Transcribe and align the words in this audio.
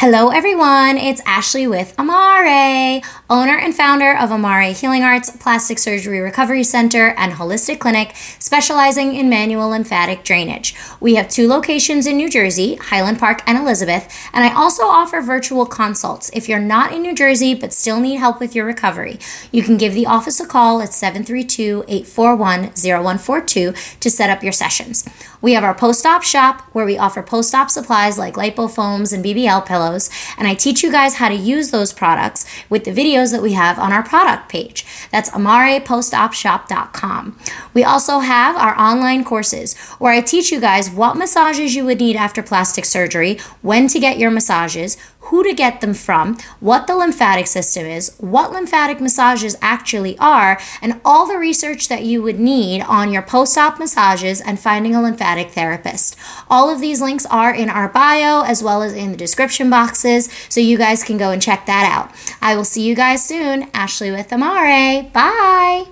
Hello, 0.00 0.30
everyone. 0.30 0.96
It's 0.96 1.20
Ashley 1.26 1.66
with 1.66 1.94
Amare, 1.98 3.02
owner 3.28 3.58
and 3.58 3.74
founder 3.74 4.16
of 4.16 4.30
Amare 4.30 4.72
Healing 4.72 5.02
Arts, 5.02 5.28
Plastic 5.28 5.78
Surgery 5.78 6.20
Recovery 6.20 6.64
Center, 6.64 7.08
and 7.18 7.34
Holistic 7.34 7.80
Clinic, 7.80 8.16
specializing 8.38 9.14
in 9.14 9.28
manual 9.28 9.68
lymphatic 9.68 10.24
drainage. 10.24 10.74
We 11.00 11.16
have 11.16 11.28
two 11.28 11.46
locations 11.46 12.06
in 12.06 12.16
New 12.16 12.30
Jersey, 12.30 12.76
Highland 12.76 13.18
Park 13.18 13.42
and 13.46 13.58
Elizabeth, 13.58 14.08
and 14.32 14.42
I 14.42 14.54
also 14.54 14.84
offer 14.84 15.20
virtual 15.20 15.66
consults. 15.66 16.30
If 16.32 16.48
you're 16.48 16.58
not 16.58 16.94
in 16.94 17.02
New 17.02 17.14
Jersey 17.14 17.52
but 17.52 17.74
still 17.74 18.00
need 18.00 18.16
help 18.16 18.40
with 18.40 18.54
your 18.54 18.64
recovery, 18.64 19.18
you 19.52 19.62
can 19.62 19.76
give 19.76 19.92
the 19.92 20.06
office 20.06 20.40
a 20.40 20.46
call 20.46 20.80
at 20.80 20.94
732 20.94 21.84
841 21.86 22.72
0142 22.74 23.74
to 24.00 24.10
set 24.10 24.30
up 24.30 24.42
your 24.42 24.52
sessions. 24.52 25.04
We 25.42 25.54
have 25.54 25.64
our 25.64 25.74
post 25.74 26.04
op 26.04 26.22
shop 26.22 26.60
where 26.72 26.84
we 26.84 26.98
offer 26.98 27.22
post 27.22 27.54
op 27.54 27.70
supplies 27.70 28.18
like 28.18 28.34
lipofoams 28.34 29.10
and 29.12 29.24
BBL 29.24 29.64
pillows, 29.64 30.10
and 30.36 30.46
I 30.46 30.52
teach 30.54 30.82
you 30.82 30.92
guys 30.92 31.14
how 31.14 31.28
to 31.28 31.34
use 31.34 31.70
those 31.70 31.94
products 31.94 32.44
with 32.68 32.84
the 32.84 32.90
videos 32.90 33.32
that 33.32 33.40
we 33.42 33.54
have 33.54 33.78
on 33.78 33.92
our 33.92 34.02
product 34.02 34.50
page. 34.50 34.84
That's 35.10 35.30
amarepostopshop.com. 35.30 37.38
We 37.72 37.84
also 37.84 38.18
have 38.18 38.56
our 38.56 38.78
online 38.78 39.24
courses 39.24 39.78
where 39.98 40.12
I 40.12 40.20
teach 40.20 40.52
you 40.52 40.60
guys 40.60 40.90
what 40.90 41.16
massages 41.16 41.74
you 41.74 41.86
would 41.86 42.00
need 42.00 42.16
after 42.16 42.42
plastic 42.42 42.84
surgery, 42.84 43.38
when 43.62 43.88
to 43.88 43.98
get 43.98 44.18
your 44.18 44.30
massages, 44.30 44.98
who 45.24 45.44
to 45.44 45.52
get 45.52 45.80
them 45.80 45.94
from, 45.94 46.36
what 46.60 46.86
the 46.86 46.96
lymphatic 46.96 47.46
system 47.46 47.86
is, 47.86 48.14
what 48.18 48.52
lymphatic 48.52 49.00
massages 49.00 49.56
actually 49.60 50.18
are, 50.18 50.58
and 50.80 51.00
all 51.04 51.26
the 51.26 51.36
research 51.36 51.88
that 51.88 52.02
you 52.02 52.22
would 52.22 52.40
need 52.40 52.82
on 52.82 53.12
your 53.12 53.22
post 53.22 53.56
op 53.58 53.78
massages 53.78 54.40
and 54.40 54.58
finding 54.58 54.94
a 54.94 55.02
lymphatic 55.02 55.50
therapist. 55.50 56.16
All 56.48 56.70
of 56.70 56.80
these 56.80 57.00
links 57.00 57.26
are 57.26 57.54
in 57.54 57.68
our 57.68 57.88
bio 57.88 58.42
as 58.42 58.62
well 58.62 58.82
as 58.82 58.94
in 58.94 59.12
the 59.12 59.16
description 59.16 59.70
boxes, 59.70 60.30
so 60.48 60.60
you 60.60 60.78
guys 60.78 61.04
can 61.04 61.18
go 61.18 61.30
and 61.30 61.40
check 61.40 61.66
that 61.66 61.90
out. 61.90 62.10
I 62.40 62.56
will 62.56 62.64
see 62.64 62.82
you 62.82 62.94
guys 62.94 63.24
soon. 63.24 63.70
Ashley 63.74 64.10
with 64.10 64.32
Amare. 64.32 65.10
Bye. 65.12 65.86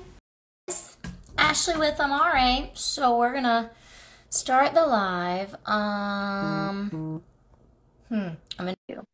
Ashley 1.36 1.76
with 1.76 2.00
Amare. 2.00 2.70
So 2.74 3.16
we're 3.18 3.32
gonna 3.34 3.70
start 4.30 4.74
the 4.74 4.86
live. 4.86 5.54
Um, 5.66 7.22
hmm, 8.08 8.14
I'm 8.14 8.38
gonna 8.58 8.76
do 8.88 9.04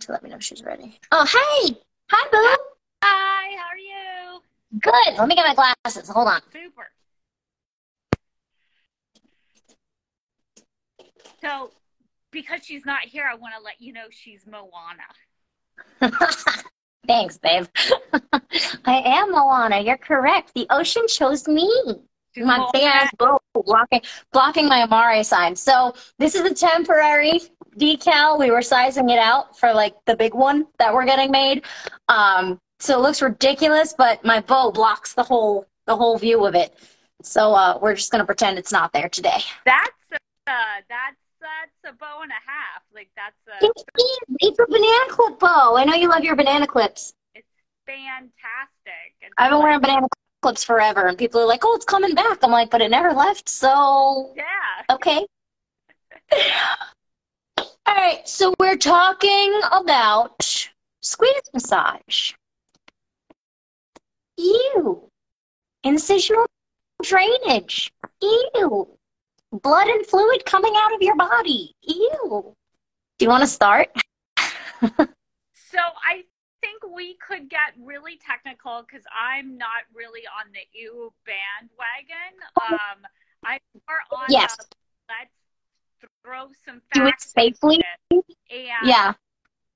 to 0.00 0.12
let 0.12 0.22
me 0.22 0.30
know 0.30 0.38
she's 0.38 0.62
ready. 0.62 0.98
Oh, 1.12 1.24
hey! 1.24 1.76
Hi, 2.10 2.28
Boo! 2.30 2.64
Hi, 3.04 3.56
how 3.56 3.68
are 3.68 3.78
you? 3.78 4.40
Good. 4.80 5.18
Let 5.18 5.28
me 5.28 5.34
get 5.34 5.46
my 5.46 5.54
glasses. 5.84 6.08
Hold 6.08 6.28
on. 6.28 6.40
Super. 6.52 6.90
So, 11.40 11.70
because 12.30 12.64
she's 12.64 12.84
not 12.84 13.00
here, 13.02 13.28
I 13.30 13.34
want 13.34 13.54
to 13.56 13.62
let 13.62 13.80
you 13.80 13.92
know 13.92 14.06
she's 14.10 14.46
Moana. 14.46 15.02
Thanks, 17.06 17.38
babe. 17.38 17.66
I 18.84 19.02
am 19.04 19.32
Moana. 19.32 19.80
You're 19.80 19.96
correct. 19.96 20.52
The 20.54 20.66
ocean 20.70 21.06
chose 21.08 21.48
me. 21.48 21.68
She's 22.34 22.44
my 22.44 22.68
big 22.72 22.84
ass 22.84 23.10
boat 23.18 23.42
blocking 23.54 24.02
blocking 24.32 24.68
my 24.68 24.80
Amare 24.80 25.24
sign. 25.24 25.56
So 25.56 25.94
this 26.18 26.34
is 26.34 26.42
a 26.42 26.54
temporary 26.54 27.40
decal. 27.80 28.38
We 28.38 28.50
were 28.50 28.62
sizing 28.62 29.08
it 29.10 29.18
out 29.18 29.58
for 29.58 29.72
like 29.72 29.94
the 30.06 30.16
big 30.16 30.34
one 30.34 30.66
that 30.78 30.92
we're 30.92 31.06
getting 31.06 31.30
made. 31.30 31.64
Um, 32.08 32.58
so 32.78 32.98
it 32.98 33.02
looks 33.02 33.22
ridiculous, 33.22 33.94
but 33.96 34.24
my 34.24 34.40
bow 34.40 34.70
blocks 34.70 35.14
the 35.14 35.22
whole 35.22 35.66
the 35.86 35.96
whole 35.96 36.18
view 36.18 36.46
of 36.46 36.54
it. 36.54 36.74
So 37.22 37.52
uh, 37.54 37.78
we're 37.80 37.94
just 37.94 38.12
gonna 38.12 38.24
pretend 38.24 38.58
it's 38.58 38.72
not 38.72 38.92
there 38.92 39.08
today. 39.08 39.40
That's 39.64 39.90
uh, 40.46 40.80
that's 40.88 41.16
that's 41.40 41.94
a 41.94 41.96
bow 41.98 42.20
and 42.22 42.30
a 42.30 42.34
half. 42.34 42.82
Like 42.94 43.10
that's 43.16 43.36
a. 43.48 43.64
It 43.64 43.72
is. 43.76 44.36
It's 44.40 44.58
a 44.58 44.66
banana 44.66 45.04
clip 45.08 45.38
bow. 45.38 45.76
I 45.76 45.84
know 45.84 45.94
you 45.94 46.08
love 46.08 46.24
your 46.24 46.36
banana 46.36 46.66
clips. 46.66 47.14
It's 47.34 47.46
fantastic. 47.86 49.14
It's 49.20 49.32
I've 49.38 49.50
been 49.50 49.58
like, 49.58 49.64
wearing 49.64 49.80
banana 49.80 50.06
clips 50.42 50.64
forever, 50.64 51.06
and 51.06 51.18
people 51.18 51.40
are 51.40 51.46
like, 51.46 51.64
"Oh, 51.64 51.74
it's 51.74 51.84
coming 51.84 52.14
back." 52.14 52.38
I'm 52.42 52.50
like, 52.50 52.70
"But 52.70 52.80
it 52.80 52.90
never 52.90 53.12
left." 53.12 53.48
So 53.48 54.32
yeah. 54.36 54.94
Okay. 54.94 55.26
All 57.90 57.96
right, 57.96 58.28
so 58.28 58.54
we're 58.60 58.76
talking 58.76 59.60
about 59.72 60.68
squeeze 61.00 61.42
massage. 61.52 62.34
Ew. 64.36 65.10
Incisional 65.84 66.46
drainage. 67.02 67.92
Ew. 68.22 68.86
Blood 69.50 69.88
and 69.88 70.06
fluid 70.06 70.44
coming 70.44 70.72
out 70.76 70.94
of 70.94 71.02
your 71.02 71.16
body. 71.16 71.74
Ew. 71.82 72.54
Do 73.18 73.24
you 73.24 73.28
want 73.28 73.42
to 73.42 73.48
start? 73.48 73.88
so 74.38 75.80
I 75.82 76.22
think 76.60 76.84
we 76.94 77.16
could 77.16 77.50
get 77.50 77.74
really 77.76 78.20
technical 78.24 78.84
because 78.88 79.04
I'm 79.12 79.58
not 79.58 79.82
really 79.92 80.22
on 80.38 80.52
the 80.52 80.60
ew 80.78 81.12
bandwagon. 81.26 82.38
Um, 82.70 83.04
I'm 83.44 83.58
more 83.74 84.20
on 84.20 84.26
yes. 84.28 84.56
Let's 85.08 85.39
throw 86.24 86.48
some 86.64 86.80
do 86.92 87.06
it 87.06 87.20
safely. 87.20 87.80
And, 88.10 88.22
yeah. 88.84 89.14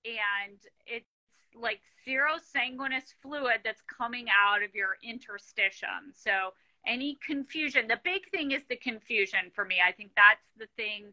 And 0.04 0.58
it's 0.86 1.06
like 1.54 1.80
zero 2.04 2.32
serosanguinous 2.36 3.14
fluid 3.22 3.60
that's 3.64 3.82
coming 3.82 4.26
out 4.28 4.62
of 4.62 4.74
your 4.74 4.96
interstitium. 5.06 6.12
So 6.14 6.52
any 6.86 7.18
confusion, 7.26 7.86
the 7.88 8.00
big 8.04 8.28
thing 8.30 8.50
is 8.50 8.62
the 8.68 8.76
confusion 8.76 9.50
for 9.54 9.64
me. 9.64 9.76
I 9.86 9.92
think 9.92 10.10
that's 10.16 10.46
the 10.58 10.66
thing 10.76 11.12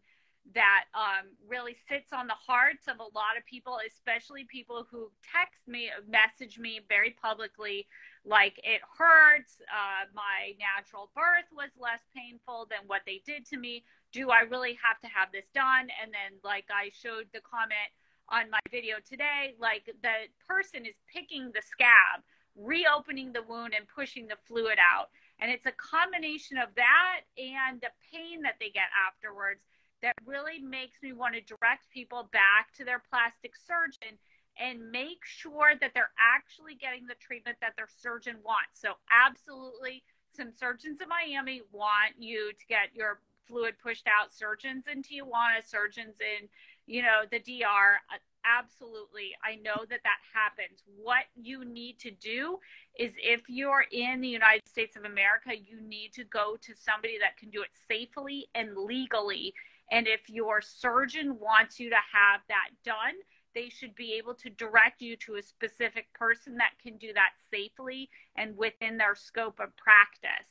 that 0.56 0.86
um, 0.96 1.30
really 1.48 1.76
sits 1.88 2.12
on 2.12 2.28
the 2.28 2.34
hearts 2.34 2.88
of 2.88 3.00
a 3.00 3.04
lot 3.04 3.38
of 3.38 3.46
people, 3.46 3.78
especially 3.88 4.46
people 4.46 4.86
who 4.90 5.12
text 5.32 5.62
me, 5.68 5.90
message 6.10 6.58
me 6.58 6.82
very 6.90 7.16
publicly, 7.22 7.88
like 8.26 8.59
it 8.64 8.82
hurts. 8.98 9.62
Uh, 9.66 10.06
my 10.14 10.54
natural 10.59 11.09
birth 11.16 11.50
was 11.52 11.70
less 11.80 12.02
painful 12.16 12.68
than 12.70 12.88
what 12.88 13.02
they 13.06 13.22
did 13.26 13.46
to 13.48 13.58
me 13.58 13.84
do 14.12 14.30
I 14.30 14.42
really 14.42 14.78
have 14.84 15.00
to 15.02 15.08
have 15.08 15.32
this 15.32 15.48
done? 15.54 15.88
And 16.02 16.12
then, 16.12 16.40
like 16.44 16.66
I 16.70 16.92
showed 16.94 17.28
the 17.34 17.42
comment 17.42 17.92
on 18.30 18.50
my 18.50 18.59
video 18.70 18.98
today, 19.04 19.56
like 19.59 19.86
the 19.86 20.28
person 20.48 20.86
is 20.86 20.96
picking 21.12 21.52
the 21.52 21.62
scab, 21.62 22.24
reopening 22.56 23.32
the 23.32 23.44
wound, 23.44 23.74
and 23.76 23.88
pushing 23.88 24.28
the 24.28 24.40
fluid 24.48 24.78
out. 24.80 25.09
And 25.40 25.52
it's 25.52 25.66
a 25.66 25.76
combination 25.76 26.58
of 26.58 26.70
that 26.76 27.22
and 27.38 27.82
the 27.82 27.92
pain 28.12 28.42
that 28.44 28.56
they 28.59 28.70
get 28.70 28.92
afterwards 29.08 29.62
that 30.02 30.14
really 30.26 30.59
makes 30.59 31.02
me 31.02 31.14
want 31.14 31.36
to 31.36 31.42
direct 31.42 31.90
people 31.94 32.30
back 32.32 32.74
to 32.78 32.86
their 32.86 33.02
plastic 33.09 33.56
surgeon 33.56 34.18
and 34.60 34.92
make 34.92 35.24
sure 35.24 35.74
that 35.80 35.92
they're 35.94 36.12
actually 36.20 36.76
getting 36.76 37.08
the 37.08 37.16
treatment 37.20 37.58
that 37.62 37.74
their 37.76 37.88
surgeon 37.88 38.38
wants. 38.44 38.80
So, 38.80 38.94
absolutely, 39.12 40.04
some 40.36 40.52
surgeons 40.52 41.00
in 41.02 41.08
Miami 41.10 41.62
want 41.72 42.16
you 42.18 42.52
to 42.52 42.66
get 42.68 42.94
your 42.94 43.20
fluid 43.48 43.76
pushed 43.82 44.08
out 44.08 44.34
surgeons 44.34 44.86
in 44.92 45.04
Tijuana, 45.04 45.66
surgeons 45.66 46.16
in, 46.22 46.48
you 46.88 47.02
know, 47.02 47.24
the 47.30 47.40
DR. 47.40 48.00
Uh, 48.14 48.18
absolutely. 48.46 49.32
I 49.44 49.56
know 49.56 49.86
that 49.90 50.00
that 50.04 50.20
happens. 50.34 50.84
What 51.02 51.26
you 51.36 51.66
need 51.66 52.00
to 52.00 52.12
do 52.12 52.60
is 52.98 53.12
if 53.18 53.42
you're 53.48 53.86
in 53.92 54.22
the 54.22 54.28
United 54.28 54.68
States 54.68 54.96
of 54.96 55.04
America, 55.06 55.52
you 55.56 55.82
need 55.82 56.14
to 56.14 56.24
go 56.24 56.58
to 56.62 56.74
somebody 56.76 57.18
that 57.20 57.38
can 57.38 57.50
do 57.50 57.62
it 57.62 57.70
safely 57.88 58.48
and 58.56 58.76
legally. 58.76 59.54
And 59.92 60.08
if 60.08 60.30
your 60.30 60.62
surgeon 60.62 61.38
wants 61.40 61.80
you 61.80 61.90
to 61.90 61.96
have 61.96 62.42
that 62.48 62.70
done, 62.86 63.16
they 63.54 63.70
should 63.70 63.96
be 63.96 64.14
able 64.14 64.34
to 64.36 64.50
direct 64.50 65.02
you 65.02 65.16
to 65.18 65.36
a 65.36 65.42
specific 65.42 66.12
person 66.14 66.58
that 66.58 66.72
can 66.82 66.98
do 66.98 67.14
that 67.14 67.32
safely 67.52 68.10
and 68.36 68.58
within 68.58 68.98
their 68.98 69.16
scope 69.16 69.60
of 69.60 69.76
practice. 69.78 70.48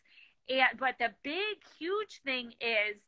And 0.49 0.79
but 0.79 0.97
the 0.99 1.11
big 1.23 1.59
huge 1.79 2.21
thing 2.25 2.53
is 2.61 3.01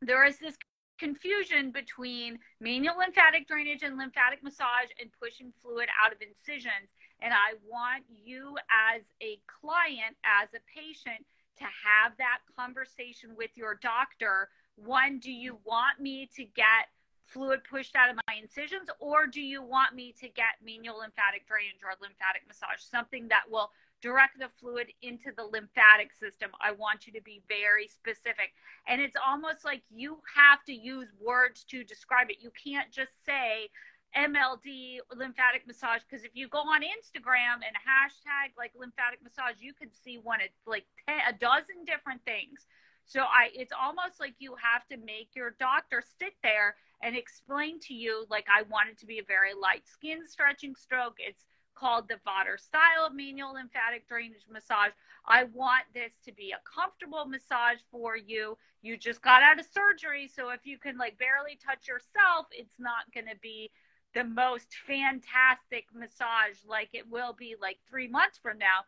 there 0.00 0.24
is 0.24 0.38
this 0.38 0.56
confusion 0.98 1.70
between 1.70 2.38
manual 2.60 2.98
lymphatic 2.98 3.48
drainage 3.48 3.82
and 3.82 3.96
lymphatic 3.96 4.42
massage 4.42 4.92
and 5.00 5.10
pushing 5.20 5.52
fluid 5.62 5.88
out 6.04 6.12
of 6.12 6.18
incisions. 6.20 6.92
And 7.22 7.32
I 7.32 7.56
want 7.66 8.04
you 8.08 8.56
as 8.68 9.02
a 9.22 9.40
client, 9.60 10.16
as 10.24 10.48
a 10.54 10.60
patient, 10.68 11.24
to 11.58 11.64
have 11.64 12.12
that 12.18 12.38
conversation 12.56 13.30
with 13.36 13.50
your 13.54 13.78
doctor. 13.82 14.48
One, 14.76 15.18
do 15.18 15.30
you 15.30 15.58
want 15.64 16.00
me 16.00 16.28
to 16.36 16.44
get 16.44 16.88
fluid 17.30 17.60
pushed 17.68 17.96
out 17.96 18.10
of 18.10 18.16
my 18.26 18.34
incisions, 18.40 18.90
or 18.98 19.26
do 19.26 19.40
you 19.40 19.62
want 19.62 19.94
me 19.94 20.14
to 20.20 20.28
get 20.28 20.60
manual 20.64 20.98
lymphatic 20.98 21.46
drainage 21.46 21.80
or 21.82 21.94
lymphatic 22.02 22.42
massage, 22.46 22.80
something 22.80 23.28
that 23.28 23.44
will 23.50 23.70
direct 24.02 24.38
the 24.38 24.48
fluid 24.58 24.88
into 25.02 25.30
the 25.36 25.44
lymphatic 25.44 26.12
system. 26.12 26.50
I 26.60 26.72
want 26.72 27.06
you 27.06 27.12
to 27.12 27.22
be 27.22 27.42
very 27.48 27.86
specific. 27.86 28.52
And 28.88 29.00
it's 29.00 29.16
almost 29.16 29.64
like 29.64 29.82
you 29.90 30.18
have 30.34 30.64
to 30.64 30.72
use 30.72 31.08
words 31.20 31.64
to 31.64 31.84
describe 31.84 32.30
it. 32.30 32.38
You 32.40 32.50
can't 32.56 32.90
just 32.90 33.12
say 33.24 33.68
MLD 34.16 34.98
lymphatic 35.14 35.66
massage 35.66 36.00
because 36.08 36.24
if 36.24 36.32
you 36.34 36.48
go 36.48 36.58
on 36.58 36.82
Instagram 36.82 37.62
and 37.62 37.76
hashtag 37.76 38.56
like 38.58 38.72
lymphatic 38.74 39.22
massage, 39.22 39.60
you 39.60 39.72
could 39.72 39.94
see 39.94 40.18
one 40.18 40.40
at 40.40 40.50
like 40.66 40.86
10, 41.08 41.18
a 41.28 41.32
dozen 41.38 41.84
different 41.86 42.24
things. 42.24 42.66
So 43.04 43.20
I 43.22 43.50
it's 43.54 43.72
almost 43.72 44.18
like 44.18 44.34
you 44.38 44.54
have 44.60 44.86
to 44.88 44.96
make 45.04 45.30
your 45.34 45.54
doctor 45.58 46.02
sit 46.18 46.34
there 46.42 46.74
and 47.02 47.16
explain 47.16 47.80
to 47.80 47.94
you 47.94 48.26
like 48.30 48.46
I 48.54 48.62
want 48.62 48.90
it 48.90 48.98
to 48.98 49.06
be 49.06 49.18
a 49.18 49.24
very 49.24 49.54
light 49.54 49.86
skin 49.86 50.26
stretching 50.26 50.74
stroke. 50.74 51.16
It's 51.18 51.44
called 51.74 52.08
the 52.08 52.20
Vodder 52.26 52.58
style 52.58 53.06
of 53.06 53.14
manual 53.14 53.54
lymphatic 53.54 54.06
drainage 54.06 54.44
massage. 54.50 54.90
I 55.26 55.44
want 55.44 55.84
this 55.94 56.12
to 56.24 56.32
be 56.32 56.52
a 56.52 56.60
comfortable 56.68 57.24
massage 57.24 57.78
for 57.90 58.16
you. 58.16 58.58
You 58.82 58.96
just 58.98 59.22
got 59.22 59.42
out 59.42 59.60
of 59.60 59.66
surgery, 59.66 60.28
so 60.28 60.50
if 60.50 60.66
you 60.66 60.78
can 60.78 60.98
like 60.98 61.18
barely 61.18 61.58
touch 61.64 61.88
yourself, 61.88 62.46
it's 62.50 62.78
not 62.78 63.12
going 63.14 63.26
to 63.26 63.38
be 63.40 63.70
the 64.12 64.24
most 64.24 64.68
fantastic 64.86 65.84
massage 65.94 66.58
like 66.66 66.90
it 66.92 67.08
will 67.08 67.32
be 67.32 67.54
like 67.60 67.78
3 67.88 68.08
months 68.08 68.38
from 68.42 68.58
now. 68.58 68.84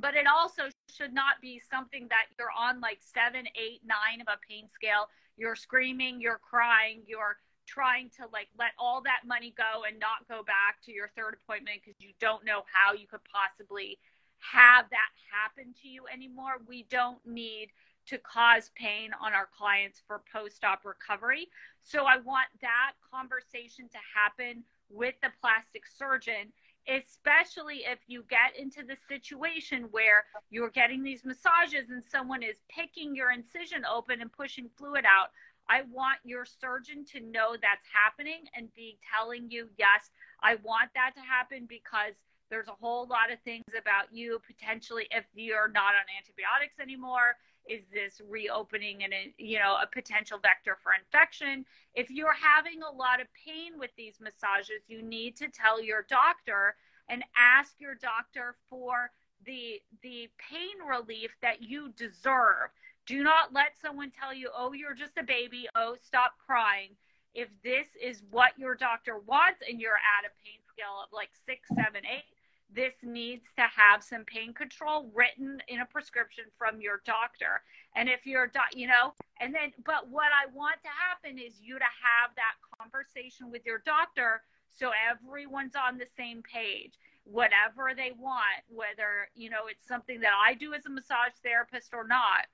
But 0.00 0.14
it 0.14 0.26
also 0.26 0.64
should 0.92 1.12
not 1.12 1.40
be 1.40 1.60
something 1.70 2.06
that 2.08 2.26
you're 2.38 2.52
on 2.56 2.80
like 2.80 2.98
seven, 3.00 3.46
eight, 3.54 3.80
nine 3.84 4.20
of 4.20 4.28
a 4.28 4.38
pain 4.48 4.68
scale. 4.68 5.08
You're 5.36 5.56
screaming, 5.56 6.20
you're 6.20 6.40
crying, 6.42 7.02
you're 7.06 7.36
trying 7.66 8.10
to 8.16 8.24
like 8.32 8.48
let 8.58 8.72
all 8.78 9.02
that 9.02 9.26
money 9.26 9.52
go 9.56 9.82
and 9.86 9.98
not 9.98 10.26
go 10.28 10.42
back 10.42 10.80
to 10.84 10.92
your 10.92 11.10
third 11.16 11.36
appointment 11.42 11.80
because 11.84 12.00
you 12.00 12.10
don't 12.20 12.44
know 12.44 12.62
how 12.72 12.94
you 12.94 13.06
could 13.06 13.24
possibly 13.24 13.98
have 14.38 14.86
that 14.90 15.10
happen 15.30 15.74
to 15.82 15.88
you 15.88 16.04
anymore. 16.12 16.62
We 16.66 16.86
don't 16.90 17.18
need 17.26 17.70
to 18.06 18.18
cause 18.18 18.70
pain 18.76 19.10
on 19.20 19.32
our 19.32 19.48
clients 19.56 20.00
for 20.06 20.22
post 20.32 20.64
op 20.64 20.84
recovery. 20.84 21.48
So 21.82 22.04
I 22.04 22.18
want 22.18 22.46
that 22.62 22.92
conversation 23.12 23.88
to 23.88 23.98
happen 24.14 24.62
with 24.88 25.14
the 25.22 25.30
plastic 25.40 25.82
surgeon, 25.86 26.52
especially 26.88 27.82
if 27.86 27.98
you 28.06 28.24
get 28.28 28.56
into 28.58 28.82
the 28.82 28.96
situation 29.08 29.88
where 29.90 30.24
you're 30.50 30.70
getting 30.70 31.02
these 31.02 31.24
massages 31.24 31.90
and 31.90 32.02
someone 32.04 32.42
is 32.42 32.56
picking 32.68 33.14
your 33.14 33.32
incision 33.32 33.84
open 33.84 34.20
and 34.20 34.32
pushing 34.32 34.70
fluid 34.76 35.04
out. 35.04 35.30
I 35.68 35.82
want 35.90 36.18
your 36.24 36.44
surgeon 36.44 37.04
to 37.12 37.20
know 37.20 37.56
that's 37.60 37.86
happening 37.90 38.46
and 38.54 38.72
be 38.74 38.98
telling 39.02 39.50
you, 39.50 39.68
yes, 39.76 40.10
I 40.42 40.56
want 40.62 40.90
that 40.94 41.14
to 41.16 41.20
happen 41.20 41.66
because 41.68 42.14
there's 42.50 42.68
a 42.68 42.78
whole 42.78 43.08
lot 43.08 43.32
of 43.32 43.40
things 43.42 43.64
about 43.76 44.12
you 44.12 44.38
potentially 44.46 45.08
if 45.10 45.24
you're 45.34 45.68
not 45.68 45.98
on 45.98 46.06
antibiotics 46.14 46.78
anymore. 46.80 47.34
Is 47.68 47.84
this 47.92 48.20
reopening 48.28 49.04
and 49.04 49.12
a, 49.12 49.34
you 49.38 49.58
know 49.58 49.76
a 49.82 49.86
potential 49.86 50.38
vector 50.38 50.76
for 50.82 50.92
infection? 50.92 51.64
If 51.94 52.10
you're 52.10 52.34
having 52.34 52.82
a 52.82 52.94
lot 52.94 53.20
of 53.20 53.26
pain 53.34 53.78
with 53.78 53.90
these 53.96 54.20
massages, 54.20 54.82
you 54.88 55.02
need 55.02 55.36
to 55.36 55.48
tell 55.48 55.82
your 55.82 56.06
doctor 56.08 56.76
and 57.08 57.22
ask 57.38 57.74
your 57.78 57.94
doctor 57.94 58.56
for 58.68 59.10
the 59.44 59.80
the 60.02 60.28
pain 60.38 60.76
relief 60.88 61.30
that 61.42 61.62
you 61.62 61.92
deserve 61.96 62.70
do 63.06 63.22
not 63.22 63.54
let 63.54 63.78
someone 63.80 64.10
tell 64.10 64.34
you, 64.34 64.50
oh, 64.54 64.72
you're 64.72 64.94
just 64.94 65.16
a 65.16 65.22
baby. 65.22 65.68
Oh, 65.76 65.96
stop 66.02 66.34
crying. 66.44 66.90
If 67.34 67.48
this 67.62 67.86
is 68.02 68.22
what 68.30 68.58
your 68.58 68.74
doctor 68.74 69.18
wants 69.18 69.62
and 69.66 69.80
you're 69.80 69.94
at 69.94 70.26
a 70.26 70.34
pain 70.42 70.58
scale 70.72 70.98
of 71.04 71.12
like 71.12 71.30
six, 71.46 71.68
seven, 71.68 72.02
eight, 72.04 72.35
this 72.72 72.94
needs 73.02 73.46
to 73.56 73.62
have 73.62 74.02
some 74.02 74.24
pain 74.24 74.52
control 74.52 75.10
written 75.14 75.58
in 75.68 75.80
a 75.80 75.86
prescription 75.86 76.44
from 76.58 76.80
your 76.80 77.00
doctor. 77.04 77.62
And 77.94 78.08
if 78.08 78.26
you're, 78.26 78.50
you 78.74 78.86
know, 78.86 79.14
and 79.40 79.54
then, 79.54 79.72
but 79.84 80.08
what 80.10 80.28
I 80.34 80.50
want 80.52 80.76
to 80.82 80.90
happen 80.90 81.38
is 81.38 81.54
you 81.60 81.78
to 81.78 81.84
have 81.84 82.30
that 82.36 82.56
conversation 82.78 83.50
with 83.50 83.64
your 83.64 83.82
doctor 83.86 84.42
so 84.70 84.90
everyone's 85.10 85.74
on 85.74 85.96
the 85.96 86.06
same 86.16 86.42
page 86.42 86.94
whatever 87.24 87.90
they 87.96 88.12
want 88.18 88.62
whether 88.68 89.26
you 89.34 89.50
know 89.50 89.66
it's 89.68 89.88
something 89.88 90.20
that 90.20 90.30
i 90.46 90.54
do 90.54 90.74
as 90.74 90.86
a 90.86 90.90
massage 90.90 91.34
therapist 91.42 91.92
or 91.92 92.06
not 92.06 92.46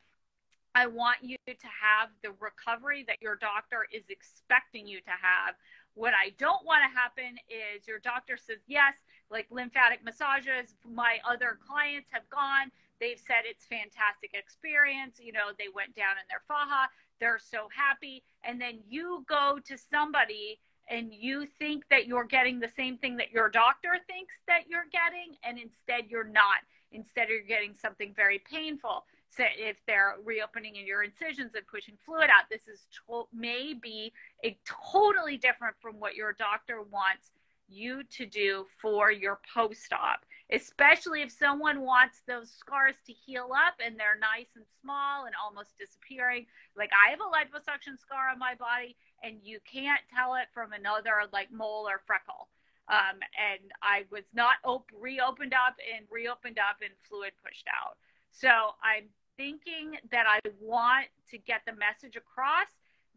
I 0.74 0.86
want 0.86 1.18
you 1.20 1.36
to 1.46 1.68
have 1.68 2.08
the 2.22 2.32
recovery 2.40 3.04
that 3.06 3.20
your 3.20 3.36
doctor 3.36 3.84
is 3.92 4.04
expecting 4.08 4.86
you 4.86 5.00
to 5.00 5.10
have. 5.10 5.54
What 5.94 6.14
I 6.14 6.32
don't 6.38 6.64
want 6.64 6.82
to 6.82 6.98
happen 6.98 7.36
is 7.48 7.86
your 7.86 7.98
doctor 7.98 8.38
says, 8.38 8.64
yes, 8.66 8.94
like 9.32 9.46
lymphatic 9.50 10.04
massages, 10.04 10.74
my 10.88 11.18
other 11.28 11.58
clients 11.66 12.10
have 12.12 12.28
gone. 12.30 12.70
They've 13.00 13.18
said 13.18 13.42
it's 13.44 13.64
fantastic 13.64 14.32
experience. 14.34 15.18
You 15.20 15.32
know, 15.32 15.50
they 15.58 15.68
went 15.74 15.96
down 15.96 16.12
in 16.20 16.26
their 16.28 16.42
faja. 16.46 16.88
They're 17.18 17.40
so 17.40 17.68
happy. 17.74 18.22
And 18.44 18.60
then 18.60 18.78
you 18.88 19.24
go 19.28 19.58
to 19.64 19.76
somebody 19.78 20.60
and 20.88 21.12
you 21.12 21.46
think 21.58 21.84
that 21.90 22.06
you're 22.06 22.24
getting 22.24 22.60
the 22.60 22.68
same 22.76 22.98
thing 22.98 23.16
that 23.16 23.32
your 23.32 23.48
doctor 23.48 23.98
thinks 24.06 24.34
that 24.46 24.68
you're 24.68 24.86
getting. 24.92 25.36
And 25.42 25.58
instead 25.58 26.10
you're 26.10 26.24
not. 26.24 26.62
Instead, 26.92 27.28
you're 27.30 27.40
getting 27.42 27.74
something 27.74 28.12
very 28.14 28.38
painful 28.38 29.04
So 29.30 29.44
if 29.56 29.78
they're 29.86 30.16
reopening 30.22 30.76
in 30.76 30.86
your 30.86 31.02
incisions 31.02 31.52
and 31.54 31.66
pushing 31.66 31.96
fluid 32.04 32.28
out, 32.28 32.50
this 32.50 32.68
is 32.68 32.86
to- 33.08 33.26
may 33.32 33.72
be 33.72 34.12
a 34.44 34.58
totally 34.66 35.38
different 35.38 35.74
from 35.80 35.98
what 35.98 36.14
your 36.14 36.34
doctor 36.34 36.82
wants 36.82 37.30
you 37.68 38.02
to 38.04 38.26
do 38.26 38.66
for 38.80 39.10
your 39.10 39.40
post-op 39.54 40.20
especially 40.52 41.22
if 41.22 41.32
someone 41.32 41.80
wants 41.80 42.20
those 42.28 42.50
scars 42.52 42.94
to 43.06 43.12
heal 43.12 43.48
up 43.56 43.74
and 43.84 43.98
they're 43.98 44.20
nice 44.20 44.52
and 44.54 44.64
small 44.82 45.24
and 45.24 45.34
almost 45.42 45.72
disappearing. 45.78 46.46
Like 46.76 46.90
i 46.92 47.10
have 47.10 47.20
a 47.20 47.32
liposuction 47.32 47.98
scar 47.98 48.28
on 48.28 48.38
my 48.38 48.54
body 48.54 48.96
and 49.24 49.40
you 49.42 49.58
can't 49.64 50.00
tell 50.12 50.34
it 50.34 50.52
from 50.52 50.72
another 50.72 51.24
like 51.32 51.50
mole 51.50 51.88
or 51.88 52.00
freckle. 52.06 52.48
Um, 52.88 53.16
and 53.38 53.72
i 53.80 54.04
was 54.12 54.24
not 54.34 54.60
op- 54.64 54.92
reopened 54.92 55.54
up 55.54 55.76
and 55.80 56.04
reopened 56.10 56.58
up 56.58 56.76
and 56.82 56.92
fluid 57.08 57.32
pushed 57.42 57.66
out. 57.72 57.96
So 58.30 58.76
i'm 58.84 59.08
thinking 59.38 59.96
that 60.10 60.26
I 60.28 60.40
want 60.60 61.06
to 61.30 61.38
get 61.38 61.62
the 61.64 61.72
message 61.72 62.16
across 62.16 62.68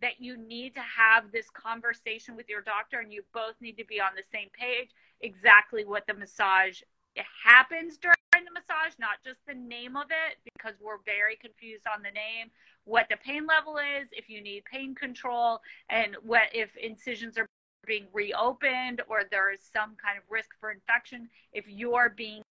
that 0.01 0.19
you 0.19 0.37
need 0.37 0.73
to 0.73 0.81
have 0.81 1.31
this 1.31 1.49
conversation 1.49 2.35
with 2.35 2.49
your 2.49 2.61
doctor 2.61 2.99
and 2.99 3.11
you 3.13 3.23
both 3.33 3.55
need 3.61 3.77
to 3.77 3.85
be 3.85 3.99
on 3.99 4.11
the 4.15 4.23
same 4.31 4.49
page 4.57 4.89
exactly 5.21 5.85
what 5.85 6.05
the 6.07 6.13
massage 6.13 6.81
it 7.15 7.25
happens 7.43 7.97
during 7.97 8.15
the 8.33 8.51
massage 8.51 8.93
not 8.99 9.23
just 9.23 9.39
the 9.47 9.53
name 9.53 9.95
of 9.95 10.07
it 10.09 10.37
because 10.53 10.75
we're 10.81 10.99
very 11.05 11.37
confused 11.37 11.85
on 11.87 12.01
the 12.01 12.11
name 12.11 12.51
what 12.83 13.07
the 13.09 13.17
pain 13.17 13.47
level 13.47 13.77
is 13.77 14.09
if 14.11 14.29
you 14.29 14.41
need 14.41 14.63
pain 14.65 14.93
control 14.93 15.59
and 15.89 16.15
what 16.23 16.43
if 16.53 16.69
incisions 16.77 17.37
are 17.37 17.47
being 17.85 18.07
reopened 18.13 19.01
or 19.07 19.21
there 19.31 19.51
is 19.51 19.59
some 19.73 19.95
kind 20.03 20.17
of 20.17 20.23
risk 20.29 20.49
for 20.59 20.71
infection 20.71 21.29
if 21.53 21.65
you're 21.67 22.13
being 22.15 22.41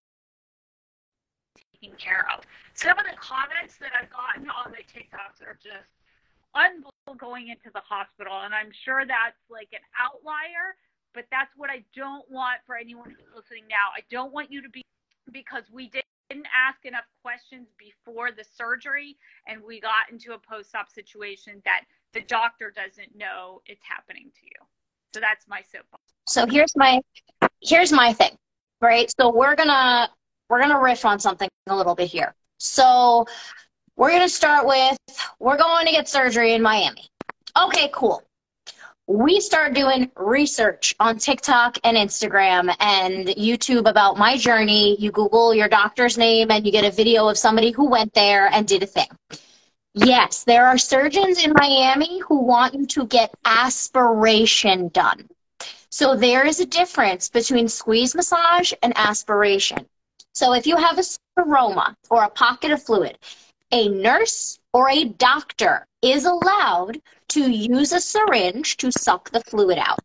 taken 1.81 1.95
care 1.97 2.25
of. 2.35 2.43
Some 2.73 2.97
of 2.97 3.05
the 3.05 3.15
comments 3.17 3.77
that 3.79 3.91
I've 3.99 4.09
gotten 4.09 4.49
on 4.49 4.71
the 4.71 4.83
TikToks 4.83 5.45
are 5.45 5.57
just 5.61 5.91
unbelievable 6.53 6.94
going 7.13 7.49
into 7.49 7.69
the 7.73 7.81
hospital. 7.85 8.33
And 8.41 8.53
I'm 8.53 8.71
sure 8.73 9.05
that's 9.05 9.37
like 9.49 9.69
an 9.73 9.85
outlier, 9.93 10.73
but 11.13 11.25
that's 11.29 11.51
what 11.55 11.69
I 11.69 11.83
don't 11.95 12.25
want 12.31 12.65
for 12.65 12.75
anyone 12.75 13.09
who's 13.09 13.29
listening 13.35 13.65
now. 13.69 13.93
I 13.95 14.01
don't 14.09 14.33
want 14.33 14.51
you 14.51 14.61
to 14.63 14.69
be 14.69 14.81
because 15.31 15.63
we 15.71 15.89
didn't 15.89 16.47
ask 16.49 16.85
enough 16.85 17.05
questions 17.21 17.67
before 17.77 18.31
the 18.31 18.43
surgery 18.57 19.17
and 19.47 19.61
we 19.61 19.79
got 19.79 20.09
into 20.11 20.33
a 20.33 20.39
post-op 20.39 20.89
situation 20.89 21.61
that 21.65 21.81
the 22.13 22.21
doctor 22.21 22.73
doesn't 22.75 23.15
know 23.15 23.61
it's 23.67 23.83
happening 23.87 24.31
to 24.39 24.45
you. 24.45 24.65
So 25.13 25.19
that's 25.19 25.47
my 25.47 25.61
soapbox. 25.61 26.01
So 26.27 26.45
here's 26.47 26.75
my 26.75 26.99
here's 27.61 27.91
my 27.91 28.13
thing, 28.13 28.35
right? 28.81 29.11
So 29.19 29.31
we're 29.31 29.55
gonna 29.55 30.09
we're 30.49 30.61
to 30.67 30.77
riff 30.77 31.05
on 31.05 31.19
something 31.19 31.47
a 31.67 31.75
little 31.75 31.95
bit 31.95 32.09
here. 32.09 32.33
So 32.57 33.25
we're 33.97 34.09
going 34.09 34.21
to 34.21 34.29
start 34.29 34.65
with 34.65 34.97
we're 35.39 35.57
going 35.57 35.85
to 35.85 35.91
get 35.91 36.07
surgery 36.07 36.53
in 36.53 36.61
Miami. 36.61 37.09
Okay, 37.61 37.89
cool. 37.93 38.23
We 39.07 39.39
start 39.39 39.75
doing 39.75 40.11
research 40.15 40.95
on 40.99 41.19
TikTok 41.19 41.77
and 41.83 41.95
Instagram 41.95 42.75
and 42.79 43.27
YouTube 43.27 43.87
about 43.87 44.17
my 44.17 44.35
journey. 44.35 44.97
You 44.99 45.11
Google 45.11 45.53
your 45.53 45.69
doctor's 45.69 46.17
name 46.17 46.49
and 46.49 46.65
you 46.65 46.71
get 46.71 46.85
a 46.85 46.91
video 46.91 47.27
of 47.27 47.37
somebody 47.37 47.71
who 47.71 47.87
went 47.87 48.13
there 48.13 48.47
and 48.47 48.67
did 48.67 48.81
a 48.81 48.87
thing. 48.87 49.07
Yes, 49.93 50.43
there 50.43 50.65
are 50.65 50.77
surgeons 50.77 51.43
in 51.43 51.53
Miami 51.53 52.19
who 52.19 52.41
want 52.41 52.73
you 52.73 52.85
to 52.87 53.05
get 53.05 53.33
aspiration 53.45 54.89
done. 54.89 55.29
So 55.89 56.15
there 56.15 56.45
is 56.45 56.59
a 56.59 56.65
difference 56.65 57.29
between 57.29 57.69
squeeze 57.69 58.15
massage 58.15 58.73
and 58.81 58.91
aspiration. 58.97 59.85
So 60.33 60.53
if 60.53 60.67
you 60.67 60.75
have 60.75 60.97
a 60.97 61.03
seroma 61.39 61.95
or 62.09 62.23
a 62.23 62.29
pocket 62.29 62.71
of 62.71 62.83
fluid, 62.83 63.17
a 63.71 63.87
nurse 63.89 64.59
or 64.73 64.89
a 64.89 65.05
doctor 65.05 65.87
is 66.01 66.25
allowed 66.25 67.01
to 67.29 67.51
use 67.51 67.91
a 67.91 67.99
syringe 67.99 68.77
to 68.77 68.91
suck 68.91 69.29
the 69.31 69.41
fluid 69.41 69.77
out. 69.77 69.99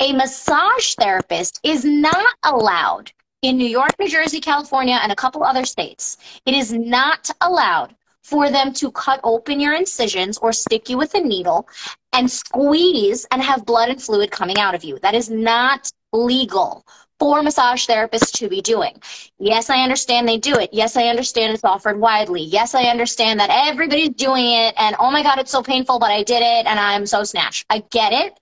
A 0.00 0.12
massage 0.12 0.94
therapist 0.94 1.60
is 1.62 1.84
not 1.84 2.34
allowed 2.42 3.12
in 3.42 3.56
New 3.56 3.68
York, 3.68 3.90
New 3.98 4.08
Jersey, 4.08 4.40
California, 4.40 4.98
and 5.02 5.12
a 5.12 5.16
couple 5.16 5.42
other 5.42 5.64
states. 5.64 6.16
It 6.46 6.54
is 6.54 6.72
not 6.72 7.30
allowed 7.40 7.94
for 8.22 8.50
them 8.50 8.72
to 8.72 8.90
cut 8.90 9.20
open 9.22 9.60
your 9.60 9.74
incisions 9.74 10.38
or 10.38 10.52
stick 10.52 10.88
you 10.88 10.96
with 10.96 11.14
a 11.14 11.20
needle 11.20 11.68
and 12.12 12.30
squeeze 12.30 13.26
and 13.30 13.42
have 13.42 13.66
blood 13.66 13.90
and 13.90 14.02
fluid 14.02 14.30
coming 14.30 14.58
out 14.58 14.74
of 14.74 14.82
you. 14.82 14.98
That 15.00 15.14
is 15.14 15.28
not 15.28 15.90
legal 16.12 16.86
for 17.24 17.42
massage 17.42 17.86
therapists 17.86 18.30
to 18.32 18.50
be 18.50 18.60
doing. 18.60 19.00
Yes, 19.38 19.70
I 19.70 19.82
understand 19.82 20.28
they 20.28 20.36
do 20.36 20.58
it. 20.58 20.68
Yes, 20.74 20.94
I 20.94 21.04
understand 21.04 21.54
it's 21.54 21.64
offered 21.64 21.98
widely. 21.98 22.42
Yes, 22.42 22.74
I 22.74 22.82
understand 22.82 23.40
that 23.40 23.48
everybody's 23.50 24.10
doing 24.10 24.44
it 24.44 24.74
and 24.76 24.94
oh 24.98 25.10
my 25.10 25.22
God, 25.22 25.38
it's 25.38 25.50
so 25.50 25.62
painful, 25.62 25.98
but 25.98 26.10
I 26.10 26.22
did 26.22 26.42
it 26.42 26.66
and 26.66 26.78
I'm 26.78 27.06
so 27.06 27.24
snatched. 27.24 27.64
I 27.70 27.82
get 27.90 28.12
it, 28.12 28.38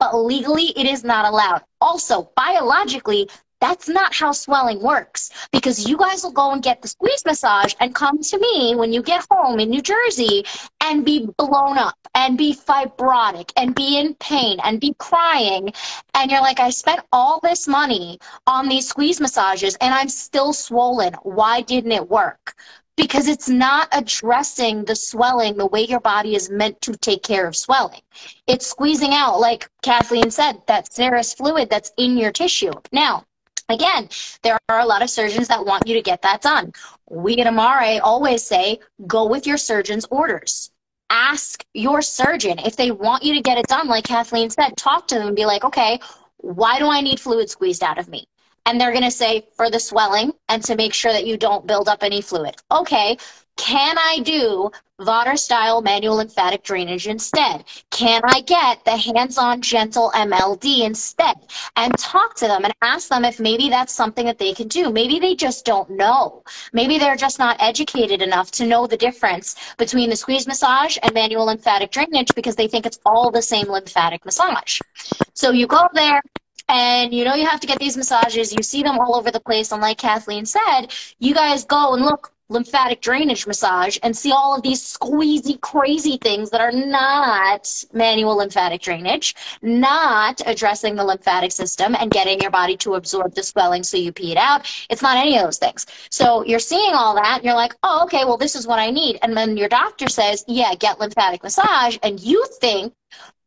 but 0.00 0.16
legally 0.16 0.72
it 0.78 0.86
is 0.86 1.04
not 1.04 1.26
allowed. 1.26 1.60
Also, 1.82 2.30
biologically, 2.34 3.28
that's 3.62 3.88
not 3.88 4.12
how 4.12 4.32
swelling 4.32 4.82
works 4.82 5.30
because 5.52 5.88
you 5.88 5.96
guys 5.96 6.24
will 6.24 6.32
go 6.32 6.50
and 6.50 6.64
get 6.64 6.82
the 6.82 6.88
squeeze 6.88 7.24
massage 7.24 7.74
and 7.78 7.94
come 7.94 8.18
to 8.18 8.36
me 8.36 8.74
when 8.74 8.92
you 8.92 9.00
get 9.00 9.24
home 9.30 9.60
in 9.60 9.70
New 9.70 9.80
Jersey 9.80 10.44
and 10.82 11.04
be 11.04 11.28
blown 11.38 11.78
up 11.78 11.96
and 12.16 12.36
be 12.36 12.56
fibrotic 12.56 13.52
and 13.56 13.72
be 13.72 14.00
in 14.00 14.14
pain 14.16 14.58
and 14.64 14.80
be 14.80 14.96
crying. 14.98 15.72
And 16.12 16.28
you're 16.28 16.40
like, 16.40 16.58
I 16.58 16.70
spent 16.70 17.02
all 17.12 17.38
this 17.40 17.68
money 17.68 18.18
on 18.48 18.68
these 18.68 18.88
squeeze 18.88 19.20
massages 19.20 19.76
and 19.80 19.94
I'm 19.94 20.08
still 20.08 20.52
swollen. 20.52 21.14
Why 21.22 21.60
didn't 21.60 21.92
it 21.92 22.10
work? 22.10 22.56
because 22.96 23.26
it's 23.26 23.48
not 23.48 23.88
addressing 23.92 24.84
the 24.84 24.94
swelling 24.94 25.56
the 25.56 25.66
way 25.66 25.82
your 25.82 26.00
body 26.00 26.34
is 26.34 26.50
meant 26.50 26.78
to 26.82 26.92
take 26.92 27.22
care 27.22 27.46
of 27.46 27.56
swelling. 27.56 28.02
It's 28.46 28.66
squeezing 28.66 29.14
out, 29.14 29.40
like 29.40 29.70
Kathleen 29.82 30.30
said, 30.30 30.60
that 30.66 30.90
serous 30.90 31.34
fluid 31.34 31.70
that's 31.70 31.90
in 31.96 32.18
your 32.18 32.32
tissue. 32.32 32.72
Now, 32.92 33.24
Again, 33.72 34.08
there 34.42 34.58
are 34.68 34.80
a 34.80 34.86
lot 34.86 35.02
of 35.02 35.10
surgeons 35.10 35.48
that 35.48 35.64
want 35.64 35.86
you 35.86 35.94
to 35.94 36.02
get 36.02 36.22
that 36.22 36.42
done. 36.42 36.72
We 37.10 37.38
at 37.38 37.46
Amare 37.46 38.00
always 38.02 38.42
say 38.44 38.80
go 39.06 39.26
with 39.26 39.46
your 39.46 39.56
surgeon's 39.56 40.04
orders. 40.06 40.70
Ask 41.10 41.64
your 41.74 42.00
surgeon 42.02 42.58
if 42.58 42.76
they 42.76 42.90
want 42.90 43.22
you 43.22 43.34
to 43.34 43.40
get 43.40 43.58
it 43.58 43.66
done, 43.66 43.88
like 43.88 44.04
Kathleen 44.04 44.50
said, 44.50 44.76
talk 44.76 45.08
to 45.08 45.16
them 45.16 45.28
and 45.28 45.36
be 45.36 45.44
like, 45.44 45.64
okay, 45.64 46.00
why 46.38 46.78
do 46.78 46.86
I 46.86 47.00
need 47.00 47.20
fluid 47.20 47.50
squeezed 47.50 47.82
out 47.82 47.98
of 47.98 48.08
me? 48.08 48.26
And 48.64 48.80
they're 48.80 48.92
going 48.92 49.04
to 49.04 49.10
say 49.10 49.46
for 49.56 49.70
the 49.70 49.80
swelling 49.80 50.32
and 50.48 50.62
to 50.64 50.76
make 50.76 50.94
sure 50.94 51.12
that 51.12 51.26
you 51.26 51.36
don't 51.36 51.66
build 51.66 51.88
up 51.88 52.02
any 52.02 52.20
fluid. 52.20 52.56
Okay, 52.70 53.16
can 53.56 53.96
I 53.98 54.20
do 54.24 54.70
Vodder 55.00 55.36
style 55.36 55.82
manual 55.82 56.16
lymphatic 56.16 56.62
drainage 56.62 57.06
instead? 57.06 57.64
Can 57.90 58.22
I 58.24 58.40
get 58.40 58.84
the 58.84 58.96
hands 58.96 59.36
on 59.36 59.60
gentle 59.60 60.12
MLD 60.14 60.84
instead? 60.84 61.36
And 61.76 61.96
talk 61.98 62.34
to 62.36 62.46
them 62.46 62.64
and 62.64 62.72
ask 62.82 63.08
them 63.08 63.24
if 63.24 63.40
maybe 63.40 63.68
that's 63.68 63.92
something 63.92 64.26
that 64.26 64.38
they 64.38 64.52
can 64.52 64.68
do. 64.68 64.90
Maybe 64.90 65.18
they 65.18 65.34
just 65.34 65.64
don't 65.64 65.90
know. 65.90 66.44
Maybe 66.72 66.98
they're 66.98 67.16
just 67.16 67.38
not 67.38 67.56
educated 67.60 68.22
enough 68.22 68.50
to 68.52 68.66
know 68.66 68.86
the 68.86 68.96
difference 68.96 69.56
between 69.76 70.10
the 70.10 70.16
squeeze 70.16 70.46
massage 70.46 70.96
and 71.02 71.12
manual 71.12 71.46
lymphatic 71.46 71.90
drainage 71.90 72.34
because 72.34 72.56
they 72.56 72.68
think 72.68 72.86
it's 72.86 73.00
all 73.04 73.30
the 73.30 73.42
same 73.42 73.66
lymphatic 73.68 74.24
massage. 74.24 74.80
So 75.34 75.50
you 75.50 75.66
go 75.66 75.88
there, 75.94 76.22
and 76.68 77.12
you 77.12 77.24
know 77.24 77.34
you 77.34 77.46
have 77.46 77.60
to 77.60 77.66
get 77.66 77.78
these 77.78 77.96
massages. 77.96 78.52
You 78.52 78.62
see 78.62 78.82
them 78.82 78.98
all 78.98 79.16
over 79.16 79.30
the 79.30 79.40
place. 79.40 79.72
And 79.72 79.82
like 79.82 79.98
Kathleen 79.98 80.46
said, 80.46 80.86
you 81.18 81.34
guys 81.34 81.64
go 81.64 81.94
and 81.94 82.04
look 82.04 82.32
lymphatic 82.52 83.00
drainage 83.00 83.46
massage 83.46 83.98
and 84.02 84.16
see 84.16 84.30
all 84.32 84.54
of 84.54 84.62
these 84.62 84.80
squeezy, 84.80 85.60
crazy 85.60 86.18
things 86.18 86.50
that 86.50 86.60
are 86.60 86.72
not 86.72 87.84
manual 87.92 88.36
lymphatic 88.36 88.82
drainage, 88.82 89.34
not 89.62 90.40
addressing 90.46 90.94
the 90.94 91.04
lymphatic 91.04 91.50
system 91.50 91.96
and 91.98 92.10
getting 92.10 92.40
your 92.40 92.50
body 92.50 92.76
to 92.76 92.94
absorb 92.94 93.34
the 93.34 93.42
swelling 93.42 93.82
so 93.82 93.96
you 93.96 94.12
pee 94.12 94.32
it 94.32 94.38
out. 94.38 94.70
It's 94.90 95.02
not 95.02 95.16
any 95.16 95.36
of 95.36 95.44
those 95.44 95.58
things. 95.58 95.86
So 96.10 96.44
you're 96.44 96.58
seeing 96.58 96.94
all 96.94 97.14
that 97.14 97.36
and 97.38 97.44
you're 97.44 97.54
like, 97.54 97.74
oh, 97.82 98.04
okay, 98.04 98.24
well, 98.24 98.36
this 98.36 98.54
is 98.54 98.66
what 98.66 98.78
I 98.78 98.90
need. 98.90 99.18
And 99.22 99.36
then 99.36 99.56
your 99.56 99.68
doctor 99.68 100.08
says, 100.08 100.44
yeah, 100.46 100.74
get 100.74 101.00
lymphatic 101.00 101.42
massage. 101.42 101.98
And 102.02 102.20
you 102.20 102.46
think, 102.60 102.92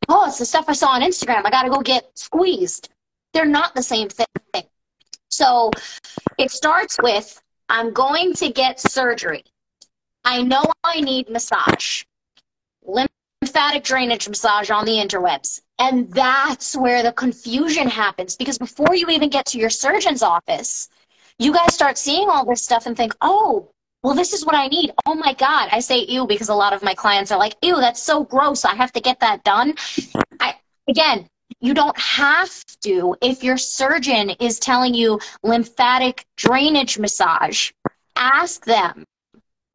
oh, 0.09 0.27
it's 0.27 0.39
the 0.39 0.45
stuff 0.45 0.65
I 0.67 0.73
saw 0.73 0.89
on 0.89 1.01
Instagram. 1.01 1.45
I 1.45 1.49
got 1.49 1.63
to 1.63 1.69
go 1.69 1.81
get 1.81 2.09
squeezed. 2.17 2.89
They're 3.33 3.45
not 3.45 3.75
the 3.75 3.83
same 3.83 4.09
thing. 4.09 4.25
So 5.29 5.71
it 6.37 6.51
starts 6.51 6.97
with 7.01 7.41
I'm 7.69 7.93
going 7.93 8.33
to 8.35 8.49
get 8.49 8.79
surgery. 8.79 9.43
I 10.23 10.41
know 10.41 10.63
I 10.83 11.01
need 11.01 11.29
massage, 11.29 12.03
lymphatic 12.83 13.83
drainage 13.83 14.27
massage 14.27 14.69
on 14.69 14.85
the 14.85 14.93
interwebs. 14.93 15.61
And 15.77 16.11
that's 16.11 16.75
where 16.75 17.03
the 17.03 17.11
confusion 17.11 17.87
happens 17.87 18.35
because 18.35 18.57
before 18.57 18.95
you 18.95 19.07
even 19.09 19.29
get 19.29 19.45
to 19.47 19.59
your 19.59 19.69
surgeon's 19.69 20.23
office, 20.23 20.89
you 21.37 21.53
guys 21.53 21.73
start 21.73 21.97
seeing 21.97 22.29
all 22.29 22.45
this 22.45 22.63
stuff 22.63 22.85
and 22.85 22.95
think, 22.95 23.13
oh, 23.21 23.69
well, 24.03 24.13
this 24.15 24.33
is 24.33 24.45
what 24.45 24.55
I 24.55 24.67
need. 24.67 24.91
Oh 25.05 25.15
my 25.15 25.33
God. 25.33 25.69
I 25.71 25.79
say 25.79 25.99
ew 26.05 26.27
because 26.27 26.49
a 26.49 26.55
lot 26.55 26.73
of 26.73 26.83
my 26.83 26.93
clients 26.93 27.31
are 27.31 27.39
like, 27.39 27.55
ew, 27.61 27.75
that's 27.77 28.01
so 28.01 28.23
gross. 28.23 28.63
I 28.63 28.75
have 28.75 28.91
to 28.93 29.01
get 29.01 29.19
that 29.19 29.43
done. 29.43 29.73
I, 30.39 30.55
again, 30.87 31.27
you 31.59 31.73
don't 31.73 31.97
have 31.99 32.51
to 32.81 33.15
if 33.21 33.43
your 33.43 33.57
surgeon 33.57 34.29
is 34.31 34.59
telling 34.59 34.93
you 34.93 35.19
lymphatic 35.43 36.25
drainage 36.37 36.99
massage. 36.99 37.71
Ask 38.15 38.65
them, 38.65 39.03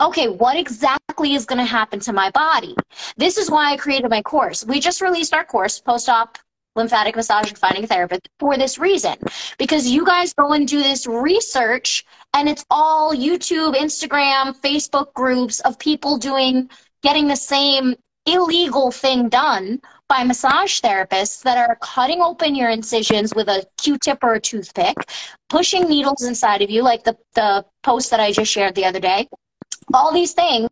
okay, 0.01 0.29
what 0.29 0.57
exactly 0.57 1.35
is 1.35 1.45
going 1.45 1.59
to 1.59 1.65
happen 1.65 2.01
to 2.01 2.13
my 2.13 2.31
body? 2.31 2.75
This 3.17 3.37
is 3.39 3.51
why 3.51 3.73
I 3.73 3.77
created 3.77 4.11
my 4.11 4.23
course. 4.23 4.65
We 4.65 4.81
just 4.81 5.01
released 5.01 5.35
our 5.35 5.45
course, 5.45 5.81
post 5.81 6.09
op 6.09 6.39
lymphatic 6.77 7.17
massage 7.17 7.49
and 7.49 7.59
finding 7.59 7.85
a 7.85 7.87
therapist, 7.87 8.29
for 8.39 8.57
this 8.57 8.79
reason. 8.79 9.17
Because 9.59 9.89
you 9.89 10.07
guys 10.07 10.33
go 10.33 10.53
and 10.53 10.67
do 10.67 10.83
this 10.83 11.07
research, 11.07 12.05
and 12.33 12.49
it's 12.49 12.65
all 12.71 13.15
YouTube, 13.15 13.75
Instagram, 13.75 14.57
Facebook 14.57 15.13
groups 15.15 15.61
of 15.61 15.79
people 15.79 16.17
doing, 16.17 16.71
getting 17.03 17.27
the 17.27 17.37
same 17.37 17.97
illegal 18.27 18.91
thing 18.91 19.29
done 19.29 19.81
by 20.11 20.25
massage 20.25 20.81
therapists 20.81 21.41
that 21.45 21.57
are 21.57 21.77
cutting 21.81 22.21
open 22.21 22.57
your 22.57 22.69
incisions 22.69 23.33
with 23.33 23.49
a 23.49 23.65
Q-tip 23.79 24.19
or 24.23 24.35
a 24.35 24.41
toothpick, 24.41 24.97
pushing 25.49 25.89
needles 25.89 26.25
inside 26.25 26.63
of 26.63 26.69
you, 26.69 26.83
like 26.83 27.05
the, 27.05 27.17
the 27.37 27.65
post 27.85 28.11
that 28.11 28.19
I 28.19 28.33
just 28.33 28.51
shared 28.51 28.75
the 28.75 28.85
other 28.85 28.99
day, 28.99 29.29
all 29.93 30.13
these 30.13 30.33
things 30.33 30.69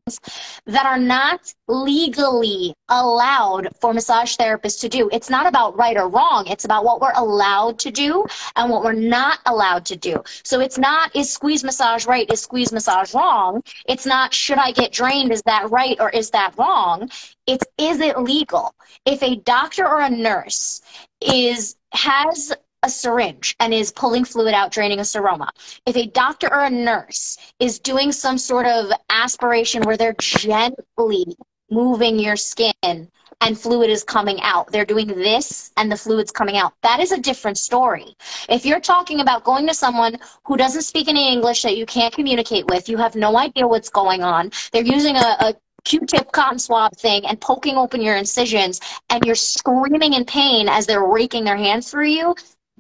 that 0.67 0.87
are 0.87 0.99
not 0.99 1.53
legally 1.67 2.75
allowed 2.89 3.69
for 3.81 3.93
massage 3.93 4.37
therapists 4.37 4.81
to 4.81 4.89
do. 4.89 5.09
It's 5.13 5.31
not 5.31 5.47
about 5.47 5.77
right 5.77 5.97
or 5.97 6.09
wrong. 6.09 6.47
It's 6.47 6.65
about 6.65 6.85
what 6.85 7.01
we're 7.01 7.13
allowed 7.15 7.79
to 7.81 7.91
do 7.91 8.25
and 8.57 8.71
what 8.71 8.85
we're 8.85 8.93
not 8.93 9.41
allowed 9.47 9.85
to 9.87 9.97
do. 9.97 10.23
So 10.45 10.61
it's 10.61 10.79
not, 10.79 11.15
is 11.15 11.33
squeeze 11.33 11.65
massage 11.65 12.07
right? 12.07 12.31
Is 12.33 12.41
squeeze 12.41 12.73
massage 12.73 13.15
wrong? 13.15 13.63
It's 13.87 14.07
not, 14.07 14.33
should 14.33 14.59
I 14.59 14.73
get 14.73 14.93
drained? 14.93 15.33
Is 15.33 15.43
that 15.43 15.71
right 15.71 15.97
or 16.01 16.11
is 16.11 16.31
that 16.31 16.55
wrong? 16.57 17.11
It's, 17.47 17.67
is 17.77 18.01
it 18.01 18.19
legal? 18.19 18.75
If 19.05 19.23
a 19.23 19.37
doctor 19.37 19.87
or 19.87 20.01
a 20.01 20.11
nurse 20.11 20.81
is, 21.21 21.77
has 21.93 22.53
a 22.83 22.91
syringe 22.91 23.57
and 23.61 23.75
is 23.75 23.93
pulling 23.93 24.25
fluid 24.25 24.55
out, 24.55 24.71
draining 24.71 25.01
a 25.01 25.03
seroma. 25.03 25.49
If 25.87 25.97
a 25.97 26.07
doctor 26.07 26.53
or 26.53 26.65
a 26.65 26.71
nurse 26.71 27.37
is 27.59 27.79
doing 27.79 28.13
some 28.13 28.39
sort 28.39 28.67
of 28.67 28.91
aspiration 29.11 29.83
where 29.83 29.97
they're 29.97 30.15
gently 30.21 31.37
moving 31.71 32.19
your 32.19 32.37
skin 32.37 33.09
and 33.41 33.59
fluid 33.59 33.91
is 33.91 34.05
coming 34.05 34.41
out, 34.43 34.71
they're 34.71 34.85
doing 34.85 35.09
this 35.09 35.73
and 35.77 35.91
the 35.91 35.97
fluid's 35.97 36.31
coming 36.31 36.57
out. 36.57 36.73
That 36.83 37.01
is 37.01 37.13
a 37.13 37.21
different 37.21 37.59
story. 37.59 38.17
If 38.49 38.65
you're 38.65 38.81
talking 38.81 39.21
about 39.21 39.45
going 39.45 39.67
to 39.67 39.75
someone 39.75 40.17
who 40.45 40.57
doesn't 40.57 40.83
speak 40.83 41.09
any 41.09 41.33
English 41.33 41.63
that 41.63 41.77
you 41.77 41.87
can't 41.87 42.15
communicate 42.15 42.67
with, 42.67 42.89
you 42.89 42.97
have 42.97 43.17
no 43.17 43.37
idea 43.37 43.67
what's 43.67 43.91
going 43.91 44.23
on, 44.23 44.51
they're 44.73 44.83
using 44.83 45.17
a, 45.17 45.37
a 45.41 45.55
Q-tip 45.85 46.33
cotton 46.33 46.59
swab 46.59 46.97
thing 46.97 47.25
and 47.27 47.41
poking 47.41 47.77
open 47.77 48.03
your 48.03 48.17
incisions 48.17 48.81
and 49.11 49.25
you're 49.25 49.35
screaming 49.35 50.13
in 50.13 50.25
pain 50.25 50.69
as 50.69 50.87
they're 50.87 51.07
raking 51.07 51.45
their 51.45 51.57
hands 51.57 51.91
through 51.91 52.09
you, 52.09 52.35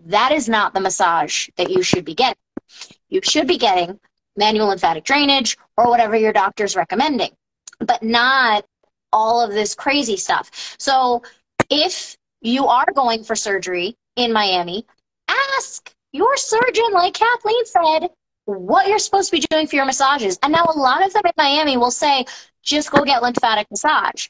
that 0.08 0.32
is 0.32 0.48
not 0.48 0.74
the 0.74 0.80
massage 0.80 1.48
that 1.56 1.70
you 1.70 1.82
should 1.82 2.04
be 2.04 2.14
getting. 2.14 2.42
You 3.08 3.20
should 3.22 3.46
be 3.46 3.58
getting 3.58 4.00
manual 4.36 4.68
lymphatic 4.68 5.04
drainage 5.04 5.56
or 5.76 5.88
whatever 5.88 6.16
your 6.16 6.32
doctor's 6.32 6.76
recommending, 6.76 7.30
but 7.80 8.02
not 8.02 8.64
all 9.12 9.40
of 9.40 9.52
this 9.52 9.74
crazy 9.74 10.16
stuff. 10.16 10.76
So 10.78 11.22
if 11.70 12.16
you 12.40 12.66
are 12.66 12.86
going 12.94 13.24
for 13.24 13.36
surgery 13.36 13.96
in 14.16 14.32
Miami, 14.32 14.86
ask 15.28 15.92
your 16.12 16.36
surgeon, 16.36 16.92
like 16.92 17.14
Kathleen 17.14 17.66
said, 17.66 18.08
what 18.46 18.88
you're 18.88 18.98
supposed 18.98 19.30
to 19.30 19.36
be 19.36 19.46
doing 19.50 19.66
for 19.66 19.76
your 19.76 19.84
massages. 19.84 20.38
And 20.42 20.52
now 20.52 20.64
a 20.64 20.78
lot 20.78 21.04
of 21.04 21.12
them 21.12 21.22
in 21.26 21.32
Miami 21.36 21.76
will 21.76 21.90
say, 21.90 22.24
just 22.62 22.90
go 22.90 23.04
get 23.04 23.22
lymphatic 23.22 23.66
massage 23.70 24.28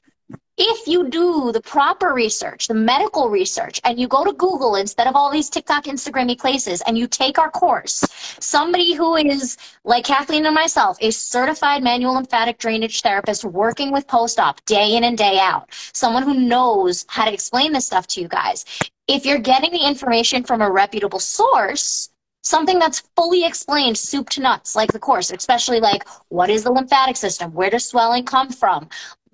if 0.58 0.88
you 0.88 1.08
do 1.08 1.52
the 1.52 1.60
proper 1.60 2.12
research, 2.12 2.66
the 2.66 2.74
medical 2.74 3.30
research, 3.30 3.80
and 3.84 3.98
you 3.98 4.08
go 4.08 4.24
to 4.24 4.32
Google 4.32 4.74
instead 4.74 5.06
of 5.06 5.14
all 5.14 5.30
these 5.30 5.48
TikTok, 5.48 5.84
Instagrammy 5.84 6.36
places, 6.36 6.82
and 6.82 6.98
you 6.98 7.06
take 7.06 7.38
our 7.38 7.50
course, 7.50 8.04
somebody 8.40 8.92
who 8.92 9.14
is, 9.14 9.56
like 9.84 10.04
Kathleen 10.04 10.46
and 10.46 10.54
myself, 10.54 10.98
a 11.00 11.12
certified 11.12 11.84
manual 11.84 12.14
lymphatic 12.14 12.58
drainage 12.58 13.02
therapist 13.02 13.44
working 13.44 13.92
with 13.92 14.08
post-op 14.08 14.62
day 14.64 14.96
in 14.96 15.04
and 15.04 15.16
day 15.16 15.38
out, 15.38 15.68
someone 15.92 16.24
who 16.24 16.34
knows 16.34 17.06
how 17.08 17.24
to 17.24 17.32
explain 17.32 17.72
this 17.72 17.86
stuff 17.86 18.08
to 18.08 18.20
you 18.20 18.26
guys. 18.26 18.64
If 19.06 19.24
you're 19.24 19.38
getting 19.38 19.70
the 19.70 19.86
information 19.86 20.42
from 20.42 20.60
a 20.60 20.70
reputable 20.70 21.20
source, 21.20 22.10
something 22.42 22.78
that's 22.78 23.02
fully 23.14 23.44
explained 23.44 23.98
soup 23.98 24.30
to 24.30 24.40
nuts 24.40 24.76
like 24.76 24.90
the 24.92 24.98
course 24.98 25.30
especially 25.32 25.80
like 25.80 26.06
what 26.28 26.48
is 26.48 26.62
the 26.62 26.70
lymphatic 26.70 27.16
system 27.16 27.52
where 27.52 27.68
does 27.68 27.84
swelling 27.84 28.24
come 28.24 28.48
from 28.48 28.88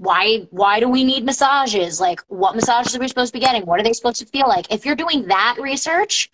why 0.05 0.47
why 0.51 0.81
do 0.81 0.89
we 0.89 1.05
need 1.05 1.25
massages 1.25 2.01
like 2.01 2.21
what 2.29 2.55
massages 2.55 2.97
are 2.97 3.01
we 3.01 3.09
supposed 3.09 3.33
to 3.35 3.39
be 3.41 3.45
getting 3.45 3.67
what 3.67 3.81
are 3.81 3.85
they 3.85 3.93
supposed 3.95 4.21
to 4.21 4.27
feel 4.27 4.49
like 4.49 4.73
if 4.73 4.87
you're 4.87 4.97
doing 4.97 5.27
that 5.29 5.57
research 5.61 6.31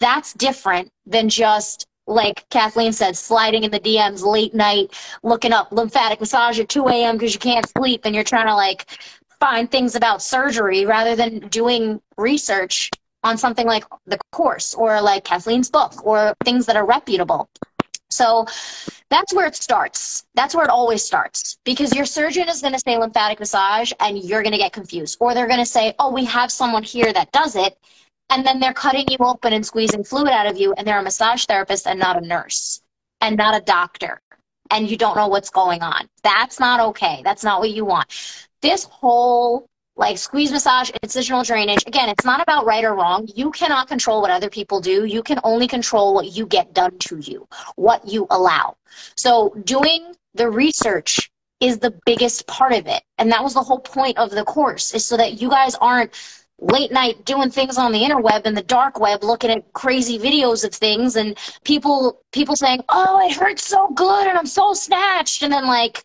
That's 0.00 0.34
different 0.34 0.90
than 1.06 1.28
just 1.28 1.86
like 2.08 2.48
Kathleen 2.50 2.92
said, 2.92 3.16
sliding 3.16 3.64
in 3.64 3.72
the 3.72 3.80
DMs 3.80 4.24
late 4.24 4.54
night, 4.54 4.94
looking 5.24 5.52
up 5.52 5.72
lymphatic 5.72 6.20
massage 6.20 6.60
at 6.60 6.68
2 6.68 6.88
a.m. 6.88 7.16
because 7.16 7.34
you 7.34 7.40
can't 7.40 7.68
sleep 7.78 8.02
and 8.04 8.14
you're 8.14 8.24
trying 8.24 8.46
to 8.46 8.54
like 8.54 8.86
find 9.40 9.70
things 9.70 9.96
about 9.96 10.22
surgery 10.22 10.86
rather 10.86 11.16
than 11.16 11.40
doing 11.48 12.00
research 12.18 12.90
on 13.24 13.38
something 13.38 13.66
like 13.66 13.84
the 14.06 14.18
course 14.32 14.74
or 14.74 15.00
like 15.02 15.24
Kathleen's 15.24 15.70
book 15.70 16.06
or 16.06 16.34
things 16.44 16.66
that 16.66 16.76
are 16.76 16.86
reputable. 16.86 17.50
So 18.10 18.46
that's 19.10 19.34
where 19.34 19.46
it 19.46 19.56
starts. 19.56 20.24
That's 20.34 20.54
where 20.54 20.64
it 20.64 20.70
always 20.70 21.04
starts 21.04 21.58
because 21.64 21.94
your 21.94 22.04
surgeon 22.04 22.48
is 22.48 22.60
going 22.60 22.72
to 22.72 22.78
say 22.78 22.96
lymphatic 22.96 23.40
massage 23.40 23.92
and 24.00 24.18
you're 24.18 24.42
going 24.42 24.52
to 24.52 24.58
get 24.58 24.72
confused. 24.72 25.18
Or 25.20 25.34
they're 25.34 25.46
going 25.46 25.60
to 25.60 25.66
say, 25.66 25.94
oh, 25.98 26.12
we 26.12 26.24
have 26.24 26.50
someone 26.50 26.82
here 26.82 27.12
that 27.12 27.32
does 27.32 27.56
it. 27.56 27.78
And 28.30 28.44
then 28.44 28.58
they're 28.58 28.72
cutting 28.72 29.06
you 29.08 29.18
open 29.20 29.52
and 29.52 29.64
squeezing 29.64 30.04
fluid 30.04 30.30
out 30.30 30.46
of 30.46 30.56
you 30.56 30.72
and 30.74 30.86
they're 30.86 30.98
a 30.98 31.02
massage 31.02 31.44
therapist 31.44 31.86
and 31.86 31.98
not 31.98 32.20
a 32.20 32.26
nurse 32.26 32.80
and 33.20 33.36
not 33.36 33.54
a 33.54 33.64
doctor. 33.64 34.20
And 34.70 34.90
you 34.90 34.96
don't 34.96 35.16
know 35.16 35.28
what's 35.28 35.50
going 35.50 35.82
on. 35.82 36.08
That's 36.24 36.58
not 36.58 36.80
okay. 36.80 37.20
That's 37.24 37.44
not 37.44 37.60
what 37.60 37.70
you 37.70 37.84
want. 37.84 38.08
This 38.62 38.84
whole 38.84 39.68
like 39.96 40.18
squeeze 40.18 40.52
massage, 40.52 40.90
incisional 41.02 41.44
drainage. 41.44 41.82
Again, 41.86 42.08
it's 42.08 42.24
not 42.24 42.40
about 42.40 42.66
right 42.66 42.84
or 42.84 42.94
wrong. 42.94 43.28
You 43.34 43.50
cannot 43.50 43.88
control 43.88 44.20
what 44.20 44.30
other 44.30 44.50
people 44.50 44.80
do. 44.80 45.04
You 45.04 45.22
can 45.22 45.40
only 45.42 45.66
control 45.66 46.14
what 46.14 46.36
you 46.36 46.46
get 46.46 46.74
done 46.74 46.98
to 46.98 47.18
you, 47.18 47.48
what 47.76 48.06
you 48.06 48.26
allow. 48.30 48.76
So 49.16 49.54
doing 49.64 50.14
the 50.34 50.50
research 50.50 51.30
is 51.60 51.78
the 51.78 51.98
biggest 52.04 52.46
part 52.46 52.72
of 52.72 52.86
it. 52.86 53.02
And 53.18 53.32
that 53.32 53.42
was 53.42 53.54
the 53.54 53.62
whole 53.62 53.78
point 53.80 54.18
of 54.18 54.30
the 54.30 54.44
course 54.44 54.94
is 54.94 55.06
so 55.06 55.16
that 55.16 55.40
you 55.40 55.48
guys 55.48 55.74
aren't 55.76 56.12
late 56.58 56.90
night 56.92 57.24
doing 57.24 57.50
things 57.50 57.76
on 57.76 57.92
the 57.92 58.00
interweb 58.00 58.42
and 58.44 58.56
the 58.56 58.62
dark 58.62 58.98
web 58.98 59.22
looking 59.22 59.50
at 59.50 59.72
crazy 59.74 60.18
videos 60.18 60.64
of 60.64 60.74
things 60.74 61.16
and 61.16 61.36
people 61.64 62.22
people 62.32 62.56
saying, 62.56 62.82
"Oh, 62.88 63.20
it 63.26 63.34
hurts 63.36 63.66
so 63.66 63.88
good 63.88 64.26
and 64.26 64.38
I'm 64.38 64.46
so 64.46 64.72
snatched." 64.72 65.42
And 65.42 65.52
then 65.52 65.66
like 65.66 66.02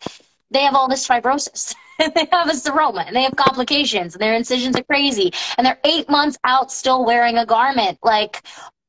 they 0.49 0.61
have 0.61 0.75
all 0.75 0.89
this 0.89 1.07
fibrosis. 1.07 1.73
they 2.15 2.27
have 2.31 2.49
a 2.49 2.53
seroma 2.53 3.05
and 3.05 3.15
they 3.15 3.23
have 3.23 3.35
complications 3.35 4.15
and 4.15 4.21
their 4.21 4.33
incisions 4.33 4.75
are 4.77 4.83
crazy 4.83 5.31
and 5.57 5.65
they're 5.65 5.79
eight 5.83 6.09
months 6.09 6.37
out 6.43 6.71
still 6.71 7.05
wearing 7.05 7.37
a 7.37 7.45
garment 7.45 7.97
like 8.03 8.41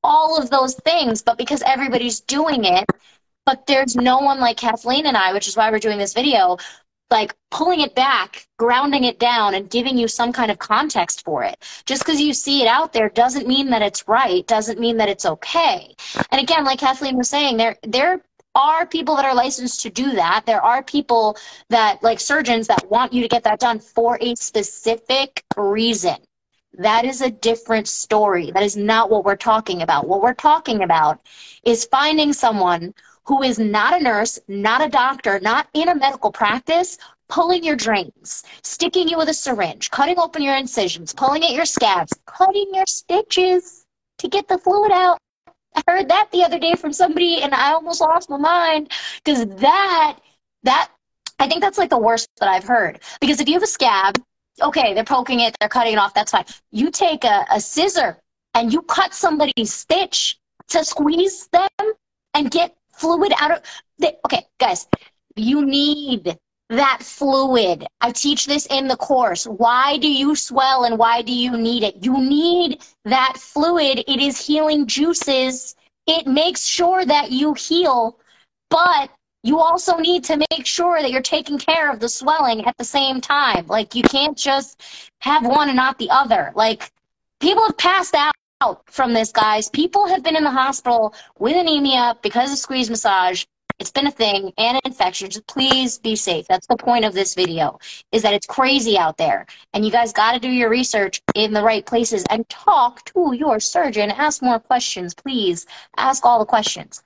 all 0.03 0.41
of 0.41 0.51
those 0.51 0.75
things 0.85 1.23
but 1.23 1.39
because 1.39 1.63
everybody's 1.63 2.21
doing 2.21 2.65
it 2.65 2.85
but 3.45 3.67
there's 3.67 3.97
no 3.97 4.19
one 4.19 4.41
like 4.41 4.57
kathleen 4.57 5.07
and 5.07 5.17
i 5.17 5.33
which 5.33 5.49
is 5.49 5.57
why 5.57 5.71
we're 5.71 5.79
doing 5.79 5.99
this 5.99 6.15
video 6.15 6.57
like 7.13 7.35
pulling 7.51 7.81
it 7.81 7.95
back 7.95 8.47
grounding 8.59 9.05
it 9.05 9.19
down 9.21 9.55
and 9.55 9.71
giving 9.71 9.99
you 9.99 10.09
some 10.09 10.33
kind 10.33 10.51
of 10.51 10.59
context 10.59 11.25
for 11.25 11.45
it. 11.45 11.63
Just 11.85 12.05
because 12.05 12.21
you 12.21 12.33
see 12.33 12.63
it 12.63 12.67
out 12.67 12.93
there 12.93 13.11
doesn't 13.11 13.47
mean 13.47 13.71
that 13.71 13.83
it's 13.83 14.09
right 14.09 14.47
doesn't 14.47 14.81
mean 14.81 14.97
that 14.97 15.11
it's 15.11 15.27
okay. 15.27 15.95
And 16.31 16.41
again 16.41 16.65
like 16.65 16.81
kathleen 16.81 17.17
was 17.17 17.29
saying 17.29 17.59
there 17.59 17.77
there 17.83 18.23
are 18.55 18.87
people 18.87 19.17
that 19.17 19.25
are 19.25 19.35
licensed 19.35 19.81
to 19.83 19.91
do 19.91 20.13
that. 20.13 20.45
There 20.47 20.63
are 20.63 20.83
people 20.83 21.37
that, 21.69 22.03
like 22.03 22.21
surgeons, 22.21 22.67
that 22.67 22.91
want 22.91 23.13
you 23.13 23.23
to 23.23 23.29
get 23.29 23.45
that 23.45 23.61
done 23.61 23.79
for 23.79 24.19
a 24.21 24.35
specific 24.35 25.45
reason. 25.57 26.17
That 26.75 27.05
is 27.05 27.21
a 27.21 27.31
different 27.31 27.87
story. 27.89 28.51
That 28.51 28.63
is 28.63 28.77
not 28.77 29.11
what 29.11 29.25
we're 29.25 29.37
talking 29.37 29.83
about. 29.83 30.09
What 30.09 30.23
we're 30.23 30.35
talking 30.35 30.83
about 30.83 31.21
is 31.65 31.85
finding 31.85 32.33
someone 32.33 32.95
who 33.25 33.43
is 33.43 33.59
not 33.59 34.01
a 34.01 34.03
nurse, 34.03 34.39
not 34.49 34.85
a 34.85 34.89
doctor, 34.89 35.39
not 35.41 35.69
in 35.75 35.89
a 35.89 35.95
medical 35.95 36.33
practice, 36.33 36.99
pulling 37.29 37.63
your 37.65 37.77
drains, 37.77 38.43
sticking 38.63 39.09
you 39.09 39.17
with 39.17 39.29
a 39.29 39.35
syringe, 39.35 39.91
cutting 39.91 40.19
open 40.19 40.43
your 40.43 40.57
incisions, 40.57 41.13
pulling 41.15 41.45
at 41.45 41.53
your 41.53 41.65
scabs, 41.65 42.13
cutting 42.27 42.71
your 42.75 42.87
stitches 42.87 43.87
to 44.19 44.29
get 44.29 44.49
the 44.49 44.59
fluid 44.59 44.93
out. 44.93 45.19
I 45.75 45.83
heard 45.89 46.09
that 46.09 46.29
the 46.33 46.45
other 46.45 46.59
day 46.59 46.75
from 46.75 46.93
somebody 46.93 47.43
and 47.43 47.55
I 47.55 47.73
almost 47.73 48.01
lost 48.01 48.29
my 48.31 48.37
mind 48.37 48.91
because 49.25 49.47
that, 49.57 50.19
that, 50.63 50.91
I 51.39 51.49
think 51.49 51.63
that's 51.63 51.79
like 51.79 51.91
the 51.91 51.99
worst 51.99 52.29
that 52.41 52.49
I've 52.49 52.65
heard. 52.65 53.01
Because 53.21 53.41
if 53.41 53.49
you 53.49 53.55
have 53.55 53.63
a 53.63 53.67
scab, 53.67 54.23
okay, 54.61 54.95
they're 54.95 55.05
poking 55.05 55.41
it, 55.41 55.57
they're 55.59 55.69
cutting 55.69 55.95
it 55.95 55.99
off, 55.99 56.15
that's 56.15 56.31
fine. 56.31 56.45
You 56.71 56.91
take 56.91 57.25
a, 57.25 57.45
a 57.51 57.61
scissor 57.61 58.19
and 58.55 58.73
you 58.73 58.83
cut 58.83 59.15
somebody's 59.15 59.73
stitch 59.73 60.39
to 60.69 60.85
squeeze 60.85 61.49
them 61.49 61.93
and 62.35 62.51
get 62.51 62.77
fluid 62.93 63.33
out 63.41 63.51
of, 63.53 63.63
the, 63.99 64.15
okay, 64.27 64.47
guys, 64.59 64.87
you 65.37 65.65
need 65.65 66.39
that 66.73 67.03
fluid. 67.03 67.87
I 68.01 68.13
teach 68.13 68.47
this 68.47 68.67
in 68.67 68.89
the 68.89 68.97
course. 68.97 69.45
Why 69.45 69.99
do 69.99 70.11
you 70.11 70.35
swell 70.35 70.85
and 70.85 70.99
why 70.99 71.21
do 71.21 71.33
you 71.33 71.57
need 71.57 71.83
it? 71.83 72.03
You 72.03 72.19
need 72.19 72.83
that 73.05 73.35
fluid. 73.37 74.03
It 74.09 74.21
is 74.21 74.45
healing 74.45 74.87
juices. 74.87 75.77
It 76.07 76.27
makes 76.27 76.65
sure 76.65 77.05
that 77.05 77.31
you 77.31 77.53
heal, 77.55 78.19
but 78.71 79.11
you 79.43 79.59
also 79.59 79.99
need 79.99 80.25
to 80.25 80.39
make 80.51 80.65
sure 80.65 81.03
that 81.03 81.11
you're 81.11 81.21
taking 81.21 81.59
care 81.59 81.93
of 81.93 82.01
the 82.01 82.09
swelling 82.09 82.65
at 82.65 82.77
the 82.79 82.85
same 82.85 83.21
time. 83.21 83.67
Like 83.67 83.95
you 83.95 84.03
can't 84.03 84.37
just 84.37 84.81
have 85.21 85.45
one 85.45 85.69
and 85.69 85.77
not 85.77 85.99
the 85.99 86.11
other. 86.11 86.53
Like 86.55 86.91
people 87.41 87.65
have 87.67 87.77
passed 87.77 88.15
out 88.15 88.83
from 88.87 89.13
this, 89.13 89.31
guys. 89.31 89.69
People 89.69 90.07
have 90.07 90.23
been 90.23 90.37
in 90.37 90.45
the 90.45 90.51
hospital 90.51 91.15
with 91.39 91.57
anemia 91.57 92.17
because 92.23 92.51
of 92.51 92.59
squeeze 92.59 92.89
massage 92.89 93.45
it's 93.83 93.91
been 93.91 94.07
a 94.07 94.13
thing 94.13 94.53
and 94.59 94.81
infections. 94.85 95.41
Please 95.49 95.99
be 95.99 96.15
safe. 96.15 96.47
That's 96.47 96.69
the 96.69 96.77
point 96.77 97.05
of 97.05 97.15
this 97.15 97.35
video, 97.35 97.81
is 98.13 98.23
that 98.23 98.33
it's 98.33 98.47
crazy 98.47 98.97
out 98.97 99.17
there. 99.17 99.45
And 99.75 99.85
you 99.85 99.91
guys 99.91 100.13
got 100.13 100.35
to 100.35 100.39
do 100.39 100.49
your 100.49 100.71
research 100.71 101.21
in 101.35 101.53
the 101.53 101.65
right 101.65 101.85
places 101.85 102.25
and 102.31 102.49
talk 102.49 103.05
to 103.07 103.35
your 103.35 103.59
surgeon. 103.59 104.13
Ask 104.13 104.41
more 104.41 104.61
questions, 104.61 105.15
please. 105.15 105.67
Ask 105.97 106.25
all 106.25 106.39
the 106.39 106.47
questions. 106.47 107.03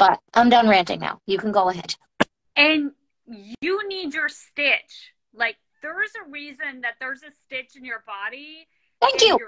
But 0.00 0.20
I'm 0.34 0.50
done 0.50 0.68
ranting 0.68 0.98
now. 0.98 1.20
You 1.26 1.38
can 1.38 1.52
go 1.52 1.68
ahead. 1.68 1.94
And 2.56 2.90
you 3.60 3.86
need 3.86 4.12
your 4.12 4.28
stitch. 4.28 5.12
Like, 5.32 5.58
there's 5.80 6.10
a 6.26 6.28
reason 6.28 6.80
that 6.80 6.94
there's 6.98 7.22
a 7.22 7.30
stitch 7.44 7.76
in 7.76 7.84
your 7.84 8.02
body. 8.04 8.66
Thank 9.00 9.22
you. 9.22 9.38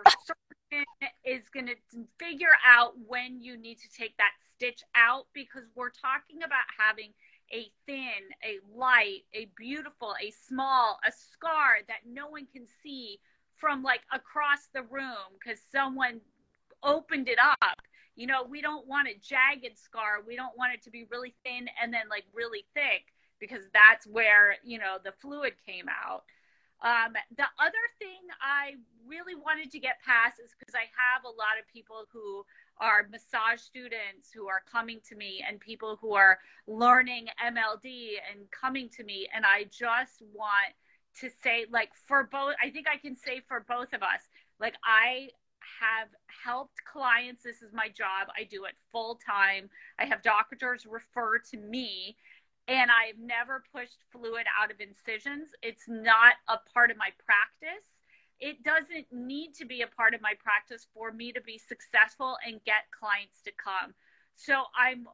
Is 1.24 1.48
going 1.52 1.66
to 1.66 1.76
figure 2.18 2.57
out 2.66 2.94
when 3.07 3.40
you 3.40 3.57
need 3.57 3.78
to 3.78 3.90
take 3.90 4.16
that 4.18 4.33
stitch 4.52 4.83
out 4.94 5.26
because 5.33 5.64
we're 5.74 5.90
talking 5.90 6.42
about 6.42 6.64
having 6.78 7.12
a 7.52 7.70
thin, 7.87 8.28
a 8.44 8.59
light, 8.76 9.22
a 9.33 9.48
beautiful, 9.57 10.14
a 10.22 10.31
small, 10.46 10.98
a 11.07 11.12
scar 11.12 11.78
that 11.87 12.00
no 12.07 12.28
one 12.28 12.46
can 12.52 12.66
see 12.83 13.18
from 13.57 13.83
like 13.83 14.02
across 14.12 14.68
the 14.72 14.83
room 14.83 15.37
because 15.38 15.59
someone 15.72 16.20
opened 16.83 17.28
it 17.28 17.38
up. 17.38 17.76
You 18.16 18.26
know, 18.26 18.44
we 18.44 18.61
don't 18.61 18.87
want 18.87 19.09
a 19.09 19.14
jagged 19.20 19.78
scar. 19.78 20.22
We 20.26 20.37
don't 20.37 20.57
want 20.57 20.74
it 20.74 20.83
to 20.85 20.90
be 20.90 21.07
really 21.11 21.35
thin 21.44 21.68
and 21.83 21.92
then 21.92 22.09
like 22.11 22.24
really 22.35 22.64
thick 22.74 23.12
because 23.40 23.64
that's 23.72 24.07
where, 24.07 24.57
you 24.64 24.78
know, 24.78 24.96
the 25.02 25.12
fluid 25.12 25.54
came 25.66 25.87
out. 25.88 26.24
Um, 26.83 27.14
the 27.37 27.49
other 27.59 27.85
thing 27.99 28.23
I 28.41 28.75
really 29.07 29.35
wanted 29.35 29.71
to 29.73 29.81
get 29.81 29.97
past 30.05 30.38
is 30.38 30.55
because 30.59 30.75
I 30.75 30.87
have 30.95 31.25
a 31.25 31.29
lot 31.29 31.59
of 31.59 31.67
people 31.73 32.07
who 32.12 32.45
are 32.81 33.09
massage 33.11 33.61
students 33.61 34.31
who 34.33 34.47
are 34.49 34.62
coming 34.71 35.01
to 35.09 35.17
me 35.17 35.45
and 35.47 35.59
people 35.59 35.99
who 36.01 36.14
are 36.14 36.38
learning 36.67 37.27
MLD 37.45 38.19
and 38.31 38.49
coming 38.51 38.88
to 38.97 39.03
me. 39.03 39.29
And 39.35 39.45
I 39.45 39.64
just 39.64 40.23
want 40.33 40.73
to 41.21 41.31
say, 41.43 41.67
like, 41.71 41.91
for 42.07 42.29
both, 42.31 42.55
I 42.62 42.71
think 42.71 42.87
I 42.88 42.97
can 42.97 43.17
say 43.17 43.43
for 43.49 43.64
both 43.69 43.93
of 43.93 44.03
us, 44.03 44.23
like, 44.61 44.75
I 44.85 45.31
have 45.81 46.09
helped 46.45 46.85
clients. 46.91 47.43
This 47.43 47.62
is 47.62 47.73
my 47.73 47.88
job. 47.88 48.29
I 48.38 48.45
do 48.45 48.64
it 48.64 48.75
full 48.93 49.19
time. 49.27 49.69
I 49.99 50.07
have 50.07 50.23
doctors 50.23 50.87
refer 50.88 51.38
to 51.51 51.57
me 51.57 52.17
and 52.68 52.90
I've 52.90 53.18
never 53.18 53.64
pushed 53.74 54.04
fluid 54.12 54.46
out 54.61 54.70
of 54.70 54.81
incisions. 54.81 55.48
It's 55.62 55.88
not 55.88 56.35
a 56.48 56.59
part 56.72 56.90
of 56.90 56.96
my 56.96 57.11
practice 57.24 57.85
it 58.40 58.62
doesn't 58.62 59.07
need 59.11 59.54
to 59.54 59.64
be 59.64 59.83
a 59.83 59.87
part 59.87 60.14
of 60.14 60.20
my 60.20 60.35
practice 60.42 60.87
for 60.94 61.12
me 61.12 61.33
to 61.33 61.40
be 61.40 61.59
successful 61.59 62.37
and 62.46 62.62
get 62.64 62.90
clients 62.98 63.42
to 63.44 63.52
come. 63.52 63.94
So 64.37 64.64
I'm 64.76 65.07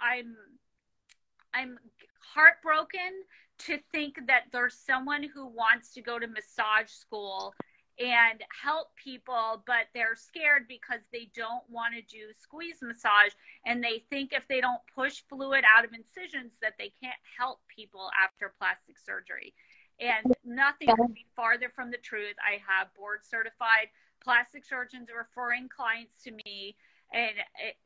I'm 0.00 0.34
I'm 1.52 1.78
heartbroken 2.34 3.24
to 3.66 3.78
think 3.92 4.16
that 4.26 4.44
there's 4.52 4.74
someone 4.74 5.24
who 5.34 5.46
wants 5.46 5.92
to 5.94 6.02
go 6.02 6.18
to 6.18 6.26
massage 6.26 6.88
school 6.88 7.54
and 8.02 8.42
help 8.50 8.88
people, 8.96 9.62
but 9.66 9.86
they're 9.94 10.16
scared 10.16 10.66
because 10.66 11.00
they 11.12 11.30
don't 11.36 11.62
want 11.70 11.94
to 11.94 12.02
do 12.02 12.32
squeeze 12.38 12.78
massage 12.82 13.32
and 13.64 13.82
they 13.82 14.02
think 14.10 14.32
if 14.32 14.42
they 14.48 14.60
don't 14.60 14.80
push 14.92 15.22
fluid 15.28 15.64
out 15.64 15.84
of 15.84 15.92
incisions 15.92 16.54
that 16.60 16.74
they 16.78 16.92
can't 17.00 17.20
help 17.38 17.60
people 17.68 18.10
after 18.22 18.52
plastic 18.58 18.98
surgery. 18.98 19.54
And 20.00 20.34
nothing 20.44 20.88
could 20.88 21.14
be 21.14 21.26
farther 21.36 21.70
from 21.74 21.92
the 21.92 21.98
truth. 21.98 22.34
I 22.42 22.58
have 22.66 22.92
board 22.94 23.20
certified 23.22 23.86
plastic 24.22 24.64
surgeons 24.64 25.08
referring 25.16 25.68
clients 25.68 26.22
to 26.24 26.32
me, 26.32 26.74
and 27.12 27.38
it, 27.62 27.76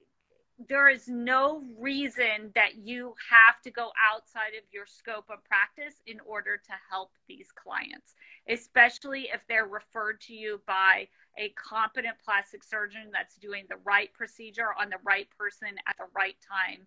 there 0.58 0.88
is 0.88 1.06
no 1.06 1.62
reason 1.78 2.50
that 2.54 2.76
you 2.76 3.14
have 3.30 3.60
to 3.62 3.70
go 3.70 3.90
outside 4.10 4.56
of 4.56 4.64
your 4.72 4.86
scope 4.86 5.26
of 5.30 5.44
practice 5.44 6.00
in 6.06 6.18
order 6.20 6.56
to 6.56 6.72
help 6.90 7.10
these 7.28 7.52
clients, 7.52 8.14
especially 8.48 9.28
if 9.32 9.40
they're 9.48 9.66
referred 9.66 10.20
to 10.22 10.34
you 10.34 10.60
by 10.66 11.08
a 11.38 11.50
competent 11.50 12.16
plastic 12.24 12.64
surgeon 12.64 13.10
that's 13.12 13.36
doing 13.36 13.64
the 13.68 13.76
right 13.84 14.12
procedure 14.14 14.72
on 14.80 14.88
the 14.88 14.96
right 15.04 15.28
person 15.38 15.68
at 15.86 15.96
the 15.98 16.06
right 16.16 16.36
time. 16.40 16.86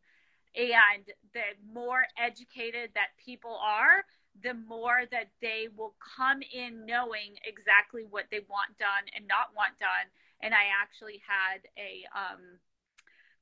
And 0.55 1.05
the 1.33 1.53
more 1.71 2.05
educated 2.17 2.89
that 2.95 3.09
people 3.23 3.55
are, 3.63 4.03
the 4.41 4.55
more 4.55 5.03
that 5.11 5.29
they 5.41 5.67
will 5.77 5.93
come 6.17 6.41
in 6.41 6.87
knowing 6.87 7.37
exactly 7.45 8.03
what 8.09 8.25
they 8.31 8.39
want 8.49 8.77
done 8.79 9.05
and 9.15 9.27
not 9.27 9.53
want 9.55 9.77
done. 9.77 10.09
And 10.41 10.55
I 10.55 10.73
actually 10.81 11.21
had 11.27 11.61
a 11.77 12.01
um, 12.17 12.57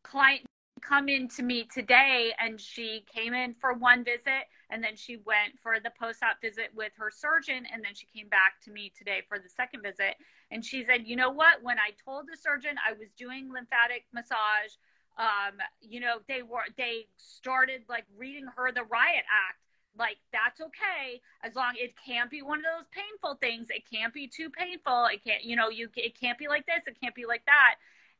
client 0.09 0.41
come 0.81 1.09
in 1.09 1.27
to 1.27 1.43
me 1.43 1.67
today 1.73 2.31
and 2.39 2.61
she 2.61 3.03
came 3.13 3.33
in 3.33 3.53
for 3.59 3.73
one 3.73 4.03
visit 4.03 4.45
and 4.69 4.83
then 4.83 4.95
she 4.95 5.17
went 5.25 5.57
for 5.61 5.79
the 5.83 5.91
post-op 5.99 6.39
visit 6.41 6.69
with 6.75 6.91
her 6.97 7.09
surgeon 7.11 7.65
and 7.73 7.83
then 7.83 7.93
she 7.95 8.05
came 8.15 8.29
back 8.29 8.61
to 8.63 8.71
me 8.71 8.91
today 8.97 9.21
for 9.27 9.39
the 9.39 9.49
second 9.49 9.81
visit. 9.81 10.15
And 10.51 10.63
she 10.63 10.83
said 10.83 11.07
you 11.07 11.15
know 11.15 11.31
what? 11.31 11.63
When 11.63 11.77
i 11.79 11.91
told 12.05 12.25
the 12.31 12.37
surgeon 12.37 12.75
i 12.87 12.93
was 12.93 13.09
doing 13.17 13.51
lymphatic 13.51 14.05
massage 14.13 14.77
um, 15.17 15.57
you 15.81 15.99
know 15.99 16.17
they 16.27 16.43
were 16.43 16.65
they 16.77 17.07
started 17.17 17.81
like 17.89 18.05
reading 18.17 18.45
her 18.55 18.71
the 18.71 18.83
riot 18.83 19.25
act. 19.25 19.59
Like 19.97 20.17
that's 20.31 20.61
okay. 20.61 21.21
As 21.43 21.55
long 21.55 21.73
it 21.75 21.95
can't 22.05 22.29
be 22.29 22.43
one 22.43 22.59
of 22.59 22.65
those 22.65 22.87
painful 22.93 23.35
things. 23.41 23.67
It 23.71 23.81
can't 23.91 24.13
be 24.13 24.27
too 24.27 24.49
painful. 24.51 25.07
It 25.11 25.23
can't 25.23 25.43
you 25.43 25.55
know 25.55 25.69
you 25.69 25.89
it 25.95 26.19
can't 26.19 26.37
be 26.37 26.47
like 26.47 26.65
this. 26.67 26.85
It 26.85 26.97
can't 27.01 27.15
be 27.15 27.25
like 27.25 27.43
that 27.47 27.75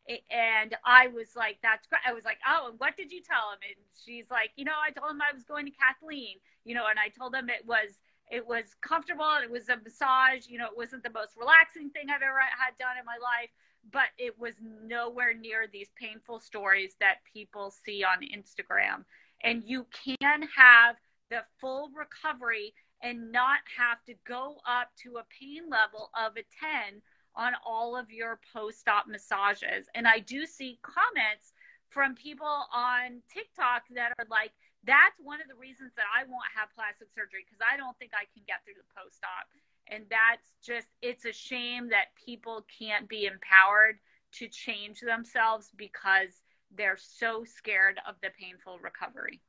and 0.07 0.75
I 0.85 1.07
was 1.07 1.35
like, 1.35 1.57
that's 1.61 1.87
great. 1.87 2.01
I 2.07 2.13
was 2.13 2.23
like, 2.23 2.39
oh, 2.47 2.69
and 2.69 2.79
what 2.79 2.95
did 2.95 3.11
you 3.11 3.21
tell 3.21 3.51
him? 3.51 3.59
And 3.67 3.75
she's 4.05 4.31
like, 4.31 4.51
you 4.55 4.63
know, 4.63 4.79
I 4.79 4.91
told 4.91 5.11
him 5.11 5.21
I 5.21 5.33
was 5.33 5.43
going 5.43 5.65
to 5.65 5.71
Kathleen, 5.71 6.37
you 6.63 6.75
know, 6.75 6.85
and 6.89 6.97
I 6.99 7.09
told 7.09 7.35
him 7.35 7.49
it 7.49 7.65
was 7.65 7.99
it 8.29 8.45
was 8.45 8.75
comfortable 8.81 9.25
and 9.25 9.43
it 9.43 9.51
was 9.51 9.69
a 9.69 9.77
massage. 9.83 10.47
You 10.47 10.59
know, 10.59 10.67
it 10.67 10.77
wasn't 10.77 11.03
the 11.03 11.09
most 11.09 11.35
relaxing 11.37 11.89
thing 11.89 12.09
I've 12.09 12.21
ever 12.21 12.39
had 12.39 12.77
done 12.79 12.97
in 12.99 13.05
my 13.05 13.19
life, 13.19 13.49
but 13.91 14.11
it 14.17 14.37
was 14.39 14.53
nowhere 14.61 15.33
near 15.33 15.67
these 15.71 15.89
painful 15.99 16.39
stories 16.39 16.95
that 16.99 17.23
people 17.31 17.71
see 17.71 18.03
on 18.03 18.23
Instagram. 18.23 19.03
And 19.43 19.63
you 19.65 19.87
can 19.91 20.47
have 20.55 20.95
the 21.29 21.43
full 21.59 21.89
recovery 21.95 22.73
and 23.01 23.31
not 23.31 23.59
have 23.77 24.03
to 24.05 24.15
go 24.27 24.57
up 24.67 24.89
to 25.03 25.17
a 25.17 25.25
pain 25.39 25.69
level 25.69 26.09
of 26.17 26.33
a 26.33 26.43
10 26.59 27.01
on 27.37 27.53
all 27.65 27.95
of 27.95 28.11
your 28.11 28.39
post 28.53 28.87
op 28.87 29.07
massages. 29.07 29.87
And 29.95 30.07
I 30.07 30.19
do 30.19 30.45
see 30.45 30.79
comments 30.81 31.53
from 31.89 32.15
people 32.15 32.65
on 32.73 33.21
TikTok 33.31 33.83
that 33.95 34.11
are 34.17 34.25
like, 34.29 34.51
that's 34.83 35.15
one 35.23 35.39
of 35.39 35.47
the 35.47 35.55
reasons 35.55 35.91
that 35.95 36.05
I 36.09 36.23
won't 36.23 36.49
have 36.55 36.73
plastic 36.75 37.07
surgery 37.15 37.45
because 37.45 37.61
I 37.61 37.77
don't 37.77 37.97
think 37.99 38.11
I 38.13 38.25
can 38.33 38.43
get 38.47 38.65
through 38.65 38.81
the 38.81 38.89
post 38.97 39.21
op. 39.23 39.47
And 39.87 40.03
that's 40.09 40.49
just, 40.65 40.87
it's 41.01 41.25
a 41.25 41.31
shame 41.31 41.89
that 41.89 42.11
people 42.25 42.65
can't 42.67 43.07
be 43.07 43.25
empowered 43.25 43.99
to 44.33 44.47
change 44.49 44.99
themselves 44.99 45.69
because 45.77 46.41
they're 46.75 46.97
so 46.99 47.45
scared 47.45 47.99
of 48.07 48.15
the 48.21 48.29
painful 48.37 48.79
recovery. 48.79 49.41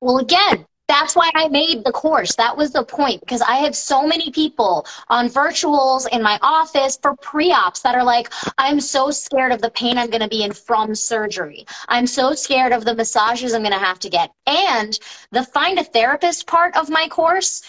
Well, 0.00 0.18
again, 0.18 0.66
that's 0.90 1.14
why 1.14 1.30
I 1.36 1.46
made 1.46 1.84
the 1.84 1.92
course. 1.92 2.34
That 2.34 2.56
was 2.56 2.72
the 2.72 2.84
point 2.84 3.20
because 3.20 3.42
I 3.42 3.56
have 3.58 3.76
so 3.76 4.04
many 4.08 4.32
people 4.32 4.84
on 5.08 5.28
virtuals 5.28 6.08
in 6.10 6.20
my 6.20 6.36
office 6.42 6.98
for 7.00 7.14
pre-ops 7.14 7.80
that 7.82 7.94
are 7.94 8.02
like, 8.02 8.32
I'm 8.58 8.80
so 8.80 9.12
scared 9.12 9.52
of 9.52 9.62
the 9.62 9.70
pain 9.70 9.96
I'm 9.96 10.10
going 10.10 10.20
to 10.20 10.28
be 10.28 10.42
in 10.42 10.52
from 10.52 10.96
surgery. 10.96 11.64
I'm 11.88 12.08
so 12.08 12.34
scared 12.34 12.72
of 12.72 12.84
the 12.84 12.96
massages 12.96 13.54
I'm 13.54 13.62
going 13.62 13.72
to 13.72 13.78
have 13.78 14.00
to 14.00 14.10
get. 14.10 14.32
And 14.48 14.98
the 15.30 15.44
find 15.44 15.78
a 15.78 15.84
therapist 15.84 16.48
part 16.48 16.76
of 16.76 16.90
my 16.90 17.06
course, 17.06 17.62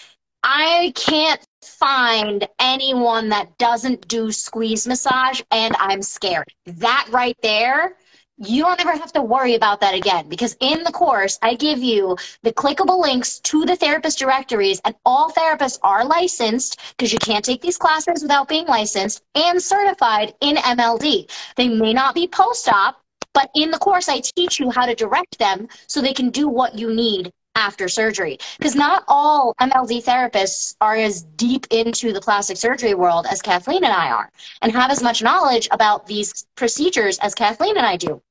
I 0.44 0.92
can't 0.96 1.46
find 1.62 2.48
anyone 2.58 3.30
that 3.30 3.56
doesn't 3.60 4.08
do 4.08 4.32
squeeze 4.32 4.88
massage 4.88 5.42
and 5.52 5.76
I'm 5.78 6.02
scared. 6.02 6.48
That 6.66 7.08
right 7.12 7.38
there 7.44 7.98
you 8.44 8.64
don't 8.64 8.80
ever 8.82 8.94
have 8.94 9.14
to 9.14 9.22
worry 9.22 9.54
about 9.54 9.80
that 9.82 9.94
again 9.94 10.28
because 10.28 10.56
in 10.62 10.84
the 10.84 10.92
course 10.92 11.38
i 11.44 11.54
give 11.54 11.78
you 11.80 12.18
the 12.42 12.52
clickable 12.52 13.00
links 13.00 13.40
to 13.40 13.66
the 13.66 13.76
therapist 13.76 14.18
directories 14.18 14.82
and 14.84 14.96
all 15.06 15.32
therapists 15.32 15.78
are 15.84 16.04
licensed 16.04 16.80
because 16.98 17.14
you 17.14 17.20
can't 17.20 17.46
take 17.46 17.62
these 17.62 17.78
classes 17.78 18.24
without 18.24 18.48
being 18.48 18.66
licensed 18.66 19.22
and 19.36 19.62
certified 19.62 20.34
in 20.42 20.56
mld 20.56 21.30
they 21.56 21.68
may 21.68 21.94
not 21.94 22.16
be 22.16 22.28
post-op 22.28 23.00
but 23.34 23.52
in 23.54 23.70
the 23.70 23.78
course 23.78 24.10
i 24.10 24.20
teach 24.36 24.60
you 24.60 24.72
how 24.72 24.88
to 24.88 24.96
direct 24.96 25.38
them 25.38 25.68
so 25.88 26.02
they 26.02 26.14
can 26.14 26.32
do 26.32 26.48
what 26.48 26.78
you 26.78 26.94
need 26.94 27.32
after 27.56 27.90
surgery. 27.90 28.38
Because 28.58 28.76
not 28.76 29.04
all 29.10 29.54
mld 29.60 30.04
therapists 30.04 30.76
are 30.80 30.96
as 30.96 31.24
deep 31.36 31.68
into 31.70 32.14
the 32.14 32.22
plastic 32.22 32.58
surgery 32.58 32.94
world 32.94 33.28
as 33.30 33.42
kathleen 33.42 33.84
and 33.84 33.94
i 33.94 34.10
are 34.10 34.32
and 34.62 34.72
have 34.72 34.90
as 34.90 35.04
much 35.04 35.22
knowledge 35.22 35.68
about 35.72 36.08
these 36.08 36.46
procedures 36.56 37.20
as 37.20 37.36
kathleen 37.36 37.76
and 37.78 37.86
i 37.86 37.98
do 37.98 38.22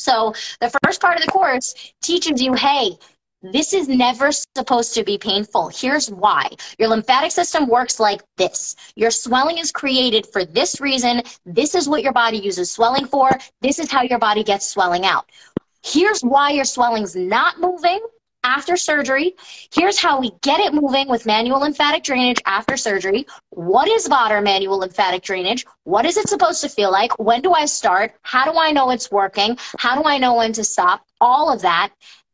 so 0.00 0.34
the 0.60 0.72
first 0.82 1.00
part 1.00 1.18
of 1.18 1.24
the 1.24 1.30
course 1.30 1.74
teaches 2.02 2.42
you, 2.42 2.54
hey, 2.54 2.98
this 3.42 3.72
is 3.72 3.88
never 3.88 4.30
supposed 4.32 4.92
to 4.94 5.04
be 5.04 5.16
painful. 5.16 5.70
Here's 5.74 6.10
why. 6.10 6.50
Your 6.78 6.88
lymphatic 6.88 7.30
system 7.30 7.68
works 7.68 7.98
like 7.98 8.22
this. 8.36 8.76
Your 8.96 9.10
swelling 9.10 9.56
is 9.56 9.72
created 9.72 10.26
for 10.26 10.44
this 10.44 10.80
reason. 10.80 11.22
This 11.46 11.74
is 11.74 11.88
what 11.88 12.02
your 12.02 12.12
body 12.12 12.36
uses 12.36 12.70
swelling 12.70 13.06
for. 13.06 13.30
This 13.62 13.78
is 13.78 13.90
how 13.90 14.02
your 14.02 14.18
body 14.18 14.44
gets 14.44 14.68
swelling 14.68 15.06
out. 15.06 15.30
Here's 15.82 16.20
why 16.20 16.50
your 16.50 16.66
swelling's 16.66 17.16
not 17.16 17.58
moving 17.60 18.00
after 18.44 18.76
surgery. 18.76 19.34
Here's 19.72 19.98
how 19.98 20.20
we 20.20 20.32
get 20.42 20.60
it 20.60 20.74
moving 20.74 21.08
with 21.08 21.26
manual 21.26 21.60
lymphatic 21.60 22.02
drainage 22.02 22.40
after 22.46 22.76
surgery. 22.76 23.26
What 23.50 23.88
is 23.88 24.08
Vodder 24.08 24.42
manual 24.42 24.78
lymphatic 24.78 25.22
drainage? 25.22 25.64
What 25.84 26.06
is 26.06 26.16
it 26.16 26.28
supposed 26.28 26.60
to 26.62 26.68
feel 26.68 26.90
like? 26.90 27.18
When 27.18 27.42
do 27.42 27.52
I 27.52 27.66
start? 27.66 28.14
How 28.22 28.50
do 28.50 28.58
I 28.58 28.72
know 28.72 28.90
it's 28.90 29.10
working? 29.10 29.58
How 29.78 30.00
do 30.00 30.08
I 30.08 30.18
know 30.18 30.34
when 30.34 30.52
to 30.54 30.64
stop? 30.64 31.04
All 31.20 31.52
of 31.52 31.62
that. 31.62 31.92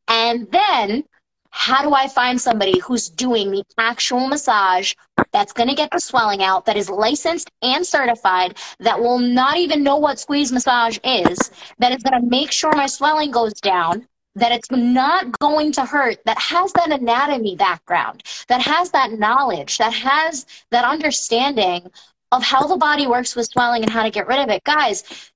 And 0.09 0.51
then 0.51 1.05
how 1.51 1.83
do 1.83 1.95
I 1.95 2.07
find 2.07 2.39
somebody 2.41 2.79
who's 2.81 3.09
doing 3.09 3.51
the 3.51 3.65
actual 3.79 4.29
massage 4.29 4.93
that's 5.33 5.55
going 5.55 5.71
to 5.71 5.75
get 5.75 5.91
the 5.91 5.99
swelling 5.99 6.43
out, 6.43 6.67
that 6.67 6.77
is 6.77 6.91
licensed 6.91 7.51
and 7.63 7.85
certified, 7.85 8.59
that 8.81 9.01
will 9.01 9.19
not 9.19 9.57
even 9.57 9.83
know 9.83 9.97
what 9.97 10.21
squeeze 10.21 10.53
massage 10.53 10.99
is, 11.03 11.39
that 11.79 11.93
is 11.93 12.03
going 12.03 12.21
to 12.21 12.29
make 12.29 12.53
sure 12.53 12.73
my 12.73 12.87
swelling 12.87 13.31
goes 13.31 13.55
down, 13.55 14.07
that 14.37 14.53
it's 14.53 14.71
not 14.71 15.37
going 15.39 15.73
to 15.73 15.85
hurt, 15.85 16.19
that 16.27 16.39
has 16.39 16.73
that 16.75 16.93
anatomy 16.93 17.57
background, 17.57 18.23
that 18.49 18.61
has 18.61 18.91
that 18.91 19.13
knowledge, 19.13 19.79
that 19.79 19.93
has 19.93 20.47
that 20.71 20.85
understanding 20.85 21.91
of 22.33 22.43
how 22.43 22.67
the 22.67 22.77
body 22.77 23.07
works 23.07 23.35
with 23.35 23.47
swelling 23.47 23.83
and 23.83 23.91
how 23.91 24.03
to 24.03 24.11
get 24.11 24.27
rid 24.27 24.39
of 24.39 24.49
it. 24.51 24.63
Guys, 24.65 25.33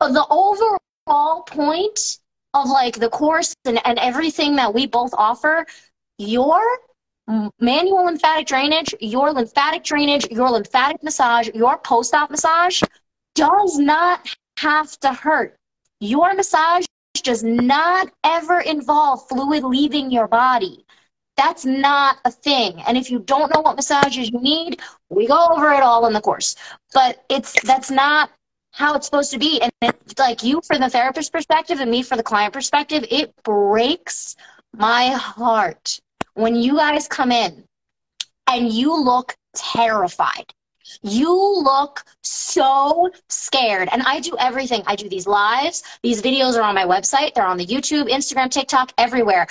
the 0.00 0.26
overall 0.30 1.42
point 1.42 2.18
of 2.54 2.68
like 2.68 2.98
the 2.98 3.08
course 3.08 3.54
and, 3.64 3.80
and 3.86 3.98
everything 3.98 4.56
that 4.56 4.74
we 4.74 4.86
both 4.86 5.14
offer, 5.14 5.64
your 6.18 6.60
manual 7.60 8.04
lymphatic 8.04 8.46
drainage, 8.46 8.94
your 9.00 9.32
lymphatic 9.32 9.84
drainage, 9.84 10.26
your 10.30 10.50
lymphatic 10.50 11.02
massage, 11.04 11.48
your 11.54 11.78
post 11.78 12.12
op 12.14 12.30
massage 12.30 12.82
does 13.36 13.78
not 13.78 14.34
have 14.58 14.98
to 14.98 15.12
hurt. 15.12 15.56
Your 16.00 16.34
massage 16.34 16.84
does 17.14 17.42
not 17.42 18.10
ever 18.24 18.60
involve 18.60 19.28
fluid 19.28 19.64
leaving 19.64 20.10
your 20.10 20.28
body. 20.28 20.84
That's 21.36 21.64
not 21.64 22.18
a 22.24 22.30
thing. 22.30 22.80
And 22.86 22.96
if 22.96 23.10
you 23.10 23.20
don't 23.20 23.52
know 23.54 23.60
what 23.60 23.76
massages 23.76 24.30
you 24.30 24.40
need, 24.40 24.80
we 25.08 25.26
go 25.26 25.48
over 25.50 25.70
it 25.72 25.82
all 25.82 26.06
in 26.06 26.12
the 26.12 26.20
course. 26.20 26.56
But 26.92 27.24
it's 27.28 27.54
that's 27.62 27.90
not 27.90 28.30
how 28.72 28.94
it's 28.94 29.06
supposed 29.06 29.32
to 29.32 29.38
be. 29.38 29.60
And 29.60 29.72
it's 29.80 30.18
like 30.18 30.42
you 30.42 30.60
from 30.66 30.80
the 30.80 30.90
therapist 30.90 31.32
perspective 31.32 31.80
and 31.80 31.90
me 31.90 32.02
for 32.02 32.16
the 32.16 32.22
client 32.22 32.52
perspective, 32.52 33.04
it 33.10 33.34
breaks 33.42 34.36
my 34.76 35.08
heart 35.08 35.98
when 36.34 36.56
you 36.56 36.76
guys 36.76 37.08
come 37.08 37.32
in 37.32 37.64
and 38.46 38.72
you 38.72 38.96
look 38.96 39.34
terrified 39.54 40.52
you 41.02 41.32
look 41.62 42.04
so 42.22 43.10
scared. 43.28 43.88
And 43.92 44.02
I 44.02 44.20
do 44.20 44.36
everything. 44.38 44.82
I 44.86 44.96
do 44.96 45.08
these 45.08 45.26
lives. 45.26 45.82
These 46.02 46.22
videos 46.22 46.56
are 46.56 46.62
on 46.62 46.74
my 46.74 46.84
website. 46.84 47.34
They're 47.34 47.46
on 47.46 47.56
the 47.56 47.66
YouTube, 47.66 48.10
Instagram, 48.10 48.50
TikTok, 48.50 48.92
everywhere. 48.98 49.46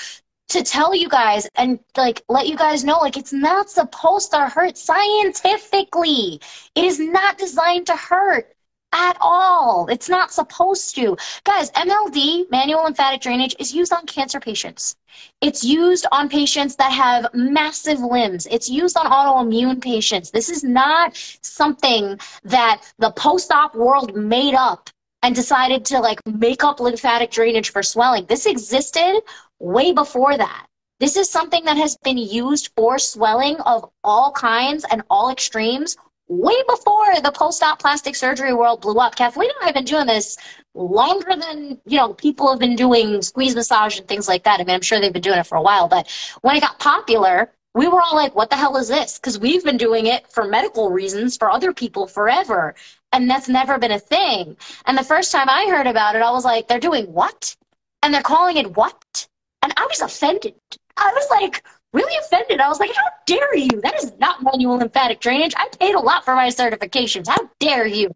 To 0.49 0.63
tell 0.63 0.95
you 0.95 1.08
guys 1.08 1.47
and 1.56 1.80
like 1.95 2.23
let 2.28 2.47
you 2.47 2.58
guys 2.58 2.84
know, 2.84 2.97
like 2.97 3.17
it's 3.17 3.34
not 3.34 3.69
supposed 3.69 4.32
to 4.32 4.47
hurt 4.47 4.78
scientifically. 4.78 6.41
It 6.73 6.84
is 6.84 6.99
not 6.99 7.38
designed 7.38 7.86
to 7.86 7.95
hurt 7.95 8.56
at 8.91 9.17
all. 9.19 9.88
It's 9.88 10.10
not 10.10 10.32
supposed 10.32 10.95
to. 10.95 11.17
Guys, 11.43 11.71
MLD, 11.71 12.49
manual 12.49 12.84
lymphatic 12.84 13.21
drainage, 13.21 13.56
is 13.60 13.73
used 13.73 13.93
on 13.93 14.06
cancer 14.06 14.39
patients. 14.39 14.95
It's 15.41 15.63
used 15.63 16.06
on 16.12 16.30
patients 16.30 16.75
that 16.78 16.91
have 16.91 17.34
massive 17.34 17.99
limbs. 17.99 18.47
It's 18.47 18.69
used 18.69 18.97
on 18.97 19.06
autoimmune 19.06 19.82
patients. 19.82 20.32
This 20.32 20.49
is 20.49 20.63
not 20.63 21.15
something 21.41 22.19
that 22.43 22.82
the 22.99 23.12
post 23.12 23.52
op 23.52 23.75
world 23.75 24.15
made 24.15 24.56
up 24.56 24.89
and 25.21 25.36
decided 25.36 25.86
to 25.86 25.99
like 25.99 26.19
make 26.25 26.63
up 26.63 26.80
lymphatic 26.80 27.32
drainage 27.32 27.71
for 27.71 27.84
swelling. 27.84 28.25
This 28.25 28.45
existed 28.45 29.21
way 29.60 29.91
before 29.91 30.38
that. 30.38 30.65
This 30.99 31.15
is 31.15 31.30
something 31.30 31.63
that 31.65 31.78
has 31.78 31.97
been 32.04 32.17
used 32.17 32.71
for 32.75 32.99
swelling 32.99 33.56
of 33.62 33.89
all 34.04 34.32
kinds 34.32 34.86
and 34.91 35.02
all 35.10 35.30
extremes 35.32 35.97
way 36.30 36.56
before 36.68 37.20
the 37.22 37.32
post-op 37.32 37.80
plastic 37.80 38.15
surgery 38.15 38.54
world 38.54 38.82
blew 38.82 39.00
up. 39.00 39.15
Kathleen 39.15 39.50
and 39.50 39.63
I 39.63 39.65
have 39.65 39.74
been 39.74 39.84
doing 39.84 40.06
this 40.06 40.38
longer 40.76 41.36
than, 41.36 41.82
you 41.86 41.98
know, 41.98 42.13
people 42.13 42.50
have 42.50 42.60
been 42.60 42.76
doing 42.76 43.22
squeeze 43.22 43.56
massage 43.56 43.98
and 43.98 44.08
things 44.08 44.28
like 44.28 44.44
that. 44.44 44.60
I 44.62 44.63
mean, 44.63 44.76
I'm 44.76 44.82
sure 44.82 45.00
they've 45.02 45.12
been 45.12 45.24
doing 45.24 45.39
it 45.39 45.48
for 45.48 45.58
a 45.58 45.62
while, 45.62 45.88
but 45.88 46.08
when 46.42 46.56
it 46.56 46.62
got 46.62 46.80
popular, 46.80 47.52
we 47.74 47.88
were 47.88 48.02
all 48.02 48.15
like, 48.15 48.36
what 48.36 48.50
the 48.50 48.56
hell 48.56 48.78
is 48.78 48.88
this? 48.88 49.18
Because 49.18 49.39
we've 49.39 49.63
been 49.63 49.78
doing 49.78 50.06
it 50.06 50.28
for 50.28 50.46
medical 50.46 50.92
reasons 50.92 51.36
for 51.36 51.50
other 51.50 51.74
people 51.74 52.08
forever. 52.08 52.76
And 53.12 53.30
that's 53.30 53.50
never 53.50 53.80
been 53.80 53.92
a 53.92 54.00
thing. 54.00 54.56
And 54.86 54.98
the 54.98 55.04
first 55.04 55.32
time 55.32 55.50
I 55.50 55.65
heard 55.68 55.88
about 55.88 56.15
it, 56.15 56.22
I 56.22 56.32
was 56.32 56.46
like, 56.46 56.68
they're 56.68 56.80
doing 56.80 57.12
what? 57.12 57.56
And 58.04 58.13
they're 58.13 58.22
calling 58.22 58.58
it 58.58 58.76
what? 58.76 59.28
And 59.62 59.74
I 59.78 59.88
was 59.89 60.02
offended. 60.02 60.56
I 60.96 61.12
was 61.13 61.28
like, 61.32 61.63
really 61.93 62.15
offended. 62.17 62.60
I 62.60 62.67
was 62.67 62.80
like, 62.80 62.93
how 62.93 63.10
dare 63.25 63.56
you? 63.56 63.82
That 63.82 63.95
is 63.95 64.13
not 64.19 64.43
manual 64.43 64.78
lymphatic 64.78 65.19
drainage. 65.19 65.54
I 65.58 65.67
paid 65.80 65.95
a 65.95 65.99
lot 65.99 66.25
for 66.25 66.36
my 66.36 66.47
certifications. 66.47 67.28
How 67.28 67.49
dare 67.60 67.88
you? 67.88 68.12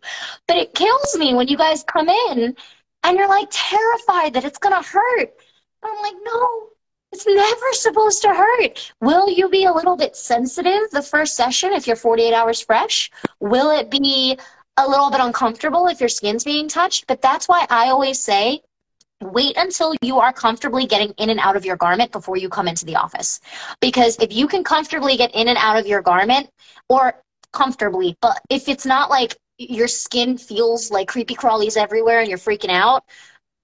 But 0.48 0.58
it 0.58 0.74
kills 0.74 1.16
me 1.18 1.34
when 1.34 1.48
you 1.48 1.58
guys 1.58 1.84
come 1.84 2.10
in 2.10 2.56
and 3.04 3.18
you're 3.18 3.30
like 3.30 3.48
terrified 3.52 4.34
that 4.34 4.46
it's 4.46 4.60
going 4.60 4.76
to 4.76 4.88
hurt. 4.88 5.34
I'm 5.84 6.02
like, 6.02 6.16
no, 6.24 6.70
it's 7.12 7.26
never 7.28 7.74
supposed 7.74 8.22
to 8.24 8.34
hurt. 8.34 8.94
Will 9.02 9.30
you 9.30 9.50
be 9.50 9.66
a 9.66 9.74
little 9.74 9.96
bit 9.96 10.16
sensitive 10.16 10.90
the 10.92 11.02
first 11.02 11.36
session 11.36 11.74
if 11.74 11.88
you're 11.88 11.96
48 11.96 12.34
hours 12.34 12.62
fresh? 12.62 13.12
Will 13.40 13.72
it 13.72 13.90
be 13.90 14.38
a 14.78 14.88
little 14.88 15.12
bit 15.12 15.20
uncomfortable 15.20 15.88
if 15.88 16.00
your 16.00 16.10
skin's 16.10 16.44
being 16.44 16.68
touched? 16.68 17.06
But 17.08 17.22
that's 17.22 17.48
why 17.48 17.66
I 17.70 17.90
always 17.90 18.20
say 18.20 18.62
wait 19.32 19.56
until 19.58 19.94
you 20.02 20.20
are 20.20 20.34
comfortably 20.34 20.86
getting 20.86 21.12
in 21.18 21.30
and 21.30 21.40
out 21.40 21.56
of 21.56 21.66
your 21.66 21.78
garment 21.78 22.12
before 22.12 22.38
you 22.38 22.50
come 22.50 22.68
into 22.68 22.86
the 22.86 22.96
office. 22.96 23.40
Because 23.80 24.18
if 24.20 24.34
you 24.34 24.48
can 24.48 24.64
comfortably 24.64 25.18
get 25.18 25.34
in 25.34 25.48
and 25.48 25.58
out 25.58 25.78
of 25.78 25.88
your 25.88 26.02
garment, 26.02 26.50
or 26.90 27.22
comfortably, 27.52 28.18
but 28.22 28.40
if 28.50 28.68
it's 28.68 28.86
not 28.86 29.10
like 29.10 29.38
your 29.58 29.88
skin 29.88 30.38
feels 30.38 30.92
like 30.92 31.08
creepy 31.08 31.36
crawlies 31.36 31.78
everywhere 31.78 32.20
and 32.20 32.28
you're 32.28 32.38
freaking 32.38 32.72
out, 32.72 33.04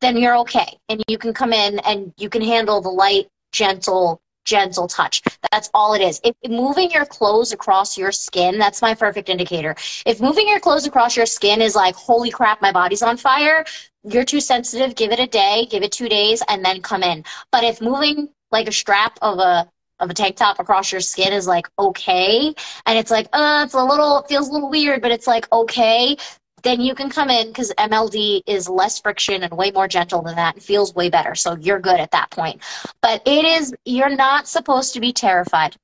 then 0.02 0.16
you're 0.16 0.38
okay. 0.38 0.78
And 0.88 1.04
you 1.08 1.18
can 1.18 1.34
come 1.34 1.52
in 1.52 1.80
and 1.80 2.14
you 2.18 2.30
can 2.30 2.42
handle 2.42 2.82
the 2.82 2.90
light, 2.90 3.28
gentle, 3.52 4.22
gentle 4.50 4.88
touch. 4.88 5.22
That's 5.52 5.70
all 5.74 5.94
it 5.94 6.02
is. 6.02 6.20
If 6.24 6.36
moving 6.50 6.90
your 6.92 7.06
clothes 7.06 7.52
across 7.54 7.98
your 7.98 8.12
skin, 8.12 8.58
that's 8.58 8.82
my 8.82 8.94
perfect 8.96 9.30
indicator. 9.30 9.76
If 10.06 10.20
moving 10.20 10.48
your 10.48 10.60
clothes 10.60 10.88
across 10.88 11.16
your 11.16 11.26
skin 11.26 11.62
is 11.62 11.76
like, 11.76 11.96
holy 11.96 12.32
crap, 12.32 12.62
my 12.62 12.72
body's 12.72 13.04
on 13.04 13.18
fire, 13.18 13.64
you're 14.04 14.26
too 14.26 14.42
sensitive, 14.42 14.96
give 14.96 15.12
it 15.12 15.20
a 15.20 15.28
day, 15.28 15.68
give 15.70 15.84
it 15.84 15.92
two 15.92 16.10
days, 16.10 16.42
and 16.50 16.66
then 16.66 16.82
come 16.82 17.04
in. 17.04 17.24
But 17.52 17.64
if 17.64 17.82
moving 17.82 18.30
like 18.52 18.68
a 18.68 18.72
strap 18.72 19.18
of 19.22 19.40
a 19.40 19.70
of 20.00 20.10
a 20.10 20.14
tank 20.14 20.38
top 20.38 20.60
across 20.60 20.94
your 20.94 21.02
skin 21.02 21.34
is 21.34 21.46
like 21.46 21.68
okay, 21.78 22.54
and 22.86 22.98
it's 22.98 23.12
like, 23.12 23.28
uh, 23.34 23.64
it's 23.66 23.74
a 23.74 23.84
little, 23.84 24.20
it 24.20 24.28
feels 24.30 24.48
a 24.48 24.54
little 24.54 24.70
weird, 24.70 25.02
but 25.02 25.12
it's 25.12 25.28
like 25.28 25.52
okay, 25.52 26.16
then 26.64 26.82
you 26.82 26.96
can 26.96 27.10
come 27.10 27.30
in 27.30 27.48
because 27.48 27.72
MLD 27.78 28.42
is 28.48 28.70
less 28.70 29.00
friction 29.00 29.44
and 29.44 29.54
way 29.54 29.72
more 29.72 29.88
gentle 29.88 30.22
than 30.22 30.36
that 30.36 30.56
and 30.56 30.64
feels 30.64 30.94
way 30.94 31.10
better. 31.10 31.36
So 31.36 31.56
you're 31.56 31.80
good 31.80 32.00
at 32.00 32.12
that 32.12 32.30
point. 32.32 32.62
But 33.02 33.22
it 33.26 33.46
is, 33.46 33.74
you're 33.86 34.16
not 34.16 34.48
supposed 34.48 34.94
to 34.94 35.00
be 35.00 35.14
terrified. 35.14 35.76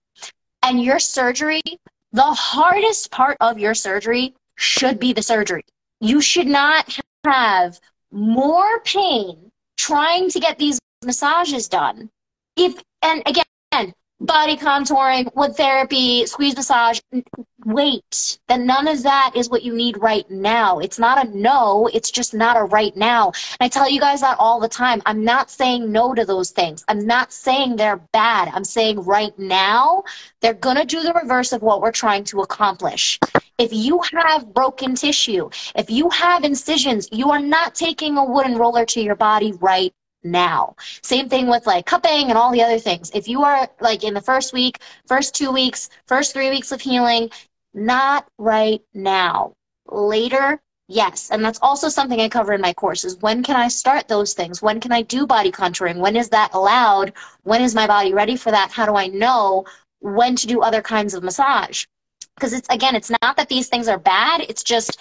And 0.63 0.81
your 0.81 0.99
surgery, 0.99 1.61
the 2.11 2.23
hardest 2.23 3.11
part 3.11 3.37
of 3.39 3.59
your 3.59 3.73
surgery 3.73 4.33
should 4.57 4.99
be 4.99 5.13
the 5.13 5.21
surgery. 5.21 5.63
You 6.01 6.21
should 6.21 6.47
not 6.47 6.99
have 7.25 7.79
more 8.11 8.79
pain 8.81 9.51
trying 9.77 10.29
to 10.29 10.39
get 10.39 10.57
these 10.57 10.79
massages 11.03 11.67
done. 11.67 12.09
If 12.55 12.81
and 13.01 13.21
again, 13.25 13.44
body 14.25 14.57
contouring, 14.57 15.33
wood 15.35 15.55
therapy, 15.55 16.25
squeeze 16.25 16.55
massage, 16.55 16.99
wait. 17.65 18.39
Then 18.47 18.65
none 18.65 18.87
of 18.87 19.03
that 19.03 19.33
is 19.35 19.49
what 19.49 19.63
you 19.63 19.75
need 19.75 19.97
right 19.97 20.29
now. 20.29 20.79
It's 20.79 20.99
not 20.99 21.25
a 21.25 21.29
no, 21.37 21.89
it's 21.93 22.11
just 22.11 22.33
not 22.33 22.57
a 22.57 22.63
right 22.63 22.95
now. 22.95 23.27
And 23.59 23.65
I 23.65 23.67
tell 23.67 23.89
you 23.89 23.99
guys 23.99 24.21
that 24.21 24.37
all 24.39 24.59
the 24.59 24.67
time. 24.67 25.01
I'm 25.05 25.23
not 25.23 25.49
saying 25.49 25.91
no 25.91 26.13
to 26.13 26.25
those 26.25 26.51
things. 26.51 26.83
I'm 26.87 27.05
not 27.05 27.31
saying 27.31 27.75
they're 27.75 28.01
bad. 28.11 28.49
I'm 28.53 28.63
saying 28.63 29.01
right 29.01 29.37
now, 29.37 30.03
they're 30.41 30.53
going 30.53 30.77
to 30.77 30.85
do 30.85 31.01
the 31.03 31.13
reverse 31.13 31.53
of 31.53 31.61
what 31.61 31.81
we're 31.81 31.91
trying 31.91 32.23
to 32.25 32.41
accomplish. 32.41 33.19
If 33.57 33.71
you 33.71 34.01
have 34.13 34.53
broken 34.53 34.95
tissue, 34.95 35.49
if 35.75 35.89
you 35.89 36.09
have 36.09 36.43
incisions, 36.43 37.07
you 37.11 37.31
are 37.31 37.39
not 37.39 37.73
taking 37.73 38.17
a 38.17 38.25
wooden 38.25 38.57
roller 38.57 38.85
to 38.85 39.01
your 39.01 39.15
body 39.15 39.53
right 39.53 39.93
now. 40.25 40.75
Same 41.03 41.29
thing 41.29 41.47
with 41.47 41.67
like 41.67 41.85
cupping 41.85 42.29
and 42.29 42.37
all 42.37 42.51
the 42.51 42.63
other 42.63 42.79
things. 42.79 43.11
If 43.13 43.27
you 43.27 43.43
are 43.43 43.69
like 43.79 44.03
in 44.03 44.13
the 44.13 44.21
first 44.21 44.53
week, 44.53 44.79
first 45.07 45.35
two 45.35 45.51
weeks, 45.51 45.89
first 46.07 46.33
three 46.33 46.49
weeks 46.49 46.71
of 46.71 46.81
healing, 46.81 47.29
not 47.73 48.27
right 48.37 48.81
now. 48.93 49.53
Later, 49.89 50.59
yes. 50.89 51.29
And 51.31 51.45
that's 51.45 51.59
also 51.61 51.89
something 51.89 52.19
I 52.19 52.29
cover 52.29 52.53
in 52.53 52.61
my 52.61 52.73
courses. 52.73 53.17
When 53.21 53.43
can 53.43 53.55
I 53.55 53.69
start 53.69 54.07
those 54.07 54.33
things? 54.33 54.61
When 54.61 54.79
can 54.81 54.91
I 54.91 55.03
do 55.03 55.27
body 55.27 55.51
contouring? 55.51 55.97
When 55.99 56.15
is 56.17 56.29
that 56.29 56.53
allowed? 56.53 57.13
When 57.43 57.61
is 57.61 57.75
my 57.75 57.87
body 57.87 58.13
ready 58.13 58.35
for 58.35 58.51
that? 58.51 58.71
How 58.71 58.85
do 58.85 58.95
I 58.95 59.07
know 59.07 59.65
when 59.99 60.35
to 60.37 60.47
do 60.47 60.61
other 60.61 60.81
kinds 60.81 61.13
of 61.13 61.23
massage? 61.23 61.85
because 62.35 62.53
it's 62.53 62.67
again 62.69 62.95
it's 62.95 63.09
not 63.21 63.37
that 63.37 63.49
these 63.49 63.69
things 63.69 63.87
are 63.87 63.97
bad 63.97 64.41
it's 64.41 64.63
just 64.63 64.99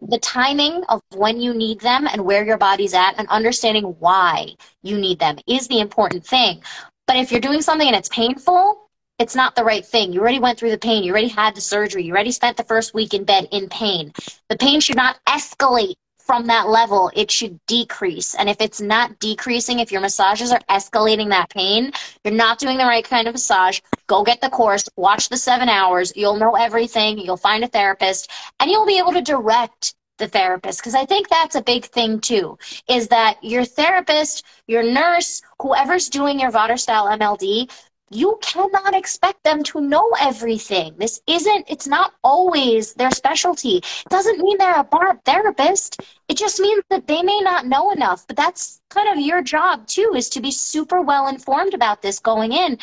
the 0.00 0.18
timing 0.18 0.84
of 0.88 1.02
when 1.14 1.40
you 1.40 1.54
need 1.54 1.80
them 1.80 2.06
and 2.06 2.24
where 2.24 2.44
your 2.44 2.58
body's 2.58 2.94
at 2.94 3.14
and 3.18 3.28
understanding 3.28 3.84
why 3.98 4.54
you 4.82 4.98
need 4.98 5.18
them 5.18 5.36
is 5.46 5.68
the 5.68 5.80
important 5.80 6.24
thing. 6.24 6.62
But 7.06 7.16
if 7.16 7.30
you're 7.30 7.40
doing 7.40 7.62
something 7.62 7.86
and 7.86 7.96
it's 7.96 8.08
painful 8.08 8.86
it's 9.18 9.34
not 9.34 9.54
the 9.54 9.64
right 9.64 9.84
thing. 9.84 10.12
You 10.12 10.20
already 10.20 10.40
went 10.40 10.58
through 10.58 10.70
the 10.70 10.78
pain. 10.78 11.02
You 11.02 11.12
already 11.12 11.28
had 11.28 11.54
the 11.54 11.60
surgery. 11.60 12.04
You 12.04 12.12
already 12.12 12.32
spent 12.32 12.56
the 12.56 12.64
first 12.64 12.92
week 12.92 13.14
in 13.14 13.24
bed 13.24 13.48
in 13.50 13.68
pain. 13.68 14.12
The 14.48 14.56
pain 14.56 14.80
should 14.80 14.96
not 14.96 15.18
escalate 15.26 15.94
from 16.26 16.46
that 16.46 16.68
level, 16.68 17.10
it 17.14 17.30
should 17.30 17.58
decrease. 17.66 18.34
And 18.34 18.48
if 18.50 18.60
it's 18.60 18.80
not 18.80 19.18
decreasing, 19.20 19.78
if 19.78 19.92
your 19.92 20.00
massages 20.00 20.50
are 20.50 20.60
escalating 20.68 21.28
that 21.30 21.50
pain, 21.50 21.92
you're 22.24 22.34
not 22.34 22.58
doing 22.58 22.76
the 22.76 22.84
right 22.84 23.04
kind 23.04 23.28
of 23.28 23.34
massage. 23.34 23.80
Go 24.08 24.24
get 24.24 24.40
the 24.40 24.50
course, 24.50 24.88
watch 24.96 25.28
the 25.28 25.36
seven 25.36 25.68
hours. 25.68 26.12
You'll 26.16 26.36
know 26.36 26.56
everything. 26.56 27.18
You'll 27.18 27.36
find 27.36 27.62
a 27.62 27.68
therapist, 27.68 28.30
and 28.58 28.70
you'll 28.70 28.86
be 28.86 28.98
able 28.98 29.12
to 29.12 29.22
direct 29.22 29.94
the 30.18 30.26
therapist 30.26 30.80
because 30.80 30.94
i 30.94 31.04
think 31.04 31.28
that's 31.28 31.56
a 31.56 31.62
big 31.62 31.84
thing 31.84 32.18
too 32.18 32.56
is 32.88 33.08
that 33.08 33.36
your 33.42 33.66
therapist 33.66 34.44
your 34.66 34.82
nurse 34.82 35.42
whoever's 35.60 36.08
doing 36.08 36.40
your 36.40 36.50
Vodder 36.50 36.78
style 36.78 37.06
mld 37.06 37.70
you 38.10 38.38
cannot 38.40 38.94
expect 38.94 39.42
them 39.42 39.62
to 39.64 39.80
know 39.80 40.10
everything. 40.20 40.94
This 40.96 41.20
isn't, 41.26 41.66
it's 41.68 41.88
not 41.88 42.14
always 42.22 42.94
their 42.94 43.10
specialty. 43.10 43.78
It 43.78 44.08
doesn't 44.10 44.38
mean 44.38 44.58
they're 44.58 44.78
a 44.78 44.84
bar 44.84 45.20
therapist. 45.24 46.00
It 46.28 46.36
just 46.36 46.60
means 46.60 46.84
that 46.90 47.06
they 47.06 47.22
may 47.22 47.40
not 47.40 47.66
know 47.66 47.90
enough. 47.90 48.26
But 48.26 48.36
that's 48.36 48.80
kind 48.90 49.08
of 49.08 49.24
your 49.24 49.42
job 49.42 49.86
too, 49.86 50.12
is 50.14 50.28
to 50.30 50.40
be 50.40 50.52
super 50.52 51.00
well 51.00 51.26
informed 51.28 51.74
about 51.74 52.00
this 52.02 52.18
going 52.18 52.52
in. 52.52 52.78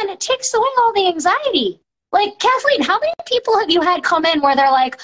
And 0.00 0.10
it 0.10 0.20
takes 0.20 0.54
away 0.54 0.68
all 0.78 0.92
the 0.94 1.08
anxiety. 1.08 1.80
Like, 2.10 2.38
Kathleen, 2.38 2.82
how 2.82 2.98
many 3.00 3.12
people 3.26 3.58
have 3.58 3.70
you 3.70 3.82
had 3.82 4.02
come 4.02 4.24
in 4.24 4.40
where 4.40 4.56
they're 4.56 4.70
like, 4.70 5.00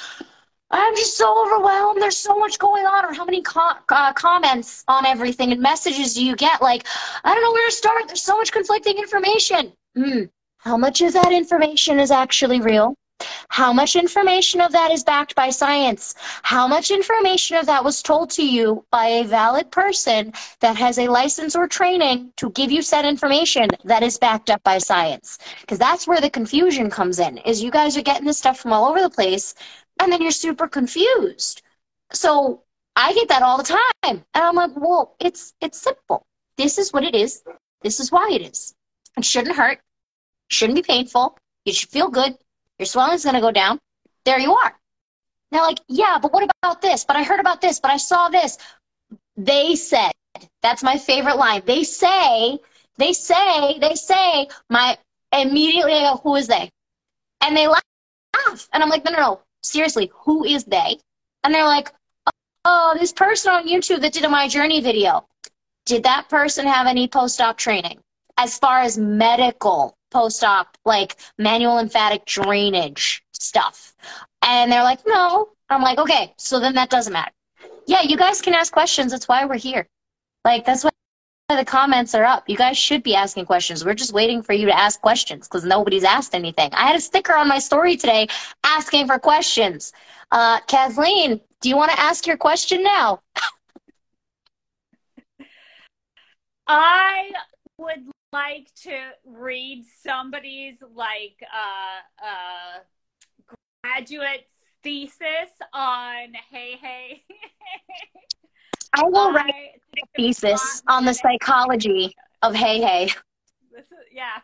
I'm 0.70 0.94
just 0.94 1.16
so 1.16 1.44
overwhelmed. 1.44 2.00
There's 2.00 2.16
so 2.16 2.38
much 2.38 2.58
going 2.58 2.86
on. 2.86 3.04
Or 3.04 3.12
how 3.12 3.24
many 3.24 3.42
co- 3.42 3.72
uh, 3.88 4.12
comments 4.12 4.84
on 4.88 5.04
everything 5.06 5.52
and 5.52 5.60
messages 5.60 6.14
do 6.14 6.24
you 6.24 6.36
get? 6.36 6.62
Like, 6.62 6.86
I 7.24 7.34
don't 7.34 7.42
know 7.42 7.52
where 7.52 7.68
to 7.68 7.74
start. 7.74 8.06
There's 8.06 8.22
so 8.22 8.36
much 8.36 8.52
conflicting 8.52 8.98
information. 8.98 9.72
Hmm. 9.96 10.24
How 10.58 10.76
much 10.76 11.00
of 11.00 11.12
that 11.14 11.32
information 11.32 11.98
is 11.98 12.10
actually 12.10 12.60
real? 12.60 12.94
How 13.48 13.72
much 13.72 13.96
information 13.96 14.60
of 14.60 14.72
that 14.72 14.90
is 14.90 15.04
backed 15.04 15.34
by 15.34 15.50
science? 15.50 16.14
How 16.42 16.66
much 16.66 16.90
information 16.90 17.56
of 17.56 17.66
that 17.66 17.84
was 17.84 18.02
told 18.02 18.30
to 18.30 18.46
you 18.46 18.84
by 18.90 19.06
a 19.06 19.24
valid 19.24 19.70
person 19.70 20.32
that 20.60 20.76
has 20.76 20.98
a 20.98 21.08
license 21.08 21.54
or 21.54 21.66
training 21.66 22.32
to 22.36 22.50
give 22.50 22.70
you 22.70 22.80
said 22.80 23.04
information 23.04 23.68
that 23.84 24.02
is 24.02 24.18
backed 24.18 24.48
up 24.48 24.62
by 24.62 24.78
science? 24.78 25.38
Because 25.60 25.78
that's 25.78 26.06
where 26.06 26.20
the 26.20 26.30
confusion 26.30 26.88
comes 26.88 27.18
in, 27.18 27.38
is 27.38 27.62
you 27.62 27.70
guys 27.70 27.96
are 27.96 28.02
getting 28.02 28.26
this 28.26 28.38
stuff 28.38 28.58
from 28.58 28.72
all 28.72 28.88
over 28.88 29.02
the 29.02 29.10
place 29.10 29.54
and 30.00 30.10
then 30.10 30.22
you're 30.22 30.30
super 30.32 30.66
confused. 30.66 31.62
So 32.12 32.62
I 32.96 33.12
get 33.12 33.28
that 33.28 33.42
all 33.42 33.58
the 33.58 33.62
time. 33.62 33.78
And 34.02 34.24
I'm 34.34 34.56
like, 34.56 34.72
well, 34.74 35.14
it's 35.20 35.54
it's 35.60 35.80
simple. 35.80 36.26
This 36.56 36.78
is 36.78 36.92
what 36.92 37.04
it 37.04 37.14
is. 37.14 37.42
This 37.82 38.00
is 38.00 38.10
why 38.10 38.28
it 38.32 38.42
is. 38.42 38.74
It 39.16 39.24
shouldn't 39.24 39.56
hurt. 39.56 39.78
Shouldn't 40.48 40.76
be 40.76 40.82
painful. 40.82 41.36
You 41.64 41.72
should 41.72 41.90
feel 41.90 42.08
good. 42.08 42.36
Your 42.78 42.86
swelling's 42.86 43.24
gonna 43.24 43.40
go 43.40 43.52
down. 43.52 43.78
There 44.24 44.38
you 44.40 44.54
are. 44.54 44.74
Now, 45.52 45.62
like, 45.66 45.80
yeah, 45.88 46.18
but 46.20 46.32
what 46.32 46.48
about 46.62 46.80
this? 46.80 47.04
But 47.04 47.16
I 47.16 47.22
heard 47.22 47.40
about 47.40 47.60
this, 47.60 47.78
but 47.80 47.90
I 47.90 47.96
saw 47.96 48.28
this. 48.28 48.56
They 49.36 49.74
said, 49.74 50.12
that's 50.62 50.82
my 50.82 50.96
favorite 50.96 51.36
line. 51.36 51.62
They 51.66 51.82
say, 51.82 52.58
they 52.98 53.12
say, 53.12 53.78
they 53.78 53.94
say, 53.94 54.48
my 54.70 54.96
immediately 55.32 55.94
I 55.94 56.12
go, 56.12 56.20
who 56.22 56.36
is 56.36 56.46
they? 56.46 56.70
And 57.42 57.56
they 57.56 57.66
laugh. 57.66 57.82
And 58.72 58.82
I'm 58.82 58.88
like, 58.88 59.04
no, 59.04 59.10
no, 59.10 59.18
no 59.18 59.40
seriously, 59.62 60.10
who 60.14 60.44
is 60.44 60.64
they? 60.64 60.98
And 61.44 61.54
they're 61.54 61.64
like, 61.64 61.92
oh, 62.64 62.96
this 62.98 63.12
person 63.12 63.52
on 63.52 63.68
YouTube 63.68 64.00
that 64.02 64.12
did 64.12 64.24
a 64.24 64.28
My 64.28 64.48
Journey 64.48 64.80
video. 64.80 65.26
Did 65.86 66.02
that 66.04 66.28
person 66.28 66.66
have 66.66 66.86
any 66.86 67.08
post-op 67.08 67.56
training? 67.56 68.00
As 68.36 68.58
far 68.58 68.80
as 68.80 68.98
medical 68.98 69.96
post-op, 70.10 70.76
like 70.84 71.16
manual 71.38 71.76
lymphatic 71.76 72.24
drainage 72.26 73.22
stuff. 73.32 73.94
And 74.42 74.70
they're 74.70 74.82
like, 74.82 75.00
no. 75.06 75.50
I'm 75.68 75.82
like, 75.82 75.98
okay, 75.98 76.34
so 76.36 76.58
then 76.58 76.74
that 76.74 76.90
doesn't 76.90 77.12
matter. 77.12 77.32
Yeah, 77.86 78.02
you 78.02 78.16
guys 78.16 78.40
can 78.40 78.54
ask 78.54 78.72
questions. 78.72 79.12
That's 79.12 79.28
why 79.28 79.44
we're 79.44 79.56
here. 79.56 79.86
Like, 80.44 80.64
that's 80.64 80.84
why 80.84 80.89
the 81.56 81.64
comments 81.64 82.14
are 82.14 82.24
up. 82.24 82.48
You 82.48 82.56
guys 82.56 82.76
should 82.76 83.02
be 83.02 83.14
asking 83.14 83.46
questions. 83.46 83.84
We're 83.84 83.94
just 83.94 84.12
waiting 84.12 84.42
for 84.42 84.52
you 84.52 84.66
to 84.66 84.76
ask 84.76 85.00
questions 85.00 85.48
because 85.48 85.64
nobody's 85.64 86.04
asked 86.04 86.34
anything. 86.34 86.70
I 86.72 86.86
had 86.86 86.96
a 86.96 87.00
sticker 87.00 87.34
on 87.34 87.48
my 87.48 87.58
story 87.58 87.96
today 87.96 88.28
asking 88.64 89.06
for 89.06 89.18
questions. 89.18 89.92
Uh, 90.30 90.60
Kathleen, 90.68 91.40
do 91.60 91.68
you 91.68 91.76
want 91.76 91.90
to 91.92 92.00
ask 92.00 92.26
your 92.26 92.36
question 92.36 92.82
now? 92.82 93.20
I 96.66 97.32
would 97.78 98.06
like 98.32 98.72
to 98.82 98.96
read 99.24 99.84
somebody's 100.04 100.78
like 100.94 101.42
uh, 101.52 102.24
uh, 102.24 103.54
graduate 103.82 104.48
thesis 104.82 105.50
on 105.72 106.32
Hey 106.50 106.76
Hey. 106.80 107.24
I 108.94 109.04
will 109.04 109.32
write 109.32 109.54
a 109.96 110.06
thesis 110.16 110.82
on 110.88 111.04
the 111.04 111.14
psychology 111.14 112.14
of 112.42 112.54
Heihei. 112.54 113.14
This 113.72 113.86
is, 113.86 113.98
yeah, 114.12 114.40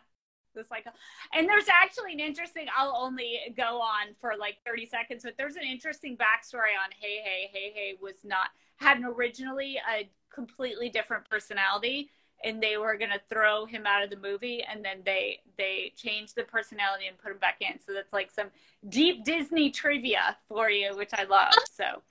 the 0.55 0.63
psycho. 0.63 0.91
And 1.33 1.47
there's 1.47 1.67
actually 1.69 2.13
an 2.13 2.19
interesting. 2.19 2.65
I'll 2.75 2.95
only 2.95 3.39
go 3.55 3.81
on 3.81 4.15
for 4.19 4.33
like 4.39 4.57
30 4.65 4.85
seconds, 4.87 5.23
but 5.23 5.35
there's 5.37 5.55
an 5.55 5.63
interesting 5.63 6.17
backstory 6.17 6.75
on 6.81 6.91
Heihei. 6.91 7.49
Hey 7.51 7.71
Hey 7.73 7.97
was 8.01 8.15
not 8.23 8.49
had 8.77 8.97
an 8.97 9.05
originally 9.05 9.79
a 9.91 10.09
completely 10.33 10.89
different 10.89 11.27
personality 11.29 12.09
and 12.43 12.61
they 12.61 12.77
were 12.77 12.97
going 12.97 13.11
to 13.11 13.21
throw 13.29 13.65
him 13.65 13.85
out 13.85 14.03
of 14.03 14.09
the 14.09 14.17
movie 14.17 14.63
and 14.63 14.83
then 14.83 14.97
they 15.05 15.39
they 15.57 15.91
changed 15.95 16.35
the 16.35 16.43
personality 16.43 17.07
and 17.07 17.17
put 17.17 17.31
him 17.31 17.37
back 17.39 17.57
in 17.61 17.79
so 17.83 17.93
that's 17.93 18.13
like 18.13 18.29
some 18.29 18.47
deep 18.89 19.23
disney 19.23 19.71
trivia 19.71 20.37
for 20.47 20.69
you 20.69 20.95
which 20.95 21.09
i 21.13 21.23
love 21.23 21.51
so 21.71 22.03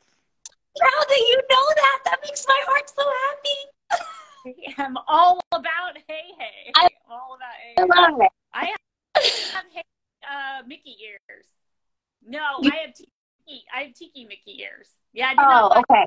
proud 0.79 1.07
that 1.09 1.19
you 1.19 1.37
know 1.51 1.67
that? 1.77 1.99
That 2.05 2.19
makes 2.25 2.45
my 2.47 2.61
heart 2.67 2.91
so 2.91 3.05
happy. 3.25 4.75
I'm 4.79 4.97
all 5.09 5.41
about 5.53 5.97
Heihei. 6.09 6.71
I, 6.77 6.85
am 6.85 6.89
all 7.11 7.37
about 7.37 7.57
hey 7.65 7.75
i 7.79 7.83
love 7.83 8.21
it. 8.21 8.31
I 8.55 8.65
have, 8.67 9.65
hey, 9.73 9.83
uh, 10.23 10.63
mickey 10.67 10.97
ears. 11.05 11.47
No 12.25 12.41
you, 12.63 12.71
i 12.73 12.77
have 12.77 12.95
tiki 12.95 13.65
i 13.75 13.83
have 13.83 13.95
tiki 13.95 14.25
mickey 14.25 14.61
ears. 14.61 14.89
Yeah 15.13 15.33
I 15.37 15.71
oh 15.71 15.81
okay. 15.81 16.07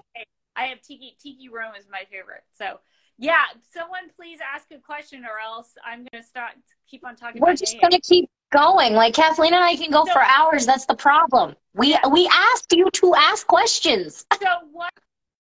I 0.56 0.64
have 0.66 0.82
tiki 0.82 1.16
tiki 1.22 1.50
room 1.50 1.74
is 1.78 1.86
my 1.92 2.04
favorite. 2.12 2.44
So 2.52 2.80
yeah, 3.18 3.44
someone 3.70 4.10
please 4.16 4.40
ask 4.42 4.68
a 4.72 4.80
question, 4.80 5.26
or 5.26 5.40
else 5.44 5.74
I'm 5.86 6.00
going 6.00 6.24
to 6.24 6.24
start 6.24 6.54
keep 6.90 7.06
on 7.06 7.18
talking. 7.18 7.42
We're 7.42 7.56
just 7.56 7.80
going 7.80 7.92
to 7.92 8.00
keep 8.00 8.30
going. 8.52 8.94
Like 8.94 9.14
Kathleen 9.14 9.54
and 9.54 9.64
I 9.64 9.76
can 9.76 9.92
go 9.92 10.06
so, 10.06 10.14
for 10.14 10.22
hours. 10.24 10.66
That's 10.66 10.86
the 10.86 10.96
problem. 10.96 11.56
We 11.74 11.98
we 12.12 12.28
asked 12.28 12.74
you 12.74 12.90
to 12.92 13.16
ask 13.16 13.48
questions. 13.48 14.26
So 14.42 14.48
what? 14.72 14.92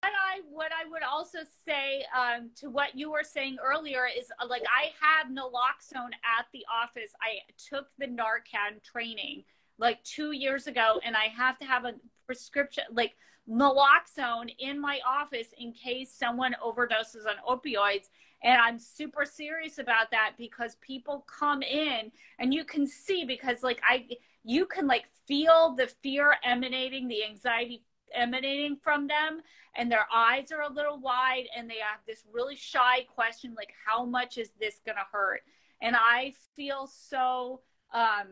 What 0.01 0.13
I 0.13 0.39
what 0.49 0.71
I 0.71 0.89
would 0.89 1.03
also 1.03 1.39
say 1.65 2.05
um, 2.17 2.51
to 2.61 2.69
what 2.69 2.95
you 2.95 3.11
were 3.11 3.23
saying 3.23 3.57
earlier 3.61 4.07
is 4.17 4.31
uh, 4.41 4.47
like 4.47 4.63
I 4.63 4.91
have 5.01 5.29
naloxone 5.29 6.13
at 6.23 6.45
the 6.53 6.63
office. 6.71 7.11
I 7.21 7.39
took 7.69 7.87
the 7.97 8.05
Narcan 8.05 8.81
training 8.81 9.43
like 9.77 10.01
two 10.03 10.31
years 10.31 10.67
ago, 10.67 11.01
and 11.03 11.17
I 11.17 11.25
have 11.35 11.57
to 11.59 11.65
have 11.65 11.83
a 11.83 11.95
prescription 12.25 12.85
like 12.93 13.13
naloxone 13.49 14.53
in 14.59 14.79
my 14.79 14.99
office 15.05 15.47
in 15.57 15.73
case 15.73 16.13
someone 16.13 16.55
overdoses 16.63 17.25
on 17.27 17.35
opioids. 17.47 18.09
And 18.43 18.59
I'm 18.59 18.79
super 18.79 19.25
serious 19.25 19.79
about 19.79 20.11
that 20.11 20.33
because 20.37 20.75
people 20.81 21.25
come 21.27 21.61
in 21.61 22.11
and 22.39 22.53
you 22.53 22.63
can 22.63 22.87
see 22.87 23.25
because 23.25 23.63
like 23.63 23.81
I 23.87 24.07
you 24.43 24.65
can 24.65 24.87
like 24.87 25.05
feel 25.27 25.75
the 25.75 25.87
fear 26.01 26.35
emanating, 26.43 27.07
the 27.07 27.25
anxiety 27.25 27.83
emanating 28.15 28.77
from 28.81 29.07
them 29.07 29.41
and 29.75 29.91
their 29.91 30.07
eyes 30.13 30.51
are 30.51 30.61
a 30.61 30.71
little 30.71 30.99
wide 30.99 31.45
and 31.55 31.69
they 31.69 31.75
have 31.75 31.99
this 32.07 32.23
really 32.31 32.55
shy 32.55 33.05
question 33.13 33.53
like 33.55 33.71
how 33.85 34.05
much 34.05 34.37
is 34.37 34.51
this 34.59 34.79
going 34.85 34.95
to 34.95 35.05
hurt? 35.11 35.41
And 35.81 35.95
I 35.95 36.33
feel 36.55 36.87
so 36.87 37.61
um 37.93 38.27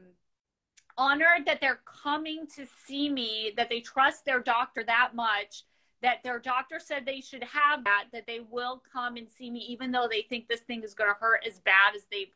honored 0.98 1.46
that 1.46 1.62
they're 1.62 1.82
coming 1.86 2.48
to 2.56 2.66
see 2.86 3.10
me, 3.10 3.54
that 3.56 3.70
they 3.70 3.80
trust 3.80 4.26
their 4.26 4.40
doctor 4.40 4.84
that 4.84 5.12
much, 5.14 5.64
that 6.02 6.24
their 6.24 6.40
doctor 6.40 6.80
said 6.80 7.06
they 7.06 7.22
should 7.22 7.44
have 7.44 7.84
that, 7.84 8.06
that 8.14 8.28
they 8.28 8.42
will 8.52 8.84
come 8.92 9.18
and 9.18 9.28
see 9.30 9.50
me, 9.50 9.60
even 9.70 9.92
though 9.92 10.08
they 10.10 10.22
think 10.22 10.48
this 10.48 10.62
thing 10.62 10.84
is 10.84 10.94
going 10.94 11.10
to 11.10 11.20
hurt 11.20 11.46
as 11.48 11.60
bad 11.60 11.96
as 11.96 12.04
they've 12.12 12.34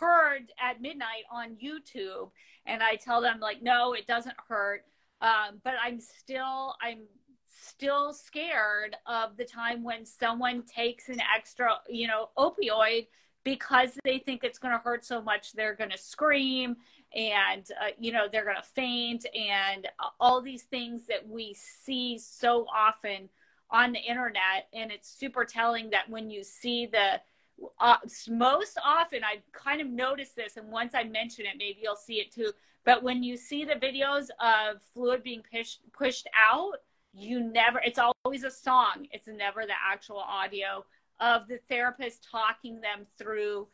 heard 0.00 0.50
at 0.60 0.80
midnight 0.80 1.24
on 1.30 1.56
YouTube. 1.62 2.30
And 2.66 2.82
I 2.82 2.96
tell 2.96 3.20
them, 3.20 3.40
like, 3.40 3.62
no, 3.62 3.92
it 3.92 4.06
doesn't 4.06 4.36
hurt. 4.48 4.84
Um, 5.20 5.60
but 5.62 5.74
I'm 5.82 6.00
still, 6.00 6.74
I'm 6.82 7.02
still 7.46 8.12
scared 8.12 8.96
of 9.06 9.36
the 9.36 9.44
time 9.44 9.84
when 9.84 10.04
someone 10.04 10.62
takes 10.62 11.08
an 11.08 11.18
extra, 11.34 11.76
you 11.88 12.06
know, 12.06 12.30
opioid 12.38 13.06
because 13.44 13.90
they 14.04 14.18
think 14.18 14.42
it's 14.42 14.58
going 14.58 14.72
to 14.72 14.82
hurt 14.82 15.04
so 15.04 15.20
much 15.20 15.52
they're 15.52 15.74
going 15.74 15.90
to 15.90 15.98
scream 15.98 16.76
and 17.14 17.68
uh, 17.82 17.90
you 17.98 18.12
know 18.12 18.26
they're 18.30 18.44
going 18.44 18.56
to 18.56 18.62
faint 18.62 19.26
and 19.34 19.88
all 20.20 20.40
these 20.40 20.62
things 20.64 21.06
that 21.06 21.26
we 21.28 21.54
see 21.54 22.18
so 22.18 22.66
often 22.74 23.28
on 23.70 23.92
the 23.92 23.98
internet 23.98 24.68
and 24.72 24.90
it's 24.90 25.08
super 25.08 25.44
telling 25.44 25.90
that 25.90 26.08
when 26.08 26.30
you 26.30 26.42
see 26.42 26.86
the 26.86 27.20
uh, 27.80 27.96
most 28.28 28.78
often 28.84 29.22
i 29.24 29.36
kind 29.52 29.80
of 29.80 29.88
notice 29.88 30.30
this 30.30 30.56
and 30.56 30.68
once 30.70 30.94
i 30.94 31.04
mention 31.04 31.46
it 31.46 31.52
maybe 31.58 31.78
you'll 31.82 31.96
see 31.96 32.14
it 32.14 32.32
too 32.32 32.50
but 32.84 33.02
when 33.02 33.22
you 33.22 33.36
see 33.36 33.64
the 33.64 33.74
videos 33.74 34.28
of 34.40 34.82
fluid 34.92 35.22
being 35.22 35.42
pushed 35.52 35.80
pushed 35.92 36.26
out 36.36 36.80
you 37.14 37.40
never 37.40 37.80
it's 37.84 37.98
always 37.98 38.44
a 38.44 38.50
song. 38.50 39.06
It's 39.12 39.28
never 39.28 39.66
the 39.66 39.74
actual 39.92 40.18
audio 40.18 40.84
of 41.20 41.46
the 41.46 41.58
therapist 41.68 42.26
talking 42.30 42.80
them 42.80 43.06
through 43.16 43.68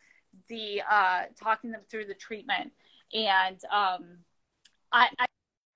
the 0.48 0.82
uh, 0.88 1.22
talking 1.36 1.70
them 1.70 1.80
through 1.88 2.04
the 2.04 2.14
treatment 2.14 2.72
and 3.12 3.58
um, 3.72 4.18
I, 4.92 5.08
I, 5.18 5.26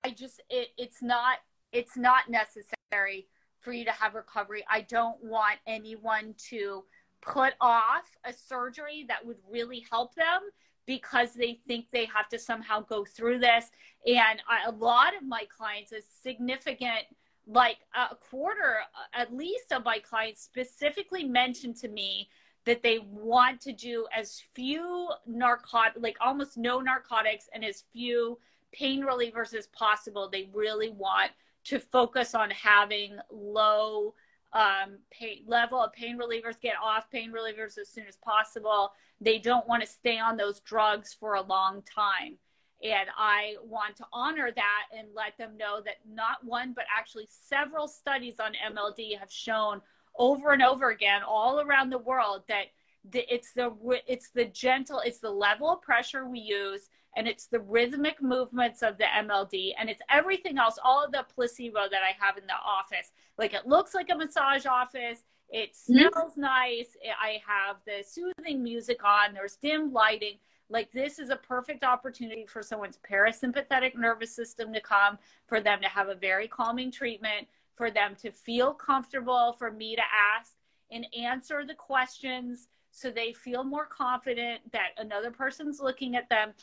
I 0.03 0.09
just 0.11 0.41
it, 0.49 0.69
it's 0.77 1.01
not 1.01 1.37
it's 1.71 1.97
not 1.97 2.29
necessary 2.29 3.27
for 3.59 3.73
you 3.73 3.85
to 3.85 3.91
have 3.91 4.13
recovery. 4.13 4.63
I 4.69 4.81
don't 4.81 5.21
want 5.23 5.57
anyone 5.67 6.35
to 6.49 6.83
put 7.21 7.53
off 7.59 8.05
a 8.23 8.31
surgery 8.31 9.05
that 9.07 9.25
would 9.25 9.37
really 9.49 9.85
help 9.91 10.15
them 10.15 10.41
because 10.85 11.33
they 11.33 11.59
think 11.67 11.89
they 11.89 12.05
have 12.05 12.29
to 12.29 12.37
somehow 12.37 12.81
go 12.81 13.03
through 13.03 13.39
this. 13.39 13.71
And 14.05 14.41
I, 14.47 14.67
a 14.67 14.71
lot 14.71 15.15
of 15.15 15.23
my 15.23 15.45
clients, 15.45 15.91
a 15.91 16.01
significant, 16.21 17.05
like 17.47 17.77
a 17.95 18.15
quarter 18.15 18.77
at 19.13 19.33
least 19.33 19.71
of 19.71 19.83
my 19.83 19.99
clients 19.99 20.43
specifically 20.43 21.23
mentioned 21.23 21.75
to 21.77 21.87
me 21.87 22.29
that 22.65 22.83
they 22.83 22.99
want 23.11 23.61
to 23.61 23.71
do 23.71 24.07
as 24.15 24.41
few 24.53 25.09
narcotic, 25.25 26.01
like 26.01 26.17
almost 26.19 26.57
no 26.57 26.79
narcotics 26.79 27.47
and 27.53 27.63
as 27.63 27.83
few 27.93 28.37
pain 28.71 29.03
relievers 29.03 29.53
as 29.53 29.67
possible. 29.67 30.29
They 30.29 30.49
really 30.53 30.89
want 30.89 31.31
to 31.65 31.79
focus 31.79 32.35
on 32.35 32.49
having 32.51 33.17
low 33.31 34.13
um, 34.53 34.97
pain, 35.11 35.43
level 35.45 35.79
of 35.79 35.93
pain 35.93 36.17
relievers, 36.17 36.59
get 36.59 36.75
off 36.81 37.09
pain 37.11 37.31
relievers 37.31 37.77
as 37.77 37.89
soon 37.89 38.05
as 38.07 38.17
possible. 38.17 38.91
They 39.21 39.37
don't 39.37 39.67
want 39.67 39.83
to 39.83 39.87
stay 39.87 40.17
on 40.17 40.37
those 40.37 40.59
drugs 40.61 41.15
for 41.19 41.35
a 41.35 41.41
long 41.41 41.83
time. 41.83 42.37
And 42.83 43.09
I 43.17 43.55
want 43.63 43.95
to 43.97 44.05
honor 44.11 44.51
that 44.55 44.83
and 44.97 45.07
let 45.15 45.37
them 45.37 45.57
know 45.57 45.81
that 45.85 45.95
not 46.07 46.43
one, 46.43 46.73
but 46.73 46.85
actually 46.95 47.27
several 47.29 47.87
studies 47.87 48.35
on 48.39 48.53
MLD 48.53 49.17
have 49.17 49.31
shown 49.31 49.81
over 50.17 50.51
and 50.51 50.63
over 50.63 50.89
again 50.89 51.21
all 51.27 51.59
around 51.61 51.89
the 51.89 51.97
world 51.97 52.43
that 52.47 52.65
the, 53.11 53.33
it's 53.33 53.53
the 53.53 53.71
it's 54.07 54.29
the 54.29 54.45
gentle 54.45 54.99
it's 55.05 55.19
the 55.19 55.29
level 55.29 55.69
of 55.69 55.81
pressure 55.81 56.27
we 56.27 56.39
use 56.39 56.89
and 57.15 57.27
it's 57.27 57.47
the 57.47 57.59
rhythmic 57.59 58.21
movements 58.21 58.81
of 58.81 58.97
the 58.97 59.05
MLD 59.05 59.73
and 59.79 59.89
it's 59.89 60.01
everything 60.09 60.57
else 60.57 60.77
all 60.83 61.03
of 61.03 61.11
the 61.11 61.25
placebo 61.33 61.81
that 61.89 62.01
I 62.03 62.13
have 62.19 62.37
in 62.37 62.47
the 62.47 62.53
office 62.53 63.11
like 63.37 63.53
it 63.53 63.67
looks 63.67 63.93
like 63.93 64.09
a 64.09 64.15
massage 64.15 64.65
office 64.65 65.23
it 65.49 65.71
mm-hmm. 65.73 65.93
smells 65.93 66.31
mm-hmm. 66.31 66.41
nice 66.41 66.97
I 67.21 67.41
have 67.45 67.77
the 67.85 68.03
soothing 68.07 68.63
music 68.63 69.03
on 69.03 69.33
there's 69.33 69.57
dim 69.57 69.93
lighting 69.93 70.37
like 70.69 70.91
this 70.91 71.19
is 71.19 71.29
a 71.29 71.35
perfect 71.35 71.83
opportunity 71.83 72.45
for 72.47 72.63
someone's 72.63 72.97
parasympathetic 73.09 73.95
nervous 73.95 74.35
system 74.35 74.73
to 74.73 74.81
come 74.81 75.19
for 75.47 75.61
them 75.61 75.79
to 75.81 75.87
have 75.87 76.09
a 76.09 76.15
very 76.15 76.47
calming 76.47 76.91
treatment 76.91 77.47
for 77.75 77.91
them 77.91 78.15
to 78.21 78.31
feel 78.31 78.73
comfortable, 78.73 79.55
for 79.57 79.71
me 79.71 79.95
to 79.95 80.01
ask 80.01 80.53
and 80.91 81.05
answer 81.17 81.65
the 81.65 81.73
questions 81.73 82.67
so 82.91 83.09
they 83.09 83.33
feel 83.33 83.63
more 83.63 83.85
confident 83.85 84.71
that 84.71 84.89
another 84.97 85.31
person's 85.31 85.79
looking 85.79 86.15
at 86.15 86.29
them. 86.29 86.53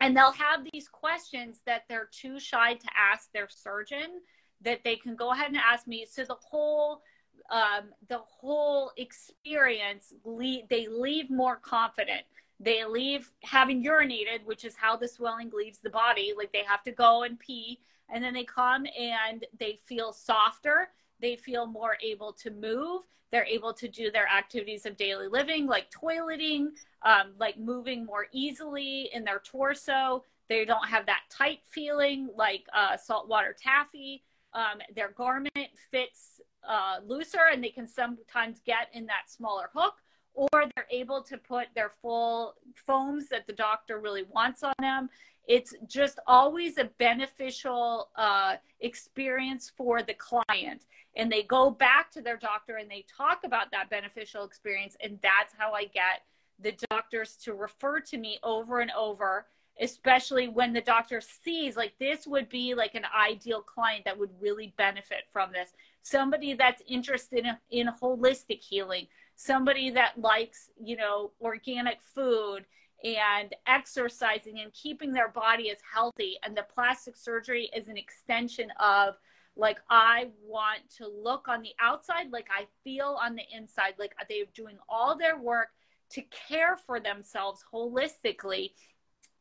And 0.00 0.16
they'll 0.16 0.32
have 0.32 0.66
these 0.72 0.88
questions 0.88 1.62
that 1.66 1.84
they're 1.88 2.08
too 2.10 2.38
shy 2.38 2.74
to 2.74 2.86
ask 2.96 3.32
their 3.32 3.48
surgeon 3.48 4.20
that 4.60 4.80
they 4.84 4.96
can 4.96 5.16
go 5.16 5.32
ahead 5.32 5.48
and 5.48 5.56
ask 5.56 5.86
me. 5.86 6.06
So 6.10 6.24
the 6.24 6.36
whole 6.40 7.02
um, 7.50 7.90
the 8.08 8.18
whole 8.18 8.92
experience, 8.96 10.14
they 10.24 10.88
leave 10.88 11.30
more 11.30 11.56
confident 11.56 12.22
they 12.60 12.84
leave 12.84 13.30
having 13.42 13.84
urinated, 13.84 14.44
which 14.44 14.64
is 14.64 14.76
how 14.76 14.96
the 14.96 15.08
swelling 15.08 15.50
leaves 15.54 15.78
the 15.78 15.90
body. 15.90 16.32
Like 16.36 16.52
they 16.52 16.64
have 16.66 16.82
to 16.84 16.92
go 16.92 17.24
and 17.24 17.38
pee, 17.38 17.80
and 18.08 18.22
then 18.22 18.34
they 18.34 18.44
come 18.44 18.86
and 18.98 19.44
they 19.58 19.80
feel 19.84 20.12
softer. 20.12 20.90
They 21.20 21.36
feel 21.36 21.66
more 21.66 21.96
able 22.02 22.32
to 22.34 22.50
move. 22.50 23.02
They're 23.30 23.46
able 23.46 23.72
to 23.74 23.88
do 23.88 24.10
their 24.10 24.28
activities 24.28 24.86
of 24.86 24.96
daily 24.96 25.26
living, 25.28 25.66
like 25.66 25.90
toileting, 25.90 26.68
um, 27.02 27.32
like 27.38 27.58
moving 27.58 28.04
more 28.04 28.26
easily 28.32 29.10
in 29.12 29.24
their 29.24 29.40
torso. 29.40 30.24
They 30.48 30.64
don't 30.64 30.86
have 30.86 31.06
that 31.06 31.22
tight 31.30 31.60
feeling 31.68 32.28
like 32.36 32.64
uh, 32.72 32.96
saltwater 32.96 33.56
taffy. 33.58 34.22
Um, 34.52 34.78
their 34.94 35.10
garment 35.10 35.50
fits 35.90 36.40
uh, 36.68 36.98
looser 37.04 37.46
and 37.52 37.62
they 37.62 37.70
can 37.70 37.86
sometimes 37.86 38.60
get 38.64 38.88
in 38.92 39.06
that 39.06 39.28
smaller 39.28 39.70
hook 39.74 39.94
or 40.34 40.48
they're 40.52 40.86
able 40.90 41.22
to 41.22 41.38
put 41.38 41.68
their 41.74 41.90
full 42.02 42.54
foams 42.74 43.28
that 43.28 43.46
the 43.46 43.52
doctor 43.52 43.98
really 43.98 44.24
wants 44.24 44.62
on 44.62 44.74
them. 44.80 45.08
It's 45.46 45.74
just 45.86 46.18
always 46.26 46.78
a 46.78 46.84
beneficial 46.98 48.08
uh, 48.16 48.56
experience 48.80 49.72
for 49.76 50.02
the 50.02 50.14
client. 50.14 50.86
And 51.16 51.30
they 51.30 51.42
go 51.42 51.70
back 51.70 52.10
to 52.12 52.22
their 52.22 52.36
doctor 52.36 52.76
and 52.76 52.90
they 52.90 53.04
talk 53.16 53.44
about 53.44 53.70
that 53.70 53.90
beneficial 53.90 54.44
experience. 54.44 54.96
And 55.00 55.18
that's 55.22 55.54
how 55.56 55.72
I 55.72 55.84
get 55.84 56.22
the 56.60 56.74
doctors 56.90 57.36
to 57.44 57.54
refer 57.54 58.00
to 58.00 58.18
me 58.18 58.38
over 58.42 58.80
and 58.80 58.90
over 58.92 59.46
especially 59.80 60.46
when 60.46 60.72
the 60.72 60.80
doctor 60.80 61.20
sees 61.20 61.76
like 61.76 61.92
this 61.98 62.28
would 62.28 62.48
be 62.48 62.74
like 62.74 62.94
an 62.94 63.02
ideal 63.12 63.60
client 63.60 64.04
that 64.04 64.16
would 64.16 64.30
really 64.40 64.72
benefit 64.78 65.24
from 65.32 65.50
this 65.50 65.70
somebody 66.02 66.54
that's 66.54 66.80
interested 66.86 67.44
in, 67.44 67.56
in 67.72 67.88
holistic 68.00 68.60
healing 68.60 69.08
somebody 69.36 69.90
that 69.90 70.18
likes, 70.20 70.70
you 70.80 70.96
know, 70.96 71.32
organic 71.40 71.98
food 72.02 72.64
and 73.04 73.54
exercising 73.66 74.60
and 74.60 74.72
keeping 74.72 75.12
their 75.12 75.28
body 75.28 75.70
as 75.70 75.78
healthy. 75.92 76.38
And 76.42 76.56
the 76.56 76.66
plastic 76.74 77.16
surgery 77.16 77.70
is 77.76 77.88
an 77.88 77.98
extension 77.98 78.70
of 78.80 79.16
like 79.56 79.78
I 79.88 80.28
want 80.44 80.80
to 80.96 81.06
look 81.06 81.46
on 81.46 81.62
the 81.62 81.74
outside 81.80 82.32
like 82.32 82.48
I 82.50 82.66
feel 82.82 83.18
on 83.22 83.36
the 83.36 83.44
inside, 83.54 83.94
like 83.98 84.14
they're 84.28 84.46
doing 84.54 84.78
all 84.88 85.16
their 85.16 85.38
work 85.38 85.68
to 86.10 86.22
care 86.48 86.76
for 86.76 86.98
themselves 86.98 87.62
holistically. 87.72 88.70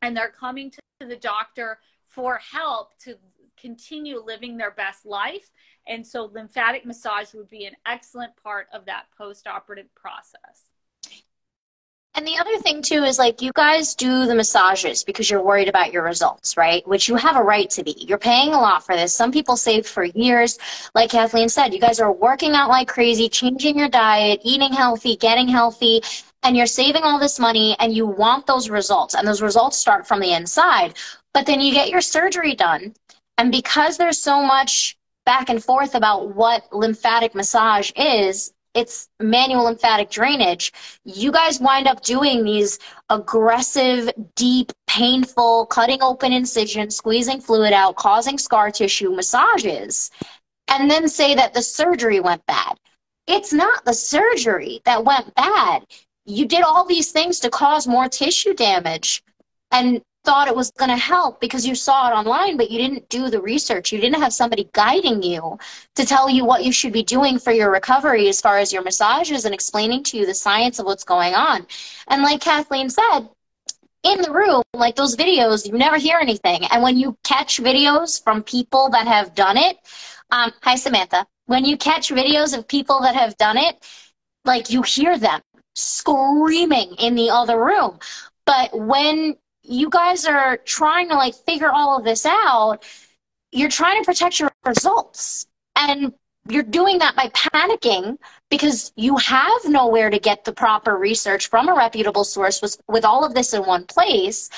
And 0.01 0.16
they're 0.16 0.34
coming 0.38 0.70
to 0.72 1.07
the 1.07 1.16
doctor 1.16 1.80
for 2.07 2.38
help 2.38 2.97
to 2.99 3.16
continue 3.59 4.20
living 4.20 4.57
their 4.57 4.72
best 4.72 5.05
life. 5.05 5.49
And 5.88 6.05
so 6.05 6.26
lymphatic 6.26 6.86
massage 6.86 7.34
would 7.34 7.49
be 7.49 7.66
an 7.66 7.76
excellent 7.88 8.36
part 8.36 8.68
of 8.74 8.86
that 8.86 9.05
post-operative 9.18 9.93
process. 9.95 10.70
And 12.16 12.28
the 12.28 12.38
other 12.38 12.57
thing 12.59 12.84
too 12.84 13.03
is 13.03 13.18
like 13.18 13.41
you 13.41 13.51
guys 13.55 13.95
do 13.95 14.28
the 14.28 14.36
massages 14.36 15.03
because 15.03 15.32
you're 15.32 15.43
worried 15.43 15.68
about 15.68 15.91
your 15.91 16.03
results, 16.03 16.55
right? 16.55 16.88
Which 16.88 17.07
you 17.07 17.16
have 17.16 17.36
a 17.36 17.41
right 17.43 17.68
to 17.72 17.84
be. 17.84 17.95
You're 18.07 18.20
paying 18.20 18.53
a 18.53 18.59
lot 18.59 18.86
for 18.86 18.95
this. 18.95 19.16
Some 19.16 19.32
people 19.32 19.57
save 19.57 19.88
for 19.88 20.03
years. 20.03 20.59
Like 20.93 21.09
Kathleen 21.09 21.49
said, 21.49 21.74
you 21.74 21.80
guys 21.80 21.99
are 21.99 22.11
working 22.11 22.51
out 22.51 22.70
like 22.70 22.88
crazy, 22.88 23.30
changing 23.30 23.80
your 23.80 23.89
diet, 23.89 24.41
eating 24.43 24.72
healthy, 24.72 25.16
getting 25.16 25.47
healthy, 25.47 26.01
and 26.43 26.55
you're 26.55 26.68
saving 26.68 27.01
all 27.01 27.18
this 27.18 27.39
money 27.39 27.76
and 27.80 27.95
you 27.95 28.05
want 28.05 28.45
those 28.45 28.70
results. 28.70 29.16
And 29.16 29.28
those 29.28 29.41
results 29.41 29.80
start 29.80 30.05
from 30.07 30.20
the 30.20 30.34
inside. 30.34 30.93
But 31.34 31.47
then 31.47 31.61
you 31.61 31.74
get 31.74 31.89
your 31.89 32.01
surgery 32.01 32.53
done. 32.53 32.93
And 33.39 33.51
because 33.51 33.97
there's 33.97 34.20
so 34.20 34.43
much 34.43 34.95
back 35.26 35.49
and 35.49 35.64
forth 35.64 35.95
about 35.95 36.36
what 36.36 36.72
lymphatic 36.72 37.34
massage 37.34 37.91
is, 37.95 38.53
it's 38.74 39.09
manual 39.19 39.65
lymphatic 39.65 40.09
drainage. 40.09 40.71
You 41.05 41.32
guys 41.32 41.59
wind 41.59 41.88
up 41.88 42.01
doing 42.01 42.43
these 42.43 42.80
aggressive, 43.09 44.09
deep, 44.36 44.71
painful, 44.88 45.67
cutting 45.67 46.01
open 46.01 46.34
incisions, 46.34 46.95
squeezing 46.97 47.39
fluid 47.41 47.74
out, 47.74 47.95
causing 47.95 48.38
scar 48.38 48.71
tissue 48.71 49.11
massages, 49.11 50.09
and 50.67 50.89
then 50.89 51.07
say 51.07 51.36
that 51.36 51.53
the 51.53 51.61
surgery 51.61 52.19
went 52.19 52.45
bad. 52.45 52.78
It's 53.28 53.53
not 53.53 53.86
the 53.86 53.93
surgery 53.93 54.82
that 54.86 55.05
went 55.05 55.34
bad. 55.36 55.86
You 56.26 56.45
did 56.45 56.61
all 56.61 56.86
these 56.86 57.11
things 57.11 57.39
to 57.41 57.49
cause 57.49 57.88
more 57.88 58.09
tissue 58.09 58.53
damage. 58.53 59.24
And 59.71 60.01
thought 60.24 60.47
it 60.47 60.55
was 60.55 60.71
going 60.71 60.89
to 60.89 60.97
help 60.97 61.41
because 61.41 61.65
you 61.65 61.76
saw 61.76 62.09
it 62.09 62.13
online, 62.13 62.55
but 62.57 62.71
you 62.71 62.78
didn't 62.78 63.09
do 63.09 63.30
the 63.30 63.41
research. 63.41 63.91
You 63.91 63.99
didn't 63.99 64.21
have 64.21 64.34
somebody 64.34 64.69
guiding 64.74 65.21
you 65.21 65.57
to 65.95 66.05
tell 66.05 66.30
you 66.30 66.45
what 66.45 66.63
you 66.63 66.71
should 66.71 66.93
be 66.93 67.03
doing 67.03 67.38
for 67.39 67.51
your 67.51 67.71
recovery 67.71 68.28
as 68.30 68.39
far 68.39 68.57
as 68.57 68.71
your 68.71 68.84
massages 68.84 69.45
and 69.45 69.53
explaining 69.53 70.03
to 70.03 70.17
you 70.17 70.26
the 70.26 70.34
science 70.34 70.80
of 70.80 70.86
what's 70.86 71.03
going 71.03 71.34
on. 71.34 71.67
And 72.07 72.24
like 72.24 72.41
Kathleen 72.41 72.89
said, 72.89 73.28
in 74.03 74.21
the 74.21 74.32
room, 74.32 74.63
like 74.74 74.95
those 74.95 75.15
videos, 75.15 75.65
you 75.65 75.78
never 75.78 75.97
hear 75.97 76.19
anything. 76.19 76.65
And 76.71 76.84
when 76.84 76.97
you 76.97 77.17
catch 77.24 77.61
videos 77.61 78.21
from 78.21 78.43
people 78.43 78.89
that 78.89 79.07
have 79.07 79.34
done 79.34 79.57
it, 79.57 79.78
um, 80.32 80.51
hi 80.61 80.76
Samantha, 80.76 81.26
when 81.45 81.65
you 81.65 81.78
catch 81.78 82.09
videos 82.09 82.57
of 82.57 82.67
people 82.67 83.01
that 83.01 83.15
have 83.15 83.38
done 83.38 83.57
it, 83.57 83.86
like 84.45 84.69
you 84.69 84.82
hear 84.82 85.17
them 85.17 85.41
screaming 85.76 86.95
in 86.99 87.15
the 87.15 87.30
other 87.30 87.63
room. 87.63 87.97
But 88.45 88.78
when 88.78 89.36
you 89.64 89.89
guys 89.89 90.26
are 90.26 90.57
trying 90.57 91.09
to 91.09 91.16
like 91.16 91.34
figure 91.34 91.72
all 91.72 91.97
of 91.97 92.03
this 92.03 92.26
out, 92.26 92.80
you're 93.51 93.70
trying 93.70 94.01
to 94.01 94.05
protect 94.05 94.39
your 94.39 94.51
results. 94.66 95.47
And 95.76 96.14
you're 96.49 96.64
doing 96.64 96.99
that 96.99 97.16
by 97.16 97.30
panicking 97.30 98.18
because 98.49 98.91
you 98.95 99.16
have 99.18 99.66
nowhere 99.66 100.09
to 100.09 100.20
get 100.20 100.43
the 100.43 100.51
proper 100.51 100.97
research 100.97 101.49
from 101.49 101.70
a 101.70 101.74
reputable 101.74 102.26
source 102.26 102.61
with, 102.61 102.78
with 102.88 103.05
all 103.05 103.24
of 103.24 103.34
this 103.34 103.53
in 103.53 103.64
one 103.64 103.86
place. 103.86 104.49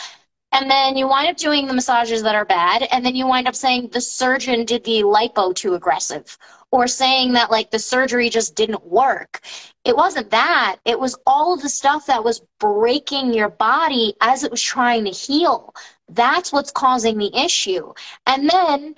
And 0.51 0.70
then 0.70 0.97
you 0.97 1.08
wind 1.08 1.28
up 1.28 1.38
doing 1.38 1.68
the 1.68 1.74
massages 1.74 2.24
that 2.24 2.34
are 2.34 2.45
bad. 2.45 2.88
And 2.91 3.06
then 3.06 3.16
you 3.16 3.28
wind 3.28 3.47
up 3.47 3.56
saying 3.56 3.89
the 3.91 4.01
surgeon 4.01 4.66
did 4.66 4.84
the 4.84 5.03
lipo 5.03 5.53
too 5.53 5.76
aggressive 5.76 6.38
or 6.72 6.88
saying 6.88 7.34
that 7.34 7.51
like 7.51 7.72
the 7.72 7.80
surgery 7.80 8.30
just 8.30 8.55
didn't 8.55 8.86
work. 8.86 9.41
It 9.84 9.95
wasn't 9.95 10.32
that. 10.32 10.78
It 10.86 10.99
was 10.99 11.18
all 11.26 11.55
the 11.57 11.70
stuff 11.70 12.07
that 12.07 12.24
was 12.24 12.41
breaking 12.59 13.34
your 13.34 13.49
body 13.49 14.16
as 14.22 14.43
it 14.43 14.51
was 14.51 14.61
trying 14.61 15.05
to 15.05 15.11
heal. 15.11 15.74
That's 16.09 16.51
what's 16.51 16.72
causing 16.72 17.18
the 17.18 17.36
issue. 17.36 17.93
And 18.26 18.49
then 18.49 18.95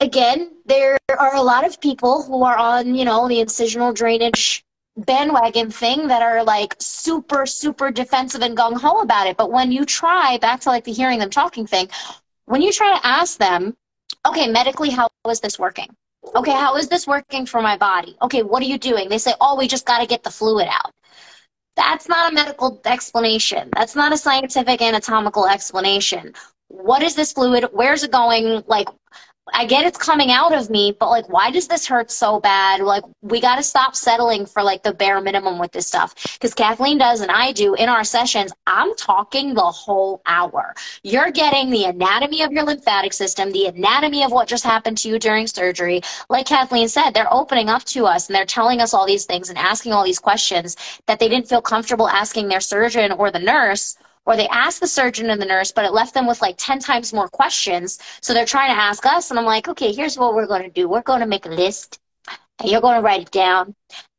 again, 0.00 0.52
there 0.66 0.98
are 1.18 1.34
a 1.34 1.42
lot 1.42 1.64
of 1.64 1.80
people 1.80 2.22
who 2.22 2.42
are 2.42 2.56
on, 2.56 2.94
you 2.94 3.04
know, 3.04 3.28
the 3.28 3.36
incisional 3.36 3.94
drainage 3.94 4.64
bandwagon 4.96 5.70
thing 5.70 6.08
that 6.08 6.22
are 6.22 6.44
like 6.44 6.76
super, 6.78 7.46
super 7.46 7.90
defensive 7.90 8.42
and 8.42 8.56
gung 8.56 8.78
ho 8.78 9.00
about 9.00 9.26
it. 9.26 9.36
But 9.36 9.50
when 9.50 9.72
you 9.72 9.84
try, 9.84 10.38
back 10.38 10.60
to 10.60 10.68
like 10.68 10.84
the 10.84 10.92
hearing 10.92 11.18
them 11.18 11.30
talking 11.30 11.66
thing, 11.66 11.88
when 12.46 12.62
you 12.62 12.72
try 12.72 12.98
to 12.98 13.06
ask 13.06 13.38
them, 13.38 13.74
okay, 14.26 14.48
medically, 14.48 14.90
how 14.90 15.08
is 15.28 15.40
this 15.40 15.58
working? 15.58 15.94
Okay, 16.24 16.52
how 16.52 16.76
is 16.76 16.88
this 16.88 17.06
working 17.06 17.46
for 17.46 17.60
my 17.60 17.76
body? 17.76 18.16
Okay, 18.22 18.42
what 18.42 18.62
are 18.62 18.66
you 18.66 18.78
doing? 18.78 19.08
They 19.08 19.18
say, 19.18 19.34
oh, 19.40 19.56
we 19.56 19.68
just 19.68 19.86
got 19.86 19.98
to 20.00 20.06
get 20.06 20.22
the 20.22 20.30
fluid 20.30 20.68
out. 20.70 20.92
That's 21.76 22.08
not 22.08 22.30
a 22.30 22.34
medical 22.34 22.80
explanation. 22.84 23.70
That's 23.74 23.96
not 23.96 24.12
a 24.12 24.16
scientific 24.16 24.80
anatomical 24.82 25.46
explanation. 25.46 26.34
What 26.68 27.02
is 27.02 27.14
this 27.14 27.32
fluid? 27.32 27.66
Where's 27.72 28.02
it 28.02 28.12
going? 28.12 28.62
Like, 28.66 28.88
I 29.52 29.66
get 29.66 29.84
it's 29.84 29.98
coming 29.98 30.30
out 30.30 30.54
of 30.54 30.70
me, 30.70 30.96
but 30.98 31.10
like, 31.10 31.28
why 31.28 31.50
does 31.50 31.66
this 31.66 31.84
hurt 31.86 32.12
so 32.12 32.38
bad? 32.38 32.80
Like, 32.80 33.02
we 33.22 33.40
got 33.40 33.56
to 33.56 33.62
stop 33.62 33.96
settling 33.96 34.46
for 34.46 34.62
like 34.62 34.84
the 34.84 34.94
bare 34.94 35.20
minimum 35.20 35.58
with 35.58 35.72
this 35.72 35.86
stuff. 35.86 36.14
Because 36.34 36.54
Kathleen 36.54 36.98
does 36.98 37.22
and 37.22 37.30
I 37.30 37.50
do 37.50 37.74
in 37.74 37.88
our 37.88 38.04
sessions, 38.04 38.52
I'm 38.68 38.94
talking 38.94 39.54
the 39.54 39.62
whole 39.62 40.22
hour. 40.26 40.74
You're 41.02 41.32
getting 41.32 41.70
the 41.70 41.84
anatomy 41.84 42.42
of 42.42 42.52
your 42.52 42.62
lymphatic 42.62 43.12
system, 43.12 43.50
the 43.50 43.66
anatomy 43.66 44.22
of 44.22 44.30
what 44.30 44.46
just 44.46 44.62
happened 44.62 44.98
to 44.98 45.08
you 45.08 45.18
during 45.18 45.48
surgery. 45.48 46.02
Like 46.28 46.46
Kathleen 46.46 46.88
said, 46.88 47.10
they're 47.10 47.32
opening 47.32 47.68
up 47.68 47.82
to 47.86 48.06
us 48.06 48.28
and 48.28 48.36
they're 48.36 48.46
telling 48.46 48.80
us 48.80 48.94
all 48.94 49.06
these 49.06 49.24
things 49.24 49.48
and 49.48 49.58
asking 49.58 49.92
all 49.92 50.04
these 50.04 50.20
questions 50.20 50.76
that 51.06 51.18
they 51.18 51.28
didn't 51.28 51.48
feel 51.48 51.62
comfortable 51.62 52.08
asking 52.08 52.46
their 52.46 52.60
surgeon 52.60 53.10
or 53.10 53.32
the 53.32 53.40
nurse 53.40 53.96
or 54.26 54.36
they 54.36 54.48
asked 54.48 54.80
the 54.80 54.86
surgeon 54.86 55.30
and 55.30 55.40
the 55.40 55.46
nurse, 55.46 55.72
but 55.72 55.84
it 55.84 55.92
left 55.92 56.14
them 56.14 56.26
with 56.26 56.42
like 56.42 56.54
10 56.58 56.78
times 56.78 57.12
more 57.12 57.28
questions. 57.28 57.98
So 58.20 58.32
they're 58.32 58.46
trying 58.46 58.74
to 58.74 58.80
ask 58.80 59.04
us, 59.04 59.30
and 59.30 59.38
I'm 59.38 59.44
like, 59.44 59.68
okay, 59.68 59.92
here's 59.92 60.18
what 60.18 60.34
we're 60.34 60.46
going 60.46 60.62
to 60.62 60.70
do. 60.70 60.88
We're 60.88 61.02
going 61.02 61.20
to 61.20 61.26
make 61.26 61.46
a 61.46 61.50
list, 61.50 61.98
and 62.58 62.70
you're 62.70 62.80
going 62.80 62.96
to 62.96 63.02
write 63.02 63.22
it 63.22 63.30
down, 63.30 63.74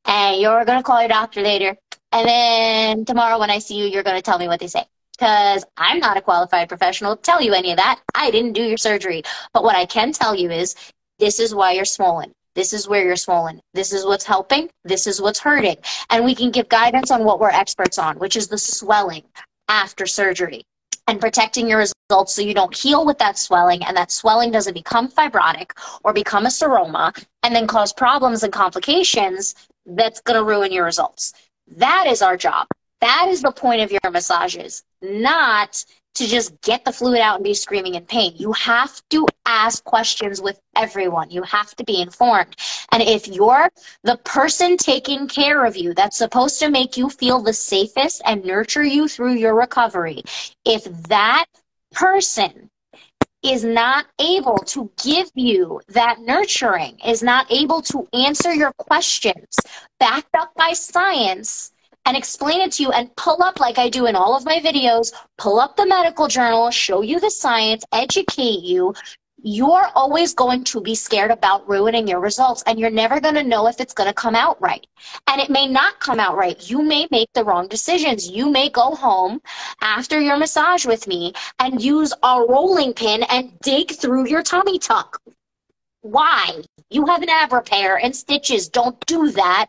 and 0.05 0.41
you're 0.41 0.65
going 0.65 0.79
to 0.79 0.83
call 0.83 0.99
your 0.99 1.09
doctor 1.09 1.41
later. 1.41 1.75
And 2.11 2.27
then 2.27 3.05
tomorrow 3.05 3.39
when 3.39 3.49
I 3.49 3.59
see 3.59 3.75
you, 3.75 3.85
you're 3.85 4.03
going 4.03 4.17
to 4.17 4.21
tell 4.21 4.37
me 4.37 4.47
what 4.47 4.59
they 4.59 4.67
say. 4.67 4.85
Because 5.17 5.63
I'm 5.77 5.99
not 5.99 6.17
a 6.17 6.21
qualified 6.21 6.69
professional 6.69 7.15
to 7.15 7.21
tell 7.21 7.41
you 7.41 7.53
any 7.53 7.71
of 7.71 7.77
that. 7.77 8.01
I 8.15 8.31
didn't 8.31 8.53
do 8.53 8.63
your 8.63 8.77
surgery. 8.77 9.23
But 9.53 9.63
what 9.63 9.75
I 9.75 9.85
can 9.85 10.11
tell 10.11 10.35
you 10.35 10.49
is 10.49 10.75
this 11.19 11.39
is 11.39 11.53
why 11.55 11.73
you're 11.73 11.85
swollen. 11.85 12.33
This 12.55 12.73
is 12.73 12.87
where 12.87 13.05
you're 13.05 13.15
swollen. 13.15 13.61
This 13.73 13.93
is 13.93 14.05
what's 14.05 14.25
helping. 14.25 14.69
This 14.83 15.07
is 15.07 15.21
what's 15.21 15.39
hurting. 15.39 15.77
And 16.09 16.25
we 16.25 16.35
can 16.35 16.51
give 16.51 16.67
guidance 16.67 17.09
on 17.09 17.23
what 17.23 17.39
we're 17.39 17.49
experts 17.49 17.97
on, 17.97 18.17
which 18.19 18.35
is 18.35 18.47
the 18.47 18.57
swelling 18.57 19.23
after 19.67 20.05
surgery 20.05 20.63
and 21.07 21.19
protecting 21.19 21.67
your 21.67 21.79
results 21.79 22.33
so 22.33 22.41
you 22.41 22.53
don't 22.53 22.75
heal 22.75 23.05
with 23.05 23.17
that 23.17 23.37
swelling 23.37 23.83
and 23.83 23.95
that 23.97 24.11
swelling 24.11 24.51
doesn't 24.51 24.73
become 24.73 25.09
fibrotic 25.09 25.71
or 26.03 26.13
become 26.13 26.45
a 26.45 26.49
seroma 26.49 27.13
and 27.43 27.55
then 27.55 27.67
cause 27.67 27.91
problems 27.91 28.43
and 28.43 28.53
complications 28.53 29.55
that's 29.85 30.21
going 30.21 30.39
to 30.39 30.45
ruin 30.45 30.71
your 30.71 30.85
results. 30.85 31.33
That 31.67 32.05
is 32.07 32.21
our 32.21 32.37
job. 32.37 32.67
That 33.01 33.27
is 33.27 33.41
the 33.41 33.51
point 33.51 33.81
of 33.81 33.91
your 33.91 34.11
massages, 34.11 34.83
not 35.01 35.83
to 36.15 36.27
just 36.27 36.59
get 36.61 36.85
the 36.85 36.91
fluid 36.91 37.19
out 37.19 37.35
and 37.35 37.43
be 37.43 37.53
screaming 37.53 37.95
in 37.95 38.05
pain. 38.05 38.33
You 38.35 38.51
have 38.53 39.01
to 39.09 39.25
ask 39.45 39.83
questions 39.83 40.41
with 40.41 40.59
everyone. 40.75 41.31
You 41.31 41.43
have 41.43 41.75
to 41.75 41.83
be 41.83 42.01
informed. 42.01 42.55
And 42.91 43.01
if 43.01 43.27
you're 43.27 43.69
the 44.03 44.17
person 44.17 44.77
taking 44.77 45.27
care 45.27 45.65
of 45.65 45.75
you 45.75 45.93
that's 45.93 46.17
supposed 46.17 46.59
to 46.59 46.69
make 46.69 46.97
you 46.97 47.09
feel 47.09 47.41
the 47.41 47.53
safest 47.53 48.21
and 48.25 48.45
nurture 48.45 48.83
you 48.83 49.07
through 49.07 49.33
your 49.33 49.55
recovery, 49.55 50.23
if 50.65 50.83
that 51.03 51.45
person 51.91 52.69
is 53.43 53.63
not 53.63 54.05
able 54.19 54.57
to 54.57 54.89
give 55.03 55.29
you 55.35 55.81
that 55.89 56.21
nurturing, 56.21 56.97
is 57.05 57.21
not 57.21 57.51
able 57.51 57.81
to 57.81 58.07
answer 58.13 58.53
your 58.53 58.71
questions 58.73 59.57
backed 59.99 60.33
up 60.35 60.53
by 60.55 60.71
science, 60.71 61.72
and 62.05 62.17
explain 62.17 62.61
it 62.61 62.73
to 62.73 62.83
you 62.83 62.91
and 62.91 63.15
pull 63.15 63.41
up 63.43 63.59
like 63.59 63.77
I 63.77 63.89
do 63.89 64.05
in 64.05 64.15
all 64.15 64.35
of 64.35 64.45
my 64.45 64.59
videos, 64.59 65.13
pull 65.37 65.59
up 65.59 65.75
the 65.75 65.85
medical 65.85 66.27
journal, 66.27 66.69
show 66.71 67.01
you 67.01 67.19
the 67.19 67.31
science, 67.31 67.83
educate 67.91 68.61
you, 68.61 68.93
you're 69.45 69.89
always 69.93 70.33
going 70.33 70.63
to 70.63 70.79
be 70.79 70.95
scared 70.95 71.29
about 71.29 71.67
ruining 71.67 72.07
your 72.07 72.21
results 72.21 72.63
and 72.65 72.79
you're 72.79 72.89
never 72.89 73.19
going 73.19 73.35
to 73.35 73.43
know 73.43 73.67
if 73.67 73.81
it's 73.81 73.93
going 73.93 74.07
to 74.07 74.13
come 74.13 74.35
out 74.35 74.59
right. 74.61 74.87
And 75.27 75.41
it 75.41 75.49
may 75.49 75.67
not 75.67 75.99
come 75.99 76.19
out 76.19 76.37
right. 76.37 76.69
You 76.69 76.81
may 76.81 77.07
make 77.11 77.27
the 77.33 77.43
wrong 77.43 77.67
decisions. 77.67 78.29
You 78.29 78.49
may 78.49 78.69
go 78.69 78.95
home 78.95 79.41
after 79.81 80.21
your 80.21 80.37
massage 80.37 80.85
with 80.85 81.07
me 81.07 81.33
and 81.59 81.81
use 81.81 82.13
a 82.23 82.45
rolling 82.47 82.93
pin 82.93 83.23
and 83.23 83.59
dig 83.59 83.91
through 83.91 84.29
your 84.29 84.43
tummy 84.43 84.79
tuck. 84.79 85.21
Why? 86.01 86.61
You 86.89 87.05
have 87.07 87.21
an 87.21 87.29
ab 87.29 87.51
repair 87.51 87.97
and 87.97 88.15
stitches. 88.15 88.69
Don't 88.69 88.97
do 89.05 89.31
that. 89.31 89.67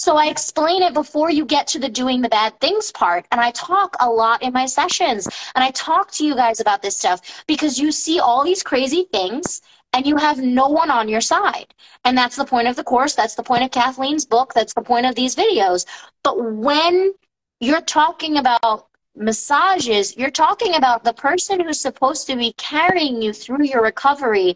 So 0.00 0.16
I 0.16 0.28
explain 0.28 0.80
it 0.82 0.94
before 0.94 1.30
you 1.30 1.44
get 1.44 1.66
to 1.66 1.78
the 1.78 1.90
doing 1.90 2.22
the 2.22 2.30
bad 2.30 2.58
things 2.58 2.90
part. 2.90 3.26
And 3.32 3.38
I 3.38 3.50
talk 3.50 3.96
a 4.00 4.08
lot 4.08 4.42
in 4.42 4.50
my 4.50 4.64
sessions. 4.64 5.28
And 5.54 5.62
I 5.62 5.70
talk 5.72 6.10
to 6.12 6.24
you 6.24 6.34
guys 6.34 6.58
about 6.58 6.80
this 6.80 6.96
stuff 6.96 7.44
because 7.46 7.78
you 7.78 7.92
see 7.92 8.18
all 8.18 8.42
these 8.42 8.62
crazy 8.62 9.06
things 9.12 9.60
and 9.92 10.06
you 10.06 10.16
have 10.16 10.38
no 10.38 10.68
one 10.68 10.90
on 10.90 11.06
your 11.06 11.20
side. 11.20 11.74
And 12.06 12.16
that's 12.16 12.36
the 12.36 12.46
point 12.46 12.66
of 12.66 12.76
the 12.76 12.82
course. 12.82 13.14
That's 13.14 13.34
the 13.34 13.42
point 13.42 13.62
of 13.62 13.72
Kathleen's 13.72 14.24
book. 14.24 14.54
That's 14.54 14.72
the 14.72 14.80
point 14.80 15.04
of 15.04 15.16
these 15.16 15.36
videos. 15.36 15.84
But 16.24 16.50
when 16.50 17.12
you're 17.60 17.82
talking 17.82 18.38
about 18.38 18.86
massages, 19.14 20.16
you're 20.16 20.30
talking 20.30 20.76
about 20.76 21.04
the 21.04 21.12
person 21.12 21.60
who's 21.60 21.78
supposed 21.78 22.26
to 22.28 22.36
be 22.36 22.54
carrying 22.56 23.20
you 23.20 23.34
through 23.34 23.64
your 23.64 23.82
recovery 23.82 24.54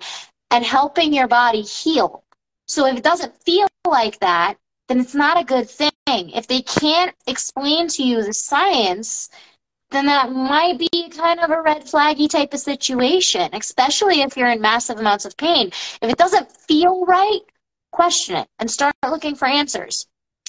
and 0.51 0.65
helping 0.65 1.13
your 1.13 1.29
body 1.29 1.61
heal. 1.61 2.25
So 2.67 2.87
if 2.87 2.97
it 2.97 3.05
doesn't 3.05 3.37
feel 3.43 3.69
like 3.87 4.19
that, 4.21 4.57
then 4.89 5.01
it's 5.01 5.15
not 5.15 5.41
a 5.41 5.45
good 5.45 5.69
thing. 5.69 5.91
If 6.07 6.47
they 6.47 6.63
can't 6.63 7.15
explain 7.27 7.89
to 7.89 8.03
you 8.03 8.23
the 8.23 8.35
science, 8.35 9.31
then 9.91 10.07
that 10.07 10.33
might 10.33 10.79
be 10.79 11.09
kind 11.11 11.41
of 11.41 11.51
a 11.51 11.63
red 11.63 11.85
flaggy 11.85 12.29
type 12.29 12.53
of 12.53 12.61
situation, 12.61 13.49
especially 13.53 14.23
if 14.23 14.37
you're 14.37 14.51
in 14.51 14.61
massive 14.61 14.99
amounts 14.99 15.25
of 15.25 15.37
pain. 15.37 15.69
If 16.03 16.11
it 16.11 16.19
doesn't 16.19 16.51
feel 16.51 17.05
right, 17.07 17.41
question 17.93 18.37
it 18.37 18.49
and 18.59 18.71
start 18.71 18.95
looking 19.09 19.37
for 19.37 19.47
answers 19.47 20.07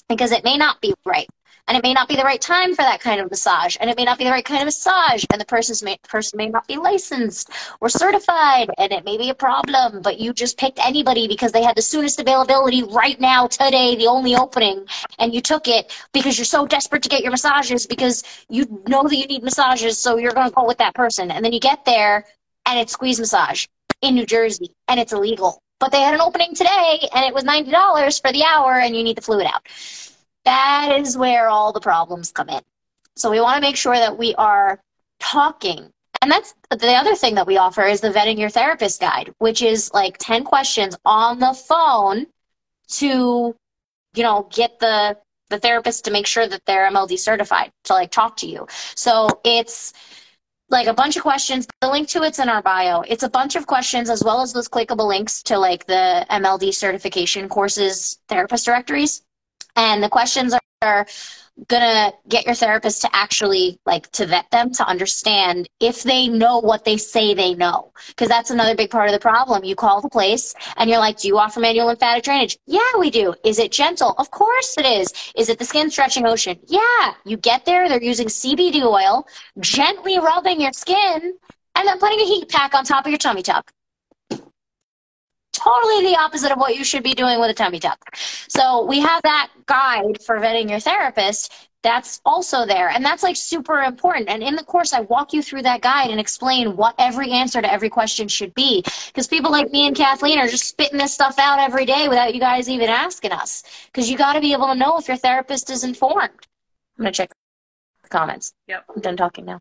because 0.09 0.31
it 0.31 0.43
may 0.43 0.57
not 0.57 0.81
be 0.81 0.93
right 1.05 1.27
and 1.67 1.77
it 1.77 1.83
may 1.83 1.93
not 1.93 2.07
be 2.07 2.15
the 2.15 2.23
right 2.23 2.41
time 2.41 2.71
for 2.75 2.83
that 2.83 3.01
kind 3.01 3.19
of 3.19 3.29
massage 3.29 3.77
and 3.79 3.89
it 3.89 3.97
may 3.97 4.05
not 4.05 4.17
be 4.17 4.23
the 4.23 4.31
right 4.31 4.45
kind 4.45 4.61
of 4.61 4.65
massage 4.65 5.25
and 5.31 5.41
the 5.41 5.45
person's 5.45 5.83
may, 5.83 5.97
person 6.07 6.37
may 6.37 6.49
not 6.49 6.67
be 6.67 6.77
licensed 6.77 7.49
or 7.81 7.89
certified 7.89 8.69
and 8.77 8.91
it 8.91 9.05
may 9.05 9.17
be 9.17 9.29
a 9.29 9.35
problem 9.35 10.01
but 10.01 10.19
you 10.19 10.33
just 10.33 10.57
picked 10.57 10.79
anybody 10.79 11.27
because 11.27 11.51
they 11.51 11.63
had 11.63 11.75
the 11.75 11.81
soonest 11.81 12.19
availability 12.19 12.83
right 12.83 13.19
now 13.19 13.47
today 13.47 13.95
the 13.95 14.07
only 14.07 14.35
opening 14.35 14.85
and 15.19 15.33
you 15.33 15.41
took 15.41 15.67
it 15.67 15.91
because 16.13 16.37
you're 16.37 16.45
so 16.45 16.65
desperate 16.65 17.03
to 17.03 17.09
get 17.09 17.21
your 17.21 17.31
massages 17.31 17.87
because 17.87 18.23
you 18.49 18.65
know 18.87 19.03
that 19.03 19.15
you 19.15 19.25
need 19.25 19.43
massages 19.43 19.97
so 19.97 20.17
you're 20.17 20.31
going 20.31 20.49
to 20.49 20.53
go 20.53 20.65
with 20.65 20.77
that 20.77 20.93
person. 20.93 21.31
And 21.31 21.43
then 21.43 21.53
you 21.53 21.59
get 21.59 21.85
there 21.85 22.25
and 22.65 22.79
it's 22.79 22.93
squeeze 22.93 23.19
massage 23.19 23.65
in 24.01 24.15
New 24.15 24.25
Jersey 24.25 24.71
and 24.87 24.99
it's 24.99 25.13
illegal. 25.13 25.59
But 25.79 25.91
they 25.91 26.01
had 26.01 26.13
an 26.13 26.21
opening 26.21 26.55
today 26.55 27.07
and 27.13 27.25
it 27.25 27.33
was 27.33 27.43
$90 27.43 28.21
for 28.21 28.31
the 28.31 28.43
hour 28.43 28.79
and 28.79 28.95
you 28.95 29.03
need 29.03 29.17
the 29.17 29.21
fluid 29.21 29.47
out 29.47 29.67
that 30.45 30.95
is 30.97 31.17
where 31.17 31.49
all 31.49 31.73
the 31.73 31.81
problems 31.81 32.31
come 32.31 32.49
in. 32.49 32.61
So 33.15 33.31
we 33.31 33.41
want 33.41 33.57
to 33.57 33.61
make 33.61 33.75
sure 33.75 33.95
that 33.95 34.17
we 34.17 34.35
are 34.35 34.79
talking. 35.19 35.89
And 36.21 36.31
that's 36.31 36.53
the 36.69 36.93
other 36.93 37.15
thing 37.15 37.35
that 37.35 37.47
we 37.47 37.57
offer 37.57 37.83
is 37.83 38.01
the 38.01 38.09
vetting 38.09 38.39
your 38.39 38.49
therapist 38.49 38.99
guide, 39.01 39.33
which 39.39 39.61
is 39.61 39.93
like 39.93 40.17
10 40.19 40.43
questions 40.43 40.97
on 41.05 41.39
the 41.39 41.53
phone 41.53 42.27
to, 42.89 43.55
you 44.15 44.23
know, 44.23 44.47
get 44.51 44.79
the 44.79 45.17
the 45.49 45.59
therapist 45.59 46.05
to 46.05 46.11
make 46.11 46.25
sure 46.25 46.47
that 46.47 46.61
they're 46.65 46.89
MLD 46.89 47.19
certified 47.19 47.71
to 47.83 47.93
like 47.93 48.09
talk 48.09 48.35
to 48.37 48.47
you. 48.47 48.65
So 48.95 49.27
it's 49.43 49.93
like 50.69 50.87
a 50.87 50.93
bunch 50.93 51.15
of 51.17 51.21
questions. 51.21 51.67
The 51.81 51.89
link 51.89 52.07
to 52.09 52.23
it's 52.23 52.39
in 52.39 52.49
our 52.49 52.63
bio. 52.63 53.01
It's 53.01 53.21
a 53.21 53.29
bunch 53.29 53.55
of 53.55 53.67
questions 53.67 54.09
as 54.09 54.23
well 54.23 54.41
as 54.41 54.53
those 54.53 54.67
clickable 54.67 55.07
links 55.07 55.43
to 55.43 55.59
like 55.59 55.85
the 55.85 56.25
MLD 56.31 56.73
certification 56.73 57.47
courses 57.47 58.17
therapist 58.27 58.65
directories 58.65 59.21
and 59.75 60.03
the 60.03 60.09
questions 60.09 60.53
are 60.81 61.05
gonna 61.67 62.11
get 62.27 62.45
your 62.45 62.55
therapist 62.55 63.01
to 63.01 63.09
actually 63.13 63.79
like 63.85 64.11
to 64.11 64.25
vet 64.25 64.49
them 64.51 64.71
to 64.71 64.85
understand 64.87 65.69
if 65.79 66.03
they 66.03 66.27
know 66.27 66.59
what 66.59 66.83
they 66.83 66.97
say 66.97 67.33
they 67.33 67.53
know. 67.53 67.93
Because 68.07 68.27
that's 68.27 68.51
another 68.51 68.75
big 68.75 68.89
part 68.89 69.07
of 69.07 69.13
the 69.13 69.19
problem. 69.19 69.63
You 69.63 69.75
call 69.75 70.01
the 70.01 70.09
place 70.09 70.53
and 70.77 70.89
you're 70.89 70.99
like 70.99 71.17
do 71.17 71.27
you 71.27 71.37
offer 71.37 71.59
manual 71.59 71.87
lymphatic 71.87 72.23
drainage? 72.23 72.57
Yeah 72.65 72.79
we 72.99 73.09
do. 73.09 73.33
Is 73.45 73.59
it 73.59 73.71
gentle? 73.71 74.15
Of 74.17 74.31
course 74.31 74.75
it 74.77 74.85
is. 74.85 75.13
Is 75.35 75.49
it 75.49 75.57
the 75.57 75.65
skin 75.65 75.89
stretching 75.89 76.23
motion? 76.23 76.59
Yeah. 76.67 77.13
You 77.23 77.37
get 77.37 77.65
there 77.65 77.87
they're 77.87 78.03
using 78.03 78.27
cbd 78.27 78.83
oil 78.83 79.25
gently 79.59 80.19
rubbing 80.19 80.59
your 80.59 80.73
skin 80.73 81.37
and 81.75 81.87
then 81.87 81.99
putting 81.99 82.19
a 82.19 82.25
heat 82.25 82.49
pack 82.49 82.73
on 82.73 82.83
top 82.83 83.05
of 83.05 83.11
your 83.11 83.17
tummy 83.17 83.43
tuck 83.43 83.71
totally 85.55 86.01
the 86.03 86.17
opposite 86.17 86.51
of 86.51 86.57
what 86.57 86.75
you 86.75 86.83
should 86.83 87.03
be 87.03 87.13
doing 87.13 87.39
with 87.39 87.49
a 87.49 87.53
tummy 87.53 87.79
tuck. 87.79 88.15
So 88.15 88.85
we 88.85 88.99
have 88.99 89.21
that 89.23 89.49
guide 89.65 90.21
for 90.23 90.39
vetting 90.39 90.69
your 90.69 90.79
therapist. 90.79 91.69
That's 91.81 92.19
also 92.25 92.65
there. 92.65 92.89
And 92.89 93.05
that's 93.05 93.21
like 93.21 93.35
super 93.35 93.81
important. 93.81 94.27
And 94.27 94.41
in 94.41 94.55
the 94.55 94.63
course, 94.63 94.91
I 94.91 95.01
walk 95.01 95.33
you 95.33 95.43
through 95.43 95.61
that 95.63 95.81
guide 95.81 96.09
and 96.09 96.19
explain 96.19 96.75
what 96.75 96.95
every 96.97 97.29
answer 97.31 97.61
to 97.61 97.71
every 97.71 97.89
question 97.89 98.27
should 98.27 98.55
be. 98.55 98.83
Because 99.07 99.27
people 99.27 99.51
like 99.51 99.71
me 99.71 99.85
and 99.85 99.95
Kathleen 99.95 100.39
are 100.39 100.47
just 100.47 100.67
spitting 100.67 100.97
this 100.97 101.13
stuff 101.13 101.37
out 101.37 101.59
every 101.59 101.85
day 101.85 102.07
without 102.07 102.33
you 102.33 102.39
guys 102.39 102.67
even 102.67 102.89
asking 102.89 103.31
us. 103.31 103.63
Because 103.85 104.09
you 104.09 104.17
got 104.17 104.33
to 104.33 104.41
be 104.41 104.51
able 104.51 104.67
to 104.67 104.75
know 104.75 104.97
if 104.97 105.07
your 105.07 105.17
therapist 105.17 105.69
is 105.69 105.83
informed. 105.83 106.47
I'm 106.97 107.03
going 107.03 107.13
to 107.13 107.17
check 107.17 107.31
the 108.01 108.09
comments. 108.09 108.53
Yep. 108.67 108.85
I'm 108.95 109.01
done 109.01 109.17
talking 109.17 109.45
now. 109.45 109.59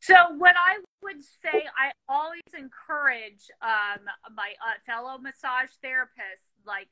So 0.00 0.14
what 0.38 0.56
I 0.56 0.80
would 1.02 1.22
say, 1.22 1.66
I 1.78 1.92
always 2.08 2.42
encourage 2.56 3.50
um, 3.60 4.04
my 4.34 4.52
uh, 4.64 4.80
fellow 4.86 5.18
massage 5.18 5.70
therapists, 5.84 6.48
like 6.66 6.88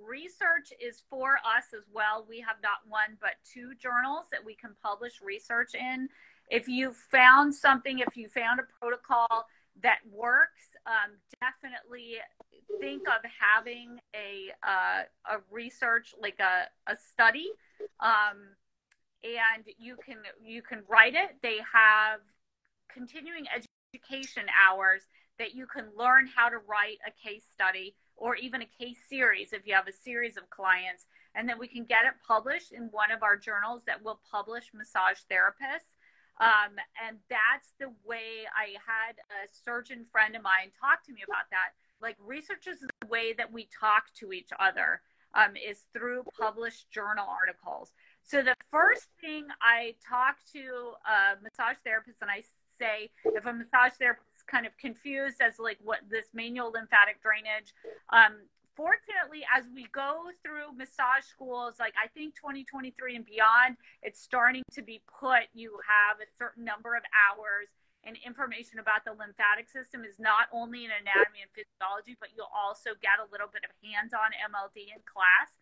research 0.00 0.72
is 0.80 1.02
for 1.10 1.34
us 1.38 1.74
as 1.76 1.84
well. 1.92 2.24
We 2.28 2.40
have 2.40 2.56
not 2.62 2.86
one 2.88 3.18
but 3.20 3.34
two 3.44 3.72
journals 3.80 4.26
that 4.30 4.44
we 4.44 4.54
can 4.54 4.70
publish 4.80 5.20
research 5.20 5.74
in. 5.74 6.08
If 6.50 6.68
you 6.68 6.92
found 6.92 7.52
something, 7.52 7.98
if 7.98 8.16
you 8.16 8.28
found 8.28 8.60
a 8.60 8.64
protocol 8.78 9.46
that 9.82 9.98
works, 10.12 10.62
um, 10.86 11.16
definitely 11.40 12.18
think 12.80 13.02
of 13.08 13.22
having 13.40 13.98
a 14.14 14.52
uh, 14.66 15.02
a 15.34 15.40
research 15.50 16.14
like 16.20 16.38
a, 16.40 16.90
a 16.90 16.96
study 16.96 17.50
um, 18.00 18.54
and 19.24 19.64
you 19.78 19.96
can 20.04 20.16
you 20.42 20.62
can 20.62 20.82
write 20.88 21.14
it 21.14 21.36
they 21.42 21.58
have 21.72 22.20
continuing 22.92 23.46
education 23.94 24.44
hours 24.68 25.02
that 25.38 25.54
you 25.54 25.66
can 25.66 25.86
learn 25.96 26.28
how 26.34 26.48
to 26.48 26.58
write 26.58 26.98
a 27.06 27.10
case 27.10 27.44
study 27.52 27.94
or 28.16 28.36
even 28.36 28.62
a 28.62 28.66
case 28.78 28.98
series 29.08 29.52
if 29.52 29.66
you 29.66 29.74
have 29.74 29.88
a 29.88 29.92
series 29.92 30.36
of 30.36 30.48
clients. 30.50 31.06
And 31.34 31.48
then 31.48 31.58
we 31.58 31.66
can 31.66 31.84
get 31.84 32.04
it 32.04 32.12
published 32.26 32.72
in 32.72 32.84
one 32.92 33.10
of 33.10 33.22
our 33.22 33.36
journals 33.36 33.82
that 33.86 34.02
will 34.04 34.20
publish 34.30 34.70
massage 34.74 35.18
therapists. 35.30 35.96
Um, 36.40 36.76
and 37.06 37.18
that's 37.28 37.72
the 37.78 37.92
way 38.04 38.46
I 38.56 38.76
had 38.84 39.16
a 39.30 39.48
surgeon 39.64 40.06
friend 40.10 40.36
of 40.36 40.42
mine 40.42 40.70
talk 40.80 41.04
to 41.06 41.12
me 41.12 41.20
about 41.26 41.48
that. 41.50 41.72
Like, 42.00 42.16
research 42.18 42.66
is 42.66 42.80
the 42.80 43.06
way 43.06 43.32
that 43.34 43.52
we 43.52 43.68
talk 43.78 44.04
to 44.20 44.32
each 44.32 44.50
other, 44.58 45.00
um, 45.34 45.56
is 45.56 45.84
through 45.92 46.24
published 46.38 46.90
journal 46.90 47.26
articles. 47.28 47.92
So, 48.22 48.42
the 48.42 48.56
first 48.70 49.06
thing 49.20 49.46
I 49.60 49.94
talk 50.06 50.36
to 50.52 50.92
a 51.06 51.42
massage 51.42 51.76
therapist 51.84 52.18
and 52.22 52.30
I 52.30 52.42
say 52.82 53.10
if 53.24 53.46
a 53.46 53.52
massage 53.52 53.94
therapist 53.98 54.26
is 54.36 54.42
kind 54.42 54.66
of 54.66 54.76
confused 54.76 55.38
as 55.40 55.58
like 55.58 55.78
what 55.82 56.00
this 56.10 56.26
manual 56.34 56.72
lymphatic 56.74 57.22
drainage. 57.22 57.70
Um, 58.10 58.42
fortunately, 58.74 59.46
as 59.46 59.70
we 59.70 59.86
go 59.94 60.34
through 60.42 60.74
massage 60.74 61.22
schools, 61.22 61.78
like 61.78 61.94
I 61.94 62.08
think 62.10 62.34
2023 62.34 63.16
and 63.16 63.24
beyond, 63.24 63.78
it's 64.02 64.20
starting 64.20 64.62
to 64.74 64.82
be 64.82 65.02
put. 65.06 65.46
You 65.54 65.78
have 65.86 66.18
a 66.18 66.28
certain 66.38 66.64
number 66.64 66.96
of 66.98 67.06
hours 67.14 67.70
and 68.02 68.18
information 68.26 68.82
about 68.82 69.06
the 69.06 69.14
lymphatic 69.14 69.70
system 69.70 70.02
is 70.02 70.18
not 70.18 70.50
only 70.50 70.82
in 70.82 70.90
anatomy 70.90 71.46
and 71.46 71.52
physiology, 71.54 72.18
but 72.18 72.34
you'll 72.34 72.50
also 72.50 72.98
get 72.98 73.22
a 73.22 73.30
little 73.30 73.46
bit 73.46 73.62
of 73.62 73.70
hands-on 73.78 74.34
MLD 74.50 74.90
in 74.90 74.98
class. 75.06 75.54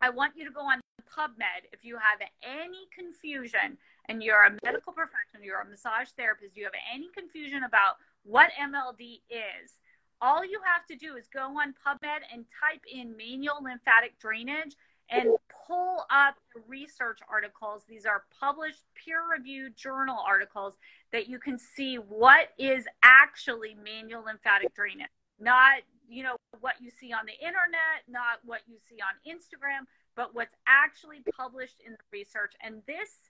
I 0.00 0.08
want 0.08 0.32
you 0.40 0.48
to 0.48 0.50
go 0.50 0.64
on 0.64 0.80
PubMed 1.04 1.68
if 1.68 1.84
you 1.84 2.00
have 2.00 2.24
any 2.40 2.88
confusion 2.96 3.76
and 4.08 4.22
you're 4.22 4.44
a 4.44 4.56
medical 4.64 4.92
professional, 4.92 5.42
you're 5.42 5.60
a 5.60 5.68
massage 5.68 6.08
therapist, 6.16 6.56
you 6.56 6.64
have 6.64 6.72
any 6.92 7.08
confusion 7.14 7.64
about 7.64 7.96
what 8.24 8.50
MLD 8.60 9.20
is, 9.30 9.78
all 10.20 10.44
you 10.44 10.60
have 10.64 10.86
to 10.86 10.96
do 10.96 11.16
is 11.16 11.28
go 11.32 11.40
on 11.40 11.74
PubMed 11.86 12.20
and 12.32 12.44
type 12.60 12.82
in 12.90 13.16
manual 13.16 13.62
lymphatic 13.62 14.18
drainage 14.18 14.76
and 15.08 15.28
pull 15.66 16.04
up 16.10 16.36
research 16.68 17.18
articles. 17.28 17.82
These 17.88 18.06
are 18.06 18.24
published 18.38 18.84
peer 18.94 19.22
reviewed 19.30 19.76
journal 19.76 20.18
articles 20.26 20.74
that 21.12 21.28
you 21.28 21.38
can 21.38 21.58
see 21.58 21.96
what 21.96 22.48
is 22.58 22.84
actually 23.02 23.76
manual 23.82 24.24
lymphatic 24.24 24.74
drainage, 24.74 25.08
not 25.38 25.78
you 26.08 26.22
know 26.22 26.36
what 26.60 26.74
you 26.80 26.90
see 26.90 27.12
on 27.12 27.26
the 27.26 27.34
internet, 27.34 28.02
not 28.08 28.40
what 28.44 28.60
you 28.68 28.76
see 28.88 28.98
on 29.00 29.14
Instagram, 29.26 29.86
but 30.16 30.34
what's 30.34 30.54
actually 30.66 31.22
published 31.36 31.80
in 31.84 31.92
the 31.92 32.04
research. 32.12 32.52
And 32.62 32.82
this 32.86 33.29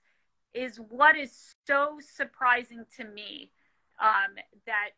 is 0.53 0.77
what 0.89 1.17
is 1.17 1.55
so 1.65 1.99
surprising 2.15 2.85
to 2.97 3.05
me 3.05 3.51
um, 4.01 4.35
that 4.65 4.89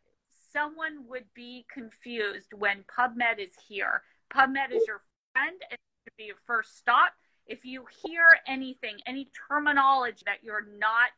someone 0.51 1.05
would 1.07 1.25
be 1.33 1.65
confused 1.71 2.53
when 2.57 2.83
PubMed 2.83 3.39
is 3.39 3.53
here. 3.67 4.01
PubMed 4.33 4.71
is 4.71 4.83
your 4.87 5.01
friend 5.33 5.59
to 5.69 6.11
be 6.17 6.25
your 6.25 6.35
first 6.45 6.77
stop. 6.77 7.13
If 7.45 7.65
you 7.65 7.85
hear 8.03 8.25
anything, 8.47 8.97
any 9.05 9.29
terminology 9.49 10.23
that 10.25 10.43
you're 10.43 10.67
not 10.79 11.09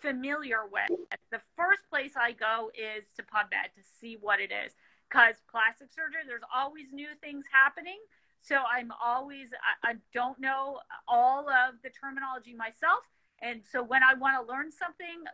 familiar 0.00 0.60
with, 0.70 0.98
the 1.30 1.40
first 1.56 1.80
place 1.90 2.12
I 2.16 2.32
go 2.32 2.70
is 2.74 3.04
to 3.16 3.22
PubMed 3.22 3.74
to 3.76 3.82
see 4.00 4.16
what 4.20 4.40
it 4.40 4.50
is. 4.50 4.72
Because 5.08 5.36
plastic 5.50 5.92
surgery, 5.92 6.22
there's 6.26 6.42
always 6.54 6.86
new 6.92 7.08
things 7.20 7.44
happening. 7.52 7.98
So 8.40 8.56
I'm 8.56 8.92
always, 9.02 9.48
I, 9.84 9.92
I 9.92 9.94
don't 10.12 10.38
know 10.40 10.78
all 11.06 11.48
of 11.48 11.76
the 11.82 11.90
terminology 11.90 12.54
myself. 12.54 13.04
And 13.42 13.62
so 13.70 13.82
when 13.82 14.02
I 14.02 14.14
want 14.14 14.36
to 14.40 14.52
learn 14.52 14.70
something, 14.70 15.24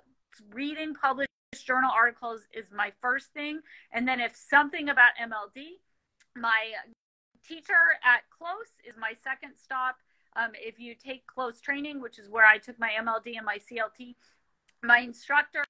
reading 0.53 0.95
published 0.95 1.31
journal 1.65 1.91
articles 1.95 2.43
is 2.53 2.71
my 2.75 2.93
first 3.01 3.33
thing. 3.33 3.61
And 3.93 4.07
then 4.07 4.21
if 4.21 4.35
something 4.37 4.89
about 4.89 5.13
MLD, 5.21 5.79
my 6.37 6.73
teacher 7.47 7.99
at 8.05 8.23
Klose 8.31 8.89
is 8.89 8.97
my 8.99 9.13
second 9.23 9.55
stop. 9.57 9.97
Um, 10.37 10.51
if 10.55 10.79
you 10.79 10.95
take 10.95 11.25
Klose 11.27 11.61
training, 11.61 12.01
which 12.01 12.19
is 12.19 12.29
where 12.29 12.47
I 12.47 12.59
took 12.59 12.79
my 12.79 12.91
MLD 13.01 13.37
and 13.37 13.45
my 13.45 13.59
CLT, 13.59 14.15
my 14.83 15.01
instructors 15.01 15.67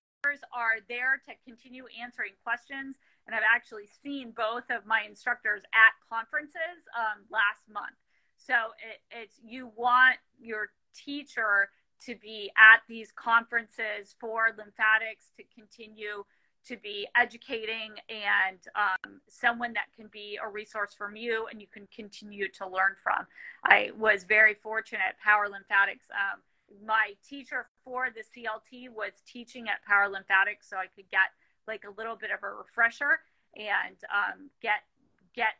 are 0.52 0.80
there 0.88 1.20
to 1.26 1.34
continue 1.44 1.84
answering 2.00 2.32
questions. 2.44 2.96
And 3.26 3.34
I've 3.34 3.48
actually 3.54 3.88
seen 4.02 4.32
both 4.36 4.64
of 4.70 4.86
my 4.86 5.02
instructors 5.08 5.62
at 5.72 5.92
conferences 6.08 6.84
um, 6.98 7.24
last 7.30 7.62
month. 7.72 7.96
So 8.36 8.54
it, 8.80 9.00
it's 9.10 9.36
you 9.42 9.70
want 9.76 10.16
your 10.38 10.70
teacher 10.94 11.70
to 12.06 12.14
be 12.16 12.50
at 12.56 12.80
these 12.88 13.12
conferences 13.12 14.14
for 14.18 14.54
lymphatics 14.56 15.30
to 15.36 15.42
continue 15.54 16.24
to 16.66 16.76
be 16.76 17.06
educating 17.16 17.92
and 18.08 18.58
um, 18.76 19.20
someone 19.28 19.72
that 19.72 19.86
can 19.96 20.08
be 20.12 20.38
a 20.42 20.48
resource 20.48 20.94
from 20.96 21.16
you 21.16 21.46
and 21.50 21.60
you 21.60 21.66
can 21.66 21.88
continue 21.94 22.48
to 22.48 22.66
learn 22.66 22.94
from. 23.02 23.26
I 23.64 23.90
was 23.98 24.24
very 24.24 24.54
fortunate 24.54 25.00
at 25.08 25.18
Power 25.18 25.48
Lymphatics. 25.48 26.06
Um, 26.10 26.40
my 26.84 27.12
teacher 27.26 27.66
for 27.84 28.08
the 28.14 28.20
CLT 28.20 28.90
was 28.90 29.12
teaching 29.26 29.68
at 29.68 29.82
Power 29.86 30.08
Lymphatics, 30.08 30.68
so 30.68 30.76
I 30.76 30.86
could 30.94 31.10
get 31.10 31.32
like 31.66 31.84
a 31.84 31.98
little 31.98 32.16
bit 32.16 32.30
of 32.30 32.42
a 32.42 32.50
refresher 32.50 33.20
and 33.56 33.96
um, 34.12 34.50
get 34.62 34.84
get 35.34 35.54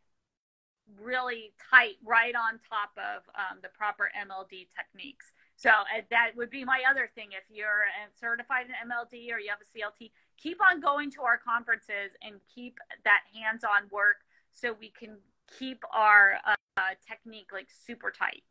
really 1.00 1.52
tight 1.70 1.96
right 2.04 2.34
on 2.34 2.58
top 2.68 2.90
of 2.96 3.22
um, 3.34 3.58
the 3.62 3.68
proper 3.68 4.10
MLD 4.16 4.68
techniques. 4.74 5.32
So 5.60 5.68
uh, 5.68 6.00
that 6.08 6.30
would 6.36 6.48
be 6.48 6.64
my 6.64 6.80
other 6.90 7.10
thing. 7.14 7.32
If 7.32 7.44
you're 7.54 7.84
certified 8.18 8.64
in 8.66 8.88
MLD 8.88 9.30
or 9.30 9.38
you 9.38 9.50
have 9.50 9.58
a 9.60 9.68
CLT, 9.78 10.10
keep 10.38 10.56
on 10.62 10.80
going 10.80 11.10
to 11.12 11.22
our 11.22 11.36
conferences 11.36 12.12
and 12.22 12.36
keep 12.54 12.78
that 13.04 13.24
hands-on 13.34 13.82
work 13.90 14.16
so 14.52 14.74
we 14.80 14.90
can 14.98 15.18
keep 15.58 15.84
our 15.92 16.36
uh, 16.46 16.80
technique 17.06 17.50
like 17.52 17.68
super 17.86 18.10
tight. 18.10 18.42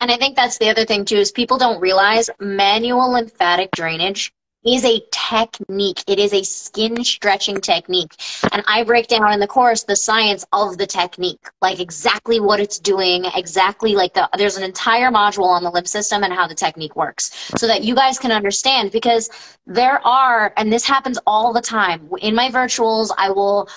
And 0.00 0.10
I 0.10 0.16
think 0.16 0.34
that's 0.34 0.56
the 0.56 0.70
other 0.70 0.86
thing 0.86 1.04
too 1.04 1.16
is 1.16 1.30
people 1.30 1.58
don't 1.58 1.78
realize 1.78 2.30
manual 2.40 3.12
lymphatic 3.12 3.70
drainage 3.72 4.32
is 4.64 4.84
a 4.84 5.00
technique. 5.10 6.02
It 6.06 6.18
is 6.18 6.32
a 6.32 6.42
skin 6.42 7.02
stretching 7.02 7.60
technique. 7.60 8.12
And 8.52 8.62
I 8.66 8.84
break 8.84 9.08
down 9.08 9.32
in 9.32 9.40
the 9.40 9.46
course 9.46 9.84
the 9.84 9.96
science 9.96 10.44
of 10.52 10.76
the 10.76 10.86
technique, 10.86 11.40
like 11.62 11.80
exactly 11.80 12.40
what 12.40 12.60
it's 12.60 12.78
doing, 12.78 13.24
exactly 13.34 13.94
like 13.94 14.12
the, 14.14 14.28
there's 14.36 14.56
an 14.56 14.62
entire 14.62 15.10
module 15.10 15.46
on 15.46 15.62
the 15.62 15.70
lymph 15.70 15.88
system 15.88 16.22
and 16.22 16.32
how 16.32 16.46
the 16.46 16.54
technique 16.54 16.96
works 16.96 17.50
so 17.56 17.66
that 17.66 17.84
you 17.84 17.94
guys 17.94 18.18
can 18.18 18.32
understand 18.32 18.90
because 18.90 19.30
there 19.66 20.06
are, 20.06 20.52
and 20.56 20.72
this 20.72 20.84
happens 20.84 21.18
all 21.26 21.52
the 21.52 21.62
time 21.62 22.08
in 22.20 22.34
my 22.34 22.50
virtuals, 22.50 23.10
I 23.16 23.30
will 23.30 23.68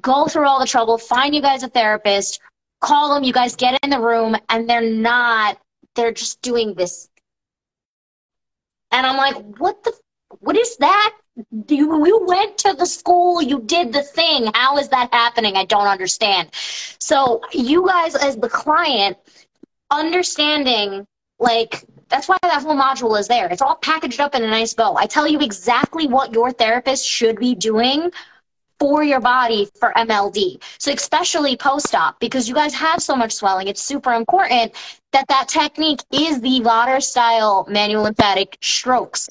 go 0.00 0.26
through 0.26 0.48
all 0.48 0.58
the 0.58 0.66
trouble, 0.66 0.98
find 0.98 1.34
you 1.34 1.42
guys 1.42 1.62
a 1.62 1.68
therapist, 1.68 2.40
call 2.80 3.14
them, 3.14 3.22
you 3.22 3.32
guys 3.32 3.54
get 3.54 3.78
in 3.82 3.90
the 3.90 4.00
room 4.00 4.36
and 4.48 4.68
they're 4.68 4.80
not, 4.80 5.58
they're 5.94 6.12
just 6.12 6.40
doing 6.42 6.74
this 6.74 7.08
and 8.92 9.06
I'm 9.06 9.16
like, 9.16 9.36
what 9.58 9.82
the 9.82 9.94
what 10.40 10.56
is 10.56 10.76
that? 10.78 11.16
You, 11.68 12.06
you 12.06 12.24
went 12.26 12.58
to 12.58 12.74
the 12.74 12.86
school, 12.86 13.42
you 13.42 13.60
did 13.60 13.92
the 13.92 14.02
thing. 14.02 14.50
How 14.54 14.76
is 14.78 14.88
that 14.88 15.12
happening? 15.12 15.56
I 15.56 15.64
don't 15.64 15.86
understand. 15.86 16.50
So, 16.52 17.40
you 17.52 17.86
guys, 17.86 18.14
as 18.14 18.36
the 18.36 18.48
client, 18.48 19.16
understanding, 19.90 21.06
like, 21.38 21.84
that's 22.08 22.28
why 22.28 22.36
that 22.42 22.62
whole 22.62 22.76
module 22.76 23.18
is 23.18 23.28
there. 23.28 23.48
It's 23.48 23.62
all 23.62 23.76
packaged 23.76 24.20
up 24.20 24.34
in 24.34 24.44
a 24.44 24.46
nice 24.50 24.74
bow. 24.74 24.94
I 24.96 25.06
tell 25.06 25.26
you 25.26 25.40
exactly 25.40 26.06
what 26.06 26.34
your 26.34 26.50
therapist 26.52 27.06
should 27.06 27.38
be 27.38 27.54
doing 27.54 28.10
for 28.78 29.02
your 29.02 29.20
body 29.20 29.68
for 29.78 29.92
MLD. 29.96 30.62
So 30.78 30.92
especially 30.92 31.56
post-op, 31.56 32.18
because 32.20 32.48
you 32.48 32.54
guys 32.54 32.74
have 32.74 33.00
so 33.00 33.14
much 33.14 33.32
swelling, 33.32 33.68
it's 33.68 33.82
super 33.82 34.12
important 34.12 34.74
that 35.12 35.26
that 35.28 35.48
technique 35.48 36.00
is 36.12 36.40
the 36.40 36.60
Vodder 36.60 37.00
style 37.00 37.64
manual 37.70 38.02
lymphatic 38.02 38.58
strokes 38.60 39.28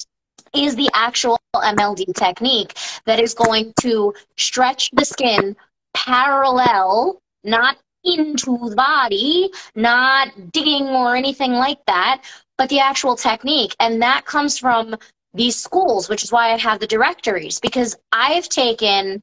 is 0.56 0.76
the 0.76 0.90
actual 0.94 1.38
MLD 1.56 2.14
technique 2.16 2.78
that 3.06 3.20
is 3.20 3.34
going 3.34 3.74
to 3.82 4.14
stretch 4.38 4.92
the 4.92 5.06
skin 5.06 5.56
parallel, 5.94 7.22
not 7.44 7.78
into 8.04 8.58
the 8.70 8.76
body, 8.76 9.52
not 9.76 10.52
digging 10.52 10.88
or 10.88 11.16
anything 11.16 11.54
like 11.54 11.84
that, 11.86 12.24
but 12.58 12.70
the 12.70 12.80
actual 12.80 13.16
technique. 13.16 13.76
And 13.80 14.02
that 14.02 14.26
comes 14.26 14.58
from 14.58 14.96
these 15.34 15.56
schools, 15.56 16.10
which 16.10 16.24
is 16.24 16.32
why 16.32 16.52
I 16.52 16.58
have 16.58 16.80
the 16.80 16.88
directories, 16.88 17.60
because 17.60 17.96
I've 18.12 18.50
taken 18.50 19.22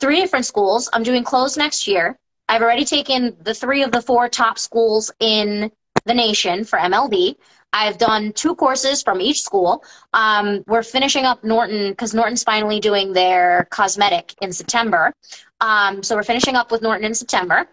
three 0.00 0.20
different 0.20 0.46
schools. 0.46 0.90
I'm 0.92 1.02
doing 1.02 1.24
Klose 1.24 1.56
next 1.56 1.86
year. 1.86 2.18
I've 2.48 2.62
already 2.62 2.84
taken 2.84 3.36
the 3.42 3.54
three 3.54 3.82
of 3.82 3.92
the 3.92 4.02
four 4.02 4.28
top 4.28 4.58
schools 4.58 5.10
in 5.20 5.70
the 6.04 6.14
nation 6.14 6.64
for 6.64 6.78
MLD. 6.78 7.36
I've 7.72 7.98
done 7.98 8.32
two 8.32 8.54
courses 8.54 9.02
from 9.02 9.20
each 9.20 9.42
school. 9.42 9.84
Um, 10.14 10.64
we're 10.66 10.82
finishing 10.82 11.24
up 11.24 11.44
Norton 11.44 11.90
because 11.90 12.14
Norton's 12.14 12.42
finally 12.42 12.80
doing 12.80 13.12
their 13.12 13.68
cosmetic 13.70 14.34
in 14.40 14.52
September. 14.52 15.12
Um, 15.60 16.02
so 16.02 16.16
we're 16.16 16.22
finishing 16.22 16.56
up 16.56 16.70
with 16.70 16.82
Norton 16.82 17.04
in 17.04 17.14
September. 17.14 17.68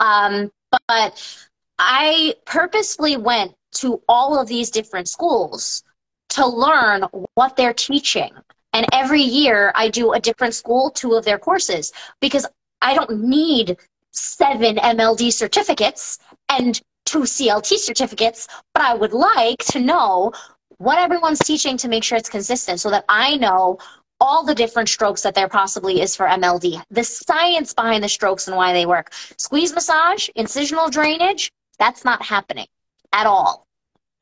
Um, 0.00 0.50
but 0.88 1.46
I 1.78 2.34
purposely 2.44 3.16
went 3.16 3.54
to 3.76 4.02
all 4.08 4.38
of 4.38 4.46
these 4.48 4.70
different 4.70 5.08
schools 5.08 5.82
to 6.30 6.46
learn 6.46 7.04
what 7.34 7.56
they're 7.56 7.74
teaching. 7.74 8.32
And 8.72 8.86
every 8.92 9.22
year 9.22 9.72
I 9.74 9.88
do 9.88 10.12
a 10.12 10.20
different 10.20 10.54
school, 10.54 10.90
two 10.90 11.14
of 11.14 11.24
their 11.24 11.38
courses, 11.38 11.92
because 12.20 12.46
I 12.82 12.94
don't 12.94 13.22
need 13.22 13.76
seven 14.10 14.76
MLD 14.76 15.32
certificates 15.32 16.18
and 16.48 16.80
two 17.04 17.20
CLT 17.20 17.78
certificates, 17.78 18.48
but 18.72 18.82
I 18.82 18.94
would 18.94 19.12
like 19.12 19.58
to 19.66 19.80
know 19.80 20.32
what 20.78 20.98
everyone's 20.98 21.38
teaching 21.38 21.76
to 21.78 21.88
make 21.88 22.04
sure 22.04 22.18
it's 22.18 22.28
consistent 22.28 22.80
so 22.80 22.90
that 22.90 23.04
I 23.08 23.36
know 23.36 23.78
all 24.20 24.44
the 24.44 24.54
different 24.54 24.88
strokes 24.88 25.22
that 25.22 25.34
there 25.34 25.48
possibly 25.48 26.00
is 26.00 26.16
for 26.16 26.26
MLD, 26.26 26.82
the 26.90 27.04
science 27.04 27.74
behind 27.74 28.02
the 28.02 28.08
strokes 28.08 28.48
and 28.48 28.56
why 28.56 28.72
they 28.72 28.86
work. 28.86 29.12
Squeeze 29.38 29.74
massage, 29.74 30.28
incisional 30.36 30.90
drainage, 30.90 31.52
that's 31.78 32.04
not 32.04 32.22
happening 32.22 32.66
at 33.12 33.26
all. 33.26 33.66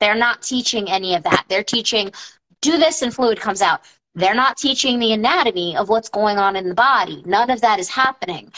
They're 0.00 0.14
not 0.14 0.42
teaching 0.42 0.90
any 0.90 1.14
of 1.14 1.22
that. 1.22 1.44
They're 1.48 1.62
teaching 1.62 2.12
do 2.60 2.78
this 2.78 3.02
and 3.02 3.12
fluid 3.12 3.40
comes 3.40 3.60
out. 3.60 3.82
They're 4.14 4.34
not 4.34 4.56
teaching 4.56 4.98
the 4.98 5.12
anatomy 5.12 5.76
of 5.76 5.88
what's 5.88 6.08
going 6.08 6.38
on 6.38 6.56
in 6.56 6.68
the 6.68 6.74
body. 6.74 7.22
None 7.26 7.50
of 7.50 7.60
that 7.60 7.78
is 7.78 7.88
happening. 7.88 8.52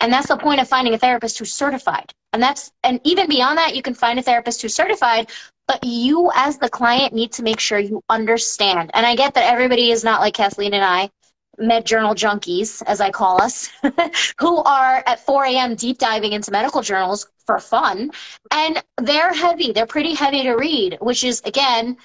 And 0.00 0.12
that's 0.12 0.28
the 0.28 0.36
point 0.36 0.60
of 0.60 0.68
finding 0.68 0.94
a 0.94 0.98
therapist 0.98 1.38
who's 1.38 1.52
certified. 1.52 2.12
And 2.32 2.42
that's, 2.42 2.72
and 2.84 3.00
even 3.04 3.28
beyond 3.28 3.58
that, 3.58 3.76
you 3.76 3.82
can 3.82 3.94
find 3.94 4.18
a 4.18 4.22
therapist 4.22 4.62
who's 4.62 4.74
certified, 4.74 5.30
but 5.68 5.84
you 5.84 6.30
as 6.34 6.58
the 6.58 6.68
client 6.68 7.14
need 7.14 7.32
to 7.32 7.42
make 7.42 7.60
sure 7.60 7.78
you 7.78 8.02
understand. 8.08 8.90
And 8.94 9.06
I 9.06 9.14
get 9.16 9.34
that 9.34 9.50
everybody 9.52 9.90
is 9.90 10.04
not 10.04 10.20
like 10.20 10.34
Kathleen 10.34 10.74
and 10.74 10.84
I. 10.84 11.10
med 11.58 11.86
journal 11.86 12.14
junkies, 12.14 12.82
as 12.86 13.00
I 13.00 13.10
call 13.10 13.42
us, 13.42 13.70
who 14.40 14.58
are 14.64 15.02
at 15.06 15.24
4 15.26 15.44
a.m. 15.46 15.74
deep 15.74 15.98
diving 15.98 16.32
into 16.32 16.50
medical 16.50 16.82
journals 16.82 17.28
for 17.46 17.58
fun. 17.58 18.10
And 18.50 18.82
they're 18.98 19.32
heavy. 19.34 19.72
They're 19.72 19.86
pretty 19.86 20.14
heavy 20.14 20.42
to 20.44 20.54
read, 20.54 20.98
which 21.00 21.24
is, 21.24 21.42
again, 21.44 21.96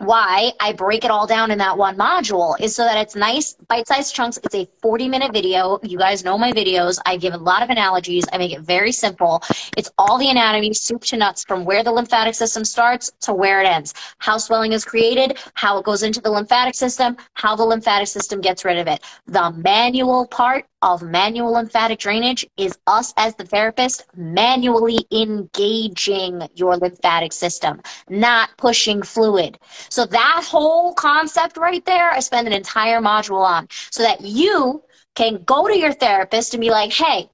Oh. 0.00 0.06
why 0.06 0.52
I 0.60 0.72
break 0.72 1.04
it 1.04 1.10
all 1.10 1.26
down 1.26 1.50
in 1.50 1.58
that 1.58 1.76
one 1.76 1.96
module 1.96 2.58
is 2.60 2.74
so 2.74 2.84
that 2.84 2.98
it's 2.98 3.16
nice 3.16 3.54
bite-sized 3.68 4.14
chunks. 4.14 4.38
It's 4.42 4.54
a 4.54 4.68
40 4.82 5.08
minute 5.08 5.32
video. 5.32 5.78
You 5.82 5.98
guys 5.98 6.24
know 6.24 6.36
my 6.36 6.52
videos. 6.52 6.98
I 7.06 7.16
give 7.16 7.34
a 7.34 7.38
lot 7.38 7.62
of 7.62 7.70
analogies. 7.70 8.24
I 8.32 8.38
make 8.38 8.52
it 8.52 8.60
very 8.60 8.92
simple. 8.92 9.42
It's 9.76 9.90
all 9.98 10.18
the 10.18 10.30
anatomy, 10.30 10.74
soup 10.74 11.02
to 11.04 11.16
nuts, 11.16 11.44
from 11.44 11.64
where 11.64 11.82
the 11.82 11.92
lymphatic 11.92 12.34
system 12.34 12.64
starts 12.64 13.10
to 13.20 13.32
where 13.32 13.60
it 13.60 13.66
ends. 13.66 13.94
How 14.18 14.38
swelling 14.38 14.72
is 14.72 14.84
created, 14.84 15.38
how 15.54 15.78
it 15.78 15.84
goes 15.84 16.02
into 16.02 16.20
the 16.20 16.30
lymphatic 16.30 16.74
system, 16.74 17.16
how 17.34 17.56
the 17.56 17.64
lymphatic 17.64 18.08
system 18.08 18.40
gets 18.40 18.64
rid 18.64 18.78
of 18.78 18.86
it. 18.86 19.02
The 19.26 19.50
manual 19.52 20.26
part 20.26 20.66
of 20.82 21.02
manual 21.02 21.52
lymphatic 21.52 21.98
drainage 21.98 22.46
is 22.56 22.78
us 22.86 23.12
as 23.16 23.34
the 23.34 23.44
therapist 23.44 24.04
manually 24.14 24.98
engaging 25.10 26.42
your 26.54 26.76
lymphatic 26.76 27.32
system, 27.32 27.80
not 28.08 28.50
pushing 28.56 29.02
fluid. 29.02 29.58
So 29.88 30.06
that 30.06 30.44
whole 30.46 30.94
concept 30.94 31.56
right 31.56 31.84
there, 31.84 32.10
I 32.10 32.20
spend 32.20 32.46
an 32.46 32.52
entire 32.52 33.00
module 33.00 33.44
on 33.44 33.68
so 33.90 34.02
that 34.02 34.20
you 34.20 34.82
can 35.14 35.42
go 35.44 35.66
to 35.66 35.76
your 35.76 35.92
therapist 35.92 36.54
and 36.54 36.60
be 36.60 36.70
like, 36.70 36.92
hey, 36.92 37.28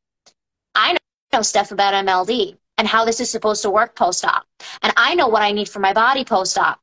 I 0.74 0.96
know 1.32 1.42
stuff 1.42 1.72
about 1.72 1.94
MLD 1.94 2.57
and 2.78 2.88
how 2.88 3.05
this 3.05 3.20
is 3.20 3.30
supposed 3.30 3.62
to 3.62 3.70
work 3.70 3.94
post-op. 3.94 4.46
And 4.82 4.92
I 4.96 5.14
know 5.14 5.28
what 5.28 5.42
I 5.42 5.53
need 5.53 5.68
for 5.68 5.80
my 5.80 5.92
body 5.92 6.24
post-op. 6.24 6.80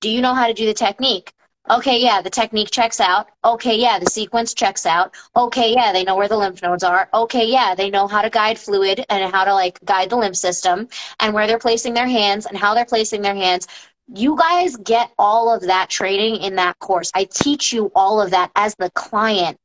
Do 0.00 0.10
you 0.10 0.20
know 0.20 0.34
how 0.34 0.46
to 0.46 0.54
do 0.54 0.66
the 0.66 0.74
technique? 0.74 1.32
Okay, 1.70 2.00
yeah, 2.00 2.20
the 2.20 2.30
technique 2.30 2.72
checks 2.72 2.98
out. 3.00 3.28
Okay, 3.44 3.78
yeah, 3.78 4.00
the 4.00 4.10
sequence 4.10 4.52
checks 4.52 4.84
out. 4.84 5.14
Okay, 5.36 5.72
yeah, 5.72 5.92
they 5.92 6.02
know 6.02 6.16
where 6.16 6.26
the 6.26 6.36
lymph 6.36 6.60
nodes 6.60 6.82
are. 6.82 7.08
Okay, 7.14 7.46
yeah, 7.46 7.74
they 7.76 7.88
know 7.88 8.08
how 8.08 8.20
to 8.20 8.28
guide 8.30 8.58
fluid 8.58 9.04
and 9.08 9.32
how 9.32 9.44
to 9.44 9.54
like 9.54 9.78
guide 9.84 10.10
the 10.10 10.16
lymph 10.16 10.36
system 10.36 10.88
and 11.20 11.32
where 11.32 11.46
they're 11.46 11.60
placing 11.60 11.94
their 11.94 12.08
hands 12.08 12.46
and 12.46 12.58
how 12.58 12.74
they're 12.74 12.84
placing 12.84 13.22
their 13.22 13.36
hands. 13.36 13.68
You 14.14 14.36
guys 14.36 14.76
get 14.76 15.10
all 15.18 15.52
of 15.52 15.62
that 15.62 15.88
training 15.88 16.42
in 16.42 16.56
that 16.56 16.78
course. 16.80 17.10
I 17.14 17.24
teach 17.24 17.72
you 17.72 17.90
all 17.94 18.20
of 18.20 18.30
that 18.30 18.50
as 18.56 18.74
the 18.74 18.90
client 18.90 19.56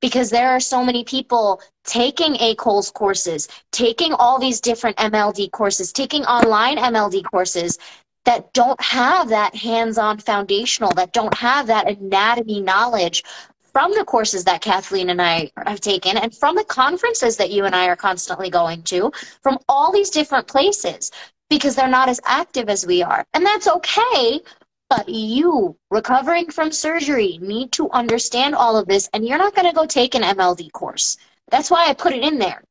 because 0.00 0.30
there 0.30 0.50
are 0.50 0.60
so 0.60 0.84
many 0.84 1.02
people 1.04 1.60
taking 1.84 2.34
ACOLS 2.34 2.92
courses, 2.92 3.48
taking 3.72 4.12
all 4.12 4.38
these 4.38 4.60
different 4.60 4.96
MLD 4.98 5.50
courses, 5.50 5.92
taking 5.92 6.24
online 6.24 6.76
MLD 6.76 7.24
courses 7.24 7.78
that 8.24 8.52
don't 8.52 8.80
have 8.80 9.28
that 9.28 9.54
hands-on 9.54 10.18
foundational, 10.18 10.92
that 10.94 11.12
don't 11.12 11.34
have 11.34 11.66
that 11.68 11.88
anatomy 11.88 12.60
knowledge 12.60 13.24
from 13.72 13.92
the 13.92 14.04
courses 14.04 14.44
that 14.44 14.62
Kathleen 14.62 15.10
and 15.10 15.20
I 15.20 15.50
have 15.66 15.80
taken 15.80 16.16
and 16.16 16.34
from 16.34 16.56
the 16.56 16.64
conferences 16.64 17.36
that 17.36 17.50
you 17.50 17.64
and 17.64 17.74
I 17.74 17.88
are 17.88 17.96
constantly 17.96 18.50
going 18.50 18.82
to, 18.84 19.12
from 19.42 19.58
all 19.68 19.92
these 19.92 20.10
different 20.10 20.48
places, 20.48 21.10
because 21.48 21.74
they're 21.74 21.88
not 21.88 22.08
as 22.08 22.20
active 22.24 22.68
as 22.68 22.86
we 22.86 23.02
are. 23.02 23.24
And 23.34 23.44
that's 23.44 23.68
okay, 23.68 24.40
but 24.88 25.08
you, 25.08 25.76
recovering 25.90 26.50
from 26.50 26.72
surgery, 26.72 27.38
need 27.40 27.72
to 27.72 27.90
understand 27.90 28.54
all 28.54 28.76
of 28.76 28.86
this, 28.86 29.08
and 29.12 29.26
you're 29.26 29.38
not 29.38 29.54
going 29.54 29.68
to 29.68 29.74
go 29.74 29.86
take 29.86 30.14
an 30.14 30.22
MLD 30.22 30.72
course. 30.72 31.16
That's 31.50 31.70
why 31.70 31.86
I 31.86 31.94
put 31.94 32.12
it 32.12 32.22
in 32.22 32.38
there. 32.38 32.62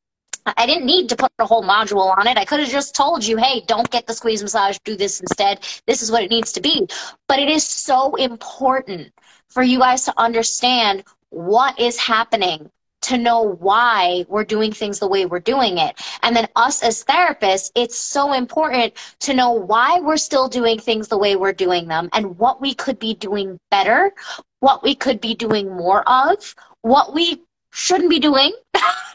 I 0.56 0.66
didn't 0.66 0.86
need 0.86 1.08
to 1.08 1.16
put 1.16 1.32
a 1.40 1.46
whole 1.46 1.64
module 1.64 2.16
on 2.16 2.28
it. 2.28 2.38
I 2.38 2.44
could 2.44 2.60
have 2.60 2.68
just 2.68 2.94
told 2.94 3.26
you, 3.26 3.36
hey, 3.36 3.64
don't 3.66 3.90
get 3.90 4.06
the 4.06 4.14
squeeze 4.14 4.42
massage, 4.42 4.78
do 4.84 4.96
this 4.96 5.20
instead. 5.20 5.66
This 5.86 6.02
is 6.02 6.12
what 6.12 6.22
it 6.22 6.30
needs 6.30 6.52
to 6.52 6.60
be. 6.60 6.86
But 7.26 7.40
it 7.40 7.48
is 7.48 7.66
so 7.66 8.14
important 8.14 9.12
for 9.48 9.64
you 9.64 9.80
guys 9.80 10.04
to 10.04 10.14
understand 10.16 11.02
what 11.30 11.78
is 11.80 11.98
happening 11.98 12.70
to 13.06 13.16
know 13.16 13.56
why 13.60 14.24
we're 14.28 14.44
doing 14.44 14.72
things 14.72 14.98
the 14.98 15.06
way 15.06 15.26
we're 15.26 15.38
doing 15.38 15.78
it. 15.78 16.00
And 16.22 16.34
then 16.34 16.48
us 16.56 16.82
as 16.82 17.04
therapists, 17.04 17.70
it's 17.74 17.96
so 17.96 18.32
important 18.32 18.94
to 19.20 19.32
know 19.32 19.52
why 19.52 20.00
we're 20.00 20.16
still 20.16 20.48
doing 20.48 20.78
things 20.78 21.06
the 21.06 21.18
way 21.18 21.36
we're 21.36 21.52
doing 21.52 21.86
them 21.86 22.08
and 22.12 22.36
what 22.38 22.60
we 22.60 22.74
could 22.74 22.98
be 22.98 23.14
doing 23.14 23.58
better, 23.70 24.12
what 24.58 24.82
we 24.82 24.94
could 24.94 25.20
be 25.20 25.34
doing 25.34 25.68
more 25.68 26.02
of, 26.08 26.54
what 26.82 27.14
we 27.14 27.42
shouldn't 27.70 28.10
be 28.10 28.18
doing 28.18 28.52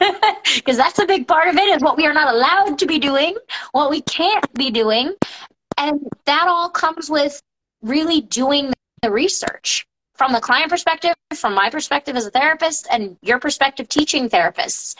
because 0.54 0.76
that's 0.76 1.00
a 1.00 1.06
big 1.06 1.26
part 1.26 1.48
of 1.48 1.56
it 1.56 1.68
is 1.74 1.82
what 1.82 1.96
we 1.96 2.06
are 2.06 2.12
not 2.12 2.32
allowed 2.32 2.78
to 2.78 2.86
be 2.86 2.98
doing 2.98 3.36
what 3.72 3.90
we 3.90 4.00
can't 4.02 4.52
be 4.54 4.70
doing 4.70 5.12
and 5.78 6.00
that 6.26 6.46
all 6.46 6.70
comes 6.70 7.10
with 7.10 7.42
really 7.82 8.20
doing 8.20 8.72
the 9.02 9.10
research 9.10 9.84
from 10.22 10.32
the 10.32 10.40
client 10.40 10.70
perspective 10.70 11.14
from 11.34 11.52
my 11.52 11.68
perspective 11.68 12.14
as 12.14 12.24
a 12.24 12.30
therapist 12.30 12.86
and 12.92 13.16
your 13.22 13.40
perspective 13.40 13.88
teaching 13.88 14.28
therapists. 14.28 14.94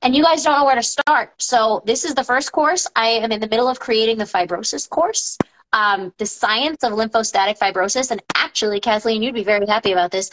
And 0.00 0.16
you 0.16 0.24
guys 0.24 0.42
don't 0.42 0.58
know 0.58 0.64
where 0.64 0.74
to 0.74 0.82
start. 0.82 1.34
So 1.36 1.82
this 1.84 2.02
is 2.02 2.14
the 2.14 2.24
first 2.24 2.50
course. 2.50 2.86
I 2.96 3.08
am 3.08 3.30
in 3.30 3.40
the 3.40 3.48
middle 3.48 3.68
of 3.68 3.78
creating 3.78 4.16
the 4.16 4.24
fibrosis 4.24 4.88
course. 4.88 5.36
Um, 5.74 6.14
the 6.16 6.24
science 6.24 6.82
of 6.82 6.94
lymphostatic 6.94 7.58
fibrosis 7.58 8.10
and 8.10 8.22
actually 8.34 8.80
kathleen 8.80 9.22
you'd 9.22 9.34
be 9.34 9.44
very 9.44 9.66
happy 9.66 9.92
about 9.92 10.10
this. 10.10 10.30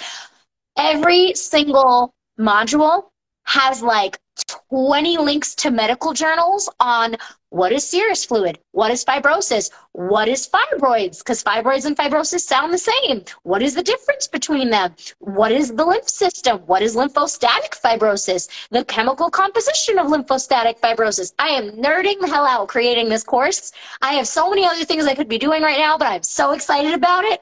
Every 0.78 1.34
single 1.34 2.14
module 2.40 3.10
has 3.48 3.84
like 3.84 4.18
20 4.48 5.18
links 5.18 5.56
to 5.56 5.72
medical 5.72 6.14
journals 6.14 6.70
on 6.80 7.16
what 7.50 7.74
is 7.74 7.84
serous 7.86 8.24
fluid, 8.24 8.58
what 8.72 8.92
is 8.92 9.04
fibrosis, 9.04 9.70
what 9.92 10.30
is 10.30 10.48
fibroids, 10.48 11.20
because 11.20 11.44
fibroids 11.44 11.86
and 11.86 11.98
fibrosis 11.98 12.40
sound 12.40 12.74
the 12.74 12.78
same. 12.78 13.24
What 13.44 13.62
is 13.62 13.76
the 13.76 13.84
difference 13.84 14.28
between 14.28 14.70
them? 14.70 14.96
What 15.20 15.52
is 15.52 15.74
the 15.74 15.86
lymph 15.86 16.08
system? 16.08 16.60
What 16.60 16.82
is 16.82 16.96
lymphostatic 16.96 17.80
fibrosis? 17.84 18.48
The 18.70 18.86
chemical 18.86 19.30
composition 19.30 20.00
of 20.00 20.08
lymphostatic 20.08 20.80
fibrosis. 20.80 21.34
I 21.40 21.50
am 21.50 21.72
nerding 21.72 22.22
the 22.22 22.28
hell 22.28 22.46
out 22.46 22.70
creating 22.70 23.10
this 23.10 23.24
course. 23.24 23.74
I 24.02 24.14
have 24.14 24.28
so 24.28 24.50
many 24.50 24.66
other 24.66 24.86
things 24.86 25.06
I 25.06 25.16
could 25.16 25.28
be 25.28 25.38
doing 25.38 25.62
right 25.62 25.80
now, 25.80 25.98
but 25.98 26.08
I'm 26.08 26.24
so 26.24 26.52
excited 26.52 26.94
about 26.94 27.26
it. 27.26 27.42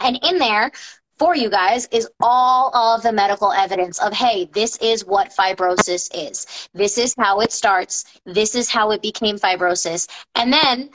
And 0.00 0.18
in 0.22 0.38
there, 0.38 0.70
for 1.20 1.36
you 1.36 1.50
guys 1.50 1.86
is 1.92 2.08
all 2.20 2.74
of 2.74 3.02
the 3.02 3.12
medical 3.12 3.52
evidence 3.52 4.00
of, 4.00 4.10
hey, 4.14 4.48
this 4.54 4.78
is 4.78 5.04
what 5.04 5.30
fibrosis 5.36 6.08
is. 6.14 6.46
This 6.72 6.96
is 6.96 7.14
how 7.18 7.40
it 7.40 7.52
starts. 7.52 8.06
This 8.24 8.54
is 8.54 8.70
how 8.70 8.90
it 8.92 9.02
became 9.02 9.38
fibrosis. 9.38 10.08
And 10.34 10.50
then 10.50 10.88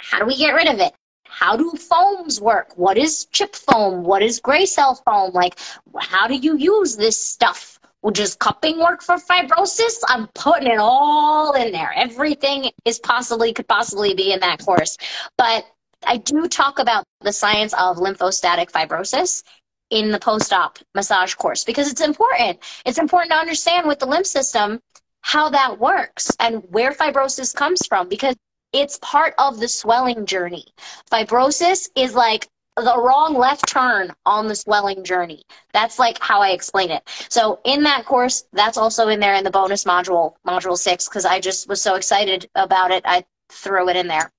how 0.00 0.18
do 0.18 0.26
we 0.26 0.36
get 0.36 0.50
rid 0.50 0.66
of 0.66 0.80
it? 0.80 0.92
How 1.26 1.56
do 1.56 1.70
foams 1.70 2.40
work? 2.40 2.76
What 2.76 2.98
is 2.98 3.26
chip 3.26 3.54
foam? 3.54 4.02
What 4.02 4.20
is 4.20 4.40
gray 4.40 4.66
cell 4.66 4.96
foam? 4.96 5.30
Like, 5.32 5.60
how 5.96 6.26
do 6.26 6.34
you 6.34 6.56
use 6.56 6.96
this 6.96 7.16
stuff? 7.16 7.78
Will 8.02 8.10
just 8.10 8.40
cupping 8.40 8.80
work 8.80 9.00
for 9.00 9.14
fibrosis? 9.16 10.02
I'm 10.08 10.26
putting 10.34 10.72
it 10.72 10.78
all 10.80 11.52
in 11.52 11.70
there. 11.70 11.92
Everything 11.94 12.72
is 12.84 12.98
possibly, 12.98 13.52
could 13.52 13.68
possibly 13.68 14.12
be 14.12 14.32
in 14.32 14.40
that 14.40 14.58
course. 14.64 14.98
But 15.36 15.66
I 16.04 16.16
do 16.16 16.48
talk 16.48 16.78
about 16.78 17.04
the 17.20 17.32
science 17.32 17.74
of 17.74 17.96
lymphostatic 17.96 18.70
fibrosis 18.70 19.42
in 19.90 20.10
the 20.10 20.18
post-op 20.18 20.78
massage 20.94 21.34
course 21.34 21.64
because 21.64 21.90
it's 21.90 22.00
important. 22.00 22.58
It's 22.84 22.98
important 22.98 23.32
to 23.32 23.38
understand 23.38 23.86
with 23.86 23.98
the 23.98 24.06
lymph 24.06 24.26
system 24.26 24.80
how 25.20 25.48
that 25.50 25.78
works 25.78 26.30
and 26.40 26.62
where 26.70 26.92
fibrosis 26.92 27.54
comes 27.54 27.86
from 27.86 28.08
because 28.08 28.36
it's 28.72 28.98
part 29.02 29.34
of 29.38 29.60
the 29.60 29.68
swelling 29.68 30.26
journey. 30.26 30.66
Fibrosis 31.10 31.88
is 31.96 32.14
like 32.14 32.48
the 32.76 33.00
wrong 33.00 33.34
left 33.34 33.66
turn 33.66 34.12
on 34.24 34.46
the 34.46 34.54
swelling 34.54 35.04
journey. 35.04 35.42
That's 35.72 35.98
like 35.98 36.18
how 36.20 36.40
I 36.40 36.50
explain 36.50 36.90
it. 36.90 37.02
So 37.28 37.60
in 37.64 37.82
that 37.84 38.04
course, 38.04 38.44
that's 38.52 38.78
also 38.78 39.08
in 39.08 39.20
there 39.20 39.34
in 39.34 39.44
the 39.44 39.50
bonus 39.50 39.84
module, 39.84 40.34
module 40.46 40.76
six, 40.76 41.08
because 41.08 41.24
I 41.24 41.40
just 41.40 41.68
was 41.68 41.82
so 41.82 41.94
excited 41.96 42.48
about 42.54 42.90
it. 42.90 43.02
I 43.04 43.24
threw 43.50 43.88
it 43.88 43.96
in 43.96 44.06
there. 44.06 44.30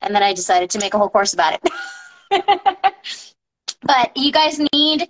And 0.00 0.14
then 0.14 0.22
I 0.22 0.32
decided 0.32 0.70
to 0.70 0.78
make 0.78 0.94
a 0.94 0.98
whole 0.98 1.08
course 1.08 1.34
about 1.34 1.58
it. 2.30 2.94
But 3.84 4.16
you 4.16 4.32
guys 4.32 4.60
need 4.72 5.08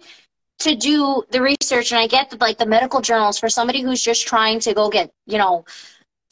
to 0.61 0.75
do 0.75 1.23
the 1.31 1.43
research, 1.43 1.93
and 1.93 2.01
I 2.01 2.07
get 2.07 2.31
the, 2.31 2.37
like 2.37 2.59
the 2.59 2.67
medical 2.67 3.01
journals 3.01 3.39
for 3.39 3.49
somebody 3.49 3.83
who's 3.83 4.03
just 4.03 4.27
trying 4.27 4.61
to 4.61 4.75
go 4.75 4.89
get, 4.89 5.11
you 5.27 5.39
know, 5.39 5.65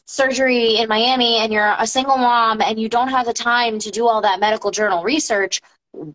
surgery 0.06 0.76
in 0.76 0.88
Miami, 0.88 1.36
and 1.38 1.52
you're 1.52 1.74
a 1.78 1.86
single 1.86 2.18
mom 2.18 2.60
and 2.60 2.78
you 2.78 2.88
don't 2.88 3.08
have 3.08 3.26
the 3.26 3.32
time 3.32 3.78
to 3.78 3.90
do 3.90 4.06
all 4.06 4.20
that 4.20 4.40
medical 4.40 4.70
journal 4.70 5.02
research. 5.02 5.60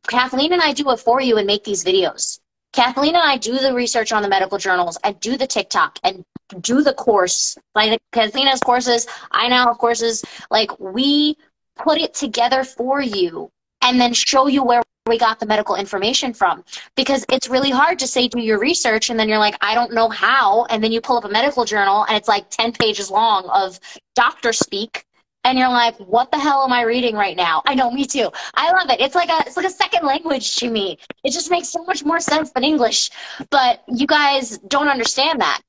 Kathleen 0.08 0.54
and 0.54 0.62
I 0.62 0.74
do 0.74 0.90
it 0.92 1.00
for 1.00 1.22
you 1.22 1.38
and 1.38 1.48
make 1.48 1.64
these 1.64 1.84
videos. 1.84 2.40
Kathleen 2.74 3.16
and 3.16 3.24
I 3.24 3.38
do 3.38 3.58
the 3.58 3.74
research 3.74 4.12
on 4.12 4.22
the 4.22 4.30
medical 4.30 4.58
journals 4.58 4.98
and 5.04 5.20
do 5.20 5.38
the 5.38 5.48
TikTok 5.48 5.98
and 6.04 6.24
do 6.62 6.84
the 6.84 6.94
course. 6.94 7.58
Like 7.74 8.00
Kathleen 8.12 8.48
has 8.48 8.60
courses, 8.60 9.08
I 9.32 9.48
now 9.48 9.68
have 9.68 9.78
courses. 9.78 10.24
Like 10.52 10.80
we 10.80 11.38
put 11.76 11.98
it 12.00 12.14
together 12.14 12.64
for 12.64 13.02
you 13.02 13.50
and 13.82 14.00
then 14.00 14.14
show 14.14 14.48
you 14.48 14.64
where 14.64 14.84
we 15.08 15.18
got 15.18 15.40
the 15.40 15.46
medical 15.46 15.76
information 15.76 16.34
from 16.34 16.64
because 16.96 17.26
it's 17.30 17.50
really 17.50 17.72
hard 17.72 17.98
to 18.00 18.08
say 18.08 18.28
do 18.28 18.40
your 18.40 18.60
research 18.60 19.10
and 19.10 19.20
then 19.20 19.28
you're 19.30 19.38
like 19.38 19.56
i 19.62 19.74
don't 19.74 19.94
know 19.94 20.10
how 20.10 20.66
and 20.66 20.84
then 20.84 20.92
you 20.92 21.02
pull 21.02 21.18
up 21.18 21.26
a 21.26 21.30
medical 21.30 21.66
journal 21.66 22.06
and 22.08 22.18
it's 22.18 22.28
like 22.28 22.50
10 22.50 22.74
pages 22.74 23.10
long 23.10 23.48
of 23.50 23.80
doctor 24.16 24.54
speak 24.54 25.06
and 25.48 25.58
you're 25.58 25.70
like, 25.70 25.96
what 25.98 26.30
the 26.30 26.38
hell 26.38 26.64
am 26.66 26.74
I 26.74 26.82
reading 26.82 27.16
right 27.16 27.38
now? 27.38 27.62
I 27.66 27.74
know, 27.74 27.90
me 27.90 28.06
too. 28.06 28.30
I 28.56 28.70
love 28.74 28.90
it. 28.90 29.00
It's 29.00 29.16
like 29.16 29.30
a 29.30 29.48
it's 29.48 29.56
like 29.56 29.66
a 29.66 29.70
second 29.70 30.06
language 30.06 30.58
to 30.58 30.70
me. 30.70 30.98
It 31.24 31.32
just 31.32 31.50
makes 31.50 31.70
so 31.70 31.84
much 31.86 32.04
more 32.04 32.20
sense 32.20 32.52
than 32.52 32.66
English. 32.66 33.10
But 33.50 33.82
you 33.88 34.08
guys 34.08 34.58
don't 34.68 34.90
understand 34.90 35.40
that. 35.40 35.62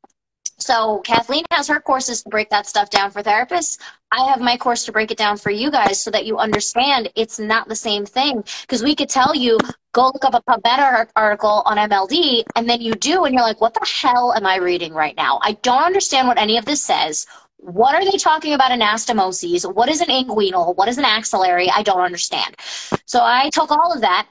So 0.59 1.01
Kathleen 1.01 1.44
has 1.51 1.68
her 1.68 1.80
courses 1.80 2.22
to 2.22 2.28
break 2.28 2.51
that 2.51 2.66
stuff 2.66 2.90
down 2.90 3.11
for 3.11 3.22
therapists. 3.22 3.78
I 4.11 4.24
have 4.30 4.40
my 4.40 4.57
course 4.57 4.84
to 4.86 4.92
break 4.92 5.11
it 5.11 5.18
down 5.18 5.36
for 5.36 5.51
you 5.51 5.70
guys 5.70 6.03
so 6.03 6.11
that 6.11 6.24
you 6.24 6.38
understand 6.38 7.11
it's 7.14 7.38
not 7.38 7.68
the 7.68 7.76
same 7.76 8.07
thing. 8.07 8.42
Because 8.62 8.82
we 8.82 8.94
could 8.94 9.09
tell 9.09 9.34
you, 9.34 9.59
go 9.92 10.07
look 10.07 10.24
up 10.24 10.34
a 10.34 10.42
PubMed 10.42 11.09
article 11.14 11.62
on 11.66 11.76
MLD, 11.76 12.44
and 12.57 12.68
then 12.68 12.80
you 12.80 12.94
do, 12.94 13.24
and 13.24 13.34
you're 13.34 13.42
like, 13.42 13.61
what 13.61 13.74
the 13.74 13.86
hell 13.86 14.32
am 14.34 14.46
I 14.46 14.57
reading 14.57 14.94
right 14.94 15.16
now? 15.16 15.38
I 15.42 15.53
don't 15.62 15.82
understand 15.82 16.28
what 16.28 16.38
any 16.38 16.57
of 16.57 16.64
this 16.64 16.82
says. 16.82 17.26
What 17.59 17.94
are 17.94 18.05
they 18.05 18.16
talking 18.16 18.55
about 18.55 18.70
anastomoses? 18.70 19.72
What 19.74 19.88
is 19.88 20.01
an 20.01 20.09
inguinal? 20.09 20.76
What 20.76 20.88
is 20.88 20.96
an 20.96 21.05
axillary? 21.05 21.68
I 21.70 21.82
don't 21.82 22.01
understand. 22.01 22.57
So 23.05 23.20
I 23.22 23.51
took 23.53 23.70
all 23.70 23.92
of 23.92 24.01
that, 24.01 24.28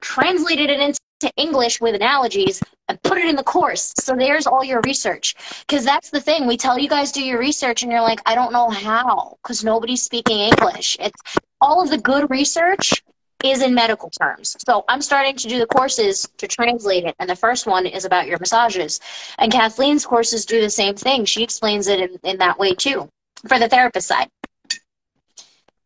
translated 0.00 0.70
it 0.70 0.80
into 0.80 1.00
English 1.36 1.80
with 1.80 1.94
analogies, 1.94 2.62
and 2.88 3.02
put 3.02 3.18
it 3.18 3.26
in 3.26 3.36
the 3.36 3.42
course. 3.42 3.92
So 3.98 4.14
there's 4.14 4.46
all 4.46 4.64
your 4.64 4.80
research. 4.84 5.34
Because 5.66 5.84
that's 5.84 6.10
the 6.10 6.20
thing. 6.20 6.46
We 6.46 6.56
tell 6.56 6.78
you 6.78 6.88
guys 6.88 7.12
do 7.12 7.22
your 7.22 7.38
research, 7.38 7.82
and 7.82 7.92
you're 7.92 8.00
like, 8.00 8.20
I 8.26 8.34
don't 8.34 8.52
know 8.52 8.70
how, 8.70 9.36
because 9.42 9.64
nobody's 9.64 10.02
speaking 10.02 10.38
English. 10.38 10.96
It's 11.00 11.20
all 11.60 11.82
of 11.82 11.90
the 11.90 11.98
good 11.98 12.30
research 12.30 13.02
is 13.44 13.62
in 13.62 13.74
medical 13.74 14.10
terms. 14.10 14.56
So 14.66 14.84
I'm 14.88 15.00
starting 15.00 15.36
to 15.36 15.48
do 15.48 15.58
the 15.58 15.66
courses 15.66 16.28
to 16.38 16.48
translate 16.48 17.04
it. 17.04 17.14
And 17.18 17.30
the 17.30 17.36
first 17.36 17.66
one 17.66 17.86
is 17.86 18.04
about 18.04 18.26
your 18.26 18.38
massages. 18.38 19.00
And 19.38 19.52
Kathleen's 19.52 20.04
courses 20.04 20.44
do 20.44 20.60
the 20.60 20.70
same 20.70 20.96
thing. 20.96 21.24
She 21.24 21.44
explains 21.44 21.86
it 21.86 22.00
in, 22.00 22.18
in 22.24 22.38
that 22.38 22.58
way 22.58 22.74
too, 22.74 23.08
for 23.46 23.58
the 23.58 23.68
therapist 23.68 24.08
side. 24.08 24.28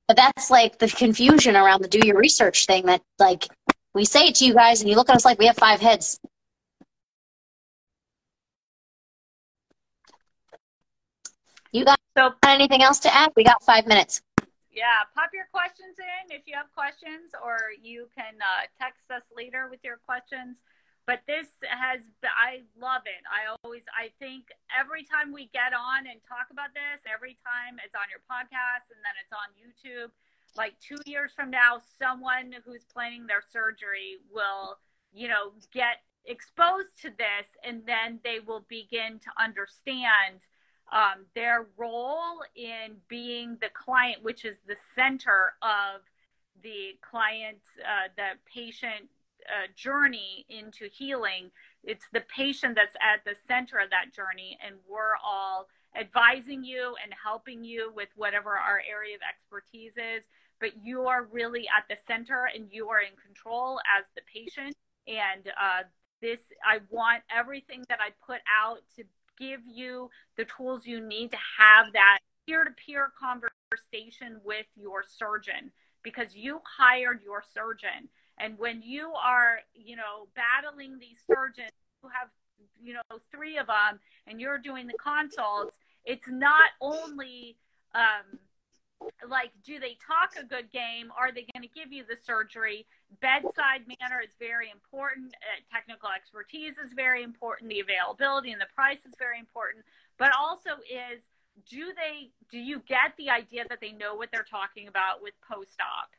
But 0.08 0.16
that's 0.16 0.50
like 0.50 0.78
the 0.78 0.88
confusion 0.88 1.56
around 1.56 1.82
the 1.82 1.88
do 1.88 2.00
your 2.04 2.18
research 2.18 2.66
thing 2.66 2.86
that 2.86 3.02
like 3.18 3.46
we 3.94 4.04
say 4.04 4.28
it 4.28 4.34
to 4.36 4.44
you 4.44 4.54
guys 4.54 4.80
and 4.80 4.88
you 4.88 4.96
look 4.96 5.10
at 5.10 5.16
us 5.16 5.24
like 5.24 5.38
we 5.38 5.46
have 5.46 5.56
five 5.56 5.80
heads. 5.80 6.18
You 11.72 11.84
got 11.84 11.98
so, 12.16 12.32
anything 12.44 12.82
else 12.82 12.98
to 13.00 13.14
add? 13.14 13.32
We 13.34 13.44
got 13.44 13.62
five 13.64 13.86
minutes. 13.86 14.20
Yeah, 14.72 15.04
pop 15.16 15.32
your 15.32 15.48
questions 15.52 15.96
in 16.00 16.32
if 16.32 16.44
you 16.48 16.56
have 16.56 16.72
questions, 16.72 17.32
or 17.44 17.72
you 17.80 18.08
can 18.16 18.36
uh, 18.40 18.68
text 18.80 19.08
us 19.10 19.24
later 19.36 19.68
with 19.68 19.80
your 19.84 19.96
questions. 20.04 20.60
But 21.04 21.20
this 21.26 21.48
has, 21.66 22.00
I 22.22 22.62
love 22.78 23.02
it. 23.10 23.20
I 23.26 23.52
always, 23.64 23.82
I 23.90 24.14
think 24.22 24.54
every 24.70 25.02
time 25.02 25.34
we 25.34 25.50
get 25.50 25.74
on 25.74 26.06
and 26.06 26.22
talk 26.24 26.48
about 26.54 26.72
this, 26.72 27.02
every 27.10 27.36
time 27.42 27.82
it's 27.82 27.96
on 27.96 28.06
your 28.06 28.22
podcast 28.30 28.86
and 28.92 29.00
then 29.02 29.16
it's 29.18 29.34
on 29.34 29.50
YouTube, 29.58 30.14
like 30.56 30.74
two 30.80 30.98
years 31.06 31.32
from 31.34 31.50
now, 31.50 31.80
someone 31.98 32.54
who's 32.64 32.84
planning 32.84 33.26
their 33.26 33.42
surgery 33.52 34.16
will, 34.32 34.78
you 35.12 35.28
know, 35.28 35.52
get 35.72 36.02
exposed 36.24 37.00
to 37.02 37.10
this 37.10 37.46
and 37.64 37.82
then 37.86 38.20
they 38.24 38.38
will 38.38 38.64
begin 38.68 39.18
to 39.18 39.30
understand 39.42 40.40
um, 40.92 41.24
their 41.34 41.66
role 41.76 42.42
in 42.54 42.96
being 43.08 43.56
the 43.60 43.70
client, 43.72 44.22
which 44.22 44.44
is 44.44 44.56
the 44.66 44.76
center 44.94 45.54
of 45.62 46.02
the 46.62 46.98
client, 47.00 47.58
uh, 47.80 48.08
the 48.16 48.38
patient 48.52 49.08
uh, 49.48 49.66
journey 49.74 50.44
into 50.48 50.88
healing. 50.92 51.50
It's 51.82 52.04
the 52.12 52.20
patient 52.20 52.76
that's 52.76 52.94
at 52.96 53.24
the 53.24 53.36
center 53.48 53.78
of 53.78 53.90
that 53.90 54.14
journey, 54.14 54.58
and 54.64 54.76
we're 54.88 55.16
all 55.24 55.66
advising 55.98 56.62
you 56.62 56.94
and 57.02 57.12
helping 57.22 57.64
you 57.64 57.92
with 57.94 58.08
whatever 58.14 58.50
our 58.50 58.80
area 58.88 59.16
of 59.16 59.20
expertise 59.28 59.92
is. 59.96 60.24
But 60.62 60.70
you 60.82 61.02
are 61.08 61.24
really 61.24 61.66
at 61.76 61.84
the 61.90 61.96
center, 62.06 62.48
and 62.54 62.68
you 62.70 62.88
are 62.88 63.00
in 63.00 63.16
control 63.20 63.80
as 63.98 64.04
the 64.14 64.22
patient. 64.32 64.76
And 65.08 65.48
uh, 65.48 65.82
this, 66.20 66.38
I 66.64 66.78
want 66.88 67.24
everything 67.36 67.82
that 67.88 67.98
I 68.00 68.10
put 68.24 68.40
out 68.62 68.78
to 68.96 69.02
give 69.38 69.60
you 69.66 70.08
the 70.36 70.44
tools 70.44 70.86
you 70.86 71.00
need 71.00 71.32
to 71.32 71.38
have 71.58 71.92
that 71.94 72.18
peer 72.46 72.62
to 72.62 72.70
peer 72.70 73.12
conversation 73.18 74.40
with 74.44 74.66
your 74.76 75.02
surgeon 75.02 75.72
because 76.04 76.34
you 76.36 76.60
hired 76.78 77.22
your 77.24 77.42
surgeon. 77.52 78.08
And 78.38 78.56
when 78.56 78.82
you 78.82 79.12
are, 79.20 79.58
you 79.74 79.96
know, 79.96 80.28
battling 80.36 80.98
these 81.00 81.18
surgeons 81.26 81.72
who 82.02 82.08
have, 82.08 82.28
you 82.80 82.94
know, 82.94 83.18
three 83.34 83.58
of 83.58 83.66
them 83.66 83.98
and 84.28 84.40
you're 84.40 84.58
doing 84.58 84.86
the 84.86 84.98
consults, 85.02 85.76
it's 86.04 86.28
not 86.28 86.70
only, 86.80 87.56
um, 87.94 88.38
like 89.28 89.50
do 89.64 89.78
they 89.78 89.96
talk 90.04 90.34
a 90.38 90.44
good 90.44 90.70
game? 90.70 91.12
Are 91.18 91.32
they 91.32 91.46
going 91.52 91.62
to 91.62 91.74
give 91.74 91.92
you 91.92 92.04
the 92.04 92.16
surgery? 92.24 92.86
Bedside 93.20 93.86
manner 93.86 94.20
is 94.22 94.34
very 94.38 94.70
important. 94.70 95.34
Uh, 95.34 95.60
technical 95.70 96.08
expertise 96.14 96.74
is 96.78 96.92
very 96.94 97.22
important. 97.22 97.70
The 97.70 97.80
availability 97.80 98.52
and 98.52 98.60
the 98.60 98.70
price 98.74 99.04
is 99.06 99.14
very 99.18 99.38
important. 99.38 99.84
But 100.18 100.32
also 100.38 100.82
is 100.88 101.22
do 101.68 101.92
they 101.94 102.30
do 102.50 102.58
you 102.58 102.80
get 102.88 103.16
the 103.18 103.30
idea 103.30 103.64
that 103.68 103.80
they 103.80 103.92
know 103.92 104.14
what 104.14 104.30
they're 104.32 104.46
talking 104.48 104.88
about 104.88 105.22
with 105.22 105.34
post-op? 105.46 106.10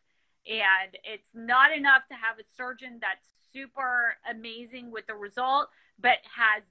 And 0.46 0.98
it's 1.04 1.30
not 1.34 1.72
enough 1.72 2.08
to 2.10 2.16
have 2.16 2.38
a 2.40 2.44
surgeon 2.58 3.00
that's 3.00 3.30
super 3.54 4.16
amazing 4.30 4.92
with 4.92 5.08
the 5.08 5.16
result 5.16 5.70
but 6.00 6.18
has 6.26 6.64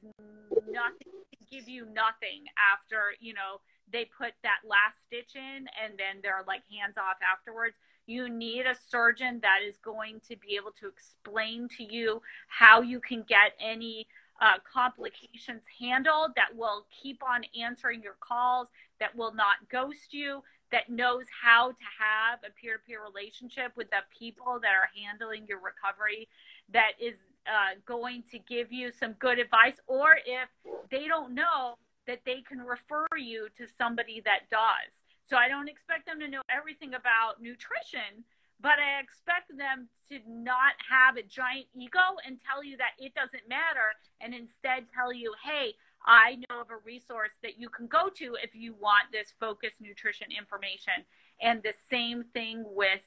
nothing 0.71 1.15
to 1.31 1.39
give 1.51 1.69
you 1.69 1.87
nothing 1.87 2.45
after 2.59 3.15
you 3.21 3.33
know 3.33 3.61
they 3.93 4.05
put 4.05 4.33
that 4.43 4.61
last 4.65 5.05
stitch 5.07 5.37
in 5.37 5.67
and 5.83 5.99
then 5.99 6.21
they're 6.23 6.45
like 6.47 6.63
hands 6.71 6.97
off 6.97 7.17
afterwards. 7.23 7.77
You 8.07 8.29
need 8.29 8.67
a 8.67 8.75
surgeon 8.91 9.41
that 9.43 9.59
is 9.67 9.77
going 9.79 10.21
to 10.29 10.37
be 10.37 10.57
able 10.57 10.73
to 10.81 10.89
explain 10.89 11.69
to 11.77 11.85
you 11.85 12.21
how 12.49 12.81
you 12.81 13.01
can 13.01 13.25
get 13.29 13.53
any 13.61 14.07
uh, 14.41 14.55
complications 14.71 15.63
handled, 15.79 16.33
that 16.35 16.57
will 16.57 16.87
keep 17.03 17.23
on 17.23 17.43
answering 17.61 18.03
your 18.03 18.17
calls, 18.19 18.69
that 18.99 19.15
will 19.15 19.33
not 19.33 19.57
ghost 19.71 20.13
you, 20.13 20.43
that 20.73 20.89
knows 20.89 21.27
how 21.43 21.69
to 21.69 21.85
have 22.01 22.41
a 22.45 22.51
peer 22.61 22.79
to 22.79 22.83
peer 22.85 23.01
relationship 23.05 23.71
with 23.77 23.89
the 23.91 23.99
people 24.19 24.59
that 24.61 24.73
are 24.73 24.89
handling 25.01 25.47
your 25.47 25.61
recovery, 25.61 26.27
that 26.73 26.93
is 27.01 27.15
uh, 27.47 27.79
going 27.87 28.25
to 28.33 28.39
give 28.39 28.73
you 28.73 28.91
some 28.91 29.13
good 29.13 29.39
advice. 29.39 29.77
Or 29.87 30.17
if 30.27 30.49
they 30.91 31.07
don't 31.07 31.35
know, 31.35 31.77
that 32.07 32.21
they 32.25 32.43
can 32.43 32.59
refer 32.59 33.07
you 33.17 33.49
to 33.57 33.67
somebody 33.79 34.23
that 34.25 34.51
does. 34.51 34.93
So 35.29 35.37
I 35.37 35.49
don't 35.49 35.69
expect 35.69 36.07
them 36.07 36.21
to 36.21 36.29
know 36.29 36.43
everything 36.51 36.95
about 36.95 37.41
nutrition, 37.41 38.25
but 38.61 38.79
I 38.79 39.01
expect 39.01 39.57
them 39.57 39.89
to 40.11 40.19
not 40.27 40.75
have 40.91 41.17
a 41.17 41.23
giant 41.23 41.67
ego 41.75 42.19
and 42.27 42.39
tell 42.41 42.63
you 42.63 42.77
that 42.77 42.99
it 42.99 43.15
doesn't 43.15 43.49
matter 43.49 43.95
and 44.21 44.35
instead 44.35 44.87
tell 44.95 45.13
you, 45.13 45.33
hey, 45.43 45.75
I 46.05 46.37
know 46.49 46.61
of 46.61 46.71
a 46.71 46.83
resource 46.85 47.31
that 47.43 47.59
you 47.59 47.69
can 47.69 47.87
go 47.87 48.09
to 48.09 48.37
if 48.43 48.55
you 48.55 48.75
want 48.75 49.13
this 49.13 49.33
focused 49.39 49.81
nutrition 49.81 50.29
information. 50.37 51.07
And 51.41 51.63
the 51.63 51.75
same 51.91 52.25
thing 52.35 52.65
with 52.67 53.03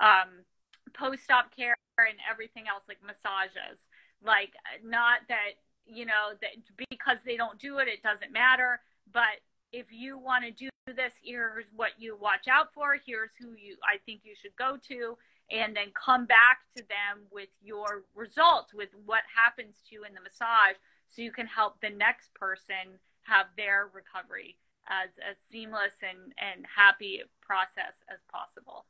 um, 0.00 0.44
post 0.92 1.30
op 1.30 1.54
care 1.54 1.76
and 1.98 2.18
everything 2.30 2.64
else, 2.68 2.82
like 2.88 2.98
massages. 3.04 3.78
Like, 4.24 4.52
not 4.84 5.20
that 5.28 5.62
you 5.86 6.06
know 6.06 6.32
that 6.40 6.50
because 6.90 7.18
they 7.24 7.36
don't 7.36 7.58
do 7.58 7.78
it 7.78 7.88
it 7.88 8.02
doesn't 8.02 8.32
matter 8.32 8.80
but 9.12 9.40
if 9.72 9.86
you 9.90 10.18
want 10.18 10.44
to 10.44 10.50
do 10.50 10.68
this 10.94 11.12
here's 11.22 11.66
what 11.74 11.90
you 11.98 12.16
watch 12.16 12.48
out 12.48 12.72
for 12.74 12.96
here's 13.06 13.30
who 13.38 13.52
you 13.52 13.76
i 13.84 13.96
think 14.06 14.20
you 14.24 14.34
should 14.34 14.54
go 14.56 14.76
to 14.76 15.16
and 15.50 15.74
then 15.74 15.86
come 15.94 16.26
back 16.26 16.60
to 16.76 16.82
them 16.84 17.26
with 17.32 17.48
your 17.62 18.04
results 18.14 18.72
with 18.72 18.90
what 19.04 19.22
happens 19.34 19.76
to 19.88 19.94
you 19.94 20.04
in 20.04 20.14
the 20.14 20.20
massage 20.20 20.76
so 21.08 21.22
you 21.22 21.32
can 21.32 21.46
help 21.46 21.80
the 21.80 21.90
next 21.90 22.32
person 22.34 22.98
have 23.22 23.46
their 23.56 23.90
recovery 23.92 24.56
as 24.88 25.10
a 25.18 25.34
seamless 25.50 25.92
and, 26.02 26.32
and 26.38 26.66
happy 26.66 27.22
process 27.42 28.02
as 28.10 28.18
possible 28.30 28.86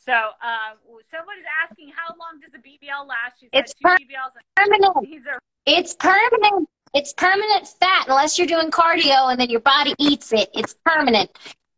so 0.00 0.12
uh, 0.12 0.80
someone 1.12 1.36
is 1.36 1.44
asking 1.60 1.92
how 1.92 2.16
long 2.16 2.40
does 2.40 2.56
a 2.56 2.62
BBL 2.64 3.04
last? 3.04 3.36
She 3.36 3.52
said 3.52 3.60
it's 3.60 3.74
two 3.76 3.84
BBLs. 3.84 4.32
Permanent. 4.56 4.96
These 5.04 5.28
are 5.28 5.36
it's 5.70 5.94
permanent. 5.94 6.68
It's 6.92 7.12
permanent 7.12 7.68
fat 7.80 8.06
unless 8.08 8.36
you're 8.36 8.46
doing 8.46 8.70
cardio 8.70 9.30
and 9.30 9.40
then 9.40 9.48
your 9.48 9.60
body 9.60 9.94
eats 9.98 10.32
it. 10.32 10.50
It's 10.54 10.74
permanent. 10.84 11.30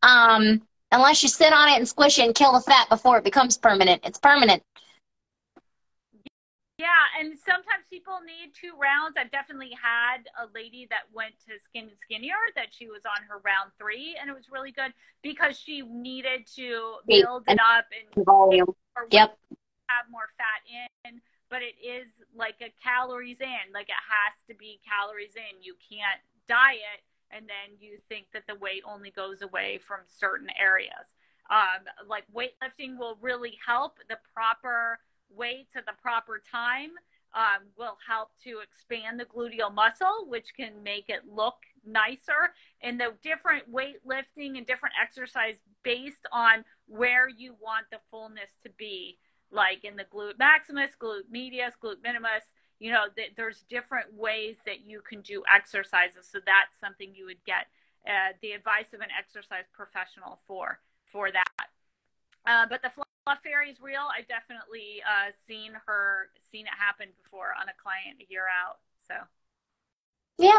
Um, 0.03 0.63
unless 0.91 1.23
you 1.23 1.29
sit 1.29 1.53
on 1.53 1.69
it 1.69 1.77
and 1.77 1.87
squish 1.87 2.19
it 2.19 2.25
and 2.25 2.35
kill 2.35 2.53
the 2.53 2.61
fat 2.61 2.89
before 2.89 3.19
it 3.19 3.25
becomes 3.25 3.59
permanent. 3.59 4.01
It's 4.05 4.19
permanent. 4.19 4.63
Yeah, 6.79 7.21
and 7.21 7.39
sometimes 7.39 7.87
people 7.91 8.19
need 8.27 8.53
two 8.59 8.73
rounds. 8.75 9.15
I've 9.17 9.31
definitely 9.31 9.71
had 9.81 10.27
a 10.41 10.51
lady 10.53 10.89
that 10.91 11.03
went 11.13 11.35
to 11.47 11.55
Skin 11.63 11.85
and 11.85 11.99
Skinnier 12.03 12.41
that 12.57 12.69
she 12.73 12.89
was 12.89 13.03
on 13.07 13.23
her 13.29 13.39
round 13.45 13.71
three, 13.79 14.17
and 14.21 14.29
it 14.29 14.33
was 14.33 14.51
really 14.51 14.73
good 14.73 14.93
because 15.23 15.57
she 15.57 15.83
needed 15.83 16.49
to 16.57 16.97
build 17.07 17.45
it 17.47 17.61
up 17.61 17.85
and 17.95 18.25
volume. 18.25 18.67
Yep. 19.13 19.39
Have 19.89 20.11
more 20.11 20.27
fat 20.37 20.67
in 21.05 21.21
but 21.53 21.61
it 21.61 21.77
is 21.85 22.09
like 22.35 22.57
a 22.63 22.73
calories 22.83 23.43
in. 23.43 23.69
Like 23.75 23.91
it 23.93 24.05
has 24.09 24.33
to 24.49 24.55
be 24.57 24.81
calories 24.81 25.37
in. 25.37 25.61
You 25.61 25.77
can't 25.77 26.25
diet 26.49 27.05
and 27.31 27.45
then 27.45 27.77
you 27.79 27.99
think 28.09 28.27
that 28.33 28.45
the 28.49 28.55
weight 28.55 28.83
only 28.89 29.11
goes 29.11 29.43
away 29.43 29.79
from 29.87 30.01
certain 30.07 30.49
areas. 30.59 31.13
Um, 31.51 31.85
like 32.09 32.25
weightlifting 32.35 32.97
will 32.97 33.19
really 33.21 33.59
help 33.67 33.99
the 34.09 34.17
proper 34.33 34.99
weights 35.29 35.77
at 35.77 35.85
the 35.85 35.93
proper 36.01 36.41
time 36.51 36.93
um, 37.35 37.69
will 37.77 37.99
help 38.07 38.31
to 38.45 38.61
expand 38.63 39.21
the 39.21 39.25
gluteal 39.25 39.73
muscle, 39.75 40.27
which 40.29 40.55
can 40.57 40.83
make 40.83 41.09
it 41.09 41.23
look 41.31 41.57
nicer. 41.87 42.53
And 42.83 42.99
the 42.99 43.13
different 43.23 43.73
weightlifting 43.73 44.57
and 44.57 44.67
different 44.67 44.95
exercise 45.03 45.57
based 45.83 46.27
on 46.33 46.65
where 46.87 47.29
you 47.29 47.55
want 47.61 47.87
the 47.91 48.01
fullness 48.11 48.51
to 48.65 48.71
be, 48.79 49.19
like 49.53 49.85
in 49.85 49.97
the 49.97 50.05
glute 50.05 50.39
maximus, 50.39 50.93
glute 51.01 51.31
medius, 51.31 51.75
glute 51.83 52.03
minimus. 52.03 52.45
You 52.79 52.91
know, 52.91 53.05
th- 53.15 53.33
there's 53.37 53.65
different 53.69 54.13
ways 54.15 54.57
that 54.67 54.85
you 54.85 55.01
can 55.09 55.21
do 55.21 55.43
exercises. 55.53 56.27
So 56.31 56.39
that's 56.45 56.79
something 56.81 57.15
you 57.15 57.27
would 57.27 57.45
get 57.45 57.67
uh, 58.07 58.35
the 58.43 58.53
advice 58.53 58.93
of 58.93 59.01
an 59.01 59.11
exercise 59.17 59.65
professional 59.73 60.41
for 60.47 60.81
for 61.07 61.31
that. 61.31 61.67
Uh, 62.47 62.67
but 62.69 62.83
the 62.83 62.91
Fluff 62.91 63.39
Fairy 63.45 63.71
is 63.71 63.81
real. 63.81 64.09
I've 64.17 64.27
definitely 64.27 65.03
uh, 65.07 65.31
seen 65.47 65.73
her, 65.87 66.31
seen 66.51 66.67
it 66.67 66.73
happen 66.77 67.07
before 67.23 67.55
on 67.61 67.69
a 67.69 67.77
client 67.81 68.21
a 68.21 68.33
year 68.33 68.47
out. 68.47 68.79
So, 69.07 69.15
yeah, 70.39 70.59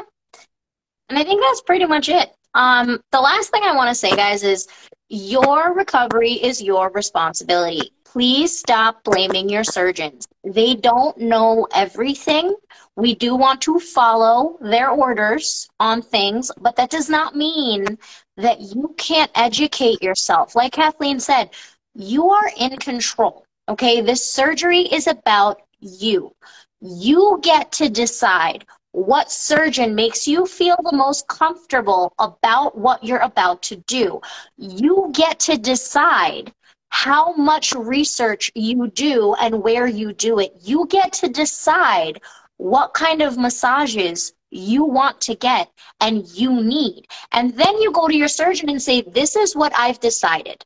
and 1.10 1.20
I 1.20 1.24
think 1.24 1.42
that's 1.42 1.62
pretty 1.62 1.86
much 1.86 2.08
it. 2.08 2.30
Um, 2.54 3.02
the 3.12 3.20
last 3.20 3.50
thing 3.50 3.64
I 3.64 3.76
want 3.76 3.90
to 3.90 3.96
say, 3.96 4.16
guys, 4.16 4.44
is 4.44 4.68
your 5.10 5.74
recovery 5.74 6.34
is 6.34 6.62
your 6.62 6.90
responsibility. 6.92 7.92
Please 8.14 8.60
stop 8.60 9.04
blaming 9.04 9.50
your 9.50 9.64
surgeons. 9.64 10.28
They 10.44 10.76
don't 10.76 11.18
know 11.18 11.68
everything. 11.74 12.56
We 12.96 13.16
do 13.16 13.36
want 13.36 13.62
to 13.62 13.80
follow 13.80 14.58
their 14.62 14.90
orders 14.92 15.68
on 15.80 16.04
things, 16.04 16.52
but 16.62 16.76
that 16.76 16.92
does 16.92 17.10
not 17.10 17.36
mean 17.36 17.98
that 18.38 18.62
you 18.62 18.94
can't 18.98 19.32
educate 19.34 20.04
yourself. 20.04 20.56
Like 20.56 20.74
Kathleen 20.74 21.20
said, 21.20 21.50
you 21.96 22.30
are 22.30 22.52
in 22.56 22.78
control. 22.78 23.46
Okay, 23.68 24.02
this 24.02 24.24
surgery 24.24 24.82
is 24.82 25.08
about 25.08 25.64
you. 25.80 26.36
You 26.82 27.40
get 27.42 27.72
to 27.74 27.90
decide 27.90 28.66
what 28.92 29.32
surgeon 29.32 29.96
makes 29.96 30.28
you 30.28 30.46
feel 30.46 30.78
the 30.84 30.96
most 30.96 31.28
comfortable 31.28 32.14
about 32.20 32.78
what 32.78 33.04
you're 33.04 33.20
about 33.20 33.64
to 33.64 33.78
do. 33.78 34.22
You 34.58 35.10
get 35.14 35.40
to 35.42 35.58
decide 35.58 36.54
how 36.94 37.34
much 37.34 37.74
research 37.74 38.52
you 38.54 38.88
do 38.88 39.34
and 39.42 39.64
where 39.64 39.88
you 39.88 40.14
do 40.14 40.38
it. 40.38 40.54
You 40.62 40.86
get 40.92 41.12
to 41.14 41.28
decide 41.28 42.22
what 42.58 42.94
kind 42.94 43.24
of 43.24 43.36
massages 43.36 44.32
you 44.52 44.86
want 44.86 45.20
to 45.22 45.34
get 45.34 45.72
and 46.00 46.28
you 46.28 46.64
need. 46.64 47.08
And 47.32 47.58
then 47.58 47.82
you 47.82 47.92
go 47.92 48.08
to 48.08 48.16
your 48.16 48.28
surgeon 48.28 48.70
and 48.70 48.80
say, 48.80 49.02
This 49.02 49.36
is 49.36 49.56
what 49.56 49.74
I've 49.76 50.00
decided. 50.00 50.64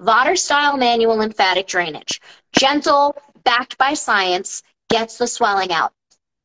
Vodder 0.00 0.34
style 0.34 0.76
manual 0.76 1.16
lymphatic 1.16 1.68
drainage. 1.68 2.20
Gentle, 2.52 3.16
backed 3.44 3.78
by 3.78 3.94
science, 3.94 4.64
gets 4.90 5.16
the 5.16 5.28
swelling 5.28 5.70
out. 5.70 5.92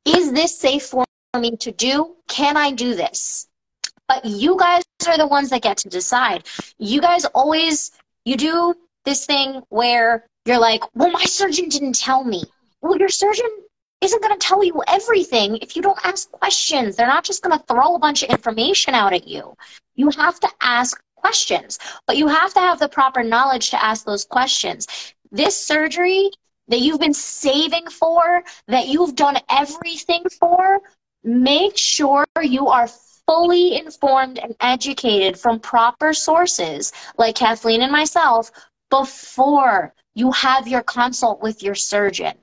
Is 0.05 0.31
this 0.31 0.55
safe 0.55 0.83
for 0.83 1.05
me 1.39 1.57
to 1.57 1.71
do? 1.71 2.15
Can 2.27 2.55
I 2.55 2.71
do 2.71 2.93
this? 2.93 3.47
But 4.07 4.25
you 4.25 4.57
guys 4.59 4.83
are 5.07 5.17
the 5.17 5.25
ones 5.25 5.49
that 5.49 5.63
get 5.63 5.77
to 5.77 5.89
decide. 5.89 6.43
You 6.77 7.01
guys 7.01 7.25
always, 7.25 7.91
you 8.25 8.37
do 8.37 8.75
this 9.05 9.25
thing 9.25 9.61
where 9.69 10.25
you're 10.45 10.59
like, 10.59 10.83
well, 10.95 11.11
my 11.11 11.23
surgeon 11.23 11.69
didn't 11.69 11.95
tell 11.95 12.23
me. 12.23 12.43
Well, 12.81 12.97
your 12.97 13.09
surgeon 13.09 13.49
isn't 14.01 14.21
going 14.21 14.37
to 14.37 14.45
tell 14.45 14.63
you 14.63 14.83
everything 14.87 15.57
if 15.57 15.75
you 15.75 15.81
don't 15.81 16.05
ask 16.05 16.29
questions. 16.31 16.95
They're 16.95 17.07
not 17.07 17.23
just 17.23 17.41
going 17.41 17.57
to 17.57 17.65
throw 17.65 17.95
a 17.95 17.99
bunch 17.99 18.23
of 18.23 18.29
information 18.29 18.93
out 18.93 19.13
at 19.13 19.27
you. 19.27 19.55
You 19.95 20.09
have 20.09 20.39
to 20.41 20.49
ask 20.61 21.01
questions, 21.15 21.79
but 22.05 22.17
you 22.17 22.27
have 22.27 22.53
to 22.53 22.59
have 22.59 22.79
the 22.79 22.89
proper 22.89 23.23
knowledge 23.23 23.69
to 23.69 23.83
ask 23.83 24.05
those 24.05 24.25
questions. 24.25 24.87
This 25.31 25.57
surgery 25.65 26.29
that 26.67 26.81
you've 26.81 26.99
been 26.99 27.13
saving 27.13 27.87
for, 27.87 28.43
that 28.67 28.87
you've 28.87 29.15
done 29.15 29.37
everything 29.49 30.23
for, 30.39 30.81
make 31.23 31.77
sure 31.77 32.25
you 32.41 32.67
are 32.67 32.89
fully 33.25 33.77
informed 33.77 34.37
and 34.37 34.55
educated 34.59 35.39
from 35.39 35.59
proper 35.59 36.13
sources, 36.13 36.91
like 37.17 37.35
Kathleen 37.35 37.81
and 37.81 37.91
myself, 37.91 38.51
before 38.93 39.91
you 40.13 40.31
have 40.31 40.67
your 40.67 40.83
consult 40.83 41.41
with 41.41 41.63
your 41.63 41.73
surgeon 41.73 42.35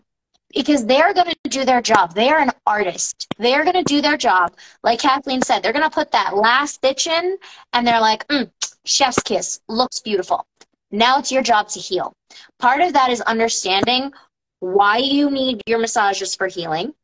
because 0.53 0.85
they're 0.85 1.15
going 1.15 1.33
to 1.45 1.49
do 1.49 1.65
their 1.65 1.81
job. 1.81 2.13
They 2.13 2.29
are 2.29 2.41
an 2.41 2.51
artist. 2.67 3.29
They're 3.39 3.63
going 3.63 3.77
to 3.77 3.85
do 3.85 4.01
their 4.01 4.17
job. 4.17 4.57
Like 4.83 4.99
Kathleen 4.99 5.43
said, 5.43 5.63
they're 5.63 5.73
going 5.73 5.89
to 5.89 5.99
put 6.01 6.11
that 6.11 6.37
last 6.37 6.75
stitch 6.75 7.07
in 7.07 7.39
and 7.73 7.87
they're 7.87 8.01
like, 8.01 8.27
mm, 8.27 8.51
chef's 8.85 9.23
kiss, 9.23 9.61
looks 9.69 10.01
beautiful. 10.01 10.45
Now 10.91 11.21
it's 11.21 11.31
your 11.31 11.45
job 11.45 11.69
to 11.69 11.79
heal. 11.79 12.13
Part 12.59 12.81
of 12.81 12.95
that 12.95 13.11
is 13.11 13.21
understanding 13.21 14.13
why 14.59 14.97
you 14.97 15.31
need 15.31 15.63
your 15.69 15.79
massages 15.79 16.35
for 16.35 16.49
healing, 16.49 16.95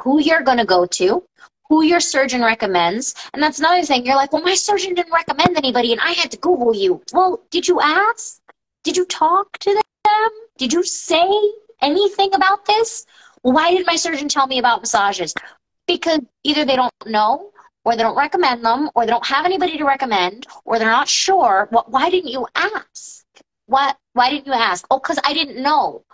who 0.00 0.20
you're 0.20 0.42
going 0.42 0.58
to 0.58 0.64
go 0.64 0.86
to, 0.86 1.22
who 1.68 1.84
your 1.84 2.00
surgeon 2.00 2.42
recommends. 2.42 3.14
And 3.32 3.40
that's 3.40 3.60
another 3.60 3.82
thing. 3.82 4.04
You're 4.04 4.16
like, 4.16 4.32
well, 4.32 4.42
my 4.42 4.56
surgeon 4.56 4.94
didn't 4.94 5.12
recommend 5.12 5.56
anybody 5.56 5.92
and 5.92 6.00
I 6.00 6.10
had 6.10 6.32
to 6.32 6.36
Google 6.36 6.74
you. 6.74 7.00
Well, 7.12 7.44
did 7.52 7.68
you 7.68 7.80
ask? 7.80 8.41
Did 8.84 8.96
you 8.96 9.04
talk 9.06 9.58
to 9.58 9.74
them? 9.74 10.30
Did 10.58 10.72
you 10.72 10.82
say 10.82 11.28
anything 11.80 12.34
about 12.34 12.64
this? 12.66 13.06
Why 13.42 13.74
did 13.74 13.86
my 13.86 13.96
surgeon 13.96 14.28
tell 14.28 14.46
me 14.46 14.58
about 14.58 14.80
massages? 14.80 15.34
Because 15.86 16.20
either 16.44 16.64
they 16.64 16.76
don't 16.76 16.92
know, 17.06 17.50
or 17.84 17.96
they 17.96 18.02
don't 18.02 18.16
recommend 18.16 18.64
them, 18.64 18.90
or 18.94 19.04
they 19.04 19.10
don't 19.10 19.26
have 19.26 19.44
anybody 19.44 19.76
to 19.78 19.84
recommend, 19.84 20.46
or 20.64 20.78
they're 20.78 20.90
not 20.90 21.08
sure. 21.08 21.68
Why 21.70 22.10
didn't 22.10 22.30
you 22.30 22.46
ask? 22.54 23.24
What? 23.66 23.96
Why 24.12 24.30
didn't 24.30 24.46
you 24.46 24.52
ask? 24.52 24.86
Oh, 24.90 24.98
because 24.98 25.18
I 25.24 25.34
didn't 25.34 25.60
know. 25.60 26.04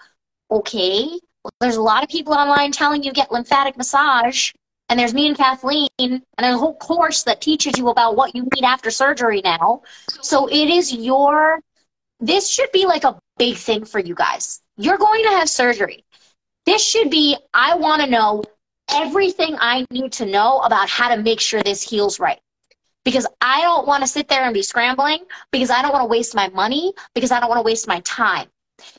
Okay. 0.51 1.21
Well, 1.45 1.53
there's 1.61 1.77
a 1.77 1.83
lot 1.83 2.03
of 2.03 2.09
people 2.09 2.33
online 2.33 2.73
telling 2.73 3.03
you 3.03 3.13
get 3.13 3.31
lymphatic 3.31 3.77
massage, 3.77 4.53
and 4.89 4.99
there's 4.99 5.15
me 5.15 5.29
and 5.29 5.37
Kathleen, 5.37 5.89
and 5.99 6.23
there's 6.39 6.55
a 6.55 6.59
whole 6.59 6.77
course 6.77 7.23
that 7.25 7.41
teaches 7.41 7.77
you 7.77 7.89
about 7.89 8.17
what 8.17 8.35
you 8.35 8.49
need 8.55 8.65
after 8.65 8.91
surgery 8.91 9.43
now. 9.45 9.83
So 10.23 10.47
it 10.49 10.69
is 10.69 10.93
your. 10.93 11.61
This 12.21 12.49
should 12.49 12.73
be 12.73 12.87
like 12.87 13.05
a 13.05 13.19
big 13.39 13.57
thing 13.57 13.85
for 13.85 13.99
you 14.01 14.15
guys 14.15 14.61
you're 14.79 14.97
going 14.97 15.25
to 15.25 15.31
have 15.31 15.51
surgery. 15.51 16.05
This 16.65 16.83
should 16.83 17.11
be, 17.11 17.37
I 17.53 17.75
want 17.75 18.01
to 18.03 18.09
know 18.09 18.45
everything 18.91 19.57
I 19.59 19.85
need 19.91 20.13
to 20.13 20.27
know 20.27 20.61
about 20.61 20.89
how 20.89 21.15
to 21.15 21.21
make 21.21 21.41
sure 21.41 21.63
this 21.63 21.83
heals 21.83 22.21
right. 22.21 22.41
Because 23.05 23.27
I 23.41 23.61
don't 23.63 23.87
want 23.87 24.03
to 24.03 24.07
sit 24.09 24.29
there 24.29 24.45
and 24.45 24.55
be 24.55 24.63
scrambling, 24.63 25.25
because 25.51 25.71
I 25.71 25.83
don't 25.83 25.93
want 25.93 26.05
to 26.05 26.09
waste 26.09 26.35
my 26.35 26.49
money, 26.51 26.93
because 27.15 27.33
I 27.33 27.41
don't 27.41 27.49
want 27.49 27.59
to 27.59 27.65
waste 27.65 27.89
my 27.89 28.01
time. 28.01 28.49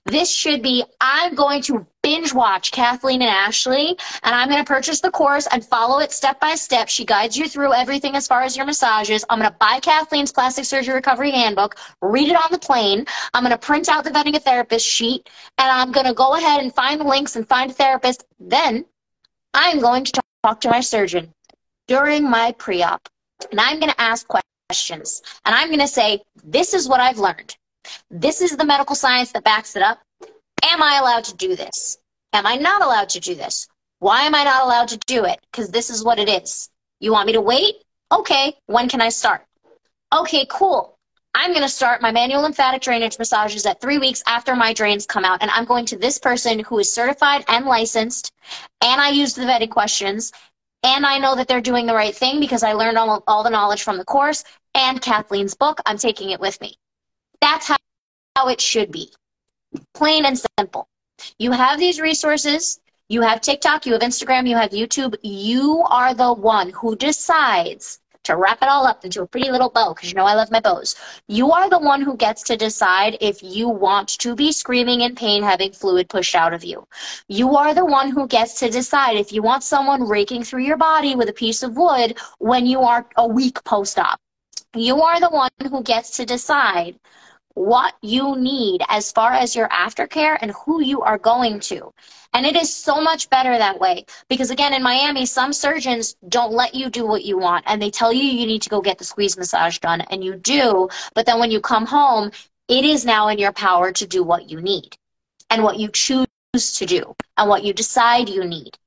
This 0.06 0.30
should 0.32 0.62
be, 0.62 0.84
I'm 1.00 1.36
going 1.36 1.62
to 1.64 1.86
binge 2.02 2.34
watch 2.34 2.72
Kathleen 2.72 3.22
and 3.22 3.30
Ashley, 3.30 3.98
and 4.24 4.36
I'm 4.36 4.50
going 4.50 4.64
to 4.64 4.68
purchase 4.68 5.02
the 5.02 5.12
course 5.12 5.48
and 5.52 5.64
follow 5.64 6.00
it 6.00 6.12
step 6.12 6.40
by 6.40 6.56
step. 6.56 6.90
She 6.90 7.06
guides 7.06 7.38
you 7.38 7.48
through 7.48 7.74
everything 7.74 8.16
as 8.16 8.28
far 8.28 8.42
as 8.42 8.58
your 8.58 8.66
massages. 8.66 9.24
I'm 9.30 9.40
going 9.40 9.50
to 9.50 9.58
buy 9.60 9.80
Kathleen's 9.80 10.32
plastic 10.32 10.66
surgery 10.66 10.96
recovery 10.96 11.32
handbook, 11.32 11.78
read 12.02 12.30
it 12.30 12.36
on 12.36 12.52
the 12.52 12.60
plane. 12.60 13.06
I'm 13.34 13.44
going 13.44 13.52
to 13.52 13.58
print 13.58 13.90
out 13.90 14.04
the 14.04 14.12
vetting 14.12 14.36
a 14.36 14.40
therapist 14.40 14.86
sheet, 14.86 15.30
and 15.58 15.70
I'm 15.70 15.92
going 15.92 16.08
to 16.08 16.14
go 16.14 16.36
ahead 16.36 16.62
and 16.62 16.74
find 16.74 17.00
the 17.00 17.06
links 17.06 17.36
and 17.36 17.48
find 17.48 17.72
a 17.72 17.74
therapist. 17.74 18.26
Then 18.40 18.86
I'm 19.54 19.80
going 19.80 20.06
to 20.06 20.22
talk 20.44 20.62
to 20.62 20.70
my 20.70 20.82
surgeon 20.82 21.34
during 21.88 22.30
my 22.30 22.54
pre 22.54 22.84
op, 22.84 23.08
and 23.52 23.60
I'm 23.60 23.80
going 23.80 23.92
to 23.92 24.02
ask 24.02 24.28
questions. 24.28 25.22
And 25.46 25.56
I'm 25.56 25.68
going 25.68 25.80
to 25.80 25.88
say, 25.88 26.22
This 26.44 26.74
is 26.74 26.88
what 26.88 27.00
I've 27.00 27.20
learned. 27.20 27.56
This 28.10 28.42
is 28.42 28.58
the 28.58 28.66
medical 28.66 28.96
science 28.96 29.32
that 29.32 29.44
backs 29.44 29.76
it 29.76 29.82
up. 29.82 30.00
Am 30.64 30.82
I 30.82 31.00
allowed 31.00 31.24
to 31.26 31.36
do 31.36 31.56
this? 31.56 31.98
Am 32.34 32.46
I 32.46 32.56
not 32.56 32.82
allowed 32.82 33.10
to 33.10 33.20
do 33.20 33.36
this? 33.36 33.68
Why 34.00 34.24
am 34.24 34.36
I 34.36 34.44
not 34.44 34.64
allowed 34.64 34.88
to 34.90 34.98
do 35.08 35.26
it? 35.26 35.40
Because 35.52 35.70
this 35.70 35.90
is 35.90 36.04
what 36.04 36.20
it 36.20 36.30
is. 36.30 36.70
You 37.00 37.12
want 37.12 37.28
me 37.28 37.34
to 37.34 37.42
wait? 37.42 37.76
Okay, 38.12 38.56
when 38.66 38.90
can 38.90 39.02
I 39.02 39.10
start? 39.10 39.46
Okay, 40.14 40.46
cool. 40.50 40.98
I'm 41.36 41.52
going 41.52 41.64
to 41.64 41.70
start 41.70 42.02
my 42.02 42.12
manual 42.12 42.42
lymphatic 42.42 42.82
drainage 42.82 43.20
massages 43.20 43.66
at 43.66 43.80
three 43.80 44.00
weeks 44.00 44.24
after 44.26 44.56
my 44.56 44.74
drains 44.74 45.06
come 45.06 45.24
out. 45.24 45.42
And 45.42 45.52
I'm 45.52 45.66
going 45.66 45.86
to 45.86 45.98
this 45.98 46.18
person 46.18 46.60
who 46.60 46.80
is 46.80 46.92
certified 46.92 47.46
and 47.48 47.66
licensed. 47.66 48.34
And 48.82 49.00
I 49.00 49.10
used 49.10 49.36
the 49.36 49.44
vetting 49.44 49.70
questions. 49.70 50.32
And 50.82 51.06
I 51.06 51.20
know 51.20 51.36
that 51.36 51.48
they're 51.48 51.62
doing 51.62 51.86
the 51.86 51.94
right 51.94 52.16
thing 52.16 52.40
because 52.40 52.64
I 52.64 52.74
learned 52.74 52.98
all, 52.98 53.24
all 53.28 53.44
the 53.44 53.50
knowledge 53.50 53.84
from 53.84 53.98
the 53.98 54.06
course 54.06 54.44
and 54.74 55.02
Kathleen's 55.02 55.54
book. 55.54 55.80
I'm 55.86 55.98
taking 55.98 56.32
it 56.32 56.40
with 56.40 56.60
me. 56.62 56.78
That's 57.42 57.68
how, 57.68 57.78
how 58.40 58.48
it 58.48 58.62
should 58.62 58.92
be. 58.92 59.12
Plain 59.94 60.26
and 60.26 60.42
simple. 60.58 60.88
You 61.38 61.52
have 61.52 61.78
these 61.78 62.00
resources. 62.00 62.80
You 63.10 63.22
have 63.22 63.42
TikTok, 63.42 63.86
you 63.86 63.94
have 63.94 64.02
Instagram, 64.02 64.48
you 64.48 64.56
have 64.56 64.70
YouTube. 64.70 65.16
You 65.24 65.84
are 65.90 66.14
the 66.14 66.32
one 66.32 66.70
who 66.70 66.96
decides 66.96 68.00
to 68.24 68.36
wrap 68.36 68.62
it 68.62 68.70
all 68.70 68.86
up 68.86 69.04
into 69.04 69.24
a 69.24 69.28
pretty 69.28 69.50
little 69.50 69.70
bow, 69.70 69.94
because 69.94 70.10
you 70.10 70.16
know 70.16 70.26
I 70.26 70.36
love 70.36 70.52
my 70.52 70.60
bows, 70.60 70.96
you 71.28 71.52
are 71.52 71.70
the 71.70 71.80
one 71.80 72.02
who 72.02 72.16
gets 72.16 72.44
to 72.44 72.56
decide 72.56 73.18
if 73.20 73.42
you 73.42 73.68
want 73.68 74.10
to 74.20 74.36
be 74.36 74.52
screaming 74.52 75.02
in 75.02 75.16
pain 75.16 75.42
having 75.42 75.72
fluid 75.72 76.08
pushed 76.08 76.36
out 76.36 76.54
of 76.54 76.64
you. 76.64 76.88
You 77.28 77.56
are 77.56 77.74
the 77.74 77.86
one 77.86 78.12
who 78.12 78.28
gets 78.28 78.60
to 78.60 78.70
decide 78.70 79.18
if 79.18 79.34
you 79.34 79.42
want 79.42 79.64
someone 79.64 80.08
raking 80.08 80.44
through 80.44 80.64
your 80.64 80.78
body 80.78 81.16
with 81.16 81.30
a 81.30 81.34
piece 81.34 81.64
of 81.64 81.78
wood 81.78 82.20
when 82.38 82.68
you 82.68 82.82
are 82.82 83.08
a 83.18 83.28
week 83.28 83.64
post 83.64 83.98
op. 83.98 84.20
You 84.76 85.02
are 85.02 85.20
the 85.20 85.32
one 85.32 85.50
who 85.72 85.82
gets 85.82 86.16
to 86.18 86.26
decide 86.26 87.00
what 87.56 87.93
you 88.02 88.36
need 88.36 88.82
as 88.89 89.12
far 89.12 89.34
as 89.34 89.56
your 89.56 89.68
aftercare 89.70 90.38
and 90.41 90.52
who 90.52 90.82
you 90.82 91.02
are 91.02 91.18
going 91.18 91.60
to. 91.60 91.93
And 92.34 92.45
it 92.45 92.56
is 92.56 92.74
so 92.74 93.02
much 93.02 93.30
better 93.30 93.58
that 93.58 93.80
way 93.80 94.06
because 94.30 94.52
again 94.52 94.74
in 94.74 94.84
Miami 94.84 95.26
some 95.26 95.52
surgeons 95.52 96.16
don't 96.30 96.54
let 96.54 96.76
you 96.76 96.89
do 96.89 97.06
what 97.06 97.26
you 97.26 97.38
want 97.38 97.66
and 97.68 97.82
they 97.82 97.89
tell 97.89 98.14
you 98.14 98.24
you 98.24 98.45
need 98.45 98.62
to 98.62 98.70
go 98.70 98.82
get 98.82 98.97
the 98.97 99.04
squeeze 99.04 99.38
massage 99.38 99.80
done 99.80 100.02
and 100.02 100.24
you 100.24 100.36
do, 100.36 100.88
but 101.16 101.26
then 101.26 101.39
when 101.39 101.52
you 101.52 101.60
come 101.60 101.86
home 101.86 102.32
it 102.68 102.86
is 102.86 103.04
now 103.04 103.28
in 103.30 103.39
your 103.39 103.52
power 103.52 103.91
to 103.91 104.08
do 104.08 104.24
what 104.24 104.50
you 104.50 104.62
need 104.62 104.95
and 105.50 105.64
what 105.64 105.80
you 105.80 105.89
choose 105.89 106.28
to 106.54 106.86
do 106.86 107.16
and 107.38 107.50
what 107.50 107.64
you 107.64 107.74
decide 107.74 108.30
you 108.30 108.45
need. 108.45 108.78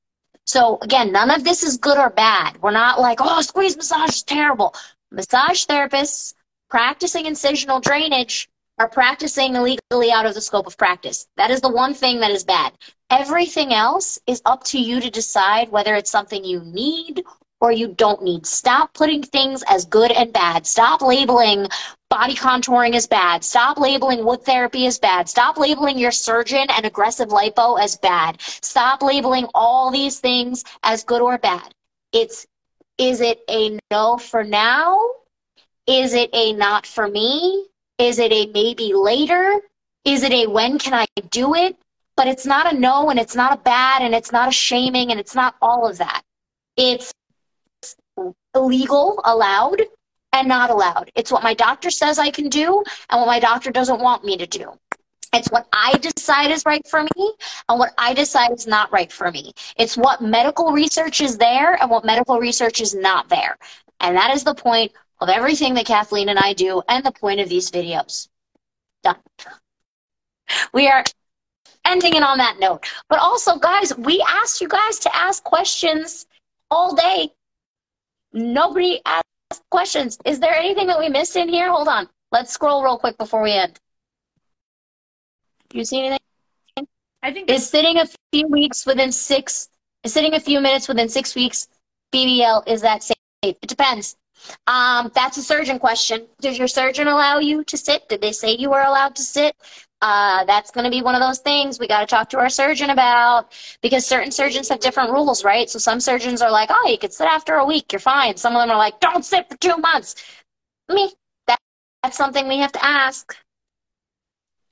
So 0.47 0.79
again, 0.83 1.13
none 1.13 1.31
of 1.31 1.45
this 1.45 1.63
is 1.63 1.79
good 1.79 1.99
or 1.99 2.11
bad. 2.11 2.61
We're 2.63 2.71
not 2.71 3.01
like, 3.01 3.19
oh, 3.21 3.43
squeeze 3.43 3.77
massage 3.77 4.11
is 4.11 4.23
terrible. 4.23 4.75
Massage 5.11 5.67
therapists 5.67 6.35
practicing 6.71 7.27
incisional 7.27 7.83
drainage 7.83 8.49
are 8.83 8.89
practicing 8.89 9.55
illegally 9.55 10.11
out 10.11 10.27
of 10.27 10.35
the 10.35 10.41
scope 10.41 10.67
of 10.67 10.77
practice. 10.77 11.29
That 11.37 11.53
is 11.53 11.61
the 11.61 11.71
one 11.71 11.95
thing 11.95 12.19
that 12.19 12.33
is 12.33 12.43
bad. 12.43 12.73
Everything 13.11 13.73
else 13.73 14.19
is 14.27 14.43
up 14.45 14.65
to 14.65 14.79
you 14.79 15.01
to 15.01 15.09
decide 15.09 15.69
whether 15.69 15.95
it's 15.95 16.11
something 16.11 16.45
you 16.45 16.61
need 16.65 17.23
or 17.61 17.71
you 17.71 17.95
don't 17.95 18.25
need. 18.25 18.45
Stop 18.45 18.93
putting 18.93 19.23
things 19.23 19.63
as 19.69 19.85
good 19.85 20.11
and 20.11 20.33
bad. 20.33 20.67
Stop 20.67 21.01
labeling 21.01 21.69
body 22.11 22.35
contouring 22.35 22.97
as 22.97 23.07
bad. 23.07 23.45
Stop 23.45 23.79
labeling 23.79 24.25
wood 24.25 24.43
therapy 24.43 24.89
as 24.89 24.99
bad. 24.99 25.29
Stop 25.29 25.59
labeling 25.59 25.97
your 25.97 26.11
surgeon 26.11 26.67
and 26.71 26.85
aggressive 26.85 27.29
lipo 27.29 27.81
as 27.81 27.97
bad. 27.99 28.41
Stop 28.41 29.01
labeling 29.01 29.47
all 29.55 29.93
these 29.93 30.19
things 30.19 30.65
as 30.83 31.05
good 31.05 31.23
or 31.23 31.39
bad. 31.39 31.73
It's 32.13 32.49
is 32.99 33.21
it 33.21 33.43
a 33.49 33.79
no 33.93 34.19
for 34.19 34.43
now? 34.43 34.99
Is 35.87 36.15
it 36.15 36.31
a 36.33 36.53
not 36.53 36.85
for 36.85 37.07
me? 37.07 37.69
Is 37.99 38.19
it 38.19 38.33
a 38.33 38.47
maybe 38.53 38.93
later? 38.95 39.61
Is 40.05 40.23
it 40.23 40.33
a 40.33 40.47
when 40.47 40.79
can 40.79 40.95
I 40.95 41.07
do 41.31 41.55
it? 41.55 41.77
But 42.17 42.27
it's 42.27 42.47
not 42.47 42.73
a 42.73 42.77
no 42.77 43.11
and 43.11 43.19
it's 43.19 43.37
not 43.37 43.53
a 43.53 43.57
bad 43.63 44.03
and 44.03 44.15
it's 44.15 44.33
not 44.33 44.49
a 44.49 44.53
shaming 44.53 45.11
and 45.11 45.21
it's 45.21 45.35
not 45.35 45.55
all 45.63 45.89
of 45.89 45.99
that. 45.99 46.23
It's 46.77 47.13
illegal, 48.55 49.21
allowed, 49.25 49.83
and 50.33 50.49
not 50.49 50.71
allowed. 50.71 51.11
It's 51.15 51.31
what 51.31 51.43
my 51.43 51.55
doctor 51.55 51.91
says 51.91 52.19
I 52.19 52.31
can 52.31 52.49
do 52.49 52.83
and 53.11 53.21
what 53.21 53.27
my 53.27 53.41
doctor 53.41 53.71
doesn't 53.71 54.01
want 54.01 54.25
me 54.25 54.37
to 54.37 54.47
do. 54.47 54.73
It's 55.35 55.49
what 55.49 55.67
I 55.73 55.97
decide 55.99 56.51
is 56.51 56.65
right 56.67 56.87
for 56.87 57.03
me 57.03 57.35
and 57.69 57.79
what 57.79 57.95
I 57.97 58.13
decide 58.13 58.53
is 58.53 58.67
not 58.67 58.93
right 58.93 59.11
for 59.11 59.31
me. 59.31 59.53
It's 59.79 59.97
what 59.97 60.21
medical 60.21 60.73
research 60.73 61.23
is 61.23 61.39
there 61.39 61.81
and 61.81 61.91
what 61.91 62.05
medical 62.05 62.39
research 62.39 62.83
is 62.83 62.95
not 62.95 63.31
there. 63.31 63.57
And 64.01 64.17
that 64.17 64.35
is 64.35 64.45
the 64.45 64.55
point 64.55 64.93
of 65.23 65.29
everything 65.29 65.75
that 65.75 65.87
Kathleen 65.87 66.29
and 66.29 66.39
I 66.39 66.53
do 66.53 66.83
and 66.89 67.05
the 67.05 67.13
point 67.13 67.41
of 67.41 67.49
these 67.49 67.71
videos. 67.71 68.29
Done. 69.03 69.17
We 70.73 70.89
are 70.89 71.05
ending 71.87 72.15
it 72.15 72.23
on 72.23 72.39
that 72.39 72.59
note. 72.59 72.91
But 73.09 73.21
also, 73.21 73.57
guys, 73.59 73.97
we 73.97 74.25
asked 74.27 74.61
you 74.61 74.69
guys 74.69 74.99
to 75.01 75.15
ask 75.15 75.43
questions 75.43 76.27
all 76.71 76.95
day. 76.95 77.31
Nobody 78.33 79.01
asked 79.05 79.63
questions. 79.71 80.19
Is 80.25 80.41
there 80.41 80.55
anything 80.55 80.87
that 80.87 80.99
we 80.99 81.09
missed 81.09 81.37
in 81.37 81.49
here? 81.49 81.71
Hold 81.71 81.89
on. 81.89 82.09
Let's 82.31 82.53
scroll 82.53 82.83
real 82.83 82.99
quick 82.99 83.19
before 83.19 83.43
we 83.43 83.53
end. 83.53 83.79
You 85.73 85.85
see 85.85 86.01
anything? 86.01 86.19
I 87.23 87.33
think 87.33 87.51
is 87.51 87.69
sitting 87.69 87.99
a 87.99 88.07
few 88.33 88.49
weeks 88.49 88.85
within 88.85 89.13
six, 89.13 89.69
is 90.03 90.13
sitting 90.13 90.35
a 90.35 90.41
few 90.41 90.61
minutes 90.61 90.89
within 90.89 91.09
six 91.09 91.35
weeks, 91.35 91.69
BBL, 92.13 92.67
is 92.67 92.83
that 92.83 93.03
safe? 93.03 93.17
It 93.43 93.61
depends. 93.61 94.17
Um, 94.67 95.11
that's 95.15 95.37
a 95.37 95.43
surgeon 95.43 95.79
question. 95.79 96.27
Did 96.41 96.57
your 96.59 96.69
surgeon 96.69 97.09
allow 97.09 97.39
you 97.39 97.65
to 97.65 97.77
sit? 97.77 98.09
Did 98.09 98.21
they 98.21 98.33
say 98.33 98.57
you 98.57 98.71
were 98.71 98.83
allowed 98.83 99.17
to 99.17 99.23
sit? 99.23 99.57
Uh, 100.01 100.45
that's 100.47 100.73
going 100.73 100.85
to 100.85 100.91
be 100.91 101.01
one 101.01 101.15
of 101.15 101.21
those 101.21 101.39
things 101.39 101.79
we 101.79 101.87
got 101.87 102.01
to 102.01 102.07
talk 102.07 102.29
to 102.31 102.39
our 102.39 102.49
surgeon 102.49 102.91
about 102.91 103.53
because 103.83 104.05
certain 104.05 104.33
surgeons 104.33 104.69
have 104.69 104.81
different 104.81 105.13
rules, 105.13 105.45
right? 105.45 105.71
So 105.71 105.79
some 105.79 106.01
surgeons 106.01 106.43
are 106.43 106.51
like, 106.51 106.71
oh, 106.73 106.89
you 106.89 106.99
could 106.99 107.13
sit 107.13 107.29
after 107.29 107.55
a 107.55 107.65
week, 107.65 107.93
you're 107.93 108.01
fine. 108.01 108.37
Some 108.37 108.57
of 108.57 108.63
them 108.63 108.71
are 108.71 108.79
like, 108.79 108.99
don't 108.99 109.25
sit 109.25 109.49
for 109.49 109.57
two 109.59 109.77
months. 109.77 110.17
Me, 110.89 111.13
that, 111.47 111.59
that's 112.03 112.17
something 112.17 112.49
we 112.49 112.59
have 112.59 112.73
to 112.73 112.85
ask. 112.85 113.37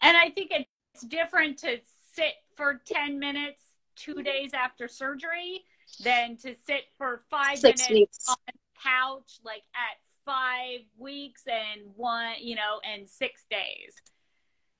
And 0.02 0.16
I 0.16 0.30
think 0.30 0.50
it's 0.50 1.02
different 1.06 1.58
to 1.58 1.78
sit 2.14 2.34
for 2.56 2.80
10 2.86 3.18
minutes 3.20 3.62
two 3.96 4.22
days 4.22 4.52
after 4.54 4.88
surgery 4.88 5.64
than 6.02 6.36
to 6.38 6.54
sit 6.66 6.84
for 6.98 7.22
five 7.30 7.58
Six 7.58 7.82
minutes 7.82 7.90
weeks. 7.90 8.28
on 8.28 8.36
couch 8.82 9.38
like 9.44 9.62
at 9.74 9.98
five 10.24 10.80
weeks 10.98 11.42
and 11.46 11.82
one, 11.96 12.34
you 12.40 12.54
know, 12.54 12.80
and 12.84 13.08
six 13.08 13.44
days. 13.50 13.94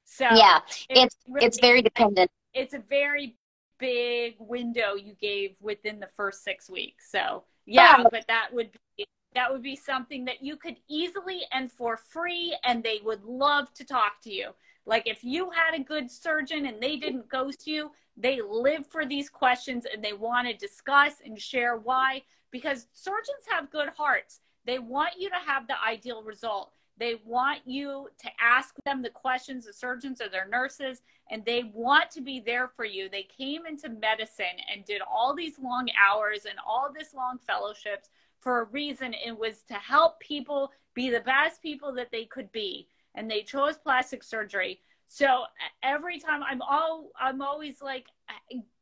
So 0.05 0.27
yeah, 0.35 0.61
it's 0.89 1.17
really, 1.29 1.47
it's 1.47 1.61
very 1.61 1.83
dependent. 1.83 2.31
It's 2.55 2.75
a 2.75 2.83
very 2.89 3.37
big 3.79 4.35
window 4.39 4.95
you 4.95 5.15
gave 5.21 5.55
within 5.61 6.01
the 6.01 6.07
first 6.09 6.45
six 6.45 6.69
weeks. 6.69 7.11
So 7.11 7.45
yeah, 7.67 7.97
Oh. 7.99 8.09
but 8.11 8.27
that 8.29 8.49
would 8.53 8.71
be 8.97 9.05
that 9.35 9.53
would 9.53 9.63
be 9.63 9.77
something 9.77 10.25
that 10.25 10.43
you 10.43 10.57
could 10.57 10.77
easily 10.89 11.43
and 11.53 11.71
for 11.71 11.97
free, 11.97 12.57
and 12.65 12.83
they 12.83 12.99
would 13.05 13.23
love 13.25 13.73
to 13.75 13.85
talk 13.85 14.21
to 14.23 14.33
you. 14.33 14.51
Like 14.87 15.07
if 15.07 15.23
you 15.23 15.51
had 15.51 15.79
a 15.79 15.85
good 15.85 16.11
surgeon 16.11 16.67
and 16.67 16.83
they 16.83 16.97
didn't 16.97 17.29
ghost 17.29 17.67
you, 17.67 17.93
they 18.17 18.41
live 18.43 18.87
for 18.89 19.07
these 19.07 19.31
questions 19.31 19.87
and 19.91 20.03
they 20.05 20.13
want 20.13 20.49
to 20.49 20.55
discuss 20.55 21.15
and 21.25 21.41
share 21.41 21.77
why 21.77 22.23
because 22.51 22.87
surgeons 22.93 23.45
have 23.49 23.71
good 23.71 23.91
hearts. 23.97 24.41
They 24.67 24.79
want 24.79 25.13
you 25.19 25.29
to 25.31 25.37
have 25.47 25.67
the 25.67 25.83
ideal 25.83 26.23
result. 26.23 26.73
They 26.99 27.15
want 27.25 27.61
you 27.65 28.09
to 28.19 28.31
ask 28.39 28.75
them 28.85 29.01
the 29.01 29.09
questions, 29.09 29.65
the 29.65 29.73
surgeons 29.73 30.21
or 30.21 30.29
their 30.29 30.47
nurses, 30.47 31.01
and 31.31 31.43
they 31.45 31.65
want 31.73 32.11
to 32.11 32.21
be 32.21 32.41
there 32.41 32.69
for 32.69 32.85
you. 32.85 33.09
They 33.09 33.23
came 33.23 33.65
into 33.65 33.89
medicine 33.89 34.45
and 34.71 34.85
did 34.85 35.01
all 35.01 35.35
these 35.35 35.59
long 35.59 35.89
hours 35.99 36.45
and 36.45 36.59
all 36.67 36.93
this 36.93 37.15
long 37.15 37.39
fellowships 37.47 38.11
for 38.39 38.61
a 38.61 38.65
reason. 38.65 39.15
It 39.15 39.39
was 39.39 39.63
to 39.69 39.75
help 39.75 40.21
people 40.21 40.73
be 40.93 41.09
the 41.09 41.21
best 41.21 41.63
people 41.63 41.93
that 41.95 42.11
they 42.13 42.27
could 42.27 42.53
be. 42.53 42.87
And 43.15 43.31
they 43.31 43.43
chose 43.43 43.79
plastic 43.79 44.23
surgery. 44.23 44.81
So 45.13 45.43
every 45.83 46.21
time 46.21 46.41
I'm 46.49 46.63
all 46.63 47.11
I'm 47.21 47.43
always 47.43 47.83
like 47.83 48.07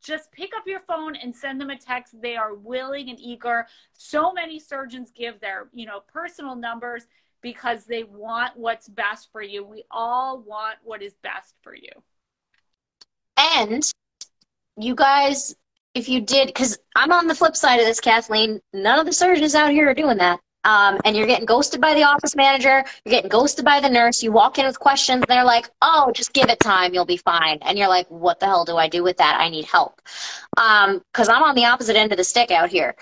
just 0.05 0.31
pick 0.31 0.51
up 0.55 0.65
your 0.67 0.81
phone 0.81 1.17
and 1.17 1.35
send 1.35 1.59
them 1.59 1.71
a 1.71 1.79
text. 1.79 2.21
They 2.21 2.37
are 2.37 2.55
willing 2.55 3.09
and 3.09 3.19
eager. 3.19 3.67
So 3.95 4.31
many 4.35 4.61
surgeons 4.61 5.11
give 5.11 5.41
their, 5.41 5.69
you 5.73 5.87
know, 5.87 6.01
personal 6.13 6.55
numbers 6.55 7.07
because 7.41 7.87
they 7.87 8.05
want 8.05 8.59
what's 8.59 8.91
best 8.91 9.33
for 9.33 9.41
you. 9.41 9.65
We 9.65 9.85
all 9.91 10.43
want 10.43 10.77
what 10.83 11.01
is 11.01 11.15
best 11.23 11.55
for 11.63 11.75
you. 11.75 11.93
And 13.39 13.91
you 14.77 14.95
guys, 14.95 15.57
if 15.95 16.11
you 16.11 16.21
did, 16.21 16.49
because 16.49 16.79
I'm 16.95 17.11
on 17.11 17.27
the 17.27 17.35
flip 17.35 17.57
side 17.57 17.81
of 17.81 17.87
this, 17.87 18.01
Kathleen, 18.01 18.61
none 18.75 18.99
of 18.99 19.07
the 19.07 19.15
surgeons 19.15 19.55
out 19.55 19.71
here 19.71 19.89
are 19.89 19.95
doing 19.95 20.19
that. 20.19 20.41
Um, 20.69 20.99
and 21.07 21.17
you're 21.17 21.27
getting 21.27 21.47
ghosted 21.47 21.81
by 21.81 21.95
the 21.95 22.03
office 22.03 22.37
manager, 22.37 22.85
you're 23.05 23.11
getting 23.11 23.31
ghosted 23.31 23.65
by 23.65 23.81
the 23.81 23.89
nurse. 23.89 24.23
You 24.23 24.33
walk 24.33 24.59
in 24.59 24.67
with 24.67 24.79
questions, 24.79 25.23
and 25.23 25.29
they're 25.29 25.43
like, 25.43 25.71
"Oh, 25.81 26.13
just 26.15 26.35
give 26.35 26.51
it 26.51 26.61
time, 26.61 26.93
you'll 26.93 27.07
be 27.07 27.17
fine." 27.17 27.59
And 27.63 27.79
you're 27.79 27.89
like, 27.89 28.07
"What 28.09 28.39
the 28.39 28.47
hell 28.47 28.67
do 28.67 28.77
I 28.77 28.87
do 28.87 29.03
with 29.03 29.17
that? 29.17 29.41
I 29.41 29.49
need 29.49 29.65
help." 29.65 30.03
Because 30.55 31.31
I'm 31.31 31.43
on 31.43 31.55
the 31.55 31.65
opposite 31.65 31.97
end 31.97 32.13
of 32.13 32.19
the 32.19 32.25
stick 32.25 32.51
out 32.51 32.69
here. 32.69 32.95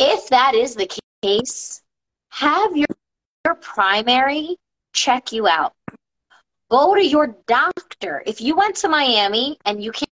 If 0.00 0.28
that 0.30 0.54
is 0.56 0.74
the 0.74 0.90
case, 1.22 1.80
have 2.30 2.76
your 2.76 2.88
your 3.44 3.54
primary 3.54 4.56
check 4.92 5.30
you 5.30 5.46
out. 5.46 5.74
Go 6.70 6.96
to 6.96 7.06
your 7.06 7.36
doctor. 7.46 8.24
If 8.26 8.40
you 8.40 8.56
went 8.56 8.74
to 8.76 8.88
Miami 8.88 9.58
and 9.64 9.82
you 9.82 9.92
can't 9.92 10.10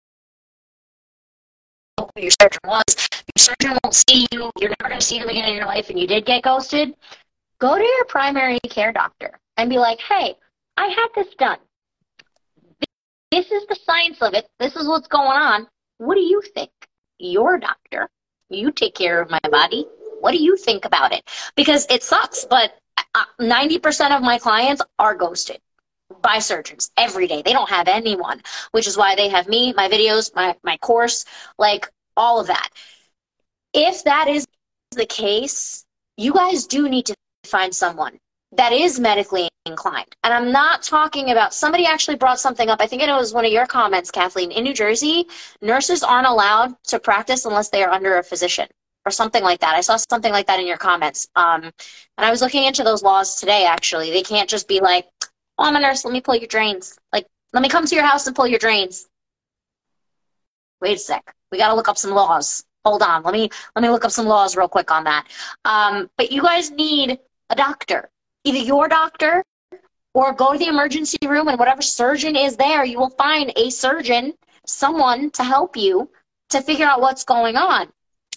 your 2.15 2.31
surgeon 2.41 2.59
was, 2.65 3.08
surgeon 3.39 3.77
won't 3.83 3.95
see 3.95 4.27
you, 4.31 4.51
you're 4.59 4.69
never 4.79 4.89
going 4.89 4.99
to 4.99 5.05
see 5.05 5.17
him 5.17 5.29
again 5.29 5.49
in 5.49 5.55
your 5.55 5.65
life, 5.65 5.89
and 5.89 5.99
you 5.99 6.07
did 6.07 6.25
get 6.25 6.43
ghosted, 6.43 6.93
go 7.59 7.75
to 7.75 7.83
your 7.83 8.05
primary 8.05 8.59
care 8.69 8.91
doctor 8.91 9.39
and 9.57 9.69
be 9.69 9.77
like, 9.77 9.99
hey, 9.99 10.35
I 10.77 10.87
had 10.87 11.07
this 11.15 11.33
done. 11.35 11.57
This 13.31 13.51
is 13.51 13.65
the 13.67 13.77
science 13.85 14.21
of 14.21 14.33
it. 14.33 14.47
This 14.59 14.75
is 14.75 14.87
what's 14.87 15.07
going 15.07 15.27
on. 15.27 15.67
What 15.97 16.15
do 16.15 16.21
you 16.21 16.41
think? 16.53 16.71
Your 17.19 17.59
doctor. 17.59 18.09
You 18.49 18.71
take 18.71 18.95
care 18.95 19.21
of 19.21 19.29
my 19.29 19.39
body. 19.51 19.85
What 20.19 20.31
do 20.31 20.41
you 20.41 20.57
think 20.57 20.85
about 20.85 21.13
it? 21.13 21.23
Because 21.55 21.85
it 21.89 22.03
sucks, 22.03 22.45
but 22.45 22.71
uh, 23.15 23.25
90% 23.39 24.15
of 24.15 24.23
my 24.23 24.37
clients 24.37 24.81
are 24.97 25.15
ghosted 25.15 25.59
by 26.21 26.39
surgeons 26.39 26.91
every 26.97 27.27
day. 27.27 27.41
They 27.41 27.53
don't 27.53 27.69
have 27.69 27.87
anyone, 27.87 28.41
which 28.71 28.87
is 28.87 28.97
why 28.97 29.15
they 29.15 29.29
have 29.29 29.47
me, 29.47 29.73
my 29.73 29.87
videos, 29.87 30.33
my, 30.35 30.55
my 30.63 30.77
course, 30.77 31.25
like 31.57 31.89
all 32.17 32.39
of 32.39 32.47
that. 32.47 32.69
If 33.73 34.03
that 34.03 34.27
is 34.27 34.45
the 34.91 35.05
case, 35.05 35.85
you 36.17 36.33
guys 36.33 36.65
do 36.65 36.89
need 36.89 37.05
to 37.07 37.15
find 37.45 37.73
someone 37.73 38.19
that 38.51 38.73
is 38.73 38.99
medically 38.99 39.47
inclined. 39.65 40.15
And 40.23 40.33
I'm 40.33 40.51
not 40.51 40.81
talking 40.81 41.31
about 41.31 41.53
somebody 41.53 41.85
actually 41.85 42.15
brought 42.15 42.39
something 42.39 42.69
up. 42.69 42.81
I 42.81 42.87
think 42.87 43.01
it 43.01 43.11
was 43.11 43.33
one 43.33 43.45
of 43.45 43.51
your 43.51 43.67
comments, 43.67 44.09
Kathleen. 44.09 44.51
In 44.51 44.63
New 44.63 44.73
Jersey, 44.73 45.27
nurses 45.61 46.03
aren't 46.03 46.27
allowed 46.27 46.75
to 46.87 46.99
practice 46.99 47.45
unless 47.45 47.69
they 47.69 47.83
are 47.83 47.91
under 47.91 48.17
a 48.17 48.23
physician 48.23 48.67
or 49.05 49.11
something 49.11 49.43
like 49.43 49.59
that. 49.59 49.75
I 49.75 49.81
saw 49.81 49.97
something 49.97 50.31
like 50.31 50.47
that 50.47 50.59
in 50.59 50.67
your 50.67 50.77
comments. 50.77 51.27
Um, 51.35 51.63
and 51.63 51.73
I 52.17 52.31
was 52.31 52.41
looking 52.41 52.65
into 52.65 52.83
those 52.83 53.03
laws 53.03 53.35
today, 53.35 53.65
actually. 53.65 54.11
They 54.11 54.23
can't 54.23 54.49
just 54.49 54.67
be 54.67 54.79
like, 54.79 55.07
oh, 55.57 55.65
I'm 55.65 55.75
a 55.75 55.79
nurse, 55.79 56.03
let 56.03 56.13
me 56.13 56.21
pull 56.21 56.35
your 56.35 56.47
drains. 56.47 56.97
Like, 57.13 57.27
let 57.53 57.61
me 57.61 57.69
come 57.69 57.85
to 57.85 57.95
your 57.95 58.05
house 58.05 58.27
and 58.27 58.35
pull 58.35 58.47
your 58.47 58.59
drains. 58.59 59.07
Wait 60.81 60.95
a 60.95 60.99
sec. 60.99 61.33
We 61.51 61.57
got 61.57 61.69
to 61.69 61.75
look 61.75 61.87
up 61.87 61.97
some 61.97 62.11
laws. 62.11 62.63
Hold 62.85 63.03
on. 63.03 63.23
Let 63.23 63.33
me 63.33 63.49
let 63.75 63.81
me 63.81 63.89
look 63.89 64.05
up 64.05 64.11
some 64.11 64.25
laws 64.25 64.55
real 64.55 64.67
quick 64.67 64.91
on 64.91 65.03
that. 65.03 65.27
Um, 65.65 66.09
but 66.17 66.31
you 66.31 66.41
guys 66.41 66.71
need 66.71 67.19
a 67.49 67.55
doctor, 67.55 68.09
either 68.43 68.59
your 68.59 68.87
doctor 68.87 69.43
or 70.13 70.33
go 70.33 70.53
to 70.53 70.59
the 70.59 70.67
emergency 70.67 71.17
room 71.27 71.47
and 71.47 71.59
whatever 71.59 71.81
surgeon 71.81 72.35
is 72.35 72.57
there, 72.57 72.83
you 72.83 72.97
will 72.97 73.11
find 73.11 73.53
a 73.55 73.69
surgeon, 73.69 74.33
someone 74.65 75.29
to 75.31 75.43
help 75.43 75.77
you 75.77 76.09
to 76.49 76.61
figure 76.61 76.85
out 76.85 76.99
what's 76.99 77.23
going 77.23 77.55
on 77.55 77.91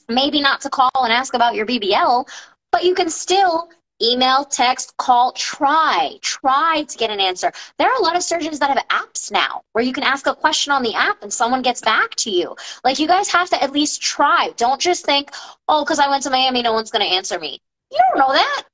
maybe 0.09 0.41
not 0.41 0.61
to 0.63 0.71
call 0.71 0.91
and 0.95 1.13
ask 1.13 1.35
about 1.35 1.55
your 1.55 1.67
BBL, 1.67 2.27
but 2.71 2.85
you 2.85 2.95
can 2.95 3.11
still 3.11 3.69
email, 4.03 4.45
text, 4.45 4.97
call, 4.97 5.33
try, 5.33 6.19
try 6.21 6.85
to 6.89 6.99
get 6.99 7.11
an 7.11 7.21
answer. 7.21 7.53
There 7.79 7.89
are 7.89 7.99
a 7.99 8.03
lot 8.03 8.17
of 8.17 8.23
surgeons 8.23 8.59
that 8.59 8.71
have 8.71 8.89
apps 8.89 9.31
now 9.31 9.63
where 9.73 9.85
you 9.85 9.93
can 9.93 10.03
ask 10.03 10.27
a 10.27 10.35
question 10.35 10.73
on 10.73 10.83
the 10.83 10.95
app 10.95 11.23
and 11.23 11.33
someone 11.33 11.63
gets 11.63 11.81
back 11.81 12.15
to 12.17 12.31
you. 12.31 12.57
Like 12.85 12.99
you 12.99 13.07
guys 13.07 13.29
have 13.29 13.51
to 13.51 13.63
at 13.63 13.73
least 13.73 14.03
try. 14.03 14.51
Don't 14.57 14.81
just 14.81 15.05
think, 15.05 15.31
oh, 15.69 15.85
because 15.85 15.99
I 15.99 16.09
went 16.09 16.23
to 16.25 16.31
Miami, 16.31 16.63
no 16.63 16.73
one's 16.73 16.91
going 16.91 17.05
to 17.05 17.15
answer 17.15 17.39
me. 17.39 17.61
You 17.91 17.99
don't 18.09 18.19
know 18.27 18.33
that. 18.33 18.65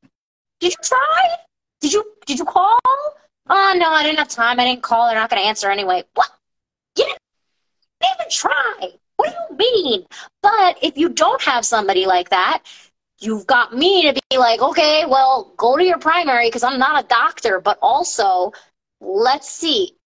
Did 0.60 0.72
you 0.72 0.78
try? 0.82 1.28
Did 1.80 1.92
you 1.92 2.04
did 2.26 2.38
you 2.38 2.44
call? 2.44 2.78
Oh 3.48 3.74
no, 3.76 3.90
I 3.90 4.02
didn't 4.02 4.18
have 4.18 4.28
time. 4.28 4.58
I 4.58 4.64
didn't 4.64 4.82
call. 4.82 5.06
They're 5.06 5.18
not 5.18 5.30
going 5.30 5.42
to 5.42 5.48
answer 5.48 5.70
anyway. 5.70 6.04
What? 6.14 6.30
You 6.96 7.04
didn't 7.04 7.18
even 8.18 8.30
try. 8.30 8.92
What 9.16 9.30
do 9.30 9.54
you 9.54 9.56
mean? 9.56 10.06
But 10.42 10.78
if 10.82 10.96
you 10.96 11.08
don't 11.08 11.42
have 11.42 11.64
somebody 11.64 12.06
like 12.06 12.30
that, 12.30 12.62
you've 13.20 13.46
got 13.46 13.74
me 13.74 14.02
to 14.10 14.20
be 14.30 14.38
like, 14.38 14.60
okay, 14.60 15.04
well, 15.06 15.52
go 15.56 15.76
to 15.76 15.84
your 15.84 15.98
primary 15.98 16.48
because 16.48 16.62
I'm 16.62 16.78
not 16.78 17.04
a 17.04 17.08
doctor, 17.08 17.60
but 17.60 17.78
also 17.82 18.52
let's 19.00 19.48
see. 19.48 19.96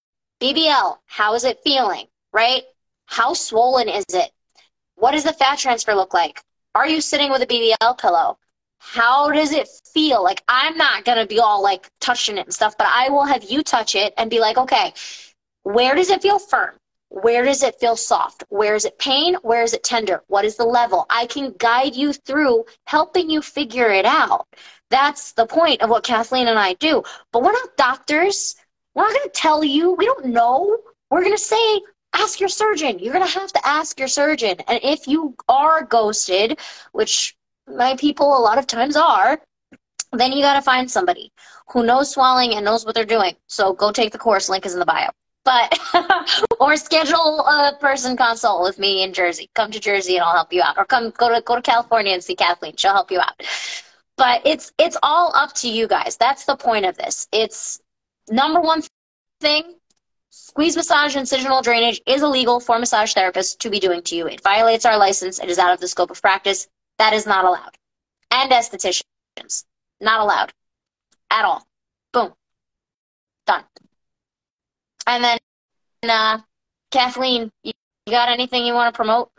BBL, 0.41 0.99
how 1.07 1.35
is 1.35 1.45
it 1.45 1.61
feeling, 1.63 2.07
right? 2.33 2.63
How 3.07 3.35
swollen 3.35 3.89
is 3.89 4.05
it? 4.13 4.31
What 4.97 5.13
does 5.13 5.25
the 5.25 5.33
fat 5.33 5.59
transfer 5.59 5.95
look 5.95 6.15
like? 6.15 6.43
Are 6.75 6.89
you 6.89 7.01
sitting 7.01 7.31
with 7.31 7.43
a 7.43 7.47
BBL 7.47 7.99
pillow? 7.99 8.39
How 8.79 9.31
does 9.31 9.53
it 9.53 9.69
feel? 9.93 10.25
Like, 10.25 10.43
I'm 10.49 10.77
not 10.77 11.05
going 11.05 11.19
to 11.19 11.27
be 11.27 11.39
all 11.39 11.63
like 11.63 11.89
touching 12.01 12.39
it 12.39 12.47
and 12.47 12.55
stuff, 12.55 12.77
but 12.77 12.89
I 12.89 13.09
will 13.11 13.25
have 13.25 13.45
you 13.45 13.63
touch 13.63 13.95
it 13.95 14.13
and 14.17 14.31
be 14.31 14.41
like, 14.41 14.57
okay, 14.57 14.93
where 15.63 15.95
does 15.95 16.11
it 16.11 16.23
feel 16.23 16.39
firm? 16.39 16.75
Where 17.15 17.45
does 17.45 17.63
it 17.63 17.79
feel 17.79 17.95
soft? 17.95 18.43
Where 18.49 18.75
is 18.75 18.87
it 18.87 18.99
pain? 18.99 19.35
Where 19.43 19.63
is 19.63 19.75
it 19.75 19.85
tender? 19.85 20.23
What 20.29 20.47
is 20.47 20.57
the 20.57 20.65
level? 20.65 21.05
I 21.11 21.27
can 21.27 21.55
guide 21.59 21.95
you 21.95 22.15
through 22.15 22.65
helping 22.87 23.29
you 23.29 23.43
figure 23.43 23.91
it 23.91 24.07
out. 24.07 24.47
That's 24.89 25.33
the 25.33 25.47
point 25.47 25.83
of 25.83 25.91
what 25.91 26.05
Kathleen 26.05 26.49
and 26.49 26.59
I 26.59 26.73
do. 26.73 27.03
But 27.31 27.43
we're 27.43 27.53
not 27.53 27.77
doctors. 27.77 28.57
We're 28.95 29.03
not 29.03 29.13
going 29.13 29.29
to 29.29 29.41
tell 29.41 29.63
you. 29.63 29.93
We 29.93 30.07
don't 30.07 30.25
know. 30.25 30.79
We're 31.11 31.21
going 31.21 31.37
to 31.37 31.39
say, 31.39 31.83
ask 32.15 32.41
your 32.41 32.49
surgeon. 32.49 32.99
You're 32.99 33.13
going 33.13 33.27
to 33.27 33.39
have 33.39 33.53
to 33.53 33.67
ask 33.67 33.99
your 33.99 34.09
surgeon. 34.09 34.57
And 34.67 34.81
if 34.83 35.07
you 35.07 35.37
are 35.51 35.85
ghosted, 35.85 36.61
which 36.93 37.37
my 37.69 37.95
people 37.97 38.39
a 38.39 38.41
lot 38.41 38.57
of 38.57 38.67
times 38.67 38.97
are, 38.97 39.39
then 40.13 40.33
you 40.33 40.41
got 40.41 40.55
to 40.55 40.63
find 40.63 40.91
somebody 40.91 41.31
who 41.69 41.85
knows 41.85 42.11
swelling 42.11 42.55
and 42.55 42.65
knows 42.65 42.87
what 42.87 42.95
they're 42.95 43.05
doing. 43.05 43.37
So 43.49 43.75
go 43.75 43.93
take 43.93 44.13
the 44.13 44.19
course. 44.19 44.49
Link 44.49 44.65
is 44.65 44.73
in 44.73 44.81
the 44.81 44.87
bio 44.87 45.11
but 45.45 45.79
or 46.61 46.77
schedule 46.77 47.41
a 47.41 47.77
person 47.81 48.17
consult 48.17 48.63
with 48.63 48.79
me 48.79 49.03
in 49.03 49.13
Jersey. 49.13 49.51
Come 49.55 49.71
to 49.71 49.81
Jersey 49.81 50.17
and 50.17 50.25
I'll 50.25 50.35
help 50.35 50.53
you 50.53 50.63
out, 50.63 50.79
or 50.79 50.85
come 50.85 51.11
go 51.11 51.29
to 51.29 51.41
go 51.43 51.57
to 51.57 51.63
California 51.63 52.13
and 52.13 52.23
see 52.23 52.37
Kathleen. 52.37 52.77
She'll 52.77 52.93
help 52.93 53.11
you 53.11 53.21
out. 53.21 53.43
But 54.17 54.43
it's 54.45 54.73
it's 54.79 54.97
all 55.03 55.33
up 55.35 55.53
to 55.57 55.69
you 55.69 55.89
guys. 55.89 56.17
That's 56.17 56.45
the 56.45 56.57
point 56.57 56.87
of 56.87 56.97
this. 56.97 57.29
It's 57.33 57.81
number 58.31 58.61
one 58.61 58.83
thing. 59.41 59.75
Squeeze 60.31 60.77
massage 60.77 61.17
incisional 61.17 61.63
drainage 61.63 62.01
is 62.07 62.23
illegal 62.23 62.59
for 62.59 62.79
massage 62.79 63.15
therapists 63.15 63.59
to 63.59 63.69
be 63.69 63.79
doing 63.79 64.03
to 64.03 64.17
you. 64.17 64.27
It 64.27 64.43
violates 64.43 64.87
our 64.87 64.97
license. 64.97 65.39
It 65.39 65.51
is 65.51 65.59
out 65.59 65.75
of 65.75 65.81
the 65.81 65.89
scope 65.89 66.11
of 66.11 66.23
practice. 66.23 66.69
That 66.99 67.13
is 67.13 67.27
not 67.27 67.45
allowed. 67.45 67.77
And 68.31 68.51
estheticians, 68.51 69.65
not 70.01 70.21
allowed 70.21 70.53
at 71.31 71.45
all. 71.45 71.67
Boom. 72.13 72.33
Done. 73.47 73.65
And 75.13 75.23
then, 75.23 75.39
uh, 76.11 76.39
Kathleen, 76.91 77.51
you 77.63 77.73
got 78.09 78.31
anything 78.31 78.65
you 78.65 78.73
want 78.73 78.95
to 78.95 78.97
promote? 78.97 79.31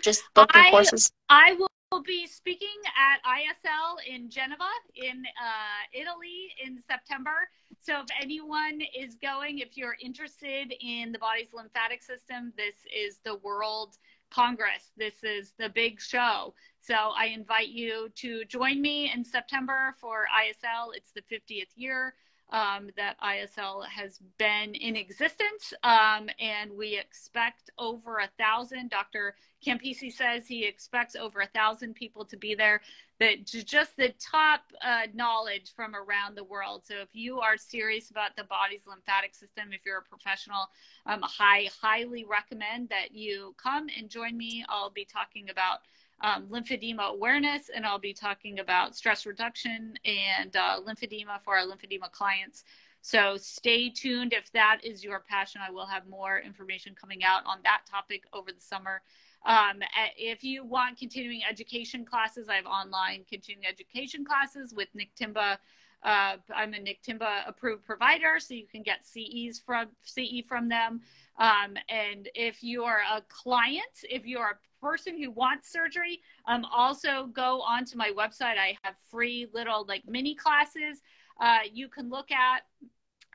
Just 0.00 0.22
booking 0.34 0.62
I, 0.62 0.70
courses. 0.70 1.10
I 1.28 1.56
will 1.58 2.02
be 2.04 2.28
speaking 2.28 2.68
at 2.96 3.18
ISL 3.28 3.96
in 4.08 4.30
Geneva, 4.30 4.68
in 4.94 5.24
uh, 5.26 5.82
Italy, 5.92 6.52
in 6.64 6.78
September. 6.88 7.48
So 7.80 8.02
if 8.02 8.06
anyone 8.22 8.82
is 8.96 9.16
going, 9.16 9.58
if 9.58 9.76
you're 9.76 9.96
interested 10.00 10.72
in 10.80 11.10
the 11.10 11.18
body's 11.18 11.52
lymphatic 11.52 12.00
system, 12.00 12.52
this 12.56 12.76
is 12.96 13.18
the 13.24 13.34
World 13.38 13.96
Congress. 14.30 14.92
This 14.96 15.24
is 15.24 15.54
the 15.58 15.70
big 15.70 16.00
show. 16.00 16.54
So 16.80 16.94
I 16.94 17.26
invite 17.34 17.70
you 17.70 18.10
to 18.14 18.44
join 18.44 18.80
me 18.80 19.10
in 19.12 19.24
September 19.24 19.96
for 20.00 20.26
ISL. 20.40 20.90
It's 20.94 21.10
the 21.10 21.22
50th 21.22 21.72
year 21.74 22.14
um, 22.50 22.90
that 22.96 23.16
ISL 23.20 23.84
has 23.86 24.18
been 24.38 24.74
in 24.74 24.96
existence, 24.96 25.72
um, 25.82 26.28
and 26.38 26.70
we 26.72 26.98
expect 26.98 27.70
over 27.78 28.18
a 28.18 28.30
thousand. 28.38 28.90
Dr. 28.90 29.34
Campisi 29.64 30.12
says 30.12 30.46
he 30.46 30.64
expects 30.64 31.16
over 31.16 31.40
a 31.40 31.46
thousand 31.48 31.94
people 31.94 32.24
to 32.26 32.36
be 32.36 32.54
there. 32.54 32.80
That 33.20 33.46
just 33.46 33.96
the 33.96 34.12
top 34.18 34.60
uh, 34.82 35.02
knowledge 35.14 35.72
from 35.76 35.94
around 35.94 36.36
the 36.36 36.42
world. 36.42 36.82
So 36.84 36.96
if 36.96 37.08
you 37.12 37.38
are 37.38 37.56
serious 37.56 38.10
about 38.10 38.36
the 38.36 38.42
body's 38.42 38.88
lymphatic 38.88 39.34
system, 39.34 39.72
if 39.72 39.82
you're 39.86 39.98
a 39.98 40.02
professional, 40.02 40.68
um, 41.06 41.24
I 41.38 41.68
highly 41.80 42.24
recommend 42.24 42.88
that 42.88 43.14
you 43.14 43.54
come 43.56 43.86
and 43.96 44.10
join 44.10 44.36
me. 44.36 44.64
I'll 44.68 44.90
be 44.90 45.04
talking 45.04 45.48
about 45.48 45.78
um, 46.24 46.46
lymphedema 46.46 47.10
awareness, 47.10 47.70
and 47.74 47.84
I'll 47.84 47.98
be 47.98 48.14
talking 48.14 48.58
about 48.58 48.96
stress 48.96 49.26
reduction 49.26 49.92
and 50.06 50.56
uh, 50.56 50.80
lymphedema 50.80 51.38
for 51.44 51.54
our 51.56 51.66
lymphedema 51.66 52.10
clients. 52.10 52.64
So 53.02 53.36
stay 53.36 53.90
tuned 53.90 54.32
if 54.32 54.50
that 54.52 54.80
is 54.82 55.04
your 55.04 55.22
passion. 55.28 55.60
I 55.66 55.70
will 55.70 55.84
have 55.84 56.06
more 56.08 56.38
information 56.38 56.94
coming 56.98 57.22
out 57.22 57.42
on 57.44 57.58
that 57.64 57.82
topic 57.88 58.24
over 58.32 58.50
the 58.50 58.60
summer. 58.60 59.02
Um, 59.44 59.82
if 60.16 60.42
you 60.42 60.64
want 60.64 60.98
continuing 60.98 61.42
education 61.48 62.06
classes, 62.06 62.48
I 62.48 62.54
have 62.54 62.64
online 62.64 63.26
continuing 63.28 63.66
education 63.66 64.24
classes 64.24 64.72
with 64.74 64.88
Nick 64.94 65.14
Timba. 65.20 65.58
Uh, 66.04 66.36
I'm 66.54 66.74
a 66.74 66.80
Nick 66.80 67.02
Timba 67.02 67.48
approved 67.48 67.84
provider, 67.84 68.38
so 68.38 68.54
you 68.54 68.66
can 68.66 68.82
get 68.82 69.06
CEs 69.06 69.58
from 69.64 69.88
CE 70.02 70.42
from 70.46 70.68
them. 70.68 71.00
Um, 71.38 71.76
and 71.88 72.28
if 72.34 72.62
you're 72.62 73.00
a 73.10 73.22
client, 73.28 74.04
if 74.08 74.26
you're 74.26 74.50
a 74.50 74.84
person 74.84 75.20
who 75.20 75.30
wants 75.30 75.72
surgery, 75.72 76.20
um, 76.46 76.66
also 76.66 77.26
go 77.32 77.62
onto 77.62 77.96
my 77.96 78.10
website. 78.10 78.58
I 78.58 78.76
have 78.84 78.94
free 79.10 79.48
little 79.54 79.86
like 79.88 80.02
mini 80.06 80.34
classes 80.34 81.00
uh, 81.40 81.60
you 81.72 81.88
can 81.88 82.10
look 82.10 82.30
at. 82.30 82.62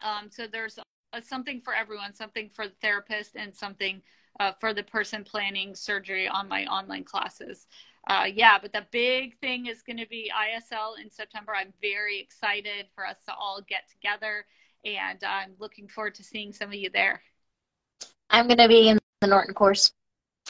Um, 0.01 0.29
so 0.29 0.47
there's 0.47 0.77
a, 1.13 1.21
something 1.21 1.61
for 1.61 1.73
everyone, 1.73 2.13
something 2.13 2.49
for 2.53 2.67
the 2.67 2.75
therapist, 2.81 3.35
and 3.35 3.55
something 3.55 4.01
uh, 4.39 4.53
for 4.59 4.73
the 4.73 4.83
person 4.83 5.23
planning 5.23 5.75
surgery 5.75 6.27
on 6.27 6.47
my 6.47 6.65
online 6.65 7.03
classes. 7.03 7.67
Uh, 8.07 8.25
yeah, 8.33 8.57
but 8.61 8.73
the 8.73 8.85
big 8.91 9.37
thing 9.39 9.67
is 9.67 9.81
going 9.81 9.97
to 9.97 10.07
be 10.07 10.31
ISL 10.35 10.99
in 11.01 11.09
September. 11.11 11.53
I'm 11.55 11.73
very 11.81 12.19
excited 12.19 12.87
for 12.95 13.05
us 13.05 13.17
to 13.27 13.33
all 13.33 13.61
get 13.67 13.89
together, 13.91 14.45
and 14.85 15.23
I'm 15.23 15.53
looking 15.59 15.87
forward 15.87 16.15
to 16.15 16.23
seeing 16.23 16.53
some 16.53 16.69
of 16.69 16.75
you 16.75 16.89
there. 16.89 17.21
I'm 18.29 18.47
going 18.47 18.57
to 18.57 18.67
be 18.67 18.89
in 18.89 18.99
the 19.21 19.27
Norton 19.27 19.53
course. 19.53 19.91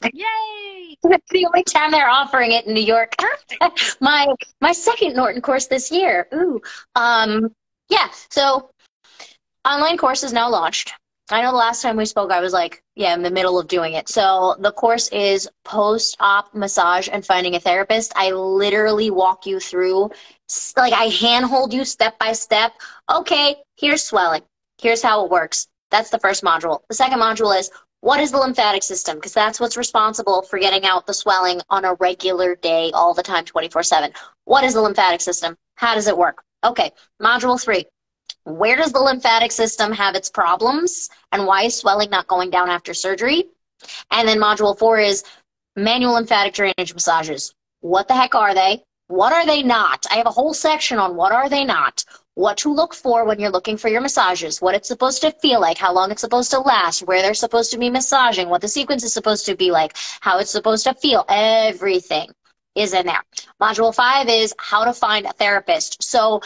Yay! 0.04 0.96
It's 1.04 1.32
the 1.32 1.46
only 1.46 1.64
time 1.64 1.92
they're 1.92 2.10
offering 2.10 2.52
it 2.52 2.66
in 2.66 2.74
New 2.74 2.84
York. 2.84 3.14
my 4.02 4.28
my 4.60 4.72
second 4.72 5.16
Norton 5.16 5.42
course 5.42 5.68
this 5.68 5.92
year. 5.92 6.28
Ooh. 6.34 6.60
Um 6.96 7.54
yeah, 7.90 8.08
so 8.30 8.72
online 9.66 9.98
course 9.98 10.24
is 10.24 10.34
now 10.34 10.50
launched. 10.50 10.94
I 11.32 11.42
know 11.42 11.52
the 11.52 11.58
last 11.58 11.82
time 11.82 11.96
we 11.96 12.06
spoke 12.06 12.32
I 12.32 12.42
was 12.42 12.54
like, 12.54 12.84
yeah, 13.00 13.14
in 13.14 13.24
the 13.24 13.32
middle 13.32 13.58
of 13.58 13.70
doing 13.70 13.94
it. 13.94 14.10
So 14.10 14.58
the 14.60 14.74
course 14.74 15.08
is 15.08 15.48
post-op 15.64 16.54
massage 16.54 17.08
and 17.10 17.26
finding 17.26 17.56
a 17.56 17.60
therapist. 17.60 18.12
I 18.18 18.32
literally 18.32 19.10
walk 19.10 19.46
you 19.46 19.62
through 19.62 20.12
like 20.76 20.92
I 20.92 21.06
handhold 21.06 21.74
you 21.74 21.86
step 21.86 22.20
by 22.20 22.34
step. 22.34 22.74
Okay, 23.10 23.56
here's 23.78 24.04
swelling. 24.04 24.42
Here's 24.82 25.02
how 25.02 25.24
it 25.24 25.32
works. 25.32 25.68
That's 25.92 26.10
the 26.10 26.20
first 26.20 26.44
module. 26.44 26.82
The 26.90 26.96
second 26.96 27.20
module 27.20 27.58
is 27.58 27.72
what 28.02 28.20
is 28.20 28.32
the 28.32 28.38
lymphatic 28.38 28.84
system? 28.84 29.16
Because 29.16 29.34
that's 29.34 29.62
what's 29.62 29.78
responsible 29.78 30.42
for 30.42 30.60
getting 30.60 30.84
out 30.84 31.08
the 31.08 31.14
swelling 31.14 31.62
on 31.70 31.86
a 31.86 31.94
regular 32.02 32.58
day, 32.58 32.92
all 32.94 33.14
the 33.14 33.24
time, 33.24 33.46
24 33.46 33.82
7. 33.82 34.12
What 34.44 34.66
is 34.66 34.74
the 34.74 34.82
lymphatic 34.82 35.22
system? 35.22 35.56
How 35.76 35.96
does 35.96 36.08
it 36.08 36.18
work? 36.18 36.44
Okay, 36.66 36.92
module 37.22 37.62
three. 37.62 37.86
Where 38.44 38.76
does 38.76 38.92
the 38.92 39.00
lymphatic 39.00 39.52
system 39.52 39.92
have 39.92 40.16
its 40.16 40.30
problems 40.30 41.10
and 41.32 41.46
why 41.46 41.64
is 41.64 41.76
swelling 41.76 42.10
not 42.10 42.28
going 42.28 42.50
down 42.50 42.70
after 42.70 42.94
surgery? 42.94 43.46
And 44.12 44.28
then 44.28 44.40
module 44.40 44.78
four 44.78 45.00
is 45.00 45.24
manual 45.76 46.14
lymphatic 46.14 46.54
drainage 46.54 46.94
massages. 46.94 47.54
What 47.82 48.08
the 48.08 48.16
heck 48.16 48.36
are 48.36 48.54
they? 48.54 48.84
What 49.08 49.34
are 49.34 49.46
they 49.46 49.64
not? 49.64 50.06
I 50.12 50.16
have 50.16 50.28
a 50.28 50.32
whole 50.32 50.54
section 50.54 51.00
on 51.00 51.16
what 51.16 51.32
are 51.32 51.50
they 51.50 51.64
not 51.64 52.04
what 52.40 52.56
to 52.56 52.74
look 52.74 52.94
for 52.94 53.26
when 53.26 53.38
you're 53.38 53.52
looking 53.52 53.76
for 53.76 53.90
your 53.90 54.00
massages, 54.00 54.62
what 54.62 54.74
it's 54.74 54.88
supposed 54.88 55.20
to 55.22 55.30
feel 55.42 55.60
like, 55.60 55.78
how 55.78 55.94
long 55.94 56.10
it's 56.10 56.22
supposed 56.22 56.50
to 56.52 56.60
last, 56.62 57.02
where 57.02 57.22
they're 57.22 57.34
supposed 57.34 57.70
to 57.70 57.78
be 57.78 57.90
massaging, 57.90 58.48
what 58.48 58.62
the 58.62 58.68
sequence 58.68 59.04
is 59.04 59.12
supposed 59.12 59.46
to 59.46 59.58
be 59.58 59.72
like, 59.72 59.98
how 60.22 60.40
it's 60.40 60.50
supposed 60.50 60.86
to 60.86 60.94
feel. 60.94 61.26
Everything 61.28 62.32
is 62.76 62.94
in 62.94 63.06
there. 63.08 63.22
Module 63.62 63.94
five 63.94 64.30
is 64.30 64.56
how 64.58 64.86
to 64.86 64.94
find 64.94 65.26
a 65.26 65.34
therapist. 65.34 66.02
So 66.02 66.42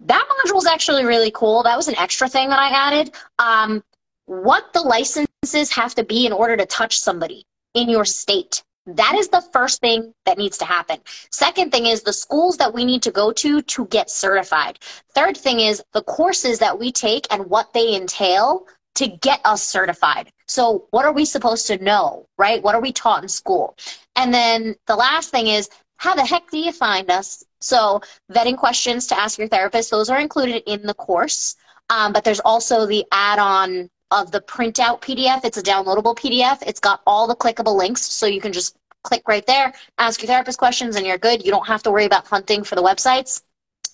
that 0.00 0.28
module 0.28 0.58
is 0.58 0.66
actually 0.66 1.04
really 1.04 1.30
cool. 1.30 1.62
That 1.62 1.76
was 1.76 1.88
an 1.88 1.98
extra 1.98 2.28
thing 2.28 2.48
that 2.50 2.58
I 2.58 2.68
added. 2.68 3.14
Um, 3.38 3.82
what 4.26 4.72
the 4.72 4.80
licenses 4.80 5.70
have 5.72 5.94
to 5.94 6.04
be 6.04 6.26
in 6.26 6.32
order 6.32 6.56
to 6.56 6.66
touch 6.66 6.98
somebody 6.98 7.44
in 7.74 7.88
your 7.88 8.04
state. 8.04 8.62
That 8.86 9.16
is 9.16 9.28
the 9.28 9.42
first 9.52 9.80
thing 9.80 10.14
that 10.24 10.38
needs 10.38 10.56
to 10.58 10.64
happen. 10.64 10.98
Second 11.30 11.72
thing 11.72 11.86
is 11.86 12.02
the 12.02 12.12
schools 12.12 12.56
that 12.56 12.72
we 12.72 12.84
need 12.84 13.02
to 13.02 13.10
go 13.10 13.32
to 13.32 13.60
to 13.60 13.86
get 13.86 14.10
certified. 14.10 14.78
Third 15.14 15.36
thing 15.36 15.60
is 15.60 15.82
the 15.92 16.02
courses 16.02 16.58
that 16.60 16.78
we 16.78 16.90
take 16.90 17.26
and 17.30 17.46
what 17.46 17.72
they 17.74 17.94
entail 17.94 18.66
to 18.94 19.06
get 19.06 19.40
us 19.44 19.62
certified. 19.62 20.32
So, 20.46 20.86
what 20.90 21.04
are 21.04 21.12
we 21.12 21.24
supposed 21.24 21.66
to 21.66 21.82
know, 21.84 22.26
right? 22.38 22.62
What 22.62 22.74
are 22.74 22.80
we 22.80 22.92
taught 22.92 23.22
in 23.22 23.28
school? 23.28 23.76
And 24.16 24.32
then 24.32 24.74
the 24.86 24.96
last 24.96 25.30
thing 25.30 25.48
is 25.48 25.68
how 25.98 26.14
the 26.14 26.24
heck 26.24 26.50
do 26.50 26.58
you 26.58 26.72
find 26.72 27.10
us? 27.10 27.44
So, 27.60 28.00
vetting 28.32 28.56
questions 28.56 29.06
to 29.08 29.18
ask 29.18 29.38
your 29.38 29.48
therapist, 29.48 29.90
those 29.90 30.08
are 30.08 30.20
included 30.20 30.62
in 30.66 30.86
the 30.86 30.94
course. 30.94 31.56
Um, 31.90 32.12
but 32.12 32.24
there's 32.24 32.40
also 32.40 32.86
the 32.86 33.04
add 33.12 33.38
on 33.38 33.90
of 34.10 34.30
the 34.30 34.40
printout 34.40 35.02
PDF. 35.02 35.44
It's 35.44 35.58
a 35.58 35.62
downloadable 35.62 36.16
PDF. 36.16 36.62
It's 36.66 36.80
got 36.80 37.02
all 37.06 37.26
the 37.26 37.36
clickable 37.36 37.76
links, 37.76 38.02
so 38.02 38.26
you 38.26 38.40
can 38.40 38.52
just 38.52 38.76
click 39.02 39.22
right 39.26 39.46
there, 39.46 39.72
ask 39.98 40.22
your 40.22 40.28
therapist 40.28 40.58
questions, 40.58 40.96
and 40.96 41.06
you're 41.06 41.18
good. 41.18 41.44
You 41.44 41.50
don't 41.50 41.66
have 41.66 41.82
to 41.84 41.90
worry 41.90 42.04
about 42.04 42.26
hunting 42.26 42.62
for 42.64 42.74
the 42.74 42.82
websites 42.82 43.42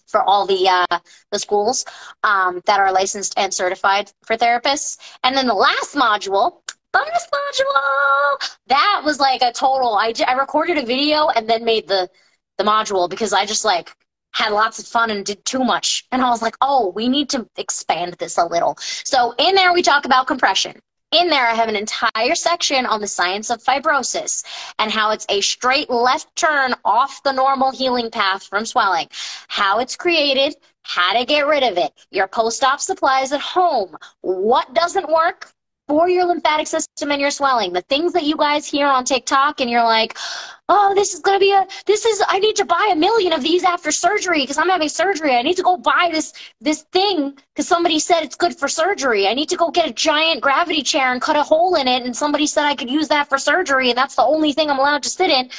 for 0.06 0.22
all 0.22 0.46
the 0.46 0.68
uh, 0.68 0.98
the 1.32 1.38
schools 1.38 1.84
um, 2.22 2.60
that 2.66 2.78
are 2.78 2.92
licensed 2.92 3.34
and 3.36 3.52
certified 3.52 4.12
for 4.24 4.36
therapists. 4.36 4.98
And 5.24 5.36
then 5.36 5.46
the 5.46 5.54
last 5.54 5.94
module, 5.94 6.60
bonus 6.94 7.26
module, 7.38 8.56
that 8.68 9.02
was 9.04 9.18
like 9.20 9.42
a 9.42 9.52
total. 9.52 9.94
I, 9.94 10.14
I 10.26 10.32
recorded 10.34 10.78
a 10.78 10.86
video 10.86 11.28
and 11.28 11.48
then 11.48 11.64
made 11.64 11.88
the 11.88 12.08
the 12.56 12.64
module 12.64 13.10
because 13.10 13.32
I 13.32 13.46
just 13.46 13.64
like 13.64 13.94
had 14.32 14.52
lots 14.52 14.78
of 14.78 14.86
fun 14.86 15.10
and 15.10 15.24
did 15.24 15.44
too 15.44 15.62
much. 15.64 16.06
And 16.12 16.22
I 16.22 16.30
was 16.30 16.42
like, 16.42 16.56
oh, 16.60 16.92
we 16.94 17.08
need 17.08 17.28
to 17.30 17.48
expand 17.56 18.14
this 18.14 18.36
a 18.36 18.44
little. 18.44 18.76
So 18.78 19.34
in 19.38 19.54
there, 19.54 19.72
we 19.72 19.82
talk 19.82 20.04
about 20.04 20.26
compression. 20.26 20.80
In 21.12 21.28
there, 21.28 21.46
I 21.46 21.54
have 21.54 21.68
an 21.68 21.76
entire 21.76 22.34
section 22.34 22.86
on 22.86 23.00
the 23.00 23.06
science 23.06 23.48
of 23.50 23.62
fibrosis 23.62 24.44
and 24.80 24.90
how 24.90 25.12
it's 25.12 25.26
a 25.28 25.40
straight 25.40 25.88
left 25.88 26.34
turn 26.34 26.74
off 26.84 27.22
the 27.22 27.32
normal 27.32 27.70
healing 27.70 28.10
path 28.10 28.42
from 28.42 28.66
swelling, 28.66 29.06
how 29.46 29.78
it's 29.78 29.94
created, 29.94 30.56
how 30.82 31.12
to 31.16 31.24
get 31.24 31.46
rid 31.46 31.62
of 31.62 31.78
it, 31.78 31.92
your 32.10 32.26
post 32.26 32.64
op 32.64 32.80
supplies 32.80 33.30
at 33.30 33.40
home, 33.40 33.96
what 34.22 34.74
doesn't 34.74 35.08
work, 35.08 35.53
for 35.88 36.08
your 36.08 36.24
lymphatic 36.24 36.66
system 36.66 37.10
and 37.10 37.20
your 37.20 37.30
swelling. 37.30 37.72
The 37.72 37.82
things 37.82 38.12
that 38.14 38.24
you 38.24 38.36
guys 38.36 38.66
hear 38.66 38.86
on 38.86 39.04
TikTok 39.04 39.60
and 39.60 39.68
you're 39.68 39.84
like, 39.84 40.16
oh, 40.70 40.94
this 40.94 41.12
is 41.12 41.20
going 41.20 41.36
to 41.36 41.40
be 41.40 41.52
a, 41.52 41.66
this 41.84 42.06
is, 42.06 42.22
I 42.26 42.38
need 42.38 42.56
to 42.56 42.64
buy 42.64 42.90
a 42.90 42.96
million 42.96 43.34
of 43.34 43.42
these 43.42 43.64
after 43.64 43.92
surgery 43.92 44.40
because 44.40 44.56
I'm 44.56 44.70
having 44.70 44.88
surgery. 44.88 45.36
I 45.36 45.42
need 45.42 45.56
to 45.56 45.62
go 45.62 45.76
buy 45.76 46.08
this, 46.10 46.32
this 46.60 46.82
thing 46.92 47.36
because 47.54 47.68
somebody 47.68 47.98
said 47.98 48.22
it's 48.22 48.36
good 48.36 48.56
for 48.56 48.66
surgery. 48.66 49.28
I 49.28 49.34
need 49.34 49.50
to 49.50 49.56
go 49.56 49.70
get 49.70 49.88
a 49.88 49.92
giant 49.92 50.40
gravity 50.40 50.82
chair 50.82 51.12
and 51.12 51.20
cut 51.20 51.36
a 51.36 51.42
hole 51.42 51.74
in 51.74 51.86
it. 51.86 52.04
And 52.04 52.16
somebody 52.16 52.46
said 52.46 52.64
I 52.64 52.74
could 52.74 52.90
use 52.90 53.08
that 53.08 53.28
for 53.28 53.36
surgery. 53.36 53.90
And 53.90 53.98
that's 53.98 54.16
the 54.16 54.24
only 54.24 54.52
thing 54.52 54.70
I'm 54.70 54.78
allowed 54.78 55.02
to 55.02 55.10
sit 55.10 55.30
in. 55.30 55.50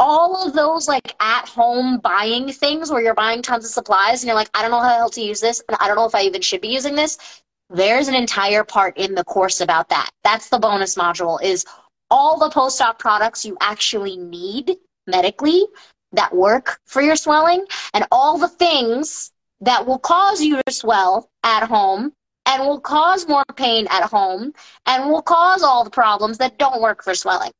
All 0.00 0.46
of 0.46 0.54
those 0.54 0.88
like 0.88 1.14
at 1.20 1.46
home 1.46 1.98
buying 1.98 2.50
things 2.50 2.90
where 2.90 3.02
you're 3.02 3.14
buying 3.14 3.42
tons 3.42 3.66
of 3.66 3.70
supplies 3.70 4.22
and 4.22 4.28
you're 4.28 4.34
like, 4.34 4.50
I 4.54 4.62
don't 4.62 4.72
know 4.72 4.80
how 4.80 4.88
the 4.88 4.94
hell 4.94 5.10
to 5.10 5.20
use 5.20 5.40
this. 5.40 5.62
And 5.68 5.76
I 5.78 5.86
don't 5.86 5.96
know 5.96 6.06
if 6.06 6.14
I 6.14 6.22
even 6.22 6.40
should 6.40 6.62
be 6.62 6.68
using 6.68 6.96
this 6.96 7.42
there's 7.70 8.08
an 8.08 8.14
entire 8.14 8.64
part 8.64 8.96
in 8.98 9.14
the 9.14 9.24
course 9.24 9.60
about 9.60 9.88
that. 9.88 10.10
That's 10.24 10.48
the 10.48 10.58
bonus 10.58 10.96
module 10.96 11.40
is 11.42 11.64
all 12.10 12.38
the 12.38 12.50
post-op 12.50 12.98
products 12.98 13.44
you 13.44 13.56
actually 13.60 14.16
need 14.16 14.76
medically 15.06 15.64
that 16.12 16.34
work 16.34 16.80
for 16.86 17.00
your 17.00 17.16
swelling 17.16 17.64
and 17.94 18.04
all 18.10 18.36
the 18.36 18.48
things 18.48 19.30
that 19.60 19.86
will 19.86 19.98
cause 19.98 20.42
you 20.42 20.60
to 20.66 20.72
swell 20.72 21.30
at 21.44 21.62
home 21.68 22.12
and 22.46 22.62
will 22.62 22.80
cause 22.80 23.28
more 23.28 23.44
pain 23.54 23.86
at 23.90 24.02
home 24.02 24.52
and 24.86 25.08
will 25.10 25.22
cause 25.22 25.62
all 25.62 25.84
the 25.84 25.90
problems 25.90 26.38
that 26.38 26.58
don't 26.58 26.82
work 26.82 27.04
for 27.04 27.14
swelling. 27.14 27.52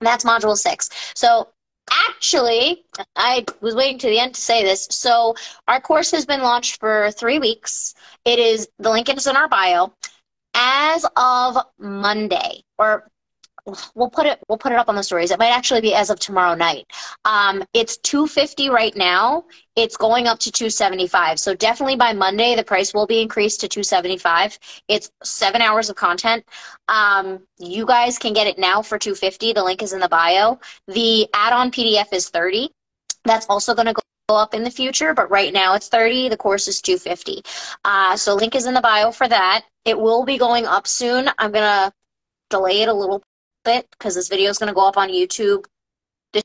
And 0.00 0.06
that's 0.06 0.24
module 0.24 0.56
six. 0.56 0.90
So 1.14 1.48
actually, 1.90 2.84
I 3.14 3.44
was 3.60 3.74
waiting 3.74 3.98
to 4.00 4.08
the 4.08 4.18
end 4.18 4.34
to 4.34 4.40
say 4.40 4.62
this. 4.62 4.88
So 4.90 5.34
our 5.68 5.80
course 5.80 6.10
has 6.12 6.26
been 6.26 6.42
launched 6.42 6.80
for 6.80 7.10
three 7.12 7.38
weeks. 7.38 7.94
It 8.24 8.38
is 8.38 8.68
the 8.78 8.90
link 8.90 9.08
is 9.08 9.26
in 9.26 9.36
our 9.36 9.48
bio. 9.48 9.92
As 10.54 11.04
of 11.16 11.58
Monday, 11.78 12.64
or 12.78 13.10
we'll 13.94 14.10
put 14.10 14.26
it 14.26 14.38
we'll 14.48 14.58
put 14.58 14.72
it 14.72 14.78
up 14.78 14.88
on 14.88 14.94
the 14.94 15.02
stories. 15.02 15.30
It 15.30 15.38
might 15.38 15.50
actually 15.50 15.80
be 15.80 15.94
as 15.94 16.10
of 16.10 16.18
tomorrow 16.18 16.54
night. 16.54 16.86
Um, 17.24 17.64
it's 17.74 17.96
250 17.98 18.70
right 18.70 18.96
now. 18.96 19.44
It's 19.74 19.96
going 19.96 20.26
up 20.26 20.38
to 20.40 20.52
275. 20.52 21.38
So 21.38 21.54
definitely 21.54 21.96
by 21.96 22.12
Monday 22.12 22.54
the 22.54 22.64
price 22.64 22.94
will 22.94 23.06
be 23.06 23.20
increased 23.20 23.60
to 23.60 23.68
275. 23.68 24.58
It's 24.88 25.10
seven 25.22 25.60
hours 25.60 25.90
of 25.90 25.96
content. 25.96 26.44
Um, 26.88 27.40
you 27.58 27.86
guys 27.86 28.18
can 28.18 28.32
get 28.32 28.46
it 28.46 28.58
now 28.58 28.82
for 28.82 28.98
250. 28.98 29.52
The 29.52 29.64
link 29.64 29.82
is 29.82 29.92
in 29.92 30.00
the 30.00 30.08
bio. 30.08 30.58
The 30.86 31.28
add-on 31.34 31.70
PDF 31.70 32.12
is 32.12 32.28
30. 32.28 32.70
That's 33.24 33.46
also 33.46 33.74
going 33.74 33.86
to 33.86 33.94
go 34.28 34.36
up 34.36 34.54
in 34.54 34.64
the 34.64 34.70
future, 34.70 35.14
but 35.14 35.30
right 35.30 35.52
now 35.52 35.74
it's 35.74 35.88
30. 35.88 36.28
The 36.28 36.36
course 36.36 36.68
is 36.68 36.80
250. 36.80 37.42
Uh, 37.84 38.16
so 38.16 38.34
link 38.34 38.54
is 38.54 38.66
in 38.66 38.74
the 38.74 38.80
bio 38.80 39.12
for 39.12 39.28
that. 39.28 39.64
It 39.84 39.98
will 39.98 40.24
be 40.24 40.38
going 40.38 40.66
up 40.66 40.86
soon. 40.86 41.30
I'm 41.38 41.52
gonna 41.52 41.92
delay 42.50 42.82
it 42.82 42.88
a 42.88 42.92
little 42.92 43.22
bit 43.66 43.86
because 43.90 44.14
this 44.14 44.28
video 44.28 44.48
is 44.48 44.58
going 44.58 44.68
to 44.68 44.74
go 44.74 44.88
up 44.88 44.96
on 44.96 45.10
YouTube 45.10 45.66
this, 46.32 46.44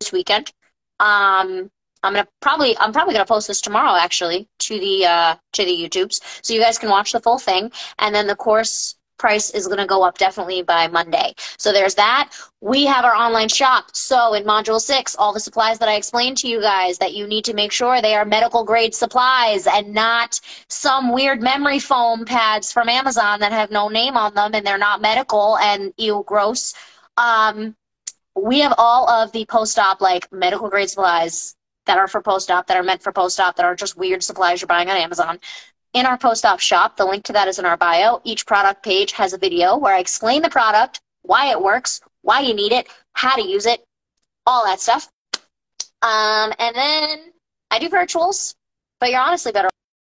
this 0.00 0.12
weekend. 0.12 0.52
Um, 1.00 1.70
I'm 2.02 2.12
gonna 2.12 2.28
probably 2.40 2.76
I'm 2.78 2.92
probably 2.92 3.14
gonna 3.14 3.26
post 3.26 3.48
this 3.48 3.60
tomorrow 3.60 3.98
actually 3.98 4.48
to 4.60 4.78
the 4.78 5.06
uh, 5.06 5.34
to 5.54 5.64
the 5.64 5.72
YouTubes 5.72 6.20
so 6.42 6.54
you 6.54 6.60
guys 6.60 6.78
can 6.78 6.88
watch 6.88 7.12
the 7.12 7.20
full 7.20 7.38
thing 7.38 7.72
and 7.98 8.14
then 8.14 8.26
the 8.28 8.36
course 8.36 8.95
price 9.18 9.50
is 9.50 9.66
going 9.66 9.78
to 9.78 9.86
go 9.86 10.02
up 10.02 10.18
definitely 10.18 10.62
by 10.62 10.88
Monday. 10.88 11.34
So 11.58 11.72
there's 11.72 11.94
that. 11.94 12.32
We 12.60 12.86
have 12.86 13.04
our 13.04 13.14
online 13.14 13.48
shop. 13.48 13.94
So 13.94 14.34
in 14.34 14.44
module 14.44 14.80
six, 14.80 15.14
all 15.16 15.32
the 15.32 15.40
supplies 15.40 15.78
that 15.78 15.88
I 15.88 15.94
explained 15.94 16.36
to 16.38 16.48
you 16.48 16.60
guys 16.60 16.98
that 16.98 17.14
you 17.14 17.26
need 17.26 17.44
to 17.46 17.54
make 17.54 17.72
sure 17.72 18.00
they 18.00 18.14
are 18.14 18.24
medical 18.24 18.64
grade 18.64 18.94
supplies 18.94 19.66
and 19.66 19.94
not 19.94 20.40
some 20.68 21.12
weird 21.12 21.42
memory 21.42 21.78
foam 21.78 22.24
pads 22.24 22.72
from 22.72 22.88
Amazon 22.88 23.40
that 23.40 23.52
have 23.52 23.70
no 23.70 23.88
name 23.88 24.16
on 24.16 24.34
them 24.34 24.54
and 24.54 24.66
they're 24.66 24.78
not 24.78 25.00
medical 25.00 25.58
and 25.58 25.92
you 25.96 26.24
gross. 26.26 26.74
Um, 27.16 27.76
we 28.34 28.60
have 28.60 28.74
all 28.76 29.08
of 29.08 29.32
the 29.32 29.46
post-op 29.46 30.00
like 30.00 30.30
medical 30.30 30.68
grade 30.68 30.90
supplies 30.90 31.54
that 31.86 31.98
are 31.98 32.08
for 32.08 32.20
post-op 32.20 32.66
that 32.66 32.76
are 32.76 32.82
meant 32.82 33.02
for 33.02 33.12
post-op 33.12 33.56
that 33.56 33.64
are 33.64 33.76
just 33.76 33.96
weird 33.96 34.22
supplies 34.22 34.60
you're 34.60 34.66
buying 34.66 34.90
on 34.90 34.96
Amazon 34.96 35.38
in 35.96 36.04
our 36.04 36.18
post-op 36.18 36.60
shop. 36.60 36.98
The 36.98 37.06
link 37.06 37.24
to 37.24 37.32
that 37.32 37.48
is 37.48 37.58
in 37.58 37.64
our 37.64 37.78
bio. 37.78 38.20
Each 38.22 38.44
product 38.44 38.82
page 38.82 39.12
has 39.12 39.32
a 39.32 39.38
video 39.38 39.78
where 39.78 39.94
I 39.94 39.98
explain 39.98 40.42
the 40.42 40.50
product, 40.50 41.00
why 41.22 41.50
it 41.50 41.60
works, 41.60 42.02
why 42.20 42.40
you 42.40 42.52
need 42.52 42.72
it, 42.72 42.86
how 43.14 43.34
to 43.34 43.42
use 43.42 43.64
it, 43.64 43.82
all 44.46 44.62
that 44.66 44.78
stuff. 44.78 45.08
Um, 46.02 46.52
and 46.58 46.76
then 46.76 47.32
I 47.70 47.78
do 47.78 47.88
virtuals, 47.88 48.54
but 49.00 49.10
you're 49.10 49.20
honestly 49.20 49.52
better 49.52 49.70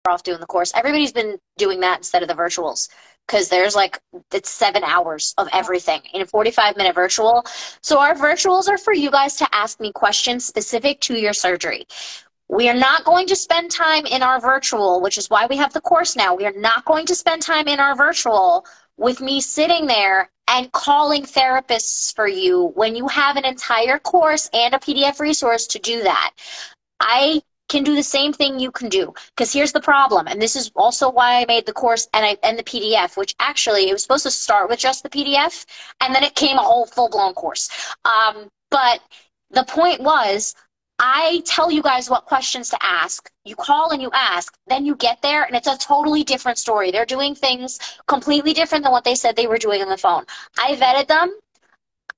off 0.08 0.22
doing 0.22 0.40
the 0.40 0.46
course. 0.46 0.72
Everybody's 0.74 1.12
been 1.12 1.38
doing 1.58 1.80
that 1.80 1.98
instead 1.98 2.22
of 2.22 2.28
the 2.28 2.34
virtuals 2.34 2.88
because 3.26 3.50
there's 3.50 3.74
like 3.74 4.00
it's 4.32 4.50
seven 4.50 4.84
hours 4.84 5.34
of 5.38 5.48
everything 5.52 6.00
in 6.12 6.22
a 6.22 6.26
45 6.26 6.76
minute 6.76 6.94
virtual. 6.94 7.44
So 7.82 7.98
our 7.98 8.14
virtuals 8.14 8.68
are 8.68 8.78
for 8.78 8.94
you 8.94 9.10
guys 9.10 9.36
to 9.36 9.48
ask 9.52 9.80
me 9.80 9.92
questions 9.92 10.46
specific 10.46 11.00
to 11.02 11.14
your 11.14 11.32
surgery. 11.32 11.86
We 12.48 12.68
are 12.68 12.74
not 12.74 13.04
going 13.04 13.26
to 13.28 13.36
spend 13.36 13.70
time 13.70 14.06
in 14.06 14.22
our 14.22 14.40
virtual, 14.40 15.00
which 15.00 15.18
is 15.18 15.30
why 15.30 15.46
we 15.46 15.56
have 15.56 15.72
the 15.72 15.80
course 15.80 16.14
now. 16.14 16.34
We 16.34 16.46
are 16.46 16.52
not 16.52 16.84
going 16.84 17.06
to 17.06 17.14
spend 17.14 17.42
time 17.42 17.68
in 17.68 17.80
our 17.80 17.96
virtual 17.96 18.66
with 18.96 19.20
me 19.20 19.40
sitting 19.40 19.86
there 19.86 20.30
and 20.46 20.70
calling 20.72 21.22
therapists 21.24 22.14
for 22.14 22.28
you 22.28 22.72
when 22.74 22.94
you 22.94 23.08
have 23.08 23.36
an 23.36 23.44
entire 23.44 23.98
course 23.98 24.50
and 24.52 24.74
a 24.74 24.78
PDF 24.78 25.20
resource 25.20 25.66
to 25.68 25.78
do 25.78 26.02
that. 26.02 26.32
I 27.00 27.42
can 27.68 27.82
do 27.82 27.94
the 27.94 28.02
same 28.02 28.32
thing 28.32 28.60
you 28.60 28.70
can 28.70 28.88
do. 28.88 29.12
Because 29.34 29.52
here's 29.52 29.72
the 29.72 29.80
problem, 29.80 30.26
and 30.26 30.40
this 30.40 30.54
is 30.54 30.70
also 30.76 31.10
why 31.10 31.40
I 31.40 31.46
made 31.46 31.66
the 31.66 31.72
course 31.72 32.08
and 32.12 32.24
I 32.24 32.36
and 32.42 32.58
the 32.58 32.62
PDF, 32.62 33.16
which 33.16 33.34
actually 33.40 33.88
it 33.88 33.92
was 33.92 34.02
supposed 34.02 34.24
to 34.24 34.30
start 34.30 34.68
with 34.68 34.78
just 34.78 35.02
the 35.02 35.08
PDF, 35.08 35.64
and 36.00 36.14
then 36.14 36.22
it 36.22 36.34
came 36.34 36.58
a 36.58 36.62
whole 36.62 36.86
full 36.86 37.08
blown 37.08 37.34
course. 37.34 37.68
Um, 38.04 38.48
but 38.70 39.00
the 39.50 39.64
point 39.64 40.02
was, 40.02 40.54
I 41.06 41.42
tell 41.44 41.70
you 41.70 41.82
guys 41.82 42.08
what 42.08 42.24
questions 42.24 42.70
to 42.70 42.78
ask. 42.80 43.30
You 43.44 43.56
call 43.56 43.90
and 43.90 44.00
you 44.00 44.10
ask, 44.14 44.56
then 44.68 44.86
you 44.86 44.96
get 44.96 45.20
there, 45.20 45.44
and 45.44 45.54
it's 45.54 45.66
a 45.66 45.76
totally 45.76 46.24
different 46.24 46.56
story. 46.56 46.90
They're 46.90 47.04
doing 47.04 47.34
things 47.34 47.78
completely 48.06 48.54
different 48.54 48.84
than 48.84 48.92
what 48.92 49.04
they 49.04 49.14
said 49.14 49.36
they 49.36 49.46
were 49.46 49.58
doing 49.58 49.82
on 49.82 49.90
the 49.90 49.98
phone. 49.98 50.24
I 50.58 50.74
vetted 50.76 51.08
them. 51.08 51.36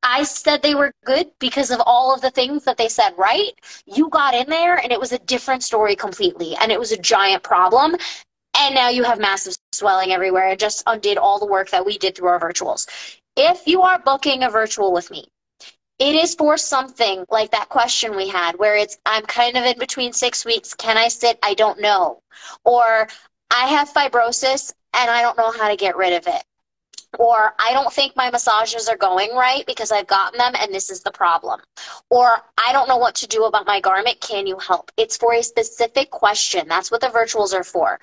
I 0.05 0.23
said 0.23 0.63
they 0.63 0.77
were 0.77 0.93
good 1.05 1.33
because 1.41 1.73
of 1.73 1.81
all 1.85 2.15
of 2.15 2.21
the 2.21 2.31
things 2.31 2.63
that 2.63 2.77
they 2.77 2.89
said 2.89 3.13
right. 3.19 3.55
You 3.87 4.09
got 4.09 4.35
in 4.35 4.49
there 4.49 4.77
and 4.77 4.93
it 4.93 5.01
was 5.01 5.11
a 5.11 5.19
different 5.19 5.65
story 5.65 5.97
completely 5.97 6.55
and 6.55 6.71
it 6.71 6.79
was 6.79 6.93
a 6.93 6.97
giant 6.97 7.43
problem. 7.43 7.97
And 8.57 8.73
now 8.73 8.89
you 8.89 9.03
have 9.03 9.19
massive 9.19 9.57
swelling 9.73 10.13
everywhere. 10.13 10.51
It 10.51 10.61
just 10.61 10.85
undid 10.87 11.19
all 11.19 11.41
the 11.41 11.47
work 11.47 11.71
that 11.71 11.85
we 11.85 11.99
did 11.99 12.15
through 12.15 12.29
our 12.29 12.39
virtuals. 12.39 12.87
If 13.37 13.67
you 13.67 13.83
are 13.83 13.99
booking 13.99 14.45
a 14.45 14.49
virtual 14.49 14.93
with 14.93 15.11
me, 15.11 15.27
it 15.99 16.15
is 16.15 16.35
for 16.35 16.57
something 16.57 17.25
like 17.31 17.51
that 17.53 17.69
question 17.69 18.17
we 18.17 18.29
had 18.29 18.59
where 18.59 18.77
it's 18.77 18.99
I'm 19.07 19.25
kind 19.25 19.57
of 19.57 19.65
in 19.65 19.79
between 19.79 20.13
six 20.13 20.45
weeks. 20.45 20.75
Can 20.75 20.99
I 20.99 21.09
sit? 21.09 21.39
I 21.43 21.55
don't 21.55 21.81
know. 21.81 22.21
Or 22.65 23.09
I 23.51 23.67
have 23.67 23.93
fibrosis 23.93 24.73
and 24.95 25.11
I 25.11 25.23
don't 25.23 25.39
know 25.39 25.53
how 25.53 25.69
to 25.69 25.77
get 25.77 25.97
rid 25.97 26.13
of 26.13 26.27
it 26.27 26.43
or 27.19 27.55
I 27.59 27.73
don't 27.73 27.93
think 27.93 28.17
my 28.17 28.31
massages 28.31 28.89
are 28.89 28.97
going 28.97 29.35
right 29.35 29.65
because 29.67 29.93
I've 29.93 30.07
gotten 30.07 30.39
them 30.39 30.55
and 30.59 30.73
this 30.73 30.91
is 30.91 31.03
the 31.03 31.11
problem. 31.11 31.61
Or 32.11 32.39
I 32.59 32.73
don't 32.73 32.89
know 32.89 32.97
what 32.97 33.15
to 33.17 33.27
do 33.27 33.45
about 33.45 33.67
my 33.67 33.81
garment. 33.81 34.21
Can 34.21 34.47
you 34.47 34.59
help? 34.59 34.91
It's 34.97 35.17
for 35.17 35.35
a 35.35 35.43
specific 35.43 36.11
question. 36.11 36.69
That's 36.69 36.91
what 36.91 37.01
the 37.01 37.09
virtuals 37.09 37.55
are 37.55 37.65
for. 37.65 37.99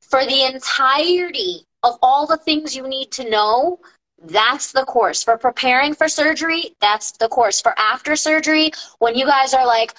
For 0.00 0.24
the 0.24 0.44
entirety 0.44 1.64
of 1.82 1.98
all 2.02 2.26
the 2.26 2.36
things 2.36 2.76
you 2.76 2.88
need 2.88 3.10
to 3.12 3.28
know, 3.28 3.80
that's 4.24 4.72
the 4.72 4.84
course. 4.84 5.22
For 5.22 5.38
preparing 5.38 5.94
for 5.94 6.08
surgery, 6.08 6.74
that's 6.80 7.12
the 7.12 7.28
course. 7.28 7.60
For 7.60 7.74
after 7.78 8.16
surgery, 8.16 8.72
when 8.98 9.14
you 9.14 9.26
guys 9.26 9.54
are 9.54 9.66
like, 9.66 9.94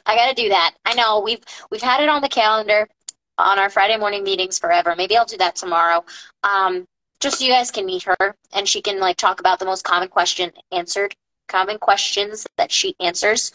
I 0.05 0.15
got 0.15 0.29
to 0.29 0.41
do 0.41 0.49
that. 0.49 0.75
I 0.85 0.93
know 0.93 1.19
we've 1.19 1.43
we've 1.69 1.81
had 1.81 2.01
it 2.01 2.09
on 2.09 2.21
the 2.21 2.29
calendar 2.29 2.87
on 3.37 3.59
our 3.59 3.69
Friday 3.69 3.97
morning 3.97 4.23
meetings 4.23 4.59
forever. 4.59 4.95
Maybe 4.95 5.17
I'll 5.17 5.25
do 5.25 5.37
that 5.37 5.55
tomorrow. 5.55 6.03
Um, 6.43 6.85
just 7.19 7.39
so 7.39 7.45
you 7.45 7.51
guys 7.51 7.71
can 7.71 7.85
meet 7.85 8.03
her 8.03 8.35
and 8.53 8.67
she 8.67 8.81
can 8.81 8.99
like 8.99 9.17
talk 9.17 9.39
about 9.39 9.59
the 9.59 9.65
most 9.65 9.83
common 9.83 10.09
question 10.09 10.51
answered, 10.71 11.15
common 11.51 11.77
questions 11.77 12.47
that 12.57 12.71
she 12.71 12.95
answers 12.99 13.51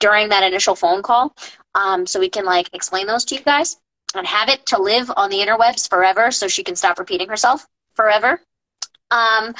during 0.00 0.28
that 0.28 0.42
initial 0.42 0.74
phone 0.74 1.02
call. 1.02 1.34
Um, 1.74 2.06
so 2.06 2.20
we 2.20 2.28
can 2.28 2.44
like 2.44 2.68
explain 2.72 3.06
those 3.06 3.24
to 3.26 3.34
you 3.36 3.42
guys 3.42 3.78
and 4.14 4.26
have 4.26 4.48
it 4.48 4.66
to 4.66 4.80
live 4.80 5.10
on 5.16 5.30
the 5.30 5.38
interwebs 5.38 5.88
forever 5.88 6.30
so 6.30 6.48
she 6.48 6.62
can 6.62 6.76
stop 6.76 6.98
repeating 6.98 7.28
herself 7.28 7.66
forever. 7.94 8.40
Um, 9.10 9.54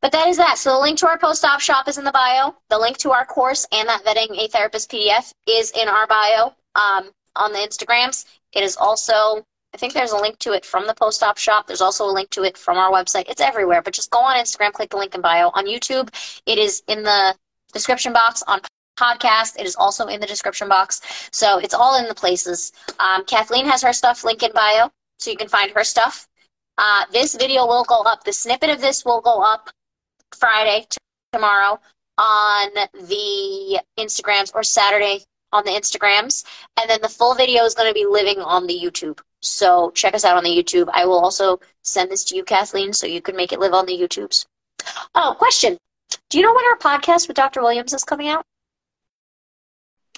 but 0.00 0.12
that 0.12 0.26
is 0.26 0.36
that. 0.36 0.58
So 0.58 0.74
the 0.74 0.80
link 0.80 0.98
to 0.98 1.08
our 1.08 1.18
post-op 1.18 1.60
shop 1.60 1.88
is 1.88 1.98
in 1.98 2.04
the 2.04 2.12
bio. 2.12 2.56
The 2.70 2.78
link 2.78 2.98
to 2.98 3.12
our 3.12 3.24
course 3.24 3.66
and 3.72 3.88
that 3.88 4.04
vetting 4.04 4.36
a 4.36 4.48
therapist 4.48 4.90
PDF 4.90 5.32
is 5.46 5.70
in 5.70 5.88
our 5.88 6.06
bio 6.06 6.54
um, 6.74 7.10
on 7.36 7.52
the 7.52 7.58
Instagrams. 7.58 8.24
It 8.52 8.64
is 8.64 8.76
also 8.76 9.44
I 9.74 9.78
think 9.78 9.94
there's 9.94 10.12
a 10.12 10.16
link 10.16 10.38
to 10.40 10.52
it 10.52 10.66
from 10.66 10.86
the 10.86 10.94
post 10.94 11.22
op 11.22 11.38
shop. 11.38 11.66
There's 11.66 11.80
also 11.80 12.04
a 12.04 12.12
link 12.12 12.30
to 12.30 12.42
it 12.42 12.58
from 12.58 12.76
our 12.76 12.90
website. 12.90 13.28
It's 13.28 13.40
everywhere, 13.40 13.80
but 13.82 13.94
just 13.94 14.10
go 14.10 14.20
on 14.20 14.36
Instagram, 14.36 14.72
click 14.72 14.90
the 14.90 14.98
link 14.98 15.14
in 15.14 15.20
bio. 15.20 15.50
On 15.54 15.66
YouTube, 15.66 16.10
it 16.46 16.58
is 16.58 16.82
in 16.88 17.02
the 17.02 17.34
description 17.72 18.12
box. 18.12 18.42
On 18.46 18.60
podcast, 18.98 19.58
it 19.58 19.66
is 19.66 19.74
also 19.76 20.06
in 20.06 20.20
the 20.20 20.26
description 20.26 20.68
box. 20.68 21.00
So 21.32 21.58
it's 21.58 21.74
all 21.74 21.98
in 21.98 22.06
the 22.06 22.14
places. 22.14 22.72
Um, 22.98 23.24
Kathleen 23.24 23.66
has 23.66 23.82
her 23.82 23.92
stuff 23.92 24.24
link 24.24 24.42
in 24.42 24.52
bio, 24.52 24.90
so 25.18 25.30
you 25.30 25.36
can 25.36 25.48
find 25.48 25.70
her 25.72 25.84
stuff. 25.84 26.28
Uh, 26.78 27.04
this 27.12 27.34
video 27.34 27.66
will 27.66 27.84
go 27.84 28.02
up. 28.02 28.24
The 28.24 28.32
snippet 28.32 28.70
of 28.70 28.80
this 28.80 29.04
will 29.04 29.20
go 29.20 29.42
up 29.42 29.70
Friday, 30.36 30.86
tomorrow, 31.32 31.80
on 32.18 32.68
the 32.92 33.80
Instagrams 33.98 34.52
or 34.54 34.62
Saturday 34.62 35.22
on 35.52 35.64
the 35.64 35.70
Instagrams. 35.70 36.44
And 36.78 36.88
then 36.88 37.00
the 37.02 37.08
full 37.08 37.34
video 37.34 37.64
is 37.64 37.74
going 37.74 37.88
to 37.88 37.94
be 37.94 38.06
living 38.06 38.40
on 38.40 38.66
the 38.66 38.78
YouTube. 38.78 39.20
So 39.42 39.90
check 39.90 40.14
us 40.14 40.24
out 40.24 40.36
on 40.36 40.44
the 40.44 40.50
YouTube. 40.50 40.88
I 40.92 41.04
will 41.04 41.18
also 41.18 41.60
send 41.82 42.10
this 42.10 42.24
to 42.24 42.36
you, 42.36 42.44
Kathleen, 42.44 42.92
so 42.92 43.06
you 43.06 43.20
can 43.20 43.36
make 43.36 43.52
it 43.52 43.60
live 43.60 43.74
on 43.74 43.86
the 43.86 43.92
YouTubes. 43.98 44.46
Oh, 45.14 45.34
question. 45.36 45.76
Do 46.30 46.38
you 46.38 46.44
know 46.44 46.54
when 46.54 46.64
our 46.70 46.78
podcast 46.78 47.28
with 47.28 47.36
Dr. 47.36 47.60
Williams 47.62 47.92
is 47.92 48.04
coming 48.04 48.28
out? 48.28 48.44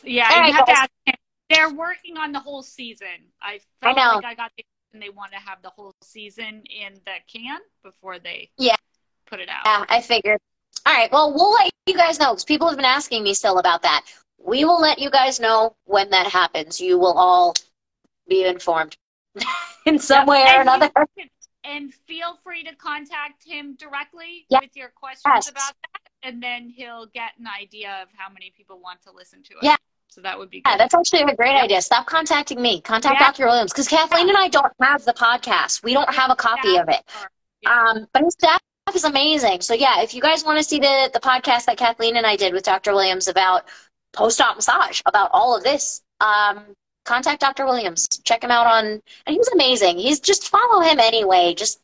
Yeah, 0.02 0.28
All 0.30 0.36
you 0.36 0.42
right, 0.42 0.54
have 0.54 0.66
guys. 0.66 0.76
to 0.76 0.80
ask 0.82 0.90
him. 1.06 1.14
They're 1.50 1.72
working 1.72 2.16
on 2.16 2.32
the 2.32 2.40
whole 2.40 2.62
season. 2.62 3.06
I 3.40 3.60
felt 3.80 3.98
I 3.98 4.14
like 4.16 4.24
I 4.24 4.34
got 4.34 4.52
the 4.56 4.64
and 4.94 5.02
they 5.02 5.10
want 5.10 5.32
to 5.32 5.38
have 5.38 5.60
the 5.62 5.70
whole 5.70 5.92
season 6.02 6.62
in 6.70 6.94
the 7.04 7.16
can 7.30 7.58
before 7.82 8.18
they 8.18 8.50
yeah 8.56 8.76
put 9.26 9.40
it 9.40 9.48
out. 9.48 9.62
Yeah, 9.66 9.84
I 9.88 10.00
figured. 10.00 10.38
All 10.86 10.94
right, 10.94 11.10
well, 11.12 11.32
we'll 11.34 11.52
let 11.52 11.70
you 11.86 11.94
guys 11.94 12.18
know 12.18 12.32
because 12.32 12.44
people 12.44 12.68
have 12.68 12.76
been 12.76 12.84
asking 12.84 13.22
me 13.24 13.34
still 13.34 13.58
about 13.58 13.82
that. 13.82 14.04
We 14.38 14.64
will 14.64 14.80
let 14.80 14.98
you 14.98 15.10
guys 15.10 15.40
know 15.40 15.74
when 15.84 16.10
that 16.10 16.28
happens. 16.28 16.80
You 16.80 16.98
will 16.98 17.14
all 17.14 17.54
be 18.28 18.44
informed. 18.44 18.96
in 19.86 19.98
some 19.98 20.26
way 20.26 20.44
or 20.54 20.62
another. 20.62 20.90
and 21.64 21.92
feel 22.06 22.38
free 22.42 22.62
to 22.64 22.74
contact 22.76 23.44
him 23.46 23.76
directly 23.76 24.46
yes. 24.50 24.60
with 24.62 24.76
your 24.76 24.90
questions 24.90 25.32
yes. 25.34 25.50
about 25.50 25.72
that, 25.82 26.00
and 26.22 26.42
then 26.42 26.68
he'll 26.68 27.06
get 27.06 27.32
an 27.38 27.46
idea 27.46 27.98
of 28.02 28.08
how 28.16 28.32
many 28.32 28.52
people 28.56 28.80
want 28.80 29.02
to 29.02 29.12
listen 29.12 29.42
to 29.42 29.52
it. 29.54 29.62
Yeah. 29.62 29.76
So 30.08 30.20
that 30.20 30.38
would 30.38 30.48
be 30.50 30.60
good. 30.60 30.70
Yeah, 30.70 30.76
that's 30.76 30.94
actually 30.94 31.22
a 31.22 31.34
great 31.34 31.56
idea. 31.56 31.82
Stop 31.82 32.06
contacting 32.06 32.62
me. 32.62 32.80
Contact 32.80 33.16
yeah. 33.18 33.26
Dr. 33.26 33.46
Williams 33.46 33.72
because 33.72 33.88
Kathleen 33.88 34.28
and 34.28 34.38
I 34.38 34.46
don't 34.46 34.72
have 34.80 35.04
the 35.04 35.12
podcast. 35.12 35.82
We 35.82 35.92
don't 35.92 36.12
have 36.14 36.30
a 36.30 36.36
copy 36.36 36.76
of 36.76 36.88
it. 36.88 37.02
Um, 37.66 38.06
but 38.12 38.22
his 38.22 38.34
staff 38.34 38.60
is 38.94 39.04
amazing. 39.04 39.62
So 39.62 39.74
yeah, 39.74 40.02
if 40.02 40.14
you 40.14 40.22
guys 40.22 40.44
want 40.44 40.58
to 40.58 40.64
see 40.64 40.78
the 40.78 41.10
the 41.12 41.18
podcast 41.18 41.64
that 41.64 41.78
Kathleen 41.78 42.16
and 42.16 42.26
I 42.26 42.36
did 42.36 42.52
with 42.52 42.62
Dr. 42.62 42.92
Williams 42.92 43.26
about 43.26 43.64
post-op 44.12 44.54
massage, 44.54 45.02
about 45.06 45.30
all 45.32 45.56
of 45.56 45.64
this, 45.64 46.00
um, 46.20 46.64
contact 47.04 47.40
Dr. 47.40 47.66
Williams. 47.66 48.08
Check 48.24 48.42
him 48.42 48.50
out 48.50 48.66
on, 48.66 48.84
and 49.26 49.36
he's 49.36 49.48
amazing. 49.48 49.98
He's 49.98 50.20
just 50.20 50.48
follow 50.48 50.80
him 50.80 50.98
anyway. 50.98 51.54
Just 51.54 51.80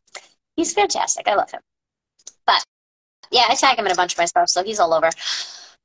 he's 0.56 0.72
fantastic. 0.72 1.28
I 1.28 1.34
love 1.34 1.50
him. 1.50 1.60
But 2.46 2.64
yeah, 3.30 3.46
I 3.48 3.54
tag 3.54 3.78
him 3.78 3.86
in 3.86 3.92
a 3.92 3.96
bunch 3.96 4.12
of 4.12 4.18
my 4.18 4.24
stuff, 4.26 4.48
so 4.48 4.64
he's 4.64 4.80
all 4.80 4.92
over. 4.92 5.10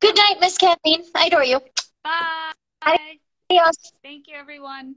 Good 0.02 0.16
night, 0.16 0.36
Miss 0.40 0.57
Kathleen. 0.57 1.03
I 1.16 1.28
adore 1.28 1.44
you. 1.44 1.60
Bye. 2.03 3.18
Adios. 3.49 3.76
Thank 4.03 4.28
you, 4.28 4.36
everyone. 4.36 4.95